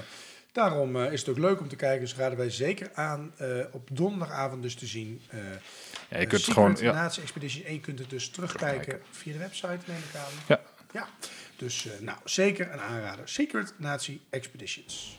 daarom 0.51 0.95
eh, 0.95 1.11
is 1.11 1.19
het 1.19 1.29
ook 1.29 1.37
leuk 1.37 1.59
om 1.59 1.67
te 1.67 1.75
kijken. 1.75 1.99
Dus 2.01 2.15
raden 2.15 2.37
wij 2.37 2.49
zeker 2.49 2.89
aan 2.93 3.31
eh, 3.37 3.47
op 3.71 3.89
donderdagavond 3.91 4.61
dus 4.61 4.75
te 4.75 4.85
zien. 4.85 5.21
eh 5.29 5.39
Ja, 5.39 5.45
je 6.09 6.15
eh, 6.15 6.27
kunt 6.29 6.41
Secret 6.41 6.53
gewoon. 6.53 6.77
Ja, 6.79 6.93
Nazi 6.93 7.21
Expedition 7.21 7.65
1 7.65 7.81
kunt 7.81 7.99
het 7.99 8.09
dus 8.09 8.29
terugkijken 8.29 8.99
via 9.11 9.33
de 9.33 9.39
website, 9.39 9.67
neem 9.85 9.97
ik 9.97 10.15
aan. 10.15 10.31
ja. 10.47 10.59
Ja, 10.93 11.07
dus 11.57 11.85
eh, 11.85 11.91
nou, 12.05 12.17
zeker 12.23 12.71
een 12.71 12.79
aanrader. 12.79 13.27
Secret 13.27 13.73
Nazi 13.77 14.21
Expeditions. 14.29 15.17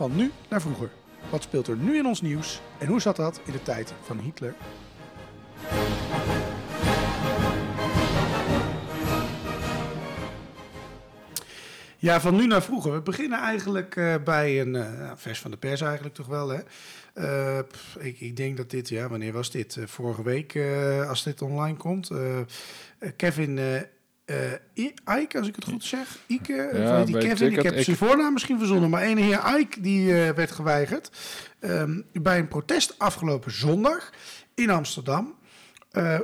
Van 0.00 0.16
nu 0.16 0.30
naar 0.48 0.60
vroeger. 0.60 0.90
Wat 1.30 1.42
speelt 1.42 1.66
er 1.66 1.76
nu 1.76 1.96
in 1.96 2.06
ons 2.06 2.20
nieuws 2.20 2.60
en 2.78 2.86
hoe 2.86 3.00
zat 3.00 3.16
dat 3.16 3.40
in 3.44 3.52
de 3.52 3.62
tijd 3.62 3.94
van 4.02 4.18
Hitler? 4.18 4.54
Ja, 11.96 12.20
van 12.20 12.36
nu 12.36 12.46
naar 12.46 12.62
vroeger. 12.62 12.92
We 12.92 13.00
beginnen 13.00 13.38
eigenlijk 13.38 13.96
eh, 13.96 14.14
bij 14.24 14.60
een 14.60 14.76
eh, 14.76 14.98
nou, 14.98 15.18
vers 15.18 15.40
van 15.40 15.50
de 15.50 15.56
pers 15.56 15.80
eigenlijk 15.80 16.14
toch 16.14 16.26
wel. 16.26 16.48
Hè? 16.48 16.60
Eh, 17.14 17.58
ik, 17.98 18.20
ik 18.20 18.36
denk 18.36 18.56
dat 18.56 18.70
dit, 18.70 18.88
ja, 18.88 19.08
wanneer 19.08 19.32
was 19.32 19.50
dit? 19.50 19.78
Vorige 19.84 20.22
week, 20.22 20.58
als 21.08 21.22
dit 21.22 21.42
online 21.42 21.76
komt. 21.76 22.10
Kevin 23.16 23.58
I- 24.74 24.94
Ike, 25.20 25.38
als 25.38 25.48
ik 25.48 25.54
het 25.56 25.64
goed 25.64 25.84
zeg. 25.84 26.18
Ike, 26.26 26.52
eh, 26.62 26.82
Ja, 26.84 27.04
die 27.04 27.18
Kevin, 27.18 27.52
ik 27.52 27.62
heb 27.62 27.74
Ik- 27.74 27.84
zijn 27.84 27.96
voornaam 27.96 28.32
misschien 28.32 28.58
verzonnen. 28.58 28.90
Maar 28.90 29.02
ene 29.02 29.20
heer 29.20 29.58
Ike, 29.58 29.80
die 29.80 30.22
eh, 30.24 30.30
werd 30.34 30.50
geweigerd. 30.50 31.10
ehm, 31.60 32.00
bij 32.12 32.38
een 32.38 32.48
protest 32.48 32.98
afgelopen 32.98 33.52
zondag 33.52 34.10
in 34.54 34.70
Amsterdam. 34.70 35.34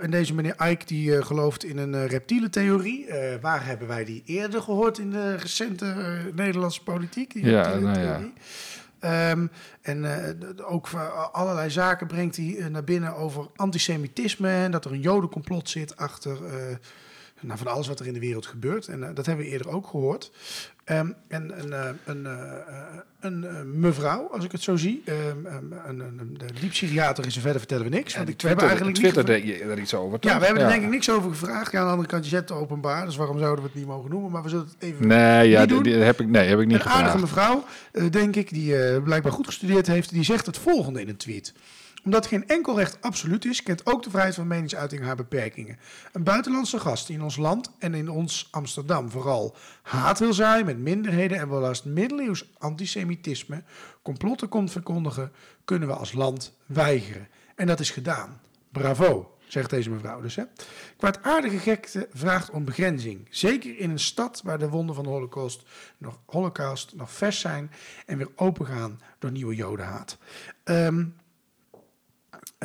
En 0.01 0.11
deze 0.11 0.35
meneer 0.35 0.69
Ike 0.71 0.85
die 0.87 1.23
gelooft 1.23 1.65
in 1.65 1.79
een 1.79 1.93
uh, 1.95 2.07
reptiele 2.07 2.51
theorie. 2.51 3.07
Waar 3.41 3.67
hebben 3.67 3.89
wij 3.89 4.05
die 4.05 4.23
eerder 4.27 4.63
gehoord 4.63 4.99
in 4.99 5.11
de 5.11 5.35
recente 5.37 5.95
Nederlandse 6.35 6.83
politiek? 6.83 7.33
Die 7.33 7.45
Ja, 7.45 7.63
reptiele 7.63 7.87
nou 7.93 7.99
ja. 8.05 8.15
theorie. 8.17 8.33
Ehm, 8.99 9.47
en 9.83 10.05
ook 10.65 10.89
allerlei 11.33 11.71
zaken 11.71 12.07
brengt 12.07 12.37
hij 12.37 12.67
naar 12.71 12.85
binnen 12.85 13.15
over 13.17 13.47
antisemitisme. 13.57 14.49
En 14.49 14.71
dat 14.71 14.85
er 14.85 14.93
een 14.93 15.01
jodencomplot 15.01 15.69
zit 15.69 15.97
achter 15.97 16.39
nou, 17.41 17.59
van 17.59 17.67
alles 17.67 17.87
wat 17.87 18.01
er 18.01 18.07
in 18.07 18.13
de 18.13 18.21
wereld 18.21 18.47
gebeurt. 18.47 18.89
En 18.89 19.03
eh, 19.09 19.15
dat 19.15 19.27
hebben 19.27 19.45
we 19.45 19.51
eerder 19.51 19.69
ook 19.69 19.87
gehoord. 19.87 20.31
Ehm, 20.87 21.11
en 21.29 21.59
een, 21.59 21.73
eh, 21.73 21.89
een, 22.05 22.27
eh, 22.27 22.99
een 23.21 23.45
eh, 23.45 23.63
mevrouw, 23.63 24.29
als 24.33 24.45
ik 24.45 24.53
het 24.53 24.63
zo 24.63 24.77
zie. 24.77 25.03
ehm, 25.05 25.47
een, 25.47 25.73
een, 25.87 26.01
een, 26.01 26.39
de 26.39 26.67
is 27.27 27.35
er 27.37 27.41
verder 27.41 27.59
vertellen 27.59 27.85
we 27.85 27.91
niks. 27.91 28.17
want 28.17 28.29
ik, 28.29 28.41
hebben 28.41 28.65
eigenlijk 28.65 28.99
niet 28.99 29.13
Twitter 29.13 29.35
gevra- 29.35 29.47
deed 29.47 29.59
je 29.59 29.65
er 29.65 29.79
iets 29.79 29.95
over. 29.95 30.19
ja, 30.21 30.39
we 30.39 30.45
hebben 30.45 30.63
er 30.63 30.69
denk 30.69 30.83
ik 30.83 30.91
niks 30.91 31.11
over 31.11 31.31
gevraagd. 31.31 31.73
Ja, 31.73 31.79
aan 31.79 31.85
de 31.85 31.91
andere 31.91 32.09
kant, 32.09 32.25
je 32.25 32.31
zet 32.31 32.49
het 32.49 32.59
openbaar. 32.59 33.05
Dus 33.05 33.17
waarom 33.17 33.39
zouden 33.39 33.63
we 33.65 33.71
het 33.71 33.79
niet 33.79 33.87
mogen 33.87 34.11
noemen? 34.11 34.31
Maar 34.31 34.43
we 34.43 34.49
zullen 34.49 34.65
het 34.65 34.75
even 34.79 35.07
Nee, 35.07 35.49
ja, 35.49 35.67
die, 35.67 35.93
heb 35.95 36.21
ik, 36.21 36.29
nee, 36.29 36.49
heb 36.49 36.61
ik 36.61 36.67
niet 36.67 36.81
een 36.81 36.87
aardige 36.87 37.19
gevraagd. 37.19 37.65
mevrouw, 37.93 38.11
denk 38.11 38.37
ik, 38.37 38.49
die 38.51 39.01
blijkbaar 39.01 39.33
goed 39.33 39.47
gestudeerd 39.47 39.87
heeft, 39.87 40.11
die 40.11 40.25
zegt 40.25 40.47
het 40.47 40.59
volgende 40.59 41.01
in 41.01 41.09
een 41.09 41.17
tweet. 41.17 41.53
Omdat 42.07 42.27
geen 42.27 42.49
enkel 42.49 42.77
recht 42.77 42.99
absoluut 43.01 43.45
is, 43.45 43.63
kent 43.63 43.87
ook 43.87 44.03
de 44.03 44.11
vrijheid 44.11 44.35
van 44.35 44.47
meningsuiting 44.47 45.03
haar 45.03 45.17
beperkingen. 45.17 45.79
Een 46.13 46.23
buitenlandse 46.23 46.81
gast 46.81 47.07
die 47.07 47.17
in 47.17 47.23
ons 47.23 47.37
land 47.37 47.71
en 47.79 47.95
in 47.95 48.09
ons 48.09 48.49
Amsterdam 48.51 49.11
vooral 49.11 49.57
haat 49.83 50.19
wil 50.19 50.33
zaaien 50.33 50.67
met 50.67 50.79
minderheden 50.79 51.39
en 51.39 51.49
welast 51.49 51.85
middeleeuws 51.85 52.51
antisemitisme, 52.59 53.63
complotten 54.03 54.49
komt 54.49 54.71
verkondigen, 54.71 55.33
kunnen 55.65 55.89
we 55.89 55.95
als 55.95 56.13
land 56.13 56.57
weigeren. 56.67 57.29
En 57.55 57.67
dat 57.67 57.81
is 57.81 57.91
gedaan. 57.91 58.41
Bravo, 58.73 59.37
zegt 59.47 59.71
deze 59.71 59.91
mevrouw 59.91 60.21
dus. 60.21 60.37
Hè. 60.37 60.45
Kwaadaardige 60.97 61.59
gekte 61.59 62.09
vraagt 62.13 62.51
om 62.51 62.65
begrenzing. 62.65 63.27
Zeker 63.31 63.79
in 63.79 63.91
een 63.91 63.99
stad 63.99 64.41
waar 64.45 64.59
de 64.59 64.69
wonden 64.69 64.95
van 64.95 65.05
de 65.05 65.11
holocaust 65.11 65.63
nog, 65.99 66.19
holocaust 66.27 66.95
nog 66.95 67.13
vers 67.13 67.41
zijn 67.41 67.71
en 68.07 68.19
weer 68.19 68.31
opengaan 68.37 69.01
door 69.19 69.31
nieuwe 69.31 69.55
jodenhaat. 69.55 70.19
Ehm, 70.65 71.05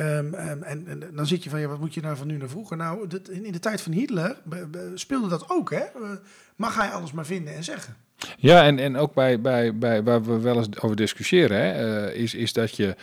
ehm, 0.02 0.34
ehm, 0.34 0.62
en, 0.62 1.02
dan 1.14 1.26
zit 1.26 1.44
je 1.44 1.50
van, 1.50 1.60
ja, 1.60 1.66
wat 1.68 1.80
moet 1.80 1.94
je 1.94 2.00
nou 2.00 2.16
van 2.16 2.26
nu 2.26 2.36
naar 2.36 2.48
vroeger? 2.48 2.76
Nou, 2.76 3.06
dit- 3.06 3.28
in, 3.28 3.52
de 3.52 3.58
tijd 3.58 3.80
van 3.80 3.92
Hitler 3.92 4.36
speelde 4.94 5.28
dat 5.28 5.50
ook, 5.50 5.70
hè? 5.70 5.78
Eh, 5.78 6.10
mag 6.56 6.76
hij 6.76 6.90
alles 6.90 7.12
maar 7.12 7.26
vinden 7.26 7.54
en 7.54 7.64
zeggen? 7.64 7.96
Ja, 8.38 8.64
en, 8.64 8.78
en 8.78 8.96
ook 8.96 9.14
bij, 9.14 9.40
bij, 9.40 9.78
bij 9.78 10.02
waar 10.02 10.22
we 10.24 10.40
wel 10.40 10.56
eens 10.56 10.80
over 10.80 10.96
discussiëren, 10.96 11.56
hè, 11.56 11.70
eh, 12.06 12.20
is, 12.22 12.34
is 12.34 12.52
dat 12.52 12.76
je. 12.76 12.96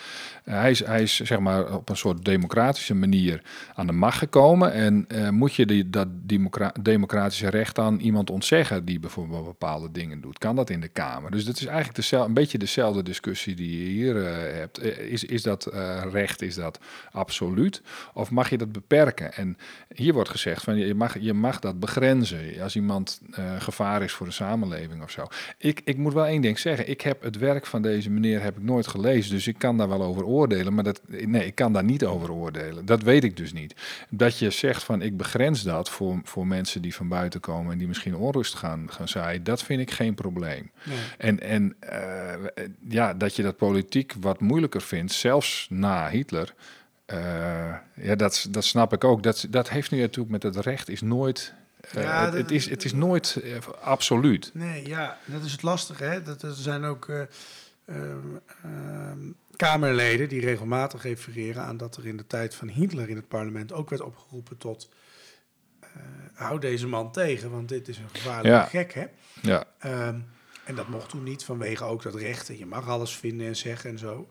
eh, 0.44 0.54
hij, 0.60 0.72
is, 0.72 0.86
hij 0.86 1.02
is 1.02 1.16
zeg 1.16 1.40
maar 1.40 1.74
op 1.74 1.90
een 1.90 1.98
soort 1.98 2.26
democratische 2.26 2.94
manier 2.96 3.42
aan 3.76 3.88
de 3.88 3.94
macht 3.94 4.18
gekomen. 4.18 4.74
En 4.74 5.06
eh, 5.08 5.30
moet 5.30 5.54
je 5.56 5.66
die, 5.66 5.90
dat 5.90 6.08
democra- 6.12 6.74
democratische 6.82 7.50
recht 7.50 7.80
aan 7.80 8.00
iemand 8.00 8.30
ontzeggen 8.30 8.86
die 8.86 9.00
bijvoorbeeld 9.00 9.46
bepaalde 9.46 9.92
dingen 9.92 10.22
doet? 10.22 10.38
Kan 10.38 10.56
dat 10.56 10.70
in 10.70 10.82
de 10.82 10.88
Kamer? 10.88 11.32
Dus 11.32 11.46
dat 11.46 11.56
is 11.56 11.66
eigenlijk 11.66 11.96
dezelfde, 11.96 12.28
een 12.28 12.34
beetje 12.34 12.58
dezelfde 12.58 13.04
discussie 13.04 13.56
die 13.56 13.80
je 13.84 13.90
hier 13.90 14.16
hebt. 14.56 14.84
Is, 14.84 15.24
is 15.24 15.44
dat 15.44 15.72
recht, 16.12 16.42
is 16.42 16.56
dat 16.56 16.80
absoluut? 17.12 17.82
Of 18.14 18.32
mag 18.32 18.50
je 18.50 18.58
dat 18.58 18.72
beperken? 18.72 19.34
En 19.34 19.58
hier 19.96 20.14
wordt 20.14 20.30
gezegd 20.30 20.64
van 20.64 20.78
je 20.78 20.96
mag, 20.96 21.20
je 21.20 21.34
mag 21.34 21.60
dat 21.60 21.80
begrenzen 21.80 22.62
als 22.62 22.76
iemand 22.76 23.22
gevaar 23.58 24.02
is 24.04 24.12
voor 24.12 24.26
de 24.26 24.32
samenleving 24.32 25.02
of 25.10 25.16
zo. 25.16 25.26
Ik, 25.58 25.82
ik 25.84 25.98
moet 25.98 26.14
wel 26.14 26.26
één 26.26 26.42
ding 26.42 26.60
zeggen. 26.60 26.90
Ik 26.90 27.02
heb 27.02 27.22
het 27.22 27.38
werk 27.38 27.66
van 27.66 27.82
deze 27.82 28.10
meneer 28.10 28.42
heb 28.42 28.58
ik 28.58 28.64
nooit 28.64 28.88
gelezen, 28.88 29.32
dus 29.32 29.48
ik 29.48 29.58
kan 29.58 29.78
daar 29.78 29.90
wel 29.90 30.04
over 30.04 30.26
oordelen. 30.26 30.74
Maar 30.74 30.84
dat, 30.84 31.02
nee, 31.08 31.46
ik 31.46 31.56
kan 31.56 31.74
daar 31.74 31.84
niet 31.84 32.06
over 32.06 32.32
oordelen. 32.32 32.86
Dat 32.86 33.02
weet 33.04 33.24
ik 33.24 33.38
dus 33.38 33.54
niet. 33.54 33.76
Dat 34.10 34.38
je 34.40 34.50
zegt 34.50 34.84
van 34.84 35.02
ik 35.02 35.18
begrens 35.18 35.64
dat 35.64 35.90
voor, 35.90 36.20
voor 36.24 36.48
mensen 36.48 36.82
die 36.82 36.96
van 36.96 37.08
buiten 37.08 37.40
komen 37.40 37.72
en 37.72 37.78
die 37.78 37.88
misschien 37.88 38.16
onrust 38.16 38.54
gaan, 38.56 38.88
gaan 38.92 39.08
zaaien, 39.08 39.44
dat 39.44 39.64
vind 39.64 39.82
ik 39.82 39.92
geen 39.92 40.14
probleem. 40.14 40.72
En, 41.18 41.40
en 41.40 41.76
eh, 41.80 42.34
ja, 42.90 43.14
dat 43.14 43.36
je 43.36 43.44
dat 43.44 43.58
politiek 43.58 44.14
wat 44.20 44.40
moeilijker 44.40 44.82
vindt, 44.82 45.12
zelfs 45.12 45.68
na 45.70 46.10
Hitler. 46.10 46.54
eh, 47.06 47.76
ja, 47.94 48.16
dat, 48.16 48.48
dat 48.50 48.64
snap 48.64 48.94
ik 48.94 49.04
ook. 49.04 49.24
Dat, 49.24 49.48
dat 49.50 49.70
heeft 49.70 49.92
nu 49.92 50.00
natuurlijk 50.00 50.32
met 50.32 50.44
het 50.44 50.66
recht 50.66 50.90
is 50.90 51.02
nooit. 51.02 51.54
Eh, 51.94 52.04
Ja, 52.04 52.32
het, 52.34 52.52
is, 52.52 52.70
het 52.70 52.86
is 52.86 52.94
nooit 52.94 53.36
eh, 53.44 53.54
absoluut. 53.82 54.52
Nee, 54.54 54.88
ja, 54.88 55.18
dat 55.26 55.44
is 55.44 55.52
het 55.52 55.62
lastige. 55.64 56.04
Hè? 56.04 56.22
Dat, 56.22 56.42
er 56.42 56.54
zijn 56.54 56.84
ook 56.84 57.10
eh, 57.10 57.22
ehm, 57.86 58.18
ehm, 58.64 59.20
Kamerleden 59.56 60.30
die 60.30 60.42
regelmatig 60.42 61.04
refereren 61.04 61.64
aan 61.64 61.78
dat 61.78 61.98
er 61.98 62.08
in 62.08 62.18
de 62.18 62.28
tijd 62.28 62.56
van 62.56 62.68
Hitler 62.68 63.10
in 63.10 63.16
het 63.16 63.28
parlement 63.28 63.74
ook 63.74 63.90
werd 63.90 64.02
opgeroepen 64.02 64.58
tot 64.58 64.90
eh 65.80 65.90
hou 66.34 66.60
deze 66.60 66.88
man 66.88 67.12
tegen, 67.12 67.52
want 67.52 67.70
dit 67.70 67.88
is 67.88 67.98
een 67.98 68.10
gevaarlijke 68.14 68.50
Ja. 68.50 68.64
gek. 68.64 68.94
Hè? 68.94 69.06
Ja, 69.42 69.64
Ehm, 69.80 70.20
En 70.64 70.76
dat 70.76 70.88
mocht 70.88 71.10
toen 71.10 71.24
niet, 71.24 71.44
vanwege 71.44 71.84
ook 71.84 72.02
dat 72.04 72.16
recht. 72.16 72.50
En 72.50 72.58
je 72.58 72.66
mag 72.66 72.88
alles 72.88 73.16
vinden 73.18 73.48
en 73.48 73.56
zeggen 73.56 73.90
en 73.90 73.98
zo. 73.98 74.30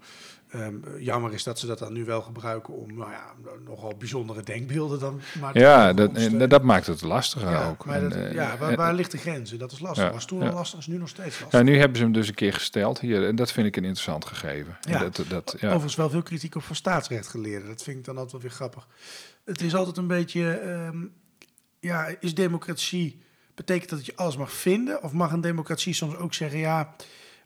Ehm, 0.48 0.74
jammer 0.98 1.32
is 1.32 1.42
dat 1.42 1.58
ze 1.58 1.66
dat 1.66 1.78
dan 1.78 1.92
nu 1.92 2.04
wel 2.04 2.22
gebruiken 2.22 2.74
om 2.74 2.94
nou 2.96 3.10
ja, 3.10 3.34
nogal 3.64 3.96
bijzondere 3.98 4.42
denkbeelden 4.42 5.00
dan 5.00 5.20
maar 5.40 5.58
Ja, 5.58 5.92
dat, 5.92 6.12
en 6.12 6.48
dat 6.48 6.62
maakt 6.62 6.86
het 6.86 7.02
lastiger 7.02 7.50
ja, 7.50 7.68
ook. 7.68 7.84
maar 7.84 8.00
dat- 8.00 8.12
eh, 8.12 8.32
ja, 8.32 8.56
waar, 8.76 8.94
ligt 8.94 9.10
de 9.10 9.18
grenzen? 9.18 9.58
Dat 9.58 9.72
is 9.72 9.78
lastig. 9.78 10.04
Ja, 10.04 10.12
was 10.12 10.24
toen 10.24 10.40
ja. 10.42 10.48
al 10.48 10.54
lastig, 10.54 10.78
is 10.78 10.86
nu 10.86 10.96
nog 10.98 11.08
steeds 11.08 11.40
lastig. 11.40 11.60
ja, 11.60 11.62
nu 11.66 11.78
hebben 11.78 11.96
ze 11.96 12.02
hem 12.02 12.12
dus 12.12 12.28
een 12.28 12.34
keer 12.34 12.52
gesteld 12.52 13.00
hier. 13.00 13.26
En 13.26 13.36
dat 13.36 13.52
vind 13.52 13.66
ik 13.66 13.76
een 13.76 13.82
interessant 13.84 14.24
gegeven. 14.24 14.78
En 14.80 14.92
Ja. 14.92 14.98
Dat, 14.98 15.24
dat, 15.28 15.56
ja. 15.58 15.66
Overigens 15.66 15.94
wel 15.94 16.10
veel 16.10 16.22
kritiek 16.22 16.54
op 16.54 16.62
van 16.62 16.76
staatsrechtgeleerden. 16.76 17.68
Dat 17.68 17.82
vind 17.82 17.98
ik 17.98 18.04
dan 18.04 18.14
altijd 18.14 18.32
wel 18.32 18.40
weer 18.40 18.50
grappig. 18.50 18.86
Het 19.44 19.62
is 19.62 19.74
altijd 19.74 19.96
een 19.96 20.06
beetje... 20.06 20.50
ehm, 20.50 20.96
ja, 21.80 22.14
is 22.20 22.34
democratie... 22.34 23.22
Betekent 23.54 23.88
dat 23.90 23.98
dat 23.98 24.06
je 24.06 24.16
alles 24.16 24.36
mag 24.36 24.52
vinden? 24.52 25.02
Of 25.02 25.12
mag 25.12 25.32
een 25.32 25.40
democratie 25.40 25.92
soms 25.92 26.16
ook 26.16 26.34
zeggen... 26.34 26.58
Ja, 26.58 26.94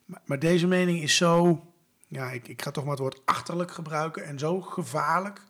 maar, 0.05 0.21
maar 0.25 0.39
deze 0.39 0.67
mening 0.67 1.03
is 1.03 1.17
zo... 1.17 1.65
Ja, 2.13 2.31
ik, 2.31 2.49
ik 2.49 2.63
ga 2.63 2.71
toch 2.71 2.83
maar 2.85 2.93
het 2.93 3.01
woord 3.01 3.21
achterlijk 3.25 3.71
gebruiken... 3.71 4.25
en 4.25 4.39
zo 4.39 4.61
gevaarlijk... 4.61 5.41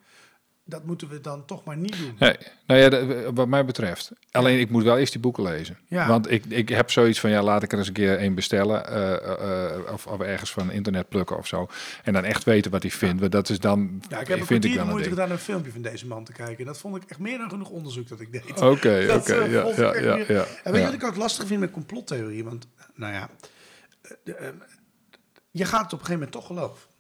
Dat 0.65 0.85
moeten 0.85 1.09
we 1.09 1.21
dan 1.21 1.45
toch 1.45 1.65
maar 1.65 1.77
niet 1.77 1.99
doen. 1.99 2.17
Nee, 2.19 2.37
nou 2.67 2.81
ja, 2.81 2.89
dat- 2.89 3.35
wat 3.35 3.49
mij 3.49 3.65
betreft. 3.65 4.13
Alleen 4.31 4.59
ik 4.61 4.71
moet 4.71 4.83
wel 4.85 4.99
eerst 4.99 5.13
die 5.13 5.21
boeken 5.21 5.43
lezen. 5.43 5.79
Ja. 5.87 6.09
Want 6.09 6.31
ik, 6.31 6.45
ik 6.47 6.69
heb 6.69 6.91
zoiets 6.91 7.21
van, 7.21 7.31
ja, 7.31 7.43
laat 7.43 7.63
ik 7.63 7.73
er 7.73 7.79
eens 7.79 7.87
een 7.87 7.93
keer 7.93 8.23
een 8.23 8.35
bestellen. 8.35 8.87
eh, 8.87 9.75
eh, 9.75 9.93
of, 9.93 10.07
of 10.07 10.21
ergens 10.21 10.53
van 10.53 10.71
internet 10.71 11.09
plukken 11.09 11.37
of 11.37 11.47
zo. 11.47 11.67
En 12.05 12.13
dan 12.13 12.25
echt 12.25 12.45
weten 12.45 12.71
wat 12.71 12.83
hij 12.83 12.91
vindt. 12.91 13.21
Want 13.21 13.33
dat 13.33 13.49
is 13.49 13.59
dan, 13.61 14.03
Ja, 14.09 14.21
ik 14.21 14.29
heb 14.29 14.41
een 14.41 14.47
vind 14.47 14.65
ik 14.65 14.75
dan 14.75 14.83
een 14.85 14.89
moeite 14.91 15.09
gedaan 15.09 15.31
een 15.31 15.39
filmpje 15.39 15.73
van 15.73 15.83
deze 15.83 16.07
man 16.07 16.25
te 16.25 16.33
kijken. 16.33 16.65
Dat 16.67 16.79
vond 16.79 16.97
ik 16.97 17.11
echt 17.11 17.21
meer 17.21 17.39
dan 17.39 17.51
genoeg 17.51 17.69
onderzoek 17.71 18.09
dat 18.09 18.21
ik 18.21 18.33
deed. 18.33 18.51
Oké, 18.51 18.65
oké, 19.17 19.35
eh, 19.35 19.53
ja, 19.53 19.93
ik 19.93 20.03
ja, 20.03 20.35
ja. 20.35 20.45
En 20.65 20.73
weet 20.73 20.81
je 20.81 20.87
wat 20.87 20.95
ik 20.95 21.05
ook 21.05 21.17
lastig 21.17 21.47
vind 21.47 21.61
met 21.61 21.71
complottheorie? 21.71 22.45
Want, 22.45 22.67
nou 22.95 23.13
ja, 23.13 23.29
de, 24.25 24.53
je 25.53 25.65
gaat 25.65 25.83
het 25.83 25.93
op 25.93 25.99
een 26.01 26.07
gegeven 26.07 26.13
moment 26.13 26.33
toch 26.33 26.47
geloven. 26.47 26.91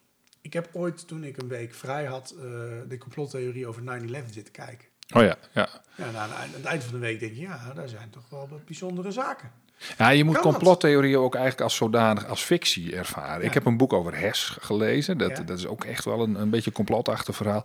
Ik 0.40 0.52
heb 0.52 0.68
ooit, 0.72 1.08
toen 1.08 1.24
ik 1.24 1.36
een 1.36 1.48
week 1.48 1.74
vrij 1.74 2.04
had, 2.04 2.34
eh, 2.36 2.44
de 2.88 2.96
complottheorie 2.98 3.66
over 3.66 3.82
9-11 3.82 4.32
zitten 4.32 4.52
kijken. 4.52 4.88
Oh 5.14 5.22
ja, 5.22 5.36
ja. 5.52 5.68
Ja, 5.94 6.10
nou, 6.10 6.30
aan 6.30 6.48
het 6.52 6.64
eind 6.64 6.84
van 6.84 6.92
de 6.92 6.98
week 7.00 7.20
denk 7.20 7.34
je, 7.34 7.40
ja, 7.40 7.72
daar 7.74 7.88
zijn 7.88 8.10
toch 8.10 8.22
wel 8.30 8.48
wat 8.50 8.64
bijzondere 8.64 9.10
zaken. 9.10 9.50
Ja, 9.98 10.08
je 10.08 10.24
moet 10.24 10.34
Kan 10.34 10.42
dat? 10.42 10.52
complottheorieën 10.52 11.18
ook 11.18 11.34
eigenlijk 11.34 11.64
als 11.64 11.76
zodanig 11.76 12.26
als 12.26 12.42
fictie 12.42 12.96
ervaren. 12.96 13.40
Ja. 13.40 13.46
Ik 13.48 13.54
heb 13.54 13.64
een 13.66 13.76
boek 13.76 13.92
over 13.92 14.16
Hess 14.18 14.56
gelezen. 14.60 15.18
Dat, 15.18 15.36
Ja. 15.36 15.42
dat 15.42 15.58
is 15.58 15.66
ook 15.66 15.84
echt 15.84 16.04
wel 16.04 16.22
een, 16.22 16.34
een 16.34 16.50
beetje 16.50 16.72
complotachtig 16.72 17.36
verhaal. 17.36 17.64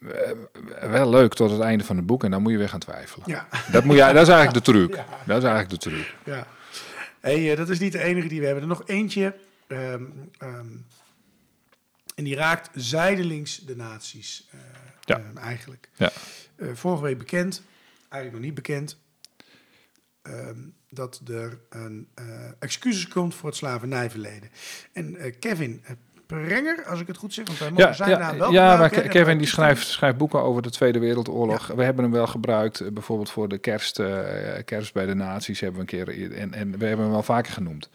Eh, 0.00 0.90
wel 0.90 1.08
leuk 1.10 1.34
tot 1.34 1.50
het 1.50 1.60
einde 1.60 1.84
van 1.84 1.96
het 1.96 2.06
boek 2.06 2.24
en 2.24 2.30
dan 2.30 2.42
moet 2.42 2.52
je 2.52 2.58
weer 2.58 2.68
gaan 2.68 2.78
twijfelen. 2.80 3.28
Ja, 3.28 3.48
Dat, 3.72 3.84
moet 3.84 3.96
je, 3.96 4.02
dat 4.02 4.22
is 4.22 4.34
eigenlijk 4.34 4.64
de 4.64 4.70
truc. 4.72 4.94
Ja. 4.94 5.04
Dat 5.26 5.36
is 5.42 5.48
eigenlijk 5.48 5.70
de 5.82 5.90
truc. 5.90 6.14
ja. 6.24 6.46
Hey, 7.20 7.50
eh, 7.50 7.56
dat 7.56 7.68
is 7.68 7.78
niet 7.78 7.92
de 7.92 8.02
enige 8.02 8.28
die 8.28 8.38
we 8.40 8.44
hebben. 8.46 8.62
Er 8.62 8.68
nog 8.68 8.82
eentje. 8.86 9.34
Ehm, 9.70 10.04
ehm, 10.38 10.76
en 12.14 12.24
die 12.24 12.34
raakt 12.34 12.70
zijdelings 12.74 13.58
de 13.58 13.76
naties 13.76 14.48
eh, 14.50 14.60
Ja. 15.04 15.18
ehm, 15.18 15.36
eigenlijk. 15.36 15.88
Ja. 15.96 16.12
Eh, 16.56 16.74
vorige 16.74 17.02
week 17.02 17.18
bekend, 17.18 17.62
eigenlijk 18.08 18.32
nog 18.32 18.40
niet 18.42 18.54
bekend, 18.54 18.98
dat 20.90 21.20
er 21.28 21.60
een 21.68 22.08
eh, 22.14 22.50
excuses 22.58 23.08
komt 23.08 23.34
voor 23.34 23.48
het 23.48 23.58
slavernijverleden. 23.58 24.50
En 24.92 25.38
Kevin 25.38 25.84
Prenger, 26.30 26.84
als 26.86 27.00
ik 27.00 27.06
het 27.06 27.16
goed 27.16 27.32
zeg, 27.34 27.46
want 27.46 27.58
wij 27.58 27.70
mogen 27.70 27.86
Ja, 27.86 27.92
zijn 27.92 28.10
ja, 28.10 28.18
naam 28.18 28.38
wel 28.38 28.52
ja 28.52 28.76
maar 28.76 28.90
Kevin 28.90 29.38
die 29.38 29.46
schrijft, 29.46 29.86
schrijft 29.86 30.16
boeken 30.16 30.42
over 30.42 30.62
de 30.62 30.70
Tweede 30.70 30.98
Wereldoorlog. 30.98 31.66
We 31.66 31.82
hebben 31.84 32.04
hem 32.04 32.12
wel 32.12 32.26
gebruikt, 32.26 32.80
eh, 32.80 32.88
bijvoorbeeld 32.92 33.30
voor 33.30 33.48
de 33.48 33.58
kerst, 33.58 33.98
eh, 33.98 34.18
kerst 34.64 34.92
bij 34.92 35.06
de 35.06 35.14
naties 35.14 35.60
hebben 35.60 35.86
we 35.86 35.96
een 35.98 36.04
keer. 36.04 36.32
En, 36.38 36.54
en 36.54 36.78
we 36.78 36.86
hebben 36.86 37.04
hem 37.04 37.14
wel 37.14 37.22
vaker 37.22 37.52
genoemd. 37.52 37.88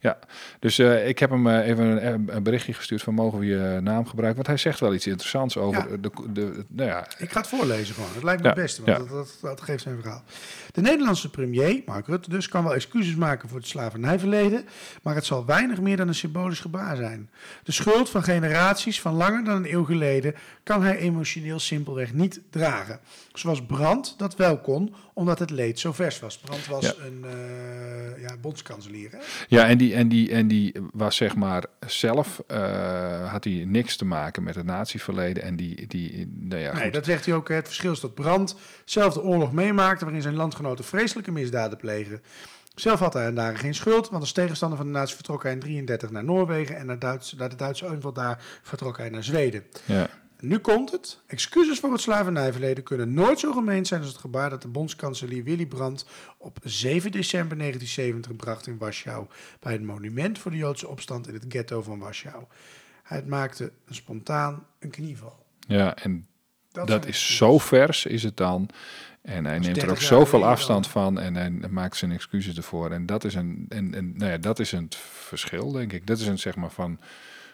Ja, 0.00 0.18
dus 0.58 0.78
eh, 0.78 1.08
ik 1.08 1.18
heb 1.18 1.30
hem 1.30 1.48
even 1.48 2.06
een, 2.06 2.34
een 2.36 2.42
berichtje 2.42 2.74
gestuurd 2.74 3.02
van 3.02 3.14
mogen 3.14 3.38
we 3.38 3.46
je 3.46 3.78
naam 3.82 4.06
gebruiken? 4.06 4.34
Want 4.34 4.46
hij 4.46 4.56
zegt 4.56 4.80
wel 4.80 4.94
iets 4.94 5.06
interessants 5.06 5.56
over 5.56 5.90
Ja. 5.90 5.96
de, 5.96 6.00
de, 6.00 6.32
de- 6.32 6.64
nou 6.68 6.88
ja, 6.88 7.06
Ik 7.18 7.30
ga 7.32 7.38
het 7.40 7.48
voorlezen 7.48 7.94
gewoon. 7.94 8.10
Het 8.14 8.22
lijkt 8.22 8.42
me 8.42 8.48
het 8.48 8.56
beste, 8.56 8.82
want 8.84 8.98
dat, 8.98 9.08
dat, 9.08 9.38
dat 9.40 9.60
geeft 9.60 9.82
zijn 9.82 10.00
verhaal. 10.00 10.22
De 10.72 10.80
Nederlandse 10.80 11.30
premier, 11.30 11.82
Mark 11.86 12.06
Rutte 12.06 12.30
dus, 12.30 12.48
kan 12.48 12.64
wel 12.64 12.74
excuses 12.74 13.14
maken 13.14 13.48
voor 13.48 13.58
het 13.58 13.66
slavernijverleden, 13.66 14.64
maar 15.02 15.14
het 15.14 15.24
zal 15.24 15.44
weinig 15.46 15.80
meer 15.80 15.96
dan 15.96 16.08
een 16.08 16.14
symbolisch 16.14 16.60
gebaar 16.60 16.96
zijn. 16.96 17.30
De 17.62 17.72
schuld 17.82 18.10
van 18.10 18.22
generaties 18.22 19.00
van 19.00 19.14
langer 19.14 19.44
dan 19.44 19.54
een 19.56 19.72
eeuw 19.72 19.84
geleden 19.84 20.34
kan 20.62 20.82
hij 20.82 20.96
emotioneel 20.98 21.58
simpelweg 21.58 22.12
niet 22.12 22.40
dragen. 22.50 23.00
Zoals 23.32 23.66
Brandt 23.66 24.14
dat 24.18 24.36
wel 24.36 24.58
kon, 24.60 24.94
omdat 25.14 25.38
het 25.38 25.50
leed 25.50 25.78
zo 25.78 25.92
vers 25.92 26.18
was. 26.20 26.38
Brandt 26.38 26.66
was 26.66 26.84
Ja. 26.84 26.92
een 27.06 27.24
eh, 27.24 28.22
ja, 28.22 28.36
bondskanselier. 28.40 29.10
Hè? 29.10 29.18
Ja, 29.48 29.66
en 29.68 29.78
die, 29.78 29.94
en, 29.94 30.08
die, 30.08 30.30
en 30.30 30.48
die 30.48 30.74
was 30.92 31.16
zeg 31.16 31.34
maar 31.36 31.64
zelf, 31.86 32.42
eh, 32.46 33.30
had 33.32 33.44
hij 33.44 33.64
niks 33.66 33.96
te 33.96 34.04
maken 34.04 34.42
met 34.42 34.54
het 34.54 34.66
natieverleden. 34.66 35.42
En 35.42 35.56
die, 35.56 35.86
die 35.86 36.32
nou 36.38 36.60
ja, 36.60 36.72
Nee, 36.72 36.82
goed. 36.82 36.92
dat 36.92 37.04
zegt 37.04 37.26
hij 37.26 37.34
ook. 37.34 37.48
Het 37.48 37.66
verschil 37.66 37.92
is 37.92 38.00
dat 38.00 38.14
Brandt 38.14 38.54
zelf 38.84 39.14
de 39.14 39.22
oorlog 39.22 39.52
meemaakte... 39.52 40.04
waarin 40.04 40.22
zijn 40.22 40.34
landgenoten 40.34 40.84
vreselijke 40.84 41.32
misdaden 41.32 41.78
plegen. 41.78 42.22
Zelf 42.74 42.98
had 42.98 43.12
hij 43.12 43.32
daar 43.32 43.56
geen 43.56 43.74
schuld, 43.74 44.08
want 44.08 44.22
als 44.22 44.32
tegenstander 44.32 44.78
van 44.78 44.86
de 44.86 44.92
natie 44.92 45.14
vertrok 45.14 45.42
hij 45.42 45.52
in 45.52 45.60
33 45.60 46.10
naar 46.10 46.24
Noorwegen... 46.24 46.76
en 46.76 46.86
naar, 46.86 46.98
Duits, 46.98 47.32
naar 47.32 47.48
de 47.48 47.56
Duitse 47.56 47.86
aanval 47.86 48.12
daar 48.12 48.44
vertrok 48.62 48.98
hij 48.98 49.08
naar 49.08 49.24
Zweden. 49.24 49.64
ja. 49.84 50.08
Nu 50.42 50.58
komt 50.58 50.90
het. 50.90 51.20
Excuses 51.26 51.80
voor 51.80 51.92
het 51.92 52.00
slavernijverleden 52.00 52.84
kunnen 52.84 53.14
nooit 53.14 53.38
zo 53.38 53.52
gemeen 53.52 53.86
zijn 53.86 54.00
als 54.00 54.10
het 54.10 54.20
gebaar 54.20 54.50
dat 54.50 54.62
de 54.62 54.68
bondskanselier 54.68 55.44
Willy 55.44 55.66
Brandt 55.66 56.06
op 56.38 56.58
7 56.62 57.10
december 57.10 57.58
1970 57.58 58.36
bracht 58.36 58.66
in 58.66 58.78
Warschau 58.78 59.26
bij 59.60 59.72
het 59.72 59.82
monument 59.82 60.38
voor 60.38 60.50
de 60.50 60.56
Joodse 60.56 60.88
opstand 60.88 61.28
in 61.28 61.34
het 61.34 61.44
ghetto 61.48 61.82
van 61.82 61.98
Warschau. 61.98 62.44
Hij 63.02 63.24
maakte 63.26 63.72
spontaan 63.88 64.66
een 64.78 64.90
knieval. 64.90 65.46
ja, 65.66 65.96
en 65.96 66.26
dat, 66.72 67.06
is 67.06 67.36
zo 67.36 67.58
vers 67.58 68.06
is 68.06 68.22
het 68.22 68.36
dan. 68.36 68.68
En 69.22 69.44
hij 69.44 69.58
neemt 69.58 69.66
er 69.66 69.86
30 69.86 69.90
ook 69.90 70.00
zoveel 70.00 70.46
afstand 70.46 70.82
dan. 70.82 70.92
van 70.92 71.18
en 71.20 71.34
hij 71.34 71.50
maakt 71.50 71.96
zijn 71.96 72.12
excuses 72.12 72.56
ervoor. 72.56 72.90
En 72.90 73.06
dat 73.06 73.24
is 73.24 73.34
een, 73.34 73.66
en, 73.68 73.94
en, 73.94 74.16
nou 74.16 74.30
ja, 74.30 74.38
dat 74.38 74.58
is 74.58 74.72
een 74.72 74.88
verschil, 75.10 75.72
denk 75.72 75.92
ik. 75.92 76.06
Dat 76.06 76.18
is 76.18 76.26
een 76.26 76.38
zeg 76.38 76.56
maar 76.56 76.70
van, 76.70 77.00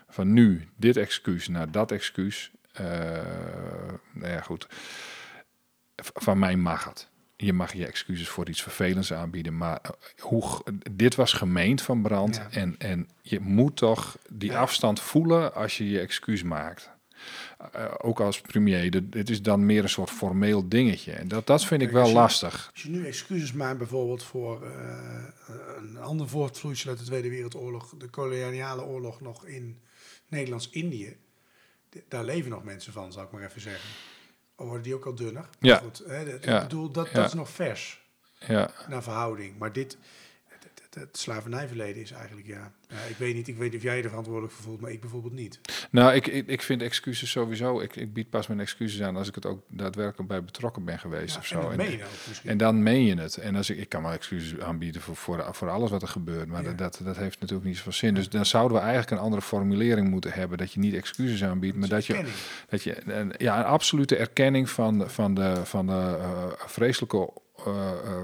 van 0.09 0.33
nu 0.33 0.69
dit 0.77 0.97
excuus 0.97 1.49
naar 1.49 1.71
dat 1.71 1.93
excuus. 1.93 2.51
Eh, 2.73 2.87
nou 4.13 4.33
ja, 4.33 4.41
goed. 4.41 4.67
Van 5.97 6.39
mij 6.39 6.57
mag 6.57 6.85
het. 6.85 7.09
Je 7.37 7.53
mag 7.53 7.73
je 7.73 7.87
excuses 7.87 8.29
voor 8.29 8.49
iets 8.49 8.63
vervelends 8.63 9.13
aanbieden, 9.13 9.57
maar 9.57 9.79
eh, 9.83 9.91
hoe, 10.19 10.43
dit 10.93 11.15
was 11.15 11.33
gemeend 11.33 11.83
van 11.83 12.03
brand. 12.03 12.37
Ja. 12.37 12.47
En, 12.51 12.75
en 12.79 13.09
je 13.23 13.41
moet 13.41 13.77
toch 13.77 14.19
die 14.31 14.51
Ja. 14.51 14.61
afstand 14.61 15.01
voelen 15.01 15.55
als 15.55 15.79
je 15.79 15.91
je 15.91 16.01
excuus 16.01 16.43
maakt. 16.43 16.91
Eh, 17.73 17.95
ook 17.99 18.21
als 18.21 18.41
premier, 18.41 18.91
dit- 18.91 19.13
dit 19.13 19.31
is 19.31 19.43
dan 19.43 19.67
meer 19.67 19.83
een 19.83 19.89
soort 19.89 20.11
formeel 20.11 20.69
dingetje. 20.69 21.13
En 21.13 21.29
dat, 21.29 21.47
dat 21.47 21.65
vind 21.65 21.83
ik 21.83 21.91
wel 21.91 22.01
als 22.01 22.11
je- 22.11 22.17
lastig. 22.17 22.71
Als 22.73 22.83
je 22.83 22.89
nu 22.91 23.07
excuses 23.07 23.53
maakt 23.53 23.79
bijvoorbeeld 23.79 24.23
voor 24.23 24.63
eh, 24.67 25.25
een 25.77 25.97
ander 25.99 26.29
voortvloeisel 26.29 26.91
uit 26.91 26.99
de 26.99 27.05
Tweede 27.05 27.29
Wereldoorlog, 27.29 27.95
de 27.99 28.09
koloniale 28.09 28.83
oorlog 28.83 29.21
nog 29.21 29.45
in 29.47 29.81
Nederlands-Indië, 30.29 31.17
daar 32.09 32.25
leven 32.25 32.51
nog 32.51 32.65
mensen 32.65 32.93
van, 32.93 33.13
zal 33.13 33.23
ik 33.23 33.31
maar 33.31 33.43
even 33.45 33.61
zeggen. 33.61 33.89
Al 34.55 34.65
worden 34.67 34.83
die 34.83 34.95
ook 34.95 35.07
al 35.07 35.15
dunner. 35.15 35.49
Ja. 35.61 35.77
Goed, 35.77 36.03
hè, 36.07 36.25
dat- 36.31 36.45
Ja. 36.45 36.57
Ik 36.57 36.63
bedoel, 36.63 36.91
dat, 36.91 37.07
Ja. 37.07 37.13
dat 37.13 37.27
is 37.27 37.35
nog 37.35 37.51
vers 37.51 38.07
Ja, 38.47 38.71
naar 38.89 39.03
verhouding. 39.03 39.59
Maar 39.59 39.73
dit, 39.73 39.99
het, 40.95 41.19
slavernijverleden 41.19 42.03
is 42.03 42.11
eigenlijk, 42.11 42.47
ja, 42.47 42.73
ja, 42.89 42.97
ik 43.09 43.17
weet 43.17 43.35
niet, 43.35 43.49
ik 43.49 43.57
weet 43.57 43.69
niet 43.71 43.77
of 43.79 43.83
jij 43.85 43.97
je 43.97 44.03
er 44.03 44.09
verantwoordelijk 44.09 44.53
voor 44.55 44.63
voelt, 44.65 44.81
maar 44.81 44.91
ik 44.91 45.01
bijvoorbeeld 45.01 45.33
niet. 45.35 45.61
nou, 45.91 46.15
ik, 46.15 46.27
ik, 46.27 46.47
ik 46.47 46.63
vind 46.63 46.83
excuses 46.83 47.31
sowieso. 47.31 47.81
Ik, 47.81 47.97
ik 47.97 48.13
bied 48.13 48.31
pas 48.31 48.47
mijn 48.47 48.61
excuses 48.61 49.03
aan 49.03 49.17
als 49.17 49.29
ik 49.29 49.35
het 49.35 49.47
ook 49.47 49.63
daadwerkelijk 49.69 50.29
bij 50.29 50.45
betrokken 50.45 50.85
ben 50.85 50.99
geweest 50.99 51.33
Ja, 51.35 51.41
of 51.41 51.43
en 51.43 51.49
zo. 51.49 51.61
dat 51.63 51.71
En- 51.71 51.77
meen 51.77 51.91
je. 51.91 52.05
En 52.45 52.59
dan 52.59 52.83
meen 52.83 53.05
je 53.05 53.15
het. 53.15 53.37
En 53.37 53.57
als 53.57 53.71
ik, 53.71 53.79
ik 53.79 53.89
kan 53.89 54.03
wel 54.03 54.13
excuses 54.13 54.61
aanbieden 54.61 55.01
voor, 55.03 55.17
voor, 55.17 55.49
voor 55.55 55.71
alles 55.71 55.91
wat 55.91 56.03
er 56.03 56.09
gebeurt. 56.09 56.49
Maar 56.49 56.63
Ja. 56.63 56.73
dat, 56.73 57.01
dat 57.05 57.17
heeft 57.17 57.41
natuurlijk 57.41 57.69
niet 57.69 57.77
zoveel 57.77 57.93
zin. 57.93 58.15
Dus 58.15 58.29
dan 58.29 58.47
zouden 58.47 58.77
we 58.77 58.83
eigenlijk 58.83 59.11
een 59.13 59.19
andere 59.19 59.43
formulering 59.43 60.09
moeten 60.09 60.33
hebben. 60.33 60.59
Dat 60.59 60.73
je 60.73 60.81
niet 60.81 60.95
excuses 60.95 61.45
aanbiedt, 61.45 61.77
maar 61.77 61.89
dat 61.89 62.07
je, 62.07 62.25
dat 62.69 62.83
je 62.83 63.11
een, 63.13 63.33
ja, 63.37 63.59
een 63.59 63.65
absolute 63.65 64.17
erkenning 64.17 64.71
van, 64.71 64.99
de- 64.99 65.09
van 65.09 65.35
de, 65.35 65.65
van 65.65 65.87
de 65.87 65.93
eh, 65.93 66.45
vreselijke 66.67 67.31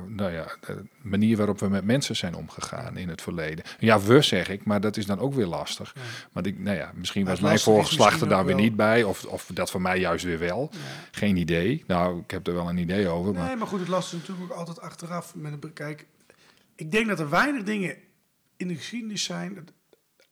nou 0.07 0.33
ja, 0.33 0.57
de 0.67 0.85
manier 1.03 1.37
waarop 1.37 1.61
we 1.61 1.69
met 1.69 1.85
mensen 1.85 2.17
zijn 2.17 2.35
omgegaan 2.35 2.97
in 2.97 3.09
het 3.09 3.23
verleden. 3.23 3.65
Ja, 3.79 4.01
we 4.01 4.23
zeg 4.23 4.49
ik, 4.49 4.65
maar 4.65 4.81
dat 4.81 4.97
is 4.97 5.07
dan 5.07 5.19
ook 5.19 5.35
weer 5.35 5.47
lastig. 5.47 5.93
Ja. 5.95 6.01
Want 6.33 6.47
ik, 6.47 6.59
nou 6.59 6.77
ja, 6.77 6.93
misschien 6.95 7.23
Maar 7.25 7.33
was 7.33 7.41
mijn 7.41 7.53
lastige 7.53 7.71
is 7.77 7.77
voorgeslacht 7.79 8.11
er 8.11 8.13
misschien 8.13 8.37
daar 8.37 8.45
weer 8.47 8.55
wel- 8.57 8.65
niet 8.65 8.77
bij. 8.77 9.03
Of, 9.05 9.25
of 9.25 9.51
dat 9.55 9.71
voor 9.71 9.81
mij 9.81 9.99
juist 9.99 10.25
weer 10.25 10.39
wel. 10.39 10.69
Ja. 10.73 10.79
Geen 11.11 11.37
idee. 11.37 11.85
Nou, 11.87 12.21
ik 12.21 12.31
heb 12.31 12.47
er 12.47 12.55
wel 12.55 12.69
een 12.69 12.79
idee 12.79 13.09
over. 13.09 13.33
Maar 13.35 13.47
Nee, 13.47 13.57
maar 13.57 13.67
goed, 13.67 13.81
het 13.81 13.89
lastige 13.89 14.17
is 14.23 14.29
natuurlijk 14.29 14.53
ook 14.53 14.59
altijd 14.59 14.81
achteraf 14.81 15.35
met 15.35 15.53
een 15.53 15.61
bekijk. 15.61 16.07
Ik 16.75 16.93
denk 16.93 17.07
dat 17.09 17.21
er 17.21 17.31
weinig 17.31 17.63
dingen 17.63 17.97
in 18.57 18.69
de 18.69 18.75
geschiedenis 18.77 19.25
zijn. 19.25 19.55
dat- 19.55 19.73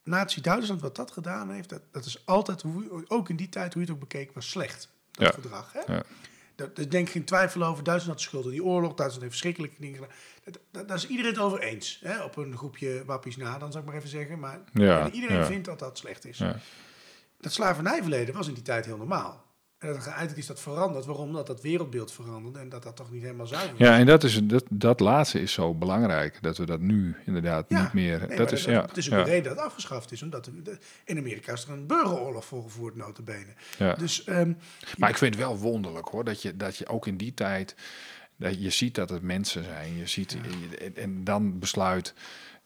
Nazi-Duitsland, 0.04 0.80
wat 0.80 0.96
dat 0.96 1.10
gedaan 1.10 1.50
heeft, 1.50 1.68
dat, 1.68 1.82
dat 1.92 2.04
is 2.04 2.26
altijd, 2.26 2.62
hoe, 2.62 3.04
ook 3.08 3.28
in 3.28 3.36
die 3.36 3.48
tijd, 3.48 3.72
hoe 3.74 3.82
je 3.82 3.88
het 3.88 3.96
ook 3.96 4.08
bekeek, 4.08 4.32
was 4.34 4.50
slecht. 4.50 4.88
Dat 5.10 5.26
Ja. 5.26 5.32
gedrag. 5.42 5.72
Hè? 5.72 5.94
Daar 6.62 6.74
daar 6.74 6.88
denk 6.88 7.06
ik 7.06 7.12
geen 7.12 7.24
twijfel 7.24 7.62
over. 7.62 7.84
Duitsland 7.84 8.06
had 8.06 8.18
de 8.18 8.28
schuld 8.28 8.44
in 8.44 8.50
die 8.50 8.64
oorlog. 8.64 8.94
Duitsland 8.94 9.20
heeft 9.22 9.30
verschrikkelijke 9.30 9.76
dingen 9.80 9.94
gedaan. 9.94 10.86
Daar 10.86 10.96
is 10.96 11.06
iedereen 11.06 11.30
het 11.32 11.40
over 11.40 11.60
eens. 11.60 12.00
Hè? 12.02 12.22
Op 12.24 12.36
een 12.36 12.56
groepje 12.56 13.02
wappies 13.06 13.36
na, 13.36 13.58
dan 13.58 13.70
zou 13.72 13.84
ik 13.84 13.88
maar 13.90 13.98
even 13.98 14.08
zeggen. 14.10 14.38
Maar 14.38 14.60
Ja, 14.72 15.10
iedereen 15.10 15.36
ja. 15.36 15.46
vindt 15.46 15.64
dat 15.64 15.78
dat 15.78 15.98
slecht 15.98 16.24
is. 16.26 16.38
Ja. 16.38 16.56
Dat 17.40 17.52
slavernijverleden 17.52 18.34
was 18.34 18.48
in 18.48 18.54
die 18.54 18.62
tijd 18.62 18.84
heel 18.84 18.96
normaal. 18.96 19.44
En 19.82 19.88
dat, 19.88 19.96
uiteindelijk 19.96 20.36
is 20.38 20.46
dat 20.46 20.60
veranderd. 20.60 21.04
Waarom? 21.04 21.26
Omdat 21.26 21.46
dat 21.46 21.60
wereldbeeld 21.60 22.12
veranderde 22.12 22.58
en 22.58 22.68
dat 22.68 22.82
dat 22.82 22.96
toch 22.96 23.10
niet 23.12 23.22
helemaal 23.22 23.46
zuiver 23.46 23.70
was. 23.70 23.78
Ja, 23.88 23.98
en 23.98 24.06
dat, 24.06 24.24
is, 24.24 24.40
dat, 24.44 24.64
dat 24.70 25.00
laatste 25.00 25.40
is 25.40 25.52
zo 25.52 25.74
belangrijk. 25.74 26.38
Dat 26.42 26.56
we 26.56 26.66
dat 26.66 26.80
nu 26.80 27.16
inderdaad 27.26 27.64
Ja. 27.68 27.82
niet 27.82 27.92
meer... 27.92 28.24
Nee, 28.28 28.36
dat 28.36 28.52
is, 28.52 28.64
ja, 28.64 28.82
het 28.82 28.96
is 28.96 29.06
ook 29.06 29.12
ja, 29.12 29.18
een 29.18 29.24
reden 29.24 29.42
dat 29.44 29.56
het 29.56 29.64
afgeschaft 29.66 30.12
is. 30.12 30.22
Omdat 30.22 30.44
de- 30.44 30.78
in 31.04 31.18
Amerika 31.18 31.52
is 31.52 31.64
er 31.64 31.70
een 31.70 31.86
burgeroorlog 31.86 32.44
voor 32.44 32.62
gevoerd, 32.62 32.96
notabene. 32.96 33.54
ja. 33.78 33.94
Dus 33.94 34.24
ehm, 34.24 34.52
Maar 34.98 35.10
ik 35.10 35.18
vind 35.18 35.34
het 35.34 35.44
wel 35.44 35.58
wonderlijk 35.58 36.08
hoor, 36.08 36.24
dat 36.24 36.42
je, 36.42 36.56
dat 36.56 36.76
je 36.76 36.86
ook 36.86 37.06
in 37.06 37.16
die 37.16 37.34
tijd, 37.34 37.74
dat 38.36 38.62
je 38.62 38.70
ziet 38.70 38.94
dat 38.94 39.10
het 39.10 39.22
mensen 39.22 39.64
zijn. 39.64 39.96
Je 39.96 40.06
ziet, 40.06 40.36
en, 40.80 40.96
en 40.96 41.24
dan 41.24 41.58
besluit, 41.58 42.14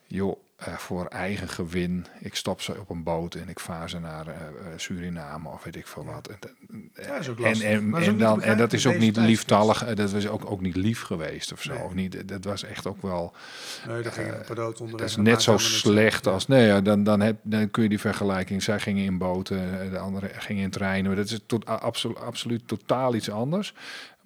joh, 0.07 0.37
eh, 0.57 0.75
voor 0.75 1.07
eigen 1.07 1.49
gewin, 1.49 2.07
ik 2.21 2.35
stop 2.35 2.61
ze 2.61 2.81
op 2.81 2.91
een 2.91 3.03
boot 3.03 3.35
en 3.35 3.49
ik 3.49 3.61
vaar 3.61 3.91
ze 3.91 3.99
naar 3.99 4.27
eh, 4.27 4.35
eh, 4.35 4.47
Suriname 4.77 5.49
of 5.49 5.65
weet 5.65 5.77
ik 5.77 5.87
veel 5.87 6.05
wat. 6.05 6.29
En, 6.29 6.39
Ja, 6.95 7.07
dat 7.07 7.21
is 7.21 7.29
ook 7.29 7.39
en, 7.39 7.45
lastig. 7.45 7.71
en, 7.71 7.91
dat 7.91 8.01
is 8.01 8.17
dan, 8.17 8.43
en 8.43 8.57
dat 8.57 8.73
is 8.73 8.87
ook 8.87 8.99
niet 8.99 9.17
lieftallig, 9.17 9.95
dat 9.95 10.11
was 10.11 10.29
ook, 10.29 10.51
ook 10.51 10.61
niet 10.61 10.77
lief 10.77 11.03
geweest 11.03 11.53
of 11.53 11.63
zo. 11.63 11.73
Nee. 11.73 11.83
Of 11.83 11.95
niet, 11.95 12.29
dat 12.29 12.45
was 12.45 12.65
echt 12.65 12.87
ook 12.87 13.03
wel, 13.03 13.33
nee, 13.87 14.03
daar 14.03 14.13
ging 14.13 14.29
een 14.49 14.79
onder. 14.81 14.99
dat 14.99 15.09
is 15.09 15.17
net 15.17 15.43
zo 15.43 15.59
slecht 15.59 16.27
als, 16.27 16.47
nee 16.47 16.67
ja, 16.67 16.81
dan, 16.81 17.05
dan, 17.05 17.21
heb, 17.21 17.37
dan 17.43 17.71
kun 17.71 17.83
je 17.83 17.89
die 17.89 18.01
vergelijking, 18.01 18.63
zij 18.63 18.81
gingen 18.81 19.05
in 19.05 19.19
boten, 19.19 19.91
de 19.91 19.99
andere 19.99 20.31
gingen 20.33 20.63
in 20.63 20.71
treinen, 20.71 21.07
maar 21.07 21.17
dat 21.17 21.31
is 21.31 21.41
tot, 21.47 21.67
absoluut 22.17 22.69
totaal 22.69 23.15
iets 23.15 23.31
anders. 23.31 23.75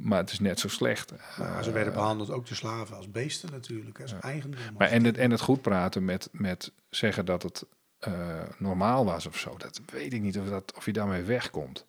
Maar 0.03 0.19
het 0.19 0.31
is 0.31 0.41
net 0.41 0.61
zo 0.61 0.69
slecht. 0.69 1.13
Nou, 1.39 1.63
ze 1.63 1.73
werden 1.73 1.93
behandeld 1.93 2.31
ook 2.31 2.47
de 2.47 2.55
slaven 2.55 2.97
als 2.97 3.11
beesten 3.11 3.51
natuurlijk, 3.51 4.01
als 4.01 4.15
eigendom. 4.21 4.61
Maar 4.79 4.89
en, 4.89 5.05
het, 5.05 5.19
en 5.19 5.31
het 5.31 5.41
goed 5.41 5.63
praten 5.63 6.05
met, 6.05 6.29
met 6.33 6.73
zeggen 6.91 7.25
dat 7.25 7.43
het 7.43 7.65
eh, 7.99 8.43
normaal 8.59 9.05
was 9.05 9.27
of 9.27 9.39
zo, 9.39 9.57
dat 9.57 9.81
weet 9.93 10.13
ik 10.13 10.21
niet 10.21 10.39
of, 10.39 10.49
dat, 10.49 10.73
of 10.77 10.85
je 10.85 10.93
daarmee 10.93 11.23
wegkomt. 11.23 11.87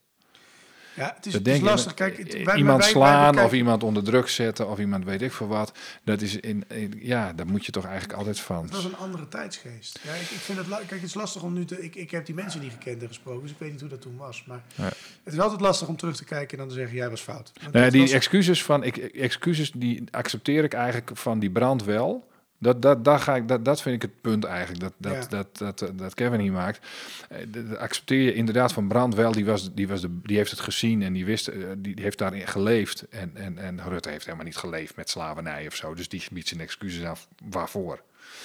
Ja, 0.94 1.14
het 1.16 1.26
is, 1.26 1.32
Dat 1.34 1.46
het 1.46 1.56
is 1.56 1.62
lastig. 1.62 1.94
Kijk, 1.94 2.18
het- 2.18 2.44
wij- 2.44 2.56
iemand 2.58 2.80
wij- 2.82 2.90
slaan 2.90 3.40
of 3.40 3.54
iemand 3.54 3.84
onder 3.84 4.04
druk 4.04 4.28
zetten 4.30 4.70
of 4.70 4.80
iemand 4.80 5.06
weet 5.06 5.22
ik 5.22 5.32
veel 5.32 5.48
wat. 5.48 5.72
Dat 6.04 6.22
is 6.22 6.36
in, 6.36 6.64
in- 6.68 7.00
ja, 7.02 7.34
daar 7.34 7.48
moet 7.48 7.66
je 7.66 7.72
toch 7.72 7.86
eigenlijk 7.86 8.14
altijd 8.20 8.40
van. 8.40 8.64
Het 8.64 8.72
was 8.74 8.84
een 8.84 8.98
andere 8.98 9.28
tijdsgeest. 9.28 10.00
Ja, 10.04 10.14
ik, 10.14 10.20
ik 10.22 10.28
vind 10.28 10.58
het, 10.58 10.68
kijk, 10.68 10.90
het 10.90 11.04
is 11.04 11.14
lastig 11.14 11.44
om 11.44 11.54
nu 11.54 11.66
te. 11.66 11.84
Ik, 11.84 11.96
ik 11.96 12.12
heb 12.12 12.26
die 12.26 12.36
mensen 12.36 12.62
niet 12.62 12.72
gekend 12.72 13.02
en 13.02 13.08
gesproken, 13.08 13.42
dus 13.42 13.52
ik 13.52 13.58
weet 13.60 13.72
niet 13.72 13.80
hoe 13.80 13.90
dat 13.90 14.02
toen 14.02 14.18
was. 14.18 14.44
Maar 14.48 14.62
Ja. 14.76 14.84
het 15.24 15.34
is 15.34 15.40
altijd 15.40 15.62
lastig 15.62 15.88
om 15.88 15.98
terug 15.98 16.16
te 16.16 16.26
kijken 16.26 16.52
en 16.52 16.58
dan 16.58 16.68
te 16.68 16.74
zeggen: 16.74 16.96
jij 16.98 17.10
was 17.10 17.22
fout. 17.22 17.52
Nou, 17.72 17.90
die 17.90 18.14
excuses 18.14 18.64
van 18.64 18.84
ik, 18.84 18.98
excuses 18.98 19.72
die 19.72 20.04
accepteer 20.12 20.64
ik 20.64 20.74
eigenlijk 20.74 21.10
van 21.14 21.40
die 21.40 21.50
brand 21.52 21.84
wel. 21.84 22.30
Dat, 22.64 22.82
dat, 22.82 23.06
daar 23.06 23.20
ga 23.20 23.36
ik, 23.36 23.48
dat, 23.48 23.66
dat 23.66 23.82
vind 23.82 23.96
ik 23.96 24.02
het 24.02 24.22
punt 24.22 24.44
eigenlijk, 24.44 24.80
dat, 24.80 24.94
dat, 24.98 25.14
Ja. 25.14 25.28
dat, 25.30 25.58
dat, 25.58 25.80
dat, 25.80 25.98
dat 25.98 26.14
Kevin 26.14 26.40
hier 26.40 26.52
maakt. 26.52 26.88
Eh, 27.30 27.38
dat- 27.48 27.70
dat 27.70 27.78
accepteer 27.78 28.22
je 28.22 28.34
inderdaad 28.34 28.74
van 28.74 28.88
Brand 28.88 29.16
wel, 29.16 29.32
die, 29.32 29.46
was, 29.46 29.74
die, 29.74 29.88
was 29.88 30.02
de, 30.02 30.20
die 30.24 30.38
heeft 30.38 30.52
het 30.52 30.60
gezien 30.60 31.02
en 31.02 31.14
die, 31.14 31.26
wist, 31.26 31.48
eh, 31.48 31.58
die, 31.78 31.96
die 31.96 32.04
heeft 32.04 32.18
daarin 32.18 32.48
geleefd. 32.48 33.06
En, 33.10 33.32
en, 33.34 33.58
en 33.58 33.82
Rutte 33.90 34.10
heeft 34.10 34.26
helemaal 34.26 34.46
niet 34.46 34.58
geleefd 34.58 34.96
met 34.96 35.10
slavernij 35.10 35.68
of 35.68 35.76
zo, 35.76 35.94
dus 35.94 36.10
die 36.10 36.24
biedt 36.32 36.48
zijn 36.48 36.60
excuses 36.62 37.04
af. 37.06 37.28
Waarvoor? 37.50 38.02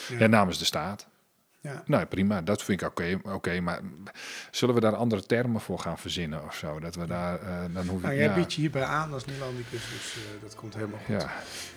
Ja. 0.08 0.18
Ja. 0.18 0.26
namens 0.26 0.58
de 0.58 0.64
staat. 0.64 1.06
Ja. 1.66 1.82
Nou, 1.86 2.04
prima, 2.04 2.42
dat 2.42 2.62
vind 2.62 2.80
ik 2.80 2.88
oké. 2.88 3.18
oké, 3.22 3.60
maar 3.60 3.80
zullen 4.50 4.74
we 4.74 4.80
daar 4.80 4.94
andere 4.94 5.22
termen 5.22 5.60
voor 5.60 5.78
gaan 5.78 5.98
verzinnen 5.98 6.44
of 6.44 6.54
zo? 6.54 6.80
Dat 6.80 6.94
we 6.94 7.06
daar, 7.06 7.40
eh, 7.40 7.58
dan 7.72 7.86
hoef 7.86 7.98
ik... 7.98 8.04
Nou, 8.04 8.14
jij 8.14 8.24
ja, 8.24 8.34
biedt 8.34 8.52
je 8.52 8.60
hierbij 8.60 8.84
aan 8.84 9.12
als 9.12 9.24
Nielandicus, 9.24 9.70
dus 9.70 10.16
eh, 10.16 10.42
dat 10.42 10.54
komt 10.54 10.74
helemaal 10.74 10.98
goed. 11.06 11.22
ja. 11.22 11.30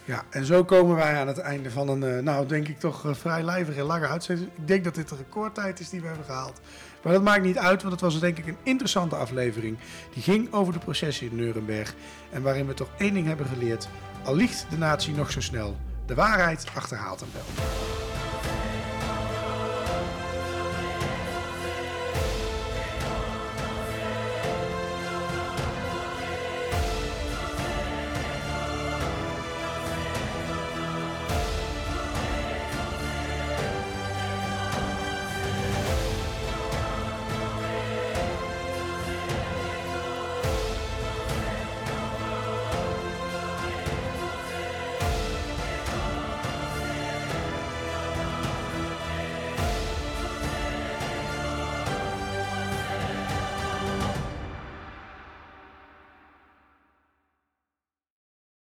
Ja, 0.05 0.23
en 0.29 0.45
zo 0.45 0.63
komen 0.63 0.95
wij 0.95 1.19
aan 1.19 1.27
het 1.27 1.37
einde 1.37 1.71
van 1.71 1.87
een, 1.87 2.03
eh, 2.03 2.23
nou 2.23 2.47
denk 2.47 2.67
ik 2.67 2.79
toch 2.79 3.05
vrij 3.11 3.43
lijvige 3.43 3.79
en 3.79 3.85
lange 3.85 4.07
uitzending. 4.07 4.49
Ik 4.55 4.67
denk 4.67 4.83
dat 4.83 4.95
dit 4.95 5.09
de 5.09 5.15
recordtijd 5.15 5.79
is 5.79 5.89
die 5.89 6.01
we 6.01 6.07
hebben 6.07 6.25
gehaald. 6.25 6.61
Maar 7.03 7.13
dat 7.13 7.23
maakt 7.23 7.43
niet 7.43 7.57
uit, 7.57 7.81
want 7.81 7.93
het 7.93 8.01
was 8.01 8.19
denk 8.19 8.37
ik 8.37 8.47
een 8.47 8.57
interessante 8.63 9.15
aflevering. 9.15 9.77
Die 10.13 10.23
ging 10.23 10.53
over 10.53 10.73
de 10.73 10.79
processen 10.79 11.29
in 11.29 11.35
Nuremberg. 11.35 11.93
En 12.29 12.41
waarin 12.41 12.67
we 12.67 12.73
toch 12.73 12.89
één 12.97 13.13
ding 13.13 13.27
hebben 13.27 13.45
geleerd. 13.45 13.87
Al 14.23 14.35
liegt 14.35 14.65
de 14.69 14.77
natie 14.77 15.13
nog 15.13 15.31
zo 15.31 15.41
snel, 15.41 15.77
de 16.05 16.15
waarheid 16.15 16.65
achterhaalt 16.75 17.19
hem 17.19 17.29
wel. 17.33 18.08